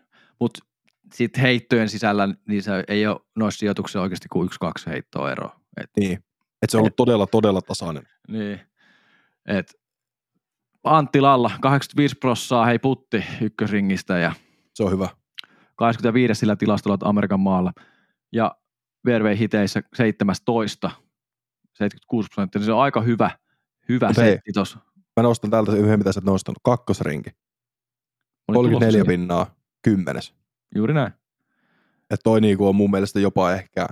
Mutta 0.40 0.60
sitten 1.14 1.42
heittojen 1.42 1.88
sisällä 1.88 2.28
niin 2.48 2.62
se 2.62 2.84
ei 2.88 3.06
ole 3.06 3.20
noissa 3.36 3.58
sijoituksissa 3.58 4.00
oikeasti 4.02 4.28
kuin 4.28 4.46
yksi-kaksi 4.46 4.90
heittoa 4.90 5.32
eroa. 5.32 5.60
Et, 5.80 5.90
Niin. 5.96 6.18
Et 6.62 6.70
se 6.70 6.76
on 6.76 6.80
ollut 6.80 6.96
todella, 6.96 7.26
todella 7.26 7.62
tasainen. 7.62 8.02
niin. 8.28 8.60
Et 9.46 9.74
Anttilalla 10.84 11.50
85 11.60 12.14
prossaa 12.20 12.64
hei 12.66 12.78
putti 12.78 13.24
ykkösringistä 13.40 14.18
ja 14.18 14.32
Se 14.74 14.82
on 14.84 14.92
hyvä. 14.92 15.08
85 15.76 16.34
sillä 16.34 16.56
tilastolla 16.56 16.98
Amerikan 17.00 17.40
maalla. 17.40 17.72
Ja 18.32 18.56
VRV 19.06 19.36
hiteissä 19.36 19.82
17, 19.94 20.90
76 21.82 22.28
prosenttia, 22.34 22.58
niin 22.58 22.66
se 22.66 22.72
on 22.72 22.82
aika 22.82 23.00
hyvä, 23.00 23.30
hyvä 23.88 24.06
Mut 24.06 24.16
setti. 24.16 24.50
Mä 25.16 25.22
nostan 25.22 25.50
täältä 25.50 25.72
yhden, 25.72 25.98
mitä 25.98 26.12
sä 26.12 26.18
et 26.18 26.24
nostanut. 26.24 26.58
Kakkosrinki. 26.64 27.30
34 28.46 29.04
pinnaa, 29.04 29.54
kymmenes. 29.82 30.34
Juuri 30.74 30.94
näin. 30.94 31.12
Että 32.00 32.22
toi 32.24 32.40
niinku 32.40 32.68
on 32.68 32.76
mun 32.76 32.90
mielestä 32.90 33.20
jopa 33.20 33.52
ehkä 33.52 33.86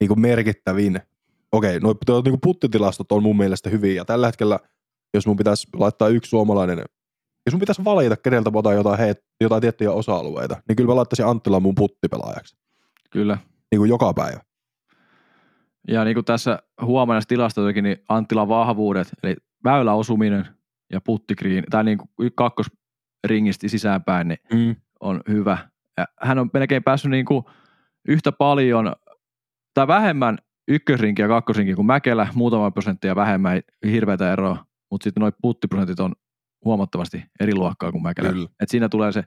niinku 0.00 0.14
merkittävin. 0.16 1.00
Okei, 1.52 1.80
noi 1.80 1.94
toi 2.06 2.22
niinku 2.22 2.38
puttitilastot 2.38 3.12
on 3.12 3.22
mun 3.22 3.36
mielestä 3.36 3.70
hyviä. 3.70 3.92
Ja 3.92 4.04
tällä 4.04 4.26
hetkellä, 4.26 4.58
jos 5.14 5.26
mun 5.26 5.36
pitäisi 5.36 5.68
laittaa 5.72 6.08
yksi 6.08 6.28
suomalainen, 6.28 6.78
jos 7.46 7.52
mun 7.52 7.60
pitäisi 7.60 7.84
valita, 7.84 8.16
keneltä 8.16 8.50
mä 8.50 8.58
otan 8.58 8.74
jotain, 8.74 8.98
hei, 8.98 9.14
jotain 9.40 9.60
tiettyjä 9.60 9.92
osa-alueita, 9.92 10.62
niin 10.68 10.76
kyllä 10.76 10.88
mä 10.88 10.96
laittaisin 10.96 11.26
Anttilan 11.26 11.62
mun 11.62 11.74
puttipelaajaksi. 11.74 12.56
Kyllä. 13.10 13.38
Niinku 13.70 13.84
joka 13.84 14.14
päivä. 14.14 14.40
Ja 15.88 16.04
niin 16.04 16.14
kuin 16.14 16.24
tässä 16.24 16.58
huomaa 16.82 17.14
näissä 17.14 17.28
tilastoillakin, 17.28 17.84
niin 17.84 17.96
Anttilan 18.08 18.48
vahvuudet, 18.48 19.08
eli 19.22 19.36
väyläosuminen 19.64 20.46
ja 20.92 21.00
puttikriin, 21.00 21.64
tai 21.70 21.84
niin 21.84 21.98
kuin 21.98 22.30
kakkosringisti 22.34 23.68
sisäänpäin, 23.68 24.28
niin 24.28 24.38
Mm. 24.52 24.76
on 25.00 25.20
hyvä. 25.28 25.58
Ja 25.98 26.04
hän 26.20 26.38
on 26.38 26.50
melkein 26.52 26.82
päässyt 26.82 27.10
niin 27.10 27.24
kuin 27.26 27.44
yhtä 28.08 28.32
paljon 28.32 28.92
tai 29.74 29.86
vähemmän 29.86 30.38
ykkösrinkiä 30.68 31.24
ja 31.24 31.28
kakkosrinkiä 31.28 31.76
kuin 31.76 31.86
Mäkelä, 31.86 32.28
muutama 32.34 32.70
prosenttia 32.70 33.16
vähemmän, 33.16 33.52
ei 33.56 33.92
hirveätä 33.92 34.32
eroa, 34.32 34.64
mutta 34.90 35.04
sitten 35.04 35.20
noin 35.20 35.32
puttiprosentit 35.42 36.00
on 36.00 36.12
huomattavasti 36.64 37.24
eri 37.40 37.54
luokkaa 37.54 37.92
kuin 37.92 38.02
Mäkelä. 38.02 38.28
Kyllä. 38.28 38.48
Et 38.60 38.68
siinä 38.68 38.88
tulee 38.88 39.12
se, 39.12 39.24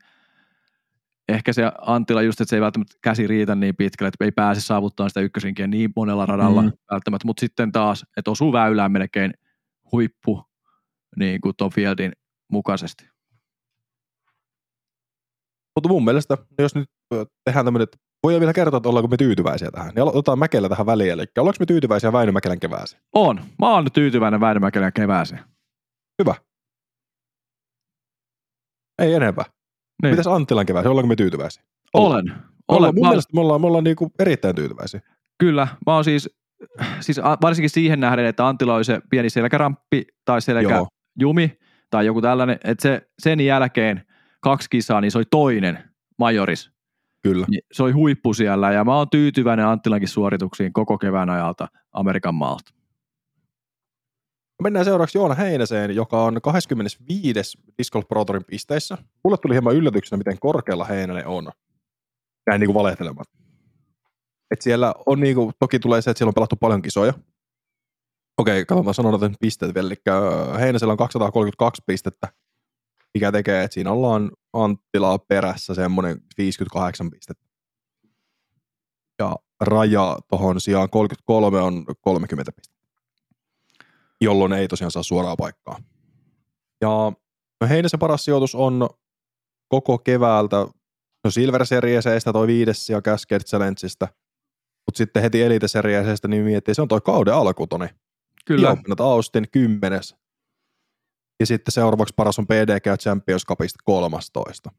ehkä 1.30 1.54
se 1.54 1.64
Anttila 1.82 2.22
just, 2.22 2.42
että 2.42 2.50
se 2.50 2.56
ei 2.56 2.62
välttämättä 2.62 2.96
käsi 3.04 3.28
riitä 3.28 3.56
niin 3.56 3.76
pitkälle, 3.76 4.08
että 4.08 4.26
ei 4.26 4.32
pääse 4.32 4.62
saavuttamaan 4.62 5.10
sitä 5.10 5.20
ykkösrinkiä 5.22 5.68
niin 5.68 5.90
monella 5.96 6.26
radalla 6.26 6.62
Mm. 6.62 6.72
välttämättä, 6.92 7.28
mutta 7.28 7.40
sitten 7.42 7.72
taas, 7.72 8.06
että 8.18 8.32
osuu 8.32 8.54
väylään 8.54 8.92
melkein 8.92 9.34
huippu 9.92 10.44
niin 11.16 11.42
kuin 11.42 11.54
Tom 11.58 11.72
Fieldin 11.72 12.12
mukaisesti. 12.52 13.10
Mutta 15.76 15.90
mun 15.90 16.04
mielestä, 16.06 16.38
jos 16.60 16.76
nyt 16.76 16.90
tehdään 17.46 17.66
tämmöinen, 17.66 17.84
että 17.84 17.98
voidaan 18.24 18.40
vielä 18.40 18.54
kertoa, 18.54 18.78
että 18.78 18.90
ollaanko 18.90 19.08
me 19.08 19.18
tyytyväisiä 19.18 19.72
tähän. 19.72 19.92
Niin 19.96 20.04
otetaan 20.04 20.40
Mäkelä 20.40 20.70
tähän 20.70 20.86
väliin. 20.86 21.12
Eli 21.12 21.24
ollaanko 21.38 21.58
me 21.60 21.66
tyytyväisiä 21.66 22.14
Väinö 22.14 22.32
Mäkelän 22.32 22.60
kevääseen? 22.60 23.02
On. 23.14 23.42
Mä 23.60 23.70
oon 23.70 23.88
tyytyväinen 23.94 24.40
Väinö 24.40 24.60
Mäkelän 24.60 24.94
kevääseen. 24.94 25.44
Hyvä. 26.22 26.36
Ei 29.00 29.14
enempää. 29.14 29.46
Niin. 30.04 30.12
Mitäs 30.14 30.28
Anttilan 30.28 30.66
kevääseen? 30.66 30.92
Ollaanko 30.92 31.08
me 31.08 31.16
tyytyväisiä? 31.16 31.64
Olen. 31.94 32.26
Olen. 32.26 32.34
ollaan, 32.68 32.96
mun 32.96 33.06
Mä, 33.06 33.10
mielestä 33.10 33.34
me 33.34 33.40
ollaan, 33.42 33.62
me 33.62 33.68
ollaan 33.68 33.84
niinku 33.84 34.12
erittäin 34.20 34.56
tyytyväisiä. 34.56 35.00
kyllä. 35.40 35.68
Mä 35.86 35.94
oon 35.96 36.04
siis, 36.04 36.30
siis 37.00 37.22
varsinkin 37.42 37.70
siihen 37.70 38.00
nähden, 38.00 38.26
että 38.26 38.48
Antila 38.48 38.76
oli 38.76 38.84
se 38.84 39.00
pieni 39.10 39.30
selkäramppi 39.30 40.06
tai 40.26 40.42
selkä 40.42 40.74
Joo. 40.76 40.88
jumi 41.20 41.58
tai 41.90 42.06
joku 42.06 42.22
tällainen, 42.22 42.58
että 42.64 42.82
se, 42.82 43.02
sen 43.20 43.40
jälkeen 43.40 44.02
kaksi 44.42 44.70
kisaa, 44.70 45.02
niin 45.02 45.12
se 45.12 45.18
oli 45.18 45.26
toinen 45.32 45.84
majoris. 46.20 46.72
Kyllä. 47.24 47.46
Niin 47.50 47.62
se 47.72 47.84
oli 47.84 47.92
huippu 47.92 48.34
siellä 48.34 48.72
ja 48.72 48.84
mä 48.86 48.96
oon 48.96 49.10
tyytyväinen 49.10 49.66
Anttilankin 49.66 50.08
suorituksiin 50.10 50.74
koko 50.74 50.98
kevään 50.98 51.30
ajalta 51.30 51.68
Amerikan 51.94 52.36
maalta. 52.36 52.72
Mennään 54.64 54.86
seuraavaksi 54.86 55.18
Joona 55.18 55.36
Heinäseen, 55.36 55.96
joka 55.96 56.24
on 56.24 56.42
25. 56.42 57.58
Disc 57.78 57.92
Golf 57.92 58.08
Pro 58.08 58.26
Tourin 58.26 58.46
pisteissä. 58.46 58.98
Mulle 59.24 59.38
tuli 59.38 59.54
hieman 59.54 59.76
yllätyksenä, 59.76 60.18
miten 60.18 60.40
korkealla 60.40 60.86
Heinänen 60.86 61.28
on. 61.28 61.52
Näin 62.48 62.60
niinku 62.60 62.74
valehtelematta. 62.74 63.38
Et 64.52 64.62
siellä 64.62 64.94
on 65.06 65.20
niinku, 65.20 65.52
toki 65.60 65.80
tulee 65.80 66.02
se, 66.02 66.10
että 66.10 66.18
siellä 66.18 66.30
on 66.30 66.34
pelattu 66.34 66.56
paljon 66.56 66.82
kisoja. 66.82 67.14
Okei, 68.38 68.66
katsotaan 68.66 68.94
sanoa 68.94 69.12
noita 69.12 69.32
pisteet 69.40 69.76
vielä. 69.76 69.88
Eli 69.88 69.96
äh, 70.08 70.60
Heinäsellä 70.60 70.92
on 70.92 70.98
232 70.98 71.82
pistettä, 71.86 72.28
mikä 73.14 73.32
tekee, 73.32 73.64
että 73.64 73.74
siinä 73.74 73.92
ollaan 73.92 74.32
Anttilaa 74.54 75.20
perässä 75.20 75.74
semmoinen 75.74 76.22
58 76.38 77.10
pistettä. 77.12 77.46
Ja 79.20 79.36
raja 79.62 80.18
tuohon 80.28 80.62
sijaan 80.62 80.90
33 80.90 81.62
on 81.62 81.86
30 82.02 82.52
pistettä 82.52 82.79
jolloin 84.22 84.54
ei 84.54 84.68
tosiaan 84.68 84.92
saa 84.92 85.04
suoraa 85.04 85.36
paikkaa. 85.36 85.78
Ja 86.82 87.12
no 87.62 87.68
Heinäsen 87.70 88.00
paras 88.00 88.26
sijoitus 88.26 88.56
on 88.56 88.90
koko 89.68 89.98
keväältä, 89.98 90.58
no 91.24 91.32
Silver 91.32 91.66
Serieseistä 91.66 92.34
toi 92.34 92.48
viides 92.48 92.90
ja 92.90 93.02
Cascade 93.02 93.44
Challengeista, 93.44 94.08
mutta 94.88 94.98
sitten 94.98 95.22
heti 95.24 95.44
Elite 95.44 95.68
Serieseistä 95.68 96.28
niin 96.28 96.44
miettii, 96.44 96.76
se 96.76 96.82
on 96.82 96.88
toi 96.88 97.02
kauden 97.02 97.34
alku 97.34 97.68
toni. 97.68 97.88
Kyllä. 98.46 98.72
Openat 98.72 99.00
Austin 99.00 99.48
kymmenes. 99.52 100.16
Ja 101.40 101.46
sitten 101.46 101.72
seuraavaksi 101.72 102.14
paras 102.18 102.40
on 102.40 102.48
PDG 102.48 103.00
Champions 103.00 103.46
Cupista 103.46 103.80
13. 103.86 104.72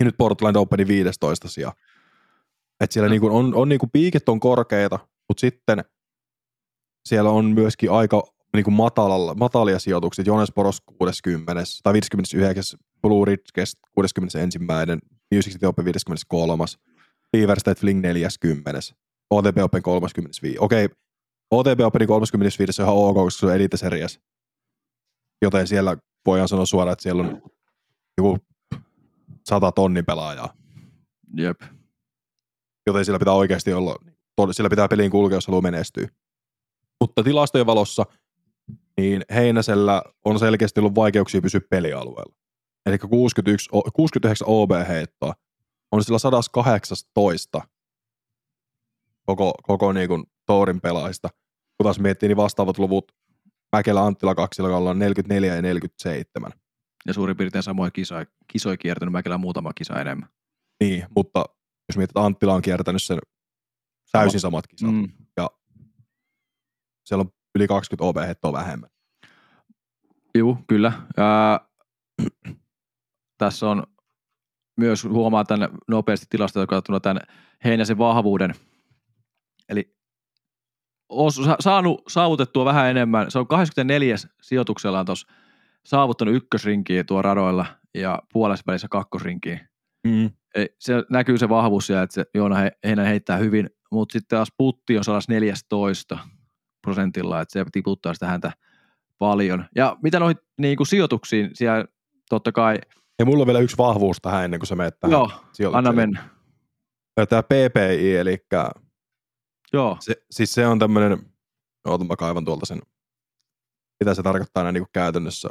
Ja 0.00 0.04
nyt 0.04 0.14
Portland 0.18 0.56
Openin 0.56 0.88
15 0.88 1.48
sija. 1.48 1.72
Et 2.80 2.92
siellä 2.92 3.08
No. 3.08 3.10
niinku 3.10 3.36
on, 3.36 3.54
on 3.54 3.68
niinku 3.68 3.86
piikit 3.92 4.28
on 4.28 4.40
korkeita, 4.40 4.98
mutta 5.28 5.40
sitten 5.40 5.84
siellä 7.04 7.30
on 7.30 7.44
myöskin 7.44 7.90
aika 7.90 8.22
niinku 8.54 8.70
matalalla, 8.70 9.34
matalia 9.34 9.78
sijoituksia. 9.78 10.24
Jonas 10.26 10.52
Boros 10.52 10.82
60. 10.98 11.62
tai 11.82 11.92
59. 11.92 12.78
Blue 13.02 13.24
Ridge 13.24 13.66
61. 13.94 14.58
Music 15.34 15.52
City 15.52 15.66
Open 15.66 15.84
53. 15.84 16.64
Beaver 17.32 17.60
State 17.60 17.80
Fling 17.80 18.00
40. 18.00 18.70
OTP 19.30 19.58
Open 19.58 19.82
35. 19.82 20.58
Okei, 20.58 20.88
OTP 21.50 21.80
Openin 21.80 22.08
35 22.08 22.82
on 22.82 22.86
ihan 22.86 22.96
ok, 22.96 23.14
koska 23.14 23.40
se 23.40 23.46
on 23.46 23.54
Elite 23.54 23.76
Series. 23.76 24.20
Joten 25.42 25.66
siellä 25.66 25.96
voidaan 26.26 26.48
sanoa 26.48 26.66
suoraan, 26.66 26.92
että 26.92 27.02
siellä 27.02 27.22
on 27.22 27.42
joku 28.18 28.38
100 29.44 29.72
tonnin 29.72 30.04
pelaajaa. 30.04 30.54
Jep. 31.36 31.60
Joten 32.86 33.04
sillä 33.04 33.18
pitää 33.18 33.34
oikeasti 33.34 33.72
olla, 33.72 33.96
sillä 34.52 34.70
pitää 34.70 34.88
peliin 34.88 35.10
kulkea, 35.10 35.36
jos 35.36 35.46
haluaa 35.46 35.62
menestyä. 35.62 36.08
Mutta 37.04 37.22
tilastojen 37.22 37.66
valossa, 37.66 38.06
niin 38.96 39.22
Heinäsellä 39.34 40.02
on 40.24 40.38
selkeästi 40.38 40.80
ollut 40.80 40.94
vaikeuksia 40.94 41.42
pysyä 41.42 41.60
pelialueella. 41.70 42.34
Eli 42.86 42.98
61, 42.98 43.68
o- 43.72 43.90
69 43.90 44.48
OB-heittoa 44.48 45.34
on 45.92 46.04
sillä 46.04 46.18
118 46.18 47.62
koko, 49.26 49.54
koko 49.62 49.92
niin 49.92 50.08
kuin 50.08 50.24
Tourin 50.46 50.80
pelaajista. 50.80 51.28
Kun 51.76 51.84
taas 51.84 51.98
miettii, 51.98 52.28
niin 52.28 52.36
vastaavat 52.36 52.78
luvut 52.78 53.12
Mäkelä 53.76 54.04
Anttila 54.04 54.34
kaksilla 54.34 54.76
ollaan 54.76 54.98
44 54.98 55.54
ja 55.54 55.62
47. 55.62 56.52
Ja 57.06 57.14
suurin 57.14 57.36
piirtein 57.36 57.62
samoja 57.62 57.90
kisoja, 57.90 58.26
kisoja 58.52 58.76
kiertänyt 58.76 59.12
Mäkelä 59.12 59.38
muutama 59.38 59.72
kisa 59.74 60.00
enemmän. 60.00 60.28
Niin, 60.80 61.06
mutta 61.16 61.44
jos 61.88 61.96
mietit, 61.96 62.10
että 62.10 62.24
Anttila 62.24 62.54
on 62.54 62.62
kiertänyt 62.62 63.02
sen 63.02 63.18
täysin 64.12 64.40
samat 64.40 64.66
kisat. 64.66 64.92
Mm. 64.92 65.08
Siellä 67.04 67.22
on 67.22 67.30
yli 67.54 67.66
20 67.66 68.04
OB-heittoa 68.04 68.52
vähemmän. 68.52 68.90
Juu, 70.38 70.58
kyllä. 70.66 70.92
Ää, 71.16 71.60
tässä 73.38 73.68
on 73.68 73.82
myös 74.80 75.04
huomaa 75.04 75.44
tänne 75.44 75.68
nopeasti 75.88 76.26
tilastoja 76.30 76.66
katsottuna 76.66 77.00
tämän 77.00 77.22
Heinäsen 77.64 77.98
vahvuuden. 77.98 78.54
Eli 79.68 79.96
on 81.08 81.32
sa- 81.32 81.56
saanut 81.60 82.02
saavutettua 82.08 82.64
vähän 82.64 82.90
enemmän. 82.90 83.30
Se 83.30 83.38
on 83.38 83.46
24 83.46 84.16
sijoituksellaan 84.42 85.06
tuossa 85.06 85.32
saavuttanut 85.84 86.34
ykkösrinkiä 86.34 87.04
tuo 87.04 87.22
radoilla 87.22 87.66
ja 87.94 88.22
puolessa 88.32 88.64
välissä 88.66 88.88
kakkosrinkiä. 88.90 89.68
Mm. 90.06 90.30
Ei, 90.54 90.68
se 90.78 90.94
näkyy 91.10 91.38
se 91.38 91.48
vahvuus 91.48 91.86
siellä, 91.86 92.02
että 92.02 92.14
se 92.14 92.24
Joona 92.34 92.56
He- 92.56 92.72
Heinä 92.84 93.02
heittää 93.02 93.36
hyvin, 93.36 93.70
mutta 93.92 94.12
sitten 94.12 94.36
taas 94.36 94.48
putti 94.56 94.98
on 94.98 95.04
114 95.04 96.18
prosentilla, 96.84 97.40
että 97.40 97.52
se 97.52 97.64
tiputtaa 97.72 98.14
sitä 98.14 98.26
häntä 98.26 98.52
paljon. 99.18 99.64
Ja 99.76 99.96
mitä 100.02 100.18
noihin 100.18 100.36
niin 100.60 100.76
kuin 100.76 100.86
sijoituksiin, 100.86 101.50
siellä 101.52 101.84
totta 102.30 102.52
kai, 102.52 102.78
Ja 103.18 103.24
mulla 103.24 103.42
on 103.42 103.46
vielä 103.46 103.58
yksi 103.58 103.76
vahvuus 103.76 104.16
tähän 104.22 104.44
ennen 104.44 104.60
kuin 104.60 104.66
sä 104.66 104.76
menet 104.76 105.00
tähän 105.00 105.12
joo, 105.12 105.30
anna 105.72 105.92
mennä. 105.92 106.28
Tämä 107.28 107.42
PPI, 107.42 108.16
eli 108.16 108.38
Joo, 109.72 109.96
se, 110.00 110.14
siis 110.30 110.54
se 110.54 110.66
on 110.66 110.78
tämmöinen, 110.78 111.18
ootan 111.88 112.06
mä 112.06 112.16
kaivan 112.16 112.44
tuolta 112.44 112.66
sen, 112.66 112.82
mitä 114.00 114.14
se 114.14 114.22
tarkoittaa 114.22 114.62
näin 114.62 114.74
niin 114.74 114.86
käytännössä. 114.92 115.48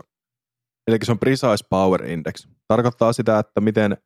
Eli 0.88 0.97
se 1.03 1.11
on 1.11 1.19
Precise 1.19 1.65
Power 1.69 2.05
Index. 2.05 2.47
Tarkoittaa 2.68 3.14
sitä, 3.14 3.39
että 3.39 3.61
miten 3.61 3.97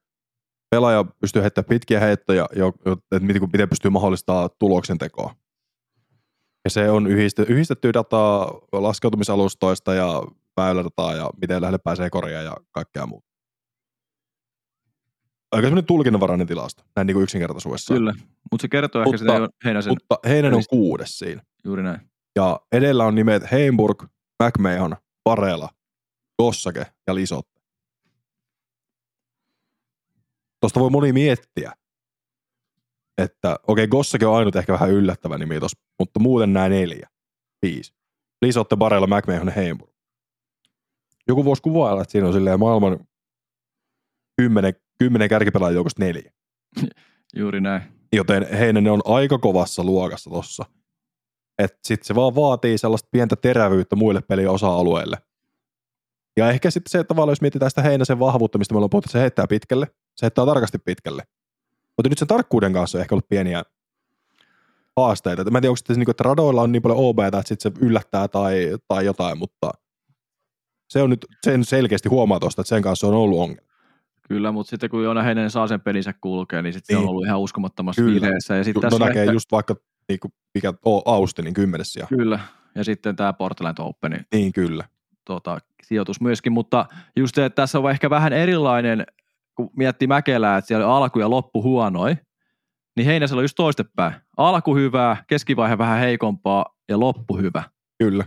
pelaaja 0.72 1.04
pystyy 1.22 1.42
heittämään 1.42 1.70
pitkiä 1.70 2.00
heittoja, 2.00 2.50
jo- 2.56 2.74
että 2.86 3.20
miten, 3.20 3.42
miten 3.54 3.70
pystyy 3.70 3.92
mahdollistamaan 3.92 4.50
tuloksen 4.60 4.98
tekoa. 4.98 5.36
Ja 6.68 6.72
se 6.72 6.90
on 6.92 7.08
yhdistetty, 7.08 7.54
yhdistetty 7.54 7.94
dataa 7.94 8.46
laskeutumisalustoista 8.72 9.94
ja 9.94 10.24
väylädataa 10.58 11.16
ja 11.16 11.30
miten 11.42 11.62
lähelle 11.62 11.78
pääsee 11.84 12.10
korjaan 12.10 12.46
ja 12.46 12.56
kaikkea 12.72 13.06
muuta. 13.06 13.28
Aika 15.52 15.66
semmoinen 15.66 15.86
tulkinnanvarainen 15.86 16.48
tilasto, 16.48 16.84
näin 16.96 17.08
niin 17.08 17.16
kuin 17.16 17.24
yksinkertaisuudessaan. 17.24 17.98
kyllä. 18.00 18.14
Mutta 18.52 18.62
se 18.62 18.68
kertoo 18.68 19.02
ehkä 19.02 19.06
Mutta- 19.08 19.18
sitä 19.18 19.34
Jo- 19.34 19.48
Heinäsen, 19.66 19.92
Mutta 19.92 20.20
Heinen 20.30 20.54
on 20.54 20.64
kuudes 20.70 21.20
siinä. 21.20 21.42
juuri 21.66 21.84
näin. 21.84 22.02
Ja 22.36 22.60
edellä 22.72 23.06
on 23.06 23.16
nimet 23.16 23.52
Heimburg, 23.52 24.04
McMahon, 24.44 24.96
Varela, 25.26 25.70
Gossake 26.42 26.86
ja 27.08 27.16
Lisotte. 27.16 27.62
Tuosta 30.60 30.80
voi 30.80 30.90
moni 30.90 31.14
miettiä, 31.14 31.72
että 33.18 33.54
okei, 33.68 33.84
okay, 33.84 33.88
Gossake 33.88 34.26
on 34.26 34.36
ainut 34.36 34.56
ehkä 34.56 34.74
vähän 34.74 34.92
yllättävä 34.92 35.38
nimi 35.38 35.60
tossa, 35.60 35.78
mutta 36.00 36.20
muuten 36.20 36.54
nämä 36.54 36.70
neljä, 36.70 37.10
viisi. 37.62 37.94
Lisotte, 38.42 38.76
Barella, 38.76 39.08
McMahon 39.08 39.50
Heimburg. 39.50 39.92
Joku 41.28 41.46
voisi 41.46 41.62
kuvailla, 41.62 42.02
että 42.02 42.12
siinä 42.12 42.28
on 42.28 42.34
silleen 42.34 42.60
maailman 42.60 43.00
kymmenen, 44.38 44.74
kymmenen 45.00 45.30
kärkipelaajan 45.30 45.76
joukosta 45.76 46.04
neljä. 46.04 46.32
Juuri 47.38 47.62
näin. 47.62 47.82
Joten 48.14 48.48
Heinen 48.58 48.88
on 48.88 49.02
aika 49.06 49.38
kovassa 49.38 49.84
luokassa 49.84 50.30
tossa. 50.30 50.66
Että 51.60 51.78
sit 51.84 52.04
se 52.04 52.16
vaan 52.16 52.36
vaatii 52.36 52.78
sellaista 52.78 53.10
pientä 53.12 53.36
terävyyttä 53.36 53.96
muille 53.96 54.22
pelin 54.22 54.50
osa-alueille. 54.50 55.18
Ja 56.38 56.50
ehkä 56.50 56.72
sitten 56.72 56.92
se 56.92 57.04
tavallaan, 57.04 57.32
jos 57.32 57.42
mietitään 57.42 57.72
sitä 57.72 57.82
Heinäsen 57.82 58.20
vahvuutta, 58.20 58.58
mistä 58.58 58.74
me 58.74 58.78
ollaan 58.78 58.90
puhuttu, 58.90 59.08
että 59.08 59.12
se 59.12 59.22
heittää 59.22 59.48
pitkälle. 59.48 59.86
Se 60.16 60.22
heittää 60.22 60.46
tarkasti 60.46 60.78
pitkälle. 60.80 61.24
Mutta 61.98 62.10
nyt 62.10 62.18
sen 62.18 62.28
tarkkuuden 62.28 62.74
kanssa 62.74 62.98
on 62.98 63.02
ehkä 63.02 63.16
ollut 63.16 63.30
pieniä 63.30 63.64
haasteita. 64.96 65.52
Mä 65.52 65.58
en 65.58 65.62
tiedä, 65.62 65.72
onko 65.72 65.80
se 65.86 65.94
niinku, 65.94 66.12
että 66.12 66.24
radoilla 66.24 66.62
on 66.62 66.72
niin 66.72 66.82
paljon 66.82 67.00
OB, 67.00 67.20
että 67.20 67.42
sitten 67.46 67.74
se 67.74 67.80
yllättää 67.86 68.28
tai, 68.28 68.78
tai 68.88 69.06
jotain, 69.06 69.38
mutta 69.38 69.72
se 70.90 71.02
on 71.02 71.10
nyt 71.10 71.26
sen 71.44 71.66
selkeästi 71.66 72.10
huomaa 72.10 72.40
tuosta, 72.40 72.62
että 72.62 72.70
sen 72.70 72.82
kanssa 72.82 73.08
on 73.08 73.14
ollut 73.14 73.40
ongelma. 73.40 73.68
Kyllä, 74.28 74.52
mutta 74.52 74.70
sitten 74.70 74.90
kun 74.90 75.04
Joona 75.04 75.24
Heinen 75.24 75.52
saa 75.52 75.68
sen 75.68 75.82
pelinsä 75.82 76.14
kulkea, 76.22 76.62
niin 76.62 76.74
sitten 76.74 76.94
se 76.94 76.98
on 76.98 77.04
Niin. 77.04 77.10
ollut 77.10 77.26
ihan 77.26 77.40
uskomattomassa 77.40 78.02
Kyllä. 78.02 78.22
vireessä. 78.22 78.56
Ja 78.56 78.64
sitten 78.64 78.82
No 78.84 78.90
tässä 78.90 79.06
näkee 79.06 79.22
ehkä, 79.22 79.34
just 79.34 79.52
vaikka 79.52 79.76
niinku, 80.10 80.28
mikä 80.54 80.74
on 80.86 81.02
Austinin 81.06 81.54
kymmenes 81.54 81.96
ja 81.96 82.08
Kyllä, 82.08 82.40
ja 82.76 82.84
sitten 82.84 83.16
tämä 83.16 83.34
Portland 83.34 83.78
Openin 83.80 84.26
niin 84.34 84.54
kyllä. 84.54 84.86
tota, 85.26 85.60
sijoitus 85.84 86.22
myöskin, 86.22 86.52
mutta 86.54 86.86
just 87.16 87.36
se, 87.36 87.46
että 87.46 87.56
tässä 87.62 87.80
on 87.80 87.92
ehkä 87.92 88.10
vähän 88.10 88.34
erilainen, 88.34 89.06
kun 89.58 89.70
miettii 89.78 90.08
Mäkelää, 90.08 90.58
että 90.58 90.68
siellä 90.68 90.88
oli 90.88 91.04
alku 91.04 91.20
ja 91.20 91.30
loppu 91.30 91.64
huonoi, 91.64 92.16
niin 92.96 93.06
Heinäsellä 93.06 93.40
on 93.40 93.44
just 93.44 93.56
toistepäin. 93.56 94.14
Alku 94.38 94.76
hyvää, 94.76 95.24
keskivaihe 95.28 95.78
vähän 95.78 96.00
heikompaa 96.00 96.66
ja 96.90 97.00
loppu 97.00 97.38
hyvä. 97.38 97.64
Kyllä. 98.00 98.26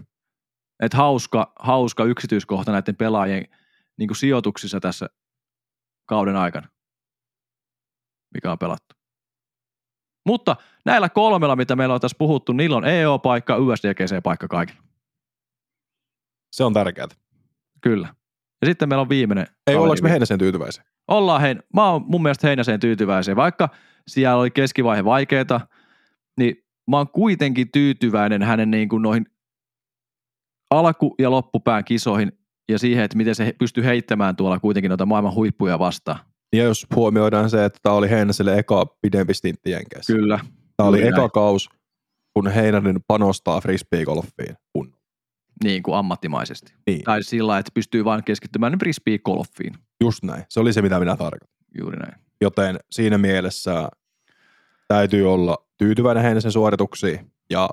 Et 0.82 0.94
hauska, 0.94 1.52
hauska 1.58 2.04
yksityiskohta 2.04 2.72
näiden 2.72 2.96
pelaajien 2.96 3.44
niin 3.98 4.08
kuin 4.08 4.16
sijoituksissa 4.16 4.80
tässä 4.80 5.06
kauden 6.06 6.36
aikana, 6.36 6.68
mikä 8.34 8.52
on 8.52 8.58
pelattu. 8.58 8.94
Mutta 10.26 10.56
näillä 10.84 11.08
kolmella, 11.08 11.56
mitä 11.56 11.76
meillä 11.76 11.94
on 11.94 12.00
tässä 12.00 12.16
puhuttu, 12.18 12.52
niillä 12.52 12.76
on 12.76 12.84
EO-paikka, 12.84 13.56
USDGC-paikka 13.56 14.48
kaikilla. 14.48 14.82
Se 16.52 16.64
on 16.64 16.72
tärkeää. 16.72 17.08
Kyllä. 17.80 18.14
Ja 18.62 18.66
sitten 18.66 18.88
meillä 18.88 19.02
on 19.02 19.08
viimeinen. 19.08 19.46
Ei, 19.66 19.76
ollaanko 19.76 20.02
me. 20.02 20.10
Heinäsen 20.10 20.38
tyytyväisiä? 20.38 20.84
Ollaan 21.10 21.40
hein, 21.40 21.62
mä 21.74 21.90
oon 21.90 22.02
mun 22.06 22.22
mielestä 22.22 22.46
Heinäseen 22.46 22.80
tyytyväisiä, 22.80 23.36
vaikka 23.36 23.68
siellä 24.08 24.36
oli 24.36 24.50
keskivaihe 24.50 25.04
vaikeeta, 25.04 25.60
niin 26.38 26.56
mä 26.90 26.96
oon 26.96 27.08
kuitenkin 27.08 27.70
tyytyväinen 27.72 28.42
hänen 28.42 28.70
niin 28.70 28.88
kuin 28.88 29.02
noihin 29.02 29.26
alku- 30.70 31.14
ja 31.18 31.30
loppupään 31.30 31.84
kisoihin 31.84 32.32
ja 32.68 32.78
siihen, 32.78 33.04
että 33.04 33.16
miten 33.16 33.34
se 33.34 33.54
pystyy 33.58 33.84
heittämään 33.84 34.36
tuolla 34.36 34.60
kuitenkin 34.60 34.88
noita 34.88 35.06
maailman 35.06 35.34
huippuja 35.34 35.78
vastaan. 35.78 36.18
Ja 36.56 36.64
jos 36.64 36.86
huomioidaan 36.94 37.50
se, 37.50 37.64
että 37.64 37.78
tämä 37.82 37.94
oli 37.94 38.10
Heinäselle 38.10 38.58
eka 38.58 38.86
pidempi 39.02 39.34
stintti 39.34 39.70
Jenkeissä. 39.70 40.12
Kyllä. 40.12 40.40
Tämä 40.76 40.88
oli 40.88 41.06
eka 41.06 41.28
kaus, 41.28 41.68
kun 42.34 42.48
Heinänen 42.48 43.00
panostaa 43.06 43.60
frisbee-golfiin. 43.60 44.54
Kun. 44.72 44.99
Niin 45.64 45.82
kuin 45.82 45.96
ammattimaisesti. 45.96 46.74
Niin, 46.86 47.02
Tai 47.02 47.22
sillä 47.22 47.58
että 47.58 47.70
pystyy 47.74 48.04
vain 48.04 48.24
keskittymään 48.24 48.78
frisbee-golfiin. 48.78 49.74
just 50.00 50.22
näin. 50.22 50.44
Se 50.48 50.60
oli 50.60 50.72
se, 50.72 50.82
mitä 50.82 50.98
minä 50.98 51.16
tarkoitan. 51.16 51.48
Juuri 51.78 51.96
näin. 51.96 52.14
Joten 52.40 52.78
siinä 52.90 53.18
mielessä 53.18 53.88
täytyy 54.88 55.32
olla 55.32 55.66
tyytyväinen 55.78 56.22
Heinäsen 56.22 56.52
suorituksiin 56.52 57.32
ja 57.50 57.68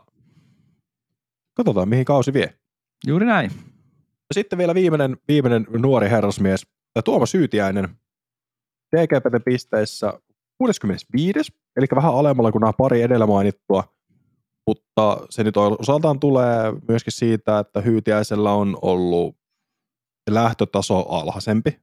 katsotaan, 1.53 1.89
mihin 1.89 2.05
kausi 2.05 2.33
vie. 2.33 2.53
Juuri 3.07 3.25
näin. 3.25 3.51
Ja 4.29 4.33
sitten 4.33 4.59
vielä 4.59 4.75
viimeinen, 4.75 5.17
viimeinen 5.27 5.67
nuori 5.69 6.09
herrasmies, 6.09 6.67
Tuomas 7.05 7.31
Syytiäinen, 7.31 7.89
DGPT 8.95 9.45
pisteissä 9.45 10.13
65, 10.57 11.53
eli 11.77 11.85
vähän 11.95 12.13
alemmalla 12.13 12.51
kuin 12.51 12.59
nämä 12.59 12.73
pari 12.73 13.01
edellä 13.01 13.27
mainittua, 13.27 13.83
mutta 14.67 15.27
se 15.29 15.43
nyt 15.43 15.57
osaltaan 15.57 16.19
tulee 16.19 16.73
myöskin 16.87 17.13
siitä, 17.13 17.59
että 17.59 17.81
Hyytiäisellä 17.81 18.51
on 18.51 18.77
ollut 18.81 19.35
se 20.29 20.33
lähtötaso 20.33 20.99
alhaisempi, 20.99 21.79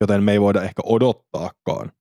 joten 0.00 0.22
me 0.22 0.32
ei 0.32 0.40
voida 0.40 0.62
ehkä 0.62 0.82
odottaakaan, 0.84 1.92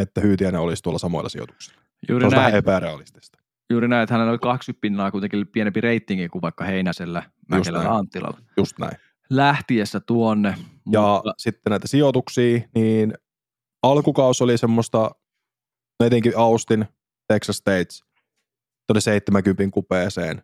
että 0.00 0.20
Hyytiäinen 0.20 0.60
olisi 0.60 0.82
tuolla 0.82 0.98
samoilla 0.98 1.28
sijoituksilla. 1.28 1.80
Se 1.82 2.12
Juuri 2.12 2.24
on 2.24 2.30
vähän 2.30 2.54
epärealistista. 2.54 3.38
Juuri 3.70 3.88
näin, 3.88 4.02
että 4.02 4.14
hänellä 4.14 4.30
oli 4.30 4.38
20 4.38 4.80
pinnaa 4.80 5.10
kuitenkin 5.10 5.46
pienempi 5.48 5.80
reitingi 5.80 6.28
kuin 6.28 6.42
vaikka 6.42 6.64
Heinäsellä, 6.64 7.22
Mäkelällä 7.48 7.84
ja. 7.84 7.94
Anttilalla. 7.94 8.38
Just 8.56 8.78
näin. 8.78 8.96
Lähtiessä 9.30 10.00
tuonne. 10.00 10.54
Ja 10.90 11.00
mutta- 11.00 11.34
sitten 11.38 11.70
näitä 11.70 11.88
sijoituksia, 11.88 12.60
niin 12.74 13.14
alkukaus 13.82 14.42
oli 14.42 14.58
semmoista, 14.58 15.10
no 16.00 16.06
etenkin 16.06 16.32
Austin, 16.36 16.84
Texas 17.28 17.56
States, 17.56 18.04
tuonne 18.86 19.00
70 19.00 19.74
kupeeseen. 19.74 20.42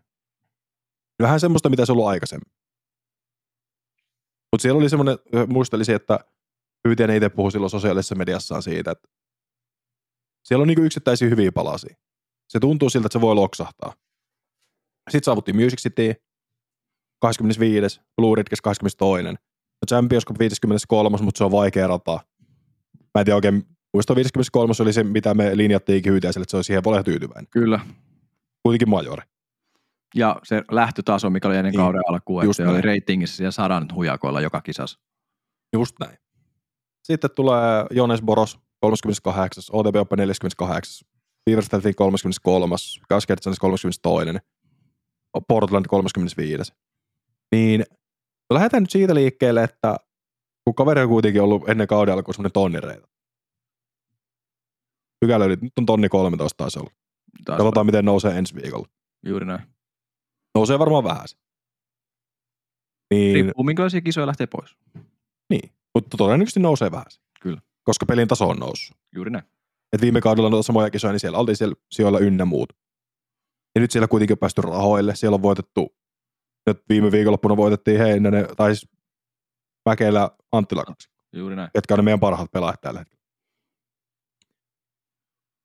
Vähän 1.22 1.40
semmoista, 1.40 1.68
mitä 1.68 1.86
se 1.86 1.92
ollut 1.92 2.06
aikaisemmin. 2.06 2.52
Mutta 4.52 4.62
siellä 4.62 4.78
oli 4.78 4.88
semmoinen, 4.88 5.18
muistelisin, 5.48 5.94
että 5.94 6.18
Hyytiäinen 6.88 7.16
itse 7.16 7.28
puhui 7.28 7.52
silloin 7.52 7.70
sosiaalisessa 7.70 8.14
mediassaan 8.14 8.62
siitä, 8.62 8.90
että 8.90 9.08
siellä 10.44 10.62
on 10.62 10.68
niinku 10.68 10.82
yksittäisiä 10.82 11.28
hyviä 11.28 11.52
palasia. 11.52 11.96
Se 12.48 12.60
tuntuu 12.60 12.90
siltä, 12.90 13.06
että 13.06 13.18
se 13.18 13.20
voi 13.20 13.34
loksahtaa. 13.34 13.94
Sitten 15.10 15.24
saavuttiin 15.24 15.56
Music 15.56 15.80
City, 15.80 16.14
25. 17.20 18.00
Blue 18.16 18.36
Ridges 18.36 18.60
22. 18.60 19.22
No 19.22 19.36
Champions 19.88 20.26
Cup 20.26 20.38
53, 20.38 21.18
mutta 21.22 21.38
se 21.38 21.44
on 21.44 21.50
vaikea 21.50 21.86
rata. 21.86 22.20
Mä 23.14 23.20
en 23.20 23.24
tiedä 23.24 23.34
oikein, 23.34 23.66
muista 23.94 24.14
53 24.14 24.72
oli 24.80 24.92
se, 24.92 25.04
mitä 25.04 25.34
me 25.34 25.56
linjattiin 25.56 26.02
hyytiäiselle, 26.06 26.42
että 26.42 26.50
se 26.50 26.56
on 26.56 26.64
siihen 26.64 26.82
paljon 26.82 27.04
tyytyväinen. 27.04 27.46
Kyllä. 27.50 27.80
Kuitenkin 28.62 28.88
majori. 28.90 29.22
Ja 30.14 30.40
se 30.44 30.62
lähtötaso, 30.70 31.30
mikä 31.30 31.48
oli 31.48 31.56
ennen 31.56 31.72
Niin, 31.72 31.80
kauden 31.80 32.02
alkuun, 32.08 32.42
että 32.42 32.52
se 32.52 32.62
oli 32.62 32.72
näin. 32.72 32.84
reitingissä 32.84 33.36
siellä 33.36 33.50
sadan 33.50 33.88
hujakoilla 33.94 34.40
joka 34.40 34.60
kisassa. 34.60 34.98
Just 35.72 35.96
näin. 36.00 36.18
Sitten 37.04 37.30
tulee 37.36 37.86
Jones 37.90 38.22
Boros 38.22 38.58
38, 38.80 39.64
OTP 39.72 39.96
Open 39.96 40.16
48, 40.18 41.08
Beaversteltin 41.50 41.94
33, 41.94 42.74
Cascade 43.12 43.40
32, 43.60 43.88
Portland 45.48 45.86
35. 45.88 46.72
Niin 47.52 47.84
no 48.50 48.54
lähdetään 48.54 48.82
nyt 48.82 48.90
siitä 48.90 49.14
liikkeelle, 49.14 49.62
että 49.64 49.96
kun 50.64 50.74
kaveri 50.74 51.02
on 51.02 51.08
kuitenkin 51.08 51.42
ollut 51.42 51.68
ennen 51.68 51.86
kauden 51.86 52.14
alkuun 52.14 52.34
semmoinen 52.34 52.52
tonnireita. 52.52 53.08
Pykälä 55.20 55.44
yli, 55.44 55.56
nyt 55.62 55.72
on 55.78 55.86
tonni 55.86 56.08
13 56.08 56.56
taisi 56.56 56.78
olla. 56.78 56.90
Taas 57.44 57.56
Katsotaan, 57.58 57.86
miten 57.86 58.04
nousee 58.04 58.38
ensi 58.38 58.54
viikolla. 58.54 58.88
Juuri 59.26 59.46
näin. 59.46 59.62
Nousee 60.54 60.78
varmaan 60.78 61.04
vähän. 61.04 61.24
Niin, 63.14 63.34
Riippuu 63.34 63.64
minkälaisia 63.64 64.00
kisoja 64.00 64.26
lähtee 64.26 64.46
pois. 64.46 64.76
niin, 65.50 65.70
mutta 65.94 66.16
todennäköisesti 66.16 66.60
nousee 66.60 66.90
vähän. 66.90 67.04
Kyllä. 67.40 67.60
koska 67.84 68.06
pelin 68.06 68.28
taso 68.28 68.48
on 68.48 68.56
noussut. 68.56 68.96
Juuri 69.14 69.30
näin. 69.30 69.44
Et 69.92 70.00
viime 70.00 70.20
kaudella 70.20 70.50
noita 70.50 70.62
samoja 70.62 70.90
kisoja, 70.90 71.12
niin 71.12 71.20
siellä 71.20 71.38
oltiin 71.38 71.56
siellä 71.56 71.74
sijoilla 71.90 72.18
ynnä 72.18 72.44
muut. 72.44 72.72
Ja 73.74 73.80
nyt 73.80 73.90
siellä 73.90 74.08
kuitenkin 74.08 74.34
on 74.34 74.38
päästy 74.38 74.62
rahoille. 74.62 75.14
Siellä 75.14 75.34
on 75.34 75.42
voitettu, 75.42 75.96
nyt 76.66 76.82
viime 76.88 77.12
viikonloppuna 77.12 77.56
voitettiin 77.56 77.98
Heinänen, 77.98 78.46
tai 78.56 78.76
siis 78.76 78.90
Mäkelä 79.88 80.30
Anttila 80.52 80.84
kaksi, 80.84 81.10
Juuri 81.32 81.56
näin. 81.56 81.70
ketkä 81.74 81.94
on 81.94 81.98
ne 81.98 82.02
meidän 82.02 82.20
parhaat 82.20 82.50
pelaajat 82.52 82.80
tällä 82.80 82.98
hetkellä. 83.00 83.22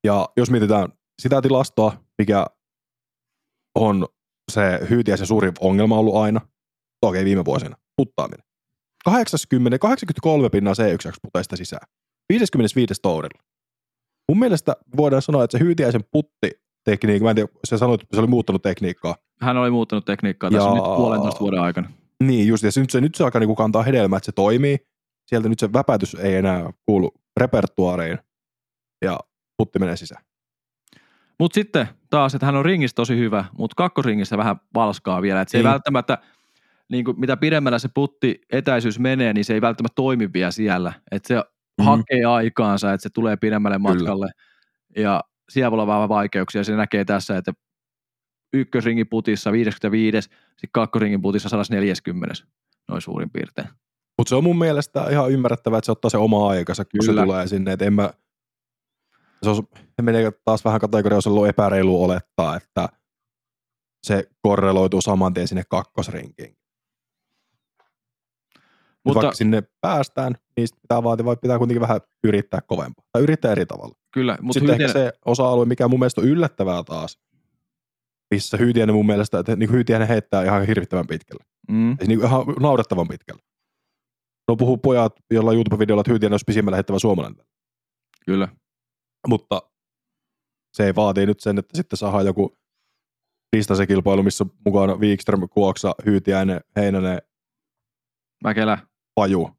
Ja 0.04 0.30
jos 0.38 0.52
mietitään 0.52 0.90
sitä 1.22 1.42
tilastoa, 1.42 2.04
mikä 2.18 2.46
on 3.76 4.08
se 4.52 4.62
hyytiäisen 4.90 5.28
suuri 5.28 5.52
ongelma 5.60 5.98
ollut 5.98 6.16
aina, 6.16 6.42
okei 7.02 7.26
viime 7.26 7.46
vuosina, 7.46 7.76
puttaaminen. 7.98 8.46
80, 9.06 9.80
83 9.80 10.50
pinnaa 10.50 10.74
C1 10.74 11.12
puteista 11.22 11.56
sisään. 11.56 11.88
55 12.30 12.94
tourilla. 13.02 13.44
Mun 14.30 14.40
mielestä 14.40 14.76
voidaan 14.98 15.22
sanoa, 15.22 15.44
että 15.44 15.58
se 15.58 15.64
hyytiäisen 15.64 16.04
puttitekniikka, 16.12 17.24
mä 17.24 17.30
en 17.30 17.36
tiedä, 17.36 17.50
se 17.64 17.78
sanoi, 17.78 17.96
että 17.96 18.08
se 18.14 18.20
oli 18.20 18.28
muuttanut 18.28 18.62
tekniikkaa. 18.62 19.16
Hän 19.42 19.58
oli 19.58 19.72
muuttanut 19.72 20.06
tekniikkaa 20.06 20.52
tässä 20.52 20.68
Ja- 20.68 20.74
nyt 20.74 20.84
puolentoista 20.84 21.40
vuoden 21.40 21.60
aikana. 21.60 21.90
Niin 22.24 22.48
just, 22.48 22.64
ja 22.64 22.72
se, 22.72 22.82
nyt, 22.82 22.90
se, 22.90 23.02
nyt 23.02 23.16
se 23.16 23.24
alkaa 23.24 23.40
niinku 23.40 23.56
kantaa 23.56 23.84
hedelmää, 23.84 24.18
että 24.18 24.26
se 24.26 24.32
toimii. 24.32 24.78
Sieltä 25.30 25.50
nyt 25.50 25.60
se 25.60 25.74
väpätys 25.74 26.16
ei 26.16 26.36
enää 26.36 26.74
kuulu 26.86 27.12
repertuaariin 27.40 28.20
ja 29.06 29.20
putti 29.58 29.80
menee 29.80 29.98
sisään. 29.98 30.24
Mutta 31.40 31.56
sitten 31.56 31.88
taas, 32.10 32.36
että 32.36 32.46
hän 32.46 32.56
on 32.56 32.66
ringissä 32.66 32.96
tosi 32.96 33.18
hyvä, 33.18 33.46
mutta 33.58 33.74
kakkosringissä 33.78 34.38
vähän 34.38 34.56
valskaa 34.74 35.22
vielä. 35.22 35.42
Että 35.42 35.52
se 35.52 35.58
ei 35.58 35.64
Niin. 35.64 35.72
välttämättä, 35.72 36.18
niin 36.90 37.06
kuin 37.06 37.20
mitä 37.20 37.38
pidemmällä 37.38 37.80
se 37.80 37.90
putti 37.94 38.42
etäisyys 38.52 39.00
menee, 39.00 39.34
niin 39.34 39.46
se 39.46 39.54
ei 39.54 39.62
välttämättä 39.62 39.96
toimi 39.96 40.30
vielä 40.34 40.52
siellä. 40.52 40.94
Että 41.12 41.28
se 41.28 41.36
Mhm. 41.82 41.88
hakee 41.88 42.26
aikaansa, 42.26 42.94
että 42.94 43.04
se 43.04 43.10
tulee 43.10 43.38
pidemmälle 43.38 43.78
Kyllä. 43.78 43.90
matkalle. 43.94 44.32
Ja 44.96 45.22
siellä 45.50 45.72
voi 45.72 45.76
olla 45.76 45.88
vähän 45.88 46.10
vaikeuksia. 46.10 46.64
Se 46.64 46.76
näkee 46.76 47.06
tässä, 47.06 47.38
että 47.38 47.54
ykkösringin 48.54 49.08
putissa 49.10 49.52
55, 49.52 50.22
sitten 50.22 50.70
kakkosringin 50.72 51.22
putissa 51.22 51.50
140, 51.50 52.36
noin 52.90 53.02
suurin 53.02 53.30
piirtein. 53.30 53.68
Mutta 54.18 54.30
se 54.30 54.36
on 54.36 54.44
mun 54.44 54.58
mielestä 54.60 55.06
ihan 55.10 55.32
ymmärrettävää, 55.32 55.78
että 55.78 55.86
se 55.86 55.92
ottaa 55.92 56.10
se 56.10 56.18
oma 56.18 56.50
aikansa, 56.50 56.86
kun 56.86 57.00
Kyllä. 57.06 57.22
se 57.22 57.26
tulee 57.26 57.48
sinne. 57.48 57.72
Että 57.74 57.86
en 57.86 57.94
mä, 57.94 58.10
se, 59.44 59.50
on, 59.50 59.64
se 59.76 60.02
menee 60.02 60.32
taas 60.46 60.66
vähän 60.66 60.80
kategoriaa, 60.80 61.18
jos 61.18 61.28
on 61.28 61.50
epäreilu 61.50 62.04
olettaa, 62.04 62.56
että 62.56 62.90
se 64.04 64.30
korreloituu 64.42 65.02
saman 65.02 65.34
tien 65.34 65.48
sinne 65.48 65.64
kakkosrinkiin. 65.70 66.56
Mutta 69.06 69.22
vaikka 69.22 69.36
sinne 69.36 69.64
päästään, 69.82 70.36
niin 70.58 70.68
pitää 70.82 71.04
vaatia, 71.04 71.26
vai 71.26 71.38
pitää 71.42 71.58
kuitenkin 71.58 71.82
vähän 71.82 72.02
yrittää 72.24 72.62
kovempaa. 72.62 73.06
Tai 73.12 73.22
yrittää 73.22 73.52
eri 73.52 73.66
tavalla. 73.66 73.96
kyllä, 74.14 74.38
Mutta 74.42 74.60
Sitten 74.60 74.76
hyvin, 74.76 74.86
ehkä 74.86 75.00
se 75.00 75.14
osa-alue, 75.26 75.66
mikä 75.66 75.88
mun 75.88 76.00
mielestä 76.00 76.22
on 76.22 76.28
yllättävää 76.28 76.84
taas, 76.84 77.20
missä 78.32 78.58
Hyytiäinen 78.58 78.96
mun 78.96 79.06
mielestä, 79.06 79.40
että 79.40 79.56
niin 79.56 79.72
Hyytiäinen 79.72 80.08
heittää 80.08 80.44
ihan 80.44 80.68
hirvittävän 80.68 81.08
pitkälle. 81.08 81.44
mm, 81.70 81.96
Siis 81.98 82.08
niin 82.08 82.20
ihan 82.20 82.46
naurettavan 82.60 83.08
pitkälle. 83.08 83.42
No 84.48 84.56
puhuu 84.56 84.78
pojat 84.78 85.14
jolla 85.32 85.54
YouTube-videolla, 85.54 86.02
että 86.02 86.12
Hyytiäinen 86.12 86.34
olisi 86.34 86.46
pisimmällä 86.48 86.76
heittävä 86.78 87.00
suomalainen. 87.00 87.46
kyllä. 88.26 88.48
Mutta 89.28 89.62
se 90.74 90.86
ei 90.86 90.96
vaatii 90.96 91.26
nyt 91.26 91.40
sen, 91.40 91.58
että 91.60 91.78
sitten 91.78 91.98
saadaan 91.98 92.26
joku 92.26 92.58
listasen 93.56 93.88
kilpailu, 93.88 94.24
missä 94.24 94.44
on 94.44 94.52
mukana 94.66 94.96
Wikström, 94.96 95.50
Kuoksa, 95.50 95.96
Hyytiäinen, 96.06 96.62
Heinänen, 96.76 97.22
Mäkelä. 98.44 98.78
Paju, 99.16 99.50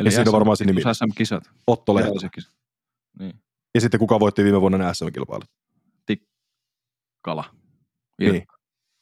Eli 0.00 0.08
Ja 0.08 0.12
siinä 0.12 0.30
on 0.30 0.32
varmaan 0.32 0.56
se 0.56 0.64
nimi. 0.64 0.80
SM-kisat. 0.80 1.50
Otto. 1.66 1.94
Niin. 3.18 3.42
Ja 3.74 3.80
sitten 3.80 4.00
kuka 4.00 4.20
voitti 4.20 4.44
viime 4.44 4.60
vuonna 4.60 4.78
nämä 4.78 4.94
SM-kilpailut? 4.94 5.48
Kala. 7.22 7.44
Niin. 8.20 8.46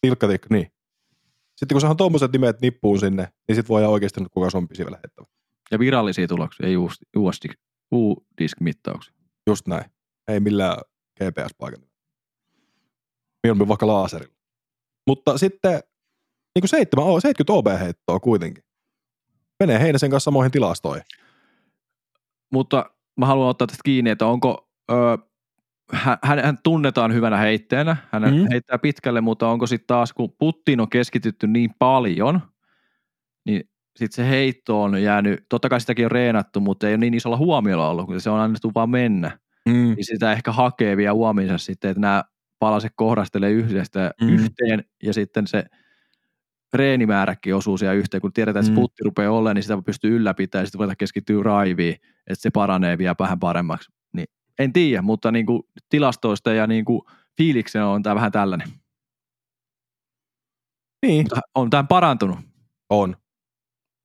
Tilkka 0.01 0.29
Tikka, 0.29 0.49
niin. 0.51 0.73
Sitten 1.57 1.75
kun 1.75 1.81
saadaan 1.81 1.97
tuommoiset 1.97 2.33
nimet 2.33 2.61
nippuun 2.61 3.01
sinne, 3.01 3.33
niin 3.49 3.57
sitten 3.57 3.69
voidaan 3.69 3.93
oikeasti 3.93 4.21
nyt 4.21 4.33
kuka 4.33 4.51
se 4.51 4.57
on 4.57 4.69
pisivällä 4.69 4.97
heittävä. 4.97 5.27
Ja 5.71 5.79
virallisia 5.79 6.29
tuloksia, 6.29 6.67
ei 6.67 6.77
U-disk-mittauksia. 7.93 9.15
Just 9.47 9.67
näin. 9.69 9.85
Ei 10.29 10.41
millään 10.41 10.77
GPS-paikan. 11.23 11.83
Mieluummin 13.43 13.69
vaikka 13.69 13.87
laaserilla. 13.87 14.35
Mutta 15.07 15.39
sitten 15.39 15.73
niin 16.55 16.61
kuin 16.63 16.69
7, 16.69 17.05
70 17.21 17.53
OB-heittoa 17.53 18.21
kuitenkin. 18.21 18.65
Menee 19.61 19.81
Heinäsen 19.81 20.11
kanssa 20.11 20.25
samoihin 20.25 20.53
tilastoihin. 20.53 21.05
Mutta 22.53 22.91
mä 23.21 23.27
haluan 23.27 23.49
ottaa 23.49 23.67
tästä 23.67 23.81
kiinni, 23.85 24.11
että 24.11 24.27
onko, 24.27 24.71
ö, 24.91 24.95
hän, 25.93 26.19
hän 26.23 26.59
tunnetaan 26.65 27.15
hyvänä 27.15 27.37
heittäjänä, 27.37 27.97
hän 28.13 28.23
Mm. 28.23 28.47
heittää 28.51 28.79
pitkälle, 28.79 29.21
mutta 29.21 29.49
onko 29.49 29.67
sitten 29.67 29.87
taas, 29.87 30.13
kun 30.13 30.35
puttiin 30.39 30.81
on 30.81 30.91
keskitytty 30.91 31.47
niin 31.47 31.71
paljon, 31.79 32.41
sitten 33.97 34.25
se 34.25 34.31
heitto 34.31 34.83
on 34.83 35.03
jäänyt, 35.03 35.45
totta 35.49 35.69
kai 35.69 35.81
sitäkin 35.81 36.05
on 36.05 36.11
reenattu, 36.11 36.61
mutta 36.61 36.89
ei 36.89 36.93
ole 36.95 36.99
niin 37.01 37.15
isolla 37.15 37.37
huomiolla 37.37 37.89
ollut, 37.89 38.07
kun 38.07 38.21
se 38.21 38.31
on 38.31 38.41
annettu 38.41 38.73
vaan 38.75 38.91
mennä. 38.91 39.39
Mm. 39.69 39.73
Niin 39.73 40.05
sitä 40.05 40.33
ehkä 40.33 40.53
hakee 40.53 40.97
vielä 40.97 41.15
huomiinsa 41.15 41.59
sitten, 41.59 41.91
että 41.91 42.01
nämä 42.01 42.25
palaset 42.59 42.93
kohdastelee 42.97 43.51
yhdestä 43.51 44.11
Mm. 44.21 44.29
yhteen 44.29 44.85
ja 45.03 45.13
sitten 45.15 45.47
se 45.47 45.65
reenimääräkin 46.75 47.55
osuu 47.55 47.79
siellä 47.79 47.93
yhteen, 47.95 48.21
kun 48.21 48.33
tiedetään, 48.33 48.61
että 48.65 48.71
Mm. 48.73 48.75
se 48.77 48.81
putti 48.81 49.05
rupeaa 49.05 49.33
olemaan, 49.33 49.57
niin 49.57 49.63
sitä 49.63 49.83
pystyy 49.87 50.17
ylläpitämään 50.17 50.63
ja 50.63 50.67
sitten 50.67 50.79
voidaan 50.79 50.97
keskittyä 50.97 51.43
raiviin, 51.43 51.95
että 52.27 52.43
se 52.43 52.51
paranee 52.51 52.99
vielä 52.99 53.15
vähän 53.19 53.39
paremmaksi. 53.39 53.93
Niin, 54.13 54.27
en 54.59 54.73
tiedä, 54.73 55.03
mutta 55.03 55.31
niin 55.33 55.47
kuin 55.47 55.63
tilastoista 55.89 56.53
ja 56.53 56.67
niin 56.67 56.85
kuin 56.85 57.01
fiiliksen 57.37 57.85
on 57.85 58.03
tämä 58.03 58.15
vähän 58.15 58.33
tällainen. 58.33 58.69
Niin, 61.07 61.27
On 61.55 61.71
tämä 61.71 61.85
parantunut. 61.85 62.39
on. 62.91 63.17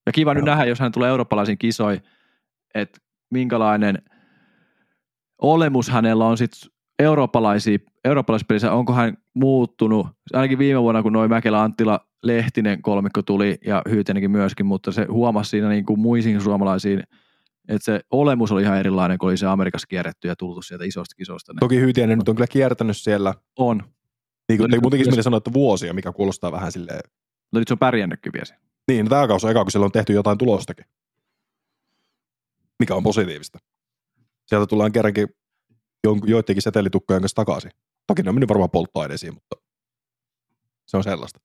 Ja 0.08 0.12
kiva 0.12 0.34
nyt 0.34 0.46
Joo. 0.46 0.56
nähdä, 0.56 0.66
jos 0.66 0.80
hän 0.80 0.92
tulee 0.92 1.10
eurooppalaisiin 1.10 1.58
kisoihin, 1.58 2.04
että 2.76 3.00
minkälainen 3.30 4.02
olemus 5.42 5.90
hänellä 5.90 6.26
on 6.26 6.38
sitten 6.38 6.72
eurooppalaisia, 7.00 7.78
eurooppalaisissa 8.06 8.72
onko 8.72 8.94
hän 8.94 9.18
muuttunut, 9.34 10.08
ainakin 10.34 10.58
viime 10.58 10.82
vuonna, 10.82 11.04
kun 11.04 11.14
noin 11.14 11.30
Mäkelä 11.30 11.62
Anttila 11.62 12.00
Lehtinen 12.24 12.82
kolmikko 12.82 13.22
tuli 13.22 13.58
ja 13.66 13.82
Hyytenenkin 13.90 14.32
myöskin, 14.32 14.66
mutta 14.66 14.92
se 14.92 15.06
huomasi 15.10 15.50
siinä 15.50 15.70
niin 15.70 15.86
kuin 15.86 16.00
muisiin 16.00 16.42
suomalaisiin, 16.42 17.04
että 17.68 17.86
se 17.86 18.00
olemus 18.12 18.52
oli 18.52 18.62
ihan 18.62 18.78
erilainen, 18.78 19.18
kun 19.18 19.30
oli 19.30 19.38
se 19.38 19.48
Amerikassa 19.48 19.88
kierretty 19.88 20.28
ja 20.28 20.36
tultu 20.36 20.62
sieltä 20.62 20.86
isosta 20.86 21.16
kisosta. 21.16 21.54
Toki 21.60 21.80
Hyytiäinen 21.80 22.18
nyt 22.18 22.30
on 22.30 22.36
kyllä 22.36 22.48
kiertänyt 22.48 22.98
siellä, 22.98 23.34
on. 23.58 23.84
niin 24.50 24.58
kuin 24.58 24.70
No 24.70 24.76
nyt 24.76 24.82
muutenkin 24.82 25.12
meni 25.12 25.24
sanoa, 25.24 25.38
että 25.38 25.54
vuosia, 25.54 25.94
mikä 25.94 26.12
kuulostaa 26.12 26.52
vähän 26.52 26.72
silleen. 26.72 27.00
No 27.54 27.60
nyt 27.60 27.68
se 27.68 27.74
on 27.74 27.80
pärjännytkin 27.80 28.34
vielä. 28.34 28.60
Niin, 28.88 29.10
tämä 29.10 29.28
kausi 29.28 29.48
on 29.48 29.52
eka, 29.52 29.64
kun 29.64 29.72
siellä 29.72 29.86
on 29.86 29.92
tehty 29.92 30.14
jotain 30.14 30.38
tulostakin. 30.38 30.86
Mikä 32.80 32.96
on 32.96 33.04
positiivista. 33.04 33.60
Sieltä 34.46 34.68
tullaan 34.68 34.92
kerrankin 34.92 35.28
joidenkin 36.04 36.62
setelitukkojen 36.62 37.22
kanssa 37.22 37.36
takaisin. 37.36 37.72
Toki 38.08 38.24
ne 38.24 38.30
on 38.30 38.36
mennyt 38.36 38.50
varmaan 38.50 38.70
polttoaineisiin, 38.70 39.34
mutta 39.34 39.56
se 40.86 40.98
on 40.98 41.04
sellaista. 41.04 41.40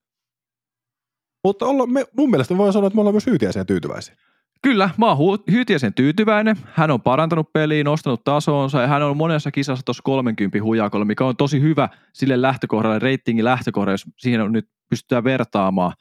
Mutta 1.44 1.66
olla, 1.66 1.86
me, 1.86 2.04
mun 2.16 2.30
mielestä 2.30 2.56
voi 2.56 2.72
sanoa, 2.72 2.86
että 2.86 2.94
me 2.94 3.00
ollaan 3.00 3.14
myös 3.14 3.26
hyytiäiseen 3.26 3.66
tyytyväisiä. 3.66 4.16
Kyllä, 4.62 4.90
mä 4.98 5.08
oon 5.08 5.38
hu- 5.38 5.52
Hyytiäisen 5.52 5.94
tyytyväinen. 5.94 6.56
Hän 6.64 6.90
on 6.90 7.00
parantanut 7.00 7.52
peliä, 7.52 7.84
nostanut 7.84 8.24
tasoonsa 8.24 8.80
ja 8.80 8.86
hän 8.86 9.02
on 9.02 9.16
monessa 9.16 9.50
kisassa 9.50 9.84
tuossa 9.84 10.02
30 10.02 10.62
hujakolla, 10.62 11.04
mikä 11.04 11.24
on 11.24 11.36
tosi 11.36 11.60
hyvä 11.60 11.88
sille 12.12 12.42
lähtökohdalle, 12.42 12.98
reitingin 12.98 13.44
lähtökohdalle, 13.44 13.94
jos 13.94 14.06
siihen 14.18 14.40
on 14.40 14.52
nyt 14.52 14.68
pystytään 14.88 15.24
vertaamaan. 15.24 15.92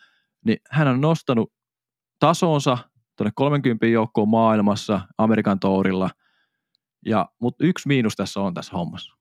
Niin 0.46 0.58
hän 0.70 0.88
on 0.88 1.02
nostanut 1.02 1.54
tasonsa 2.20 2.78
tuonne 3.18 3.32
30 3.36 3.86
joukkoon 3.86 4.28
maailmassa, 4.30 5.02
Amerikan 5.18 5.60
tourilla. 5.60 6.10
Ja, 7.06 7.30
mutta 7.40 7.66
yksi 7.66 7.88
miinus 7.88 8.16
tässä 8.16 8.40
on 8.40 8.54
tässä 8.54 8.72
hommassa. 8.74 9.14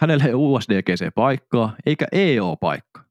Hänellä 0.00 0.24
ei 0.24 0.34
ole 0.34 0.42
USDGC-paikkaa, 0.58 1.76
eikä 1.86 2.06
EO-paikkaa. 2.12 3.04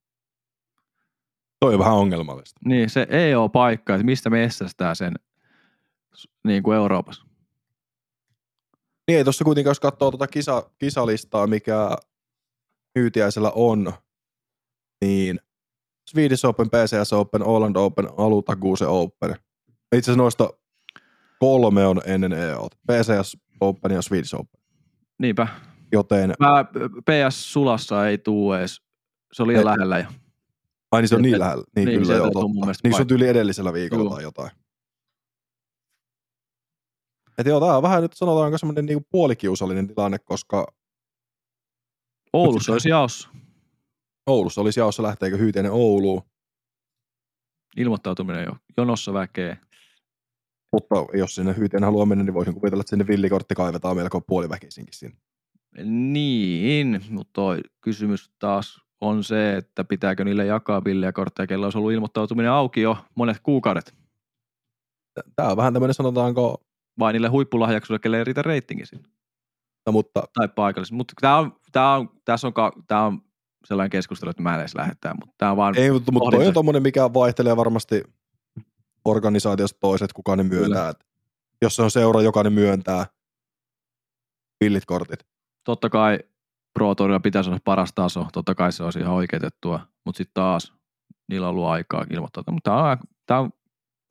Toi 1.59 1.73
on 1.73 1.79
vähän 1.79 1.93
ongelmallista. 1.93 2.59
Niin, 2.65 2.89
se 2.89 3.07
EO-paikka, 3.09 3.95
että 3.95 4.05
mistä 4.05 4.29
messästää 4.29 4.95
sen 4.95 5.13
s- 6.15 6.27
niin 6.43 6.63
kuin 6.63 6.77
Euroopassa. 6.77 7.23
Niin 9.07 9.17
ei 9.17 9.23
tuossa 9.23 9.45
kuitenkaan, 9.45 9.71
jos 9.71 9.79
katsoo 9.79 10.11
tuota 10.11 10.27
kisa, 10.27 10.69
kisalistaa, 10.79 11.47
mikä 11.47 11.97
Hyytiäisellä 12.99 13.51
on, 13.55 13.93
niin 15.01 15.39
Swedish 16.15 16.45
Open, 16.45 16.69
PCS 16.69 17.13
Open, 17.13 17.41
Holland 17.41 17.75
Open, 17.75 18.07
Alutakuuse 18.17 18.87
Open. 18.87 19.29
Itse 19.95 20.11
asiassa 20.11 20.17
noista 20.17 20.49
kolme 21.39 21.85
on 21.85 22.01
ennen 22.05 22.33
EO. 22.33 22.67
PCS 22.87 23.37
Open 23.61 23.91
ja 23.91 24.01
Swedish 24.01 24.35
Open. 24.35 24.61
Niinpä. 25.19 25.47
Joten, 25.91 26.33
Mä 26.39 26.65
PS 27.05 27.53
Sulassa 27.53 28.07
ei 28.07 28.17
tuu 28.17 28.53
edes. 28.53 28.81
Se 29.33 29.43
oli 29.43 29.53
liian 29.53 29.65
lähellä 29.65 29.99
jo. 29.99 30.05
ai 30.91 31.01
niin 31.01 31.09
se 31.09 31.15
on 31.15 31.21
niin 31.21 31.39
lähellä. 31.39 31.63
Niin, 31.75 31.87
niin, 31.87 32.01
kyllä 32.01 32.13
joo, 32.13 32.25
mun 32.25 32.67
totta. 32.67 32.71
Niin 32.83 32.95
se 32.95 33.01
on 33.01 33.07
tyyli 33.07 33.27
edellisellä 33.27 33.73
viikolla 33.73 34.03
Juu. 34.03 34.13
tai 34.13 34.23
jotain. 34.23 34.51
Et 37.37 37.47
joo, 37.47 37.59
tää 37.59 37.77
on 37.77 37.83
vähän 37.83 38.01
nyt 38.01 38.13
sanotaanko 38.13 38.57
semmoinen 38.57 38.85
niinku 38.85 39.07
puolikiusallinen 39.11 39.87
tilanne, 39.87 40.19
koska 40.19 40.67
Oulussa 42.33 42.71
olisi 42.71 42.89
jaossa. 42.89 43.29
Oulussa 44.27 44.61
olisi 44.61 44.79
jaossa 44.79 45.03
lähteekö 45.03 45.37
Hyytiäinen 45.37 45.71
Ouluun, 45.71 46.21
Ilmoittautuminen 47.77 48.43
jo. 48.43 48.55
Jonossa 48.77 49.13
väkeä. 49.13 49.57
mutta 50.71 50.95
jos 51.13 51.35
sinne 51.35 51.55
Hyytiäinen 51.57 51.85
haluaa 51.87 52.05
mennä, 52.05 52.23
niin 52.23 52.33
voisin 52.33 52.53
kuvitella, 52.53 52.81
että 52.81 52.89
sinne 52.89 53.07
villikortti 53.07 53.55
kaivetaan 53.55 53.95
melko 53.95 54.21
puoliväkisinkin 54.21 54.93
sinne. 54.93 55.17
Niin, 55.83 57.01
mutta 57.09 57.31
toi 57.33 57.59
kysymys 57.81 58.31
taas 58.39 58.81
on 59.01 59.23
se, 59.23 59.57
että 59.57 59.83
pitääkö 59.83 60.23
niille 60.23 60.45
jakaa 60.45 60.83
villejä 60.83 61.11
kortteja, 61.11 61.47
kello 61.47 61.65
olisi 61.65 61.77
ollut 61.77 61.91
ilmoittautuminen 61.91 62.51
auki 62.51 62.81
jo 62.81 62.97
monet 63.15 63.37
kuukaudet. 63.43 63.95
Tää 65.35 65.51
on 65.51 65.57
vähän 65.57 65.73
tämmöinen 65.73 65.93
sanotaanko, 65.93 66.63
Vai 66.99 67.13
niille 67.13 67.27
huippulahjaksuille, 67.27 67.99
kelle 67.99 68.17
ei 68.17 68.23
riitä 68.23 68.41
reitingi 68.41 68.85
sinne. 68.85 69.09
no, 69.85 69.91
mutta 69.91 70.23
Tai 70.33 70.47
paikallisille. 70.47 70.97
Mutta 70.97 71.13
tää 71.21 71.37
on, 71.37 71.55
tää 71.71 71.95
on, 71.95 72.09
tässä 72.25 72.47
on, 72.47 72.53
tää 72.87 73.05
on 73.05 73.21
sellainen 73.65 73.89
keskustelu, 73.89 74.29
että 74.29 74.43
mä 74.43 74.53
en 74.53 74.59
edes 74.59 74.75
lähdetään, 74.75 75.15
mutta 75.19 75.35
tämä 75.37 75.51
on 75.51 75.57
vaan 75.57 75.77
Ei, 75.77 75.91
mutta, 75.91 76.11
mutta 76.11 76.31
toi 76.31 76.47
on 76.47 76.53
tommonen, 76.53 76.83
mikä 76.83 77.13
vaihtelee 77.13 77.57
varmasti 77.57 78.03
organisaatiosta 79.05 79.77
toiset, 79.79 80.13
kuka 80.13 80.35
ne 80.35 80.43
myöntää. 80.43 80.89
Et 80.89 81.05
Jos 81.61 81.75
se 81.75 81.81
on 81.81 81.91
seura, 81.91 82.21
joka 82.21 82.43
ne 82.43 82.49
myöntää 82.49 83.05
villit 84.63 84.85
kortit. 84.85 85.19
totta 85.63 85.89
kai 85.89 86.19
Pro 86.73 86.95
Tourilla 86.95 87.19
pitäisi 87.19 87.49
olla 87.49 87.59
paras 87.65 87.91
taso, 87.95 88.27
totta 88.33 88.55
kai 88.55 88.71
se 88.71 88.83
olisi 88.83 88.99
ihan 88.99 89.13
oikeutettua, 89.13 89.79
mutta 90.05 90.17
sitten 90.17 90.33
taas 90.33 90.73
niillä 91.29 91.47
on 91.47 91.51
ollut 91.51 91.65
aikaa 91.65 92.05
ilmoittaa. 92.09 92.43
Mutta 92.51 92.69
tämä 92.71 92.91
on, 92.91 92.97
tää 93.25 93.39
on 93.39 93.49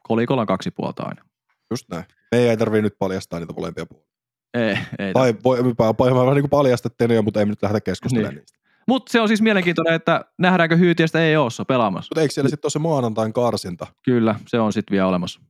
kolikolla 0.03 0.47
kaksi 0.47 0.71
puolta 0.71 1.03
aina. 1.03 1.23
Just 1.71 1.87
näin. 1.91 2.05
Me 2.33 2.39
ei 2.39 2.57
tarvii 2.57 2.83
nyt 2.83 2.99
paljastaa 2.99 3.41
niitä 3.41 3.53
molempia 3.53 3.87
puolia. 3.87 4.07
Ei, 4.55 4.79
ei. 4.99 5.13
Tai 5.13 5.35
voi, 5.45 5.65
voi 5.99 6.15
vähän 6.15 6.35
niin 6.35 6.43
kuin 6.43 6.51
paljastettiin 6.51 7.11
jo, 7.11 7.23
mutta 7.23 7.41
ei 7.41 7.47
nyt 7.47 7.63
lähdetä 7.63 7.81
keskustelemaan 7.81 8.35
Niin. 8.35 8.41
niistä. 8.41 8.59
Mutta 8.89 9.13
se 9.13 9.21
on 9.21 9.29
siis 9.29 9.43
mielenkiintoinen, 9.43 9.95
että 9.95 10.25
nähdäänkö 10.39 10.77
Hyytiästä 10.77 11.21
ei 11.25 11.37
oossa 11.37 11.65
pelaamassa. 11.65 12.09
Mutta 12.11 12.21
eikö 12.21 12.35
siellä 12.35 12.49
sitten 12.51 12.67
ole 12.67 12.71
se 12.71 12.79
maanantain 12.79 13.33
karsinta? 13.33 13.87
Kyllä, 14.05 14.41
se 14.49 14.61
on 14.61 14.73
sitten 14.73 14.93
vielä 14.95 15.09
olemassa. 15.09 15.41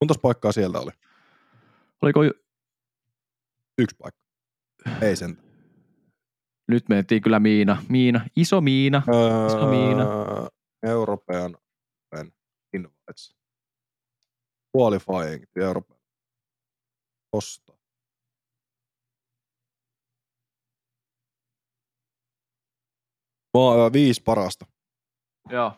Montas 0.00 0.18
paikkaa 0.18 0.52
sieltä 0.52 0.78
oli? 0.80 0.90
Oliko, 2.02 2.22
ju- 2.22 2.32
Yksi 3.78 3.96
paikka. 3.96 4.20
Ei 5.06 5.16
sen. 5.16 5.38
nyt 6.68 6.88
mentiin 6.88 7.22
kyllä 7.22 7.40
Miina. 7.40 7.82
Miina, 7.88 8.20
iso 8.36 8.60
Miina. 8.60 9.02
Öö, 9.14 9.66
Miina. 9.70 10.04
European 10.82 11.56
Open 12.12 12.32
Invites. 12.72 13.36
Qualifying 14.76 15.44
to 15.54 15.60
European. 15.60 16.00
Osta. 17.32 17.67
Maa, 23.54 23.92
viisi 23.92 24.22
parasta. 24.24 24.66
Joo. 25.50 25.72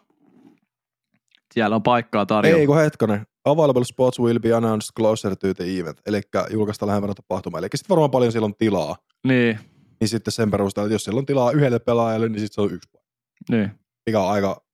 Siellä 1.55 1.77
on 1.77 1.83
paikkaa 1.83 2.27
tarjolla. 2.27 2.61
Ei 2.61 2.67
kun 2.67 2.77
hetkonen. 2.77 3.27
Available 3.45 3.85
spots 3.85 4.19
will 4.21 4.39
be 4.39 4.53
announced 4.55 4.89
closer 4.97 5.37
to 5.37 5.55
the 5.55 5.65
event. 5.81 6.01
Eli 6.07 6.21
julkaista 6.51 6.87
lähempänä 6.87 7.15
tapahtuma. 7.15 7.59
Eli 7.59 7.67
sitten 7.75 7.89
varmaan 7.95 8.11
paljon 8.11 8.33
siellä 8.33 8.47
on 8.47 8.55
tilaa. 8.59 8.97
Niin, 9.27 9.59
Niin 10.01 10.09
sitten 10.09 10.33
sen 10.33 10.51
perusteella, 10.51 10.87
että 10.87 10.95
jos 10.95 11.05
siellä 11.05 11.19
on 11.19 11.27
tilaa 11.27 11.51
yhdelle 11.53 11.79
pelaajalle, 11.79 12.29
niin 12.29 12.41
sitten 12.41 12.55
se 12.55 12.61
on 12.61 12.73
yksi 12.73 12.89
paikka. 12.93 13.11
niin. 13.51 13.71
Mikä 14.07 14.21
on 14.21 14.31
aika 14.33 14.65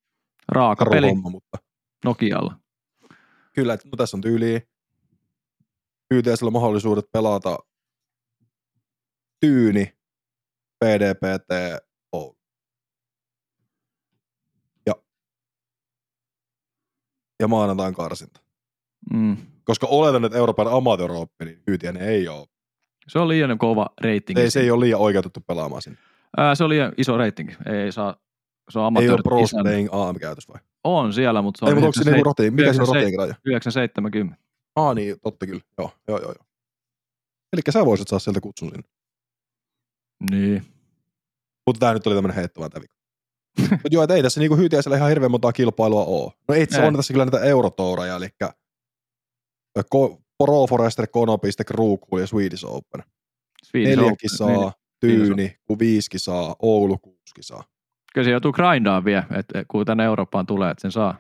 Raaka 0.48 0.86
peli 0.90 1.09
homma, 1.09 1.31
mutta 1.31 1.59
Nokialla. 2.05 2.55
kyllä, 3.52 3.74
että 3.74 3.89
no 3.89 3.97
tässä 3.97 4.16
on 4.16 4.20
tyyliä 4.20 4.60
YTSllä 6.10 6.51
mahdollisuudet 6.51 7.05
pelata 7.12 7.59
Tyyni, 9.40 9.93
PDPT, 10.85 11.51
Oulu. 12.12 12.36
Ja, 14.86 14.94
ja 17.41 17.49
maanantain 17.49 17.95
karsinta. 17.95 18.41
Mm. 19.15 19.37
Koska 19.65 19.87
oletan, 19.87 20.25
että 20.25 20.39
Euroopan 20.39 20.69
Amateur 20.69 21.13
Open, 21.13 21.47
niin 21.47 21.63
Hyytiäinen 21.67 22.03
ei 22.03 22.29
ole. 22.29 22.47
Se 23.09 23.19
on 23.19 23.29
liian 23.29 23.59
kova 23.59 23.87
reitingi. 24.01 24.41
Ei, 24.41 24.51
se 24.51 24.61
ei 24.61 24.71
ole 24.71 24.85
liian 24.85 25.01
oikeutettu 25.01 25.41
pelaamaan 25.41 25.83
sinne. 25.83 25.99
Ää, 26.37 26.55
se 26.55 26.65
on 26.65 26.71
liian 26.71 26.93
iso 26.99 27.17
reitingi. 27.17 27.57
Ei 27.67 27.93
saa, 27.93 28.17
se 28.71 28.79
on 28.79 28.83
Ei 28.83 28.87
amateur. 28.87 29.13
ole 29.13 29.23
Pro 29.23 29.63
Playing 29.63 29.89
AM 29.93 30.17
käytös 30.21 30.49
vai? 30.49 30.61
On 30.85 31.13
siellä, 31.13 31.43
mutta 31.43 31.59
se 31.59 31.67
Ei, 31.67 31.73
on 31.73 31.75
mutta 31.83 31.87
onko 31.87 32.05
se 32.05 32.11
niinku 32.11 32.25
rotiin? 32.25 32.55
Mikä 32.55 32.73
siinä 32.73 32.83
on 32.83 32.97
97 32.97 33.03
rotiin 33.03 33.19
raja? 33.19 33.35
970. 33.45 34.37
Aa 34.77 34.95
niin, 34.95 35.17
totta 35.23 35.47
kyllä. 35.47 35.61
Joo, 35.79 35.91
joo, 36.09 36.19
joo. 36.19 36.33
joo. 36.33 36.45
Eli 37.53 37.63
sä 37.71 37.85
voisit 37.85 38.09
saada 38.09 38.21
sieltä 38.21 38.41
kutsun 38.41 38.69
sinne. 38.71 38.89
Niin. 40.31 40.63
Mutta 41.67 41.81
tää 41.81 41.95
nyt 41.95 42.07
oli 42.07 42.15
tämmönen 42.15 42.37
heitto 42.37 42.61
vaan 42.61 42.71
tävikko. 42.71 42.95
Mutta 43.70 43.89
joo, 43.91 44.03
et 44.05 44.11
ei 44.11 44.23
tässä 44.23 44.41
niinku 44.41 44.57
hyytiäisellä 44.57 44.97
ihan 44.97 45.09
hirveän 45.09 45.31
montaa 45.31 45.53
kilpailua 45.53 46.05
oo. 46.05 46.33
No 46.49 46.55
itse 46.55 46.83
on 46.83 46.97
tässä 46.97 47.12
kyllä 47.12 47.24
näitä 47.24 47.41
eurotoureja, 47.47 48.16
eli 48.16 48.28
Ko- 49.78 50.23
Pro 50.39 50.66
Forester, 50.66 51.07
Konopiste, 51.07 51.65
Kruukul 51.65 52.19
ja 52.19 52.27
Swedish 52.27 52.65
Open. 52.66 53.03
Swedish 53.65 53.91
Neljä 53.91 54.05
Open, 54.05 54.16
kisaa, 54.16 54.49
niin. 54.49 54.73
Tyyni, 55.01 55.57
kun 55.65 55.78
viisi 55.78 56.11
kisaa, 56.11 56.57
Oulu 56.62 56.99
kuusi 56.99 57.35
kisaa. 57.35 57.65
Kyllä 58.15 58.24
se 58.24 58.31
joutuu 58.31 58.53
grindaan 58.53 59.05
vielä, 59.05 59.24
että 59.39 59.65
kun 59.69 59.87
tänne 59.87 60.05
Eurooppaan 60.05 60.47
tulee, 60.47 60.70
että 60.70 60.83
sen 60.83 60.93
saa. 60.93 61.19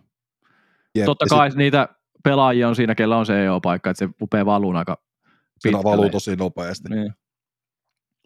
Jep, 0.94 1.04
Totta 1.06 1.26
kai 1.30 1.50
niitä 1.54 1.88
pelaajia 2.24 2.68
on 2.68 2.76
siinä, 2.76 2.94
kellä 2.94 3.16
on 3.16 3.26
se 3.26 3.44
EO-paikka, 3.44 3.90
että 3.90 4.06
se 4.06 4.12
rupeaa 4.20 4.46
valuun 4.46 4.76
aika 4.76 4.98
sit 4.98 5.62
Siinä 5.62 5.78
pitkälle. 5.78 5.96
valuu 5.96 6.10
tosi 6.10 6.36
nopeasti. 6.36 6.88
Niin. 6.88 7.12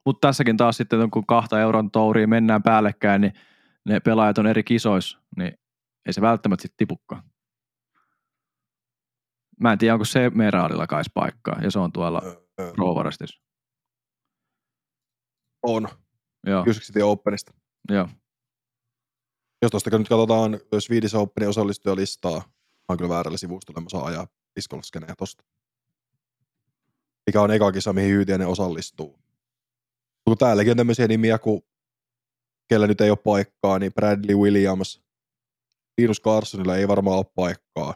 Mutta 0.06 0.28
tässäkin 0.28 0.56
taas 0.56 0.76
sitten, 0.76 1.10
kun 1.10 1.26
kahta 1.26 1.60
euron 1.60 1.90
touria 1.90 2.26
mennään 2.28 2.62
päällekkäin, 2.62 3.20
niin 3.20 3.32
ne 3.88 4.00
pelaajat 4.00 4.38
on 4.38 4.46
eri 4.46 4.62
kisoissa, 4.64 5.18
niin 5.36 5.58
ei 6.06 6.12
se 6.12 6.20
välttämättä 6.20 6.62
sitten 6.62 6.76
tipukkaan. 6.76 7.22
Mä 9.60 9.72
en 9.72 9.78
tiedä, 9.78 9.94
onko 9.94 10.04
se 10.04 10.30
Meraalilla 10.30 10.86
kais 10.86 11.10
paikkaa, 11.14 11.60
ja 11.62 11.70
se 11.70 11.78
on 11.78 11.92
tuolla 11.92 12.22
Ö, 12.24 12.46
ö, 12.60 12.72
Pro 12.72 12.94
Forestissa. 12.94 13.40
On. 15.62 15.88
Joo, 16.46 16.64
sitten 16.72 17.04
Openista. 17.04 17.52
joo. 17.90 18.08
Jos 19.62 19.70
tuosta 19.70 19.98
nyt 19.98 20.08
katsotaan 20.08 20.60
Swedish 20.78 21.16
Openin 21.16 21.48
osallistujalistaa, 21.48 22.38
mä 22.38 22.84
oon 22.88 22.98
kyllä 22.98 23.08
väärällä 23.08 23.38
sivustolla, 23.38 23.80
mä 23.80 23.88
saan 23.88 24.06
ajaa 24.06 24.26
piskolskenejä 24.54 25.14
tosta. 25.18 25.44
Mikä 27.26 27.42
on 27.42 27.50
eka 27.50 27.72
kisa, 27.72 27.92
mihin 27.92 28.10
Hyytiäinen 28.10 28.48
osallistuu. 28.48 29.20
Mutta 30.26 30.46
täälläkin 30.46 30.70
on 30.70 30.76
tämmöisiä 30.76 31.08
nimiä, 31.08 31.38
kuin 31.38 31.62
kellä 32.70 32.86
nyt 32.86 33.00
ei 33.00 33.10
ole 33.10 33.18
paikkaa, 33.24 33.78
niin 33.78 33.92
Bradley 33.94 34.36
Williams, 34.36 35.02
Linus 35.98 36.20
Carsonilla 36.20 36.76
ei 36.76 36.88
varmaan 36.88 37.18
ole 37.18 37.26
paikkaa, 37.34 37.94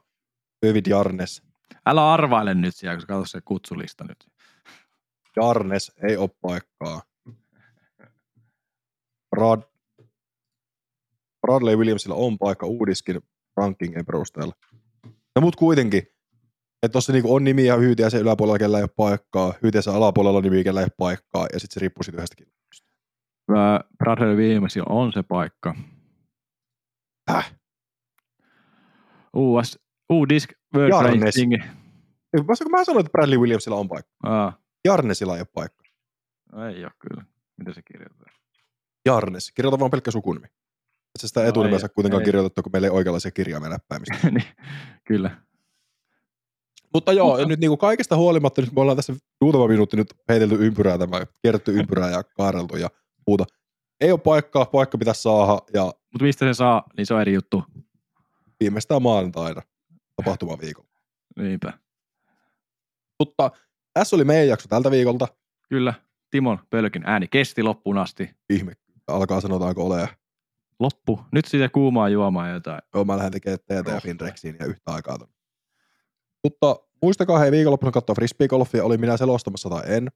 David 0.66 0.86
Jarnes, 0.86 1.42
Älä 1.86 2.12
arvaile 2.12 2.54
nyt 2.54 2.76
siellä, 2.76 3.00
sä 3.00 3.06
katso 3.06 3.26
se 3.26 3.40
kutsulista 3.40 4.04
nyt. 4.04 4.26
Jarnes 5.36 5.92
ei 6.08 6.16
ole 6.16 6.30
paikkaa. 6.40 7.02
Brad, 9.30 9.62
Bradley 11.40 11.76
Williamsilla 11.76 12.14
on 12.14 12.38
paikka 12.38 12.66
uudiskin 12.66 13.20
rankingin 13.56 14.06
perusteella. 14.06 14.54
No 15.36 15.40
mut 15.40 15.56
kuitenkin, 15.56 16.02
että 16.82 16.92
tuossa 16.92 17.12
niinku 17.12 17.34
on 17.34 17.44
nimiä 17.44 17.76
hyytiäisen 17.76 18.20
yläpuolella, 18.20 18.58
kellä 18.58 18.78
ei 18.78 18.82
ole 18.82 18.90
paikkaa, 18.96 19.54
hyytiäisen 19.62 19.94
alapuolella 19.94 20.38
on 20.38 20.44
nimiä, 20.44 20.64
kellä 20.64 20.80
ei 20.80 20.84
ole 20.84 20.94
paikkaa, 20.96 21.46
ja 21.52 21.60
sitten 21.60 21.74
se 21.74 21.80
riippuu 21.80 22.02
siitä 22.02 22.18
yhdestä 22.18 22.36
kilpailusta. 22.36 22.53
Ää, 22.53 22.53
Bradley 23.98 24.36
Williamsilla 24.36 24.86
on 24.88 25.12
se 25.12 25.22
paikka. 25.22 25.74
Häh? 27.30 27.54
US, 29.36 29.78
U-Disc 30.12 30.50
World 30.74 30.90
Jarnes. 30.90 31.22
Racing. 31.22 31.52
Mä, 32.36 32.68
mä 32.70 32.84
sanoin, 32.84 33.00
että 33.06 33.12
Bradley 33.12 33.38
Williamsilla 33.38 33.76
on 33.76 33.88
paikka. 33.88 34.12
Aa, 34.22 34.58
Jarnesilla 34.84 35.34
ei 35.34 35.40
ole 35.40 35.48
paikka. 35.54 35.84
ei 36.74 36.84
ole 36.84 36.92
kyllä. 36.98 37.24
Mitä 37.58 37.72
se 37.72 37.82
kirjoitetaan? 37.82 38.34
Jarnes. 39.06 39.52
Kirjoita 39.54 39.78
vaan 39.78 39.90
pelkkä 39.90 40.10
sukunimi. 40.10 40.46
Sä 41.20 41.28
sitä 41.28 41.40
No 41.40 41.46
etunimeä 41.48 41.74
ei- 41.76 41.80
saa 41.80 41.88
kuitenkaan 41.88 42.20
ei. 42.22 42.24
kirjoitettua, 42.24 42.62
kun 42.62 42.72
meillä 42.72 42.86
ei 42.86 42.90
oikeanlaisia 42.92 43.30
kirjaimia 43.30 43.68
näppäimistä. 43.68 44.30
niin, 44.30 44.44
kyllä. 45.04 45.36
Mutta 46.94 47.12
joo, 47.12 47.28
Mutta- 47.30 47.48
nyt 47.48 47.60
niinku 47.60 47.76
kaikesta 47.76 48.16
huolimatta, 48.16 48.60
nyt 48.60 48.72
me 48.72 48.80
ollaan 48.80 48.96
tässä 48.96 49.14
muutama 49.40 49.68
minuutti 49.68 49.96
nyt 49.96 50.14
heitelty 50.28 50.54
ympyrää 50.66 50.98
tämä, 50.98 51.26
kierretty 51.42 51.72
ympyrää 51.72 52.10
ja 52.10 52.22
kaareltu 52.22 52.76
ja 52.76 52.90
muuta. 53.26 53.44
Ei 54.00 54.12
ole 54.12 54.20
paikkaa, 54.20 54.64
paikka 54.64 54.98
pitäisi 54.98 55.22
saada 55.22 55.60
ja 55.74 55.84
Mutta 55.84 56.24
mistä 56.24 56.46
se 56.46 56.54
saa, 56.54 56.82
niin 56.96 57.06
se 57.06 57.14
on 57.14 57.20
eri 57.20 57.32
juttu. 57.34 57.64
viimeistään 58.60 59.02
maanantaina 59.02 59.62
tapahtuma 60.16 60.58
viikolla. 60.60 60.88
Niinpä. 61.36 61.72
Mutta 63.18 63.50
tässä 63.92 64.16
oli 64.16 64.24
meidän 64.24 64.48
jakso 64.48 64.68
tältä 64.68 64.90
viikolta. 64.90 65.28
Kyllä, 65.68 65.94
Timon 66.30 66.58
Pölkin 66.70 67.02
ääni 67.06 67.28
kesti 67.28 67.62
loppuun 67.62 67.98
asti. 67.98 68.30
Ihme, 68.50 68.72
alkaa 69.06 69.40
sanotaanko 69.40 69.86
ole. 69.86 70.08
Loppu. 70.80 71.20
Nyt 71.32 71.44
sitä 71.44 71.68
kuumaa 71.68 72.08
juomaa 72.08 72.48
jotain. 72.48 72.80
Joo, 72.94 73.04
mä 73.04 73.16
lähden 73.16 73.32
tekemään 73.32 73.58
teetä 73.66 73.90
ja. 73.90 74.00
Finrexiin 74.00 74.56
ja 74.60 74.66
yhtä 74.66 74.90
aikaa. 74.92 75.18
Ton. 75.18 75.28
Mutta 76.44 76.76
muistakaa 77.02 77.38
hei 77.38 77.50
viikonloppuna 77.50 77.92
katsoa 77.92 78.14
frisbeegolfia, 78.14 78.84
oli 78.84 78.98
minä 78.98 79.16
selostamassa 79.16 79.68
tai 79.68 79.82
en. 79.86 80.08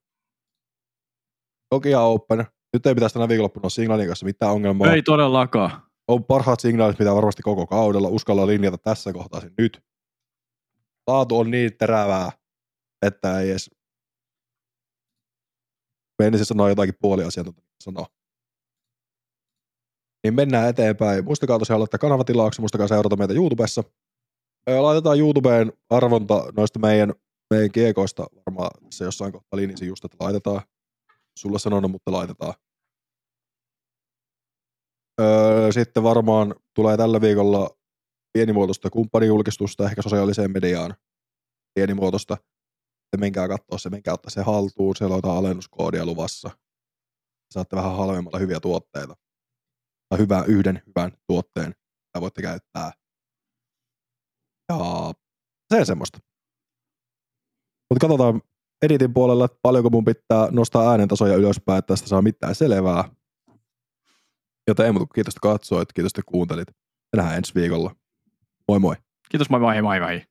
Nokia 1.70 2.00
Open. 2.00 2.46
Nyt 2.72 2.86
ei 2.86 2.94
pitäisi 2.94 3.14
tänä 3.14 3.28
viikonloppuna 3.28 3.62
olla 3.62 3.70
signaalin 3.70 4.06
kanssa 4.06 4.26
mitään 4.26 4.52
ongelmaa. 4.52 4.92
Ei 4.92 5.02
todellakaan. 5.02 5.82
On 6.08 6.24
parhaat 6.24 6.60
signaalit, 6.60 6.98
mitä 6.98 7.14
varmasti 7.14 7.42
koko 7.42 7.66
kaudella. 7.66 8.08
Uskalla 8.08 8.46
linjata 8.46 8.78
tässä 8.78 9.12
kohtaa 9.12 9.40
sen 9.40 9.54
nyt. 9.58 9.82
Laatu 11.06 11.38
on 11.38 11.50
niin 11.50 11.76
terävää, 11.78 12.32
että 13.06 13.40
ei 13.40 13.50
edes 13.50 13.70
menisin 16.22 16.46
sanoa 16.46 16.68
jotakin 16.68 16.94
puoliasiantuntijaa 17.00 17.68
sanoa. 17.84 18.06
Niin 20.24 20.34
mennään 20.34 20.68
eteenpäin. 20.68 21.24
Muistakaa 21.24 21.58
tosiaan 21.58 21.80
laittaa 21.80 21.98
kanavatilauksia, 21.98 22.62
muistakaa 22.62 22.88
seurata 22.88 23.16
meitä 23.16 23.34
YouTubessa. 23.34 23.84
Laitetaan 24.80 25.18
YouTubeen 25.18 25.72
arvonta 25.90 26.52
noista 26.56 26.78
meidän, 26.78 27.14
meidän 27.50 27.72
kiekoista. 27.72 28.26
Varmaan 28.46 28.70
se 28.90 29.04
jossain 29.04 29.32
kohtaa 29.32 29.56
linjasi 29.56 29.86
just, 29.86 30.04
että 30.04 30.16
laitetaan. 30.20 30.62
Sulla 31.38 31.58
sanonut, 31.58 31.90
mutta 31.90 32.12
laitetaan. 32.12 32.54
Öö, 35.20 35.72
sitten 35.72 36.02
varmaan 36.02 36.54
tulee 36.74 36.96
tällä 36.96 37.20
viikolla 37.20 37.70
pienimuotoista 38.32 38.90
kumppanijulkistusta 38.90 39.84
ehkä 39.84 40.02
sosiaaliseen 40.02 40.52
mediaan 40.52 40.94
pienimuotoista. 41.74 42.36
Ja 43.12 43.18
menkää 43.18 43.48
katsoa 43.48 43.78
se, 43.78 43.90
menkää 43.90 44.14
ottaa 44.14 44.30
se 44.30 44.42
haltuun, 44.42 44.96
siellä 44.96 45.16
on 45.16 45.38
alennuskoodia 45.38 46.06
luvassa. 46.06 46.50
Saatte 47.54 47.76
vähän 47.76 47.96
halvemmalla 47.96 48.38
hyviä 48.38 48.60
tuotteita. 48.60 49.14
Tai 50.08 50.18
hyvän, 50.18 50.44
yhden 50.46 50.82
hyvän 50.86 51.12
tuotteen, 51.26 51.68
mitä 51.68 52.20
voitte 52.20 52.42
käyttää. 52.42 52.92
Ja 54.68 54.78
se 55.74 55.84
semmoista. 55.84 56.18
Mutta 57.90 58.06
katsotaan 58.06 58.42
editin 58.82 59.14
puolella, 59.14 59.44
että 59.44 59.58
paljonko 59.62 59.90
mun 59.90 60.04
pitää 60.04 60.48
nostaa 60.50 60.90
äänentasoja 60.90 61.36
ylöspäin, 61.36 61.78
että 61.78 61.92
tästä 61.92 62.08
saa 62.08 62.22
mitään 62.22 62.54
selvää. 62.54 63.04
Joten 64.68 64.86
ei 64.86 64.92
muuta 64.92 65.14
kiitos, 65.14 65.32
että 65.32 65.48
katsoit, 65.48 65.92
kiitos, 65.92 66.10
että 66.10 66.22
kuuntelit. 66.26 66.68
Nähdään 67.16 67.36
ensi 67.36 67.54
viikolla. 67.54 67.94
Moi 68.68 68.78
moi. 68.78 68.96
Kiitos, 69.28 69.50
moi 69.50 69.60
moi 69.60 69.82
moi 69.82 70.00
moi. 70.00 70.22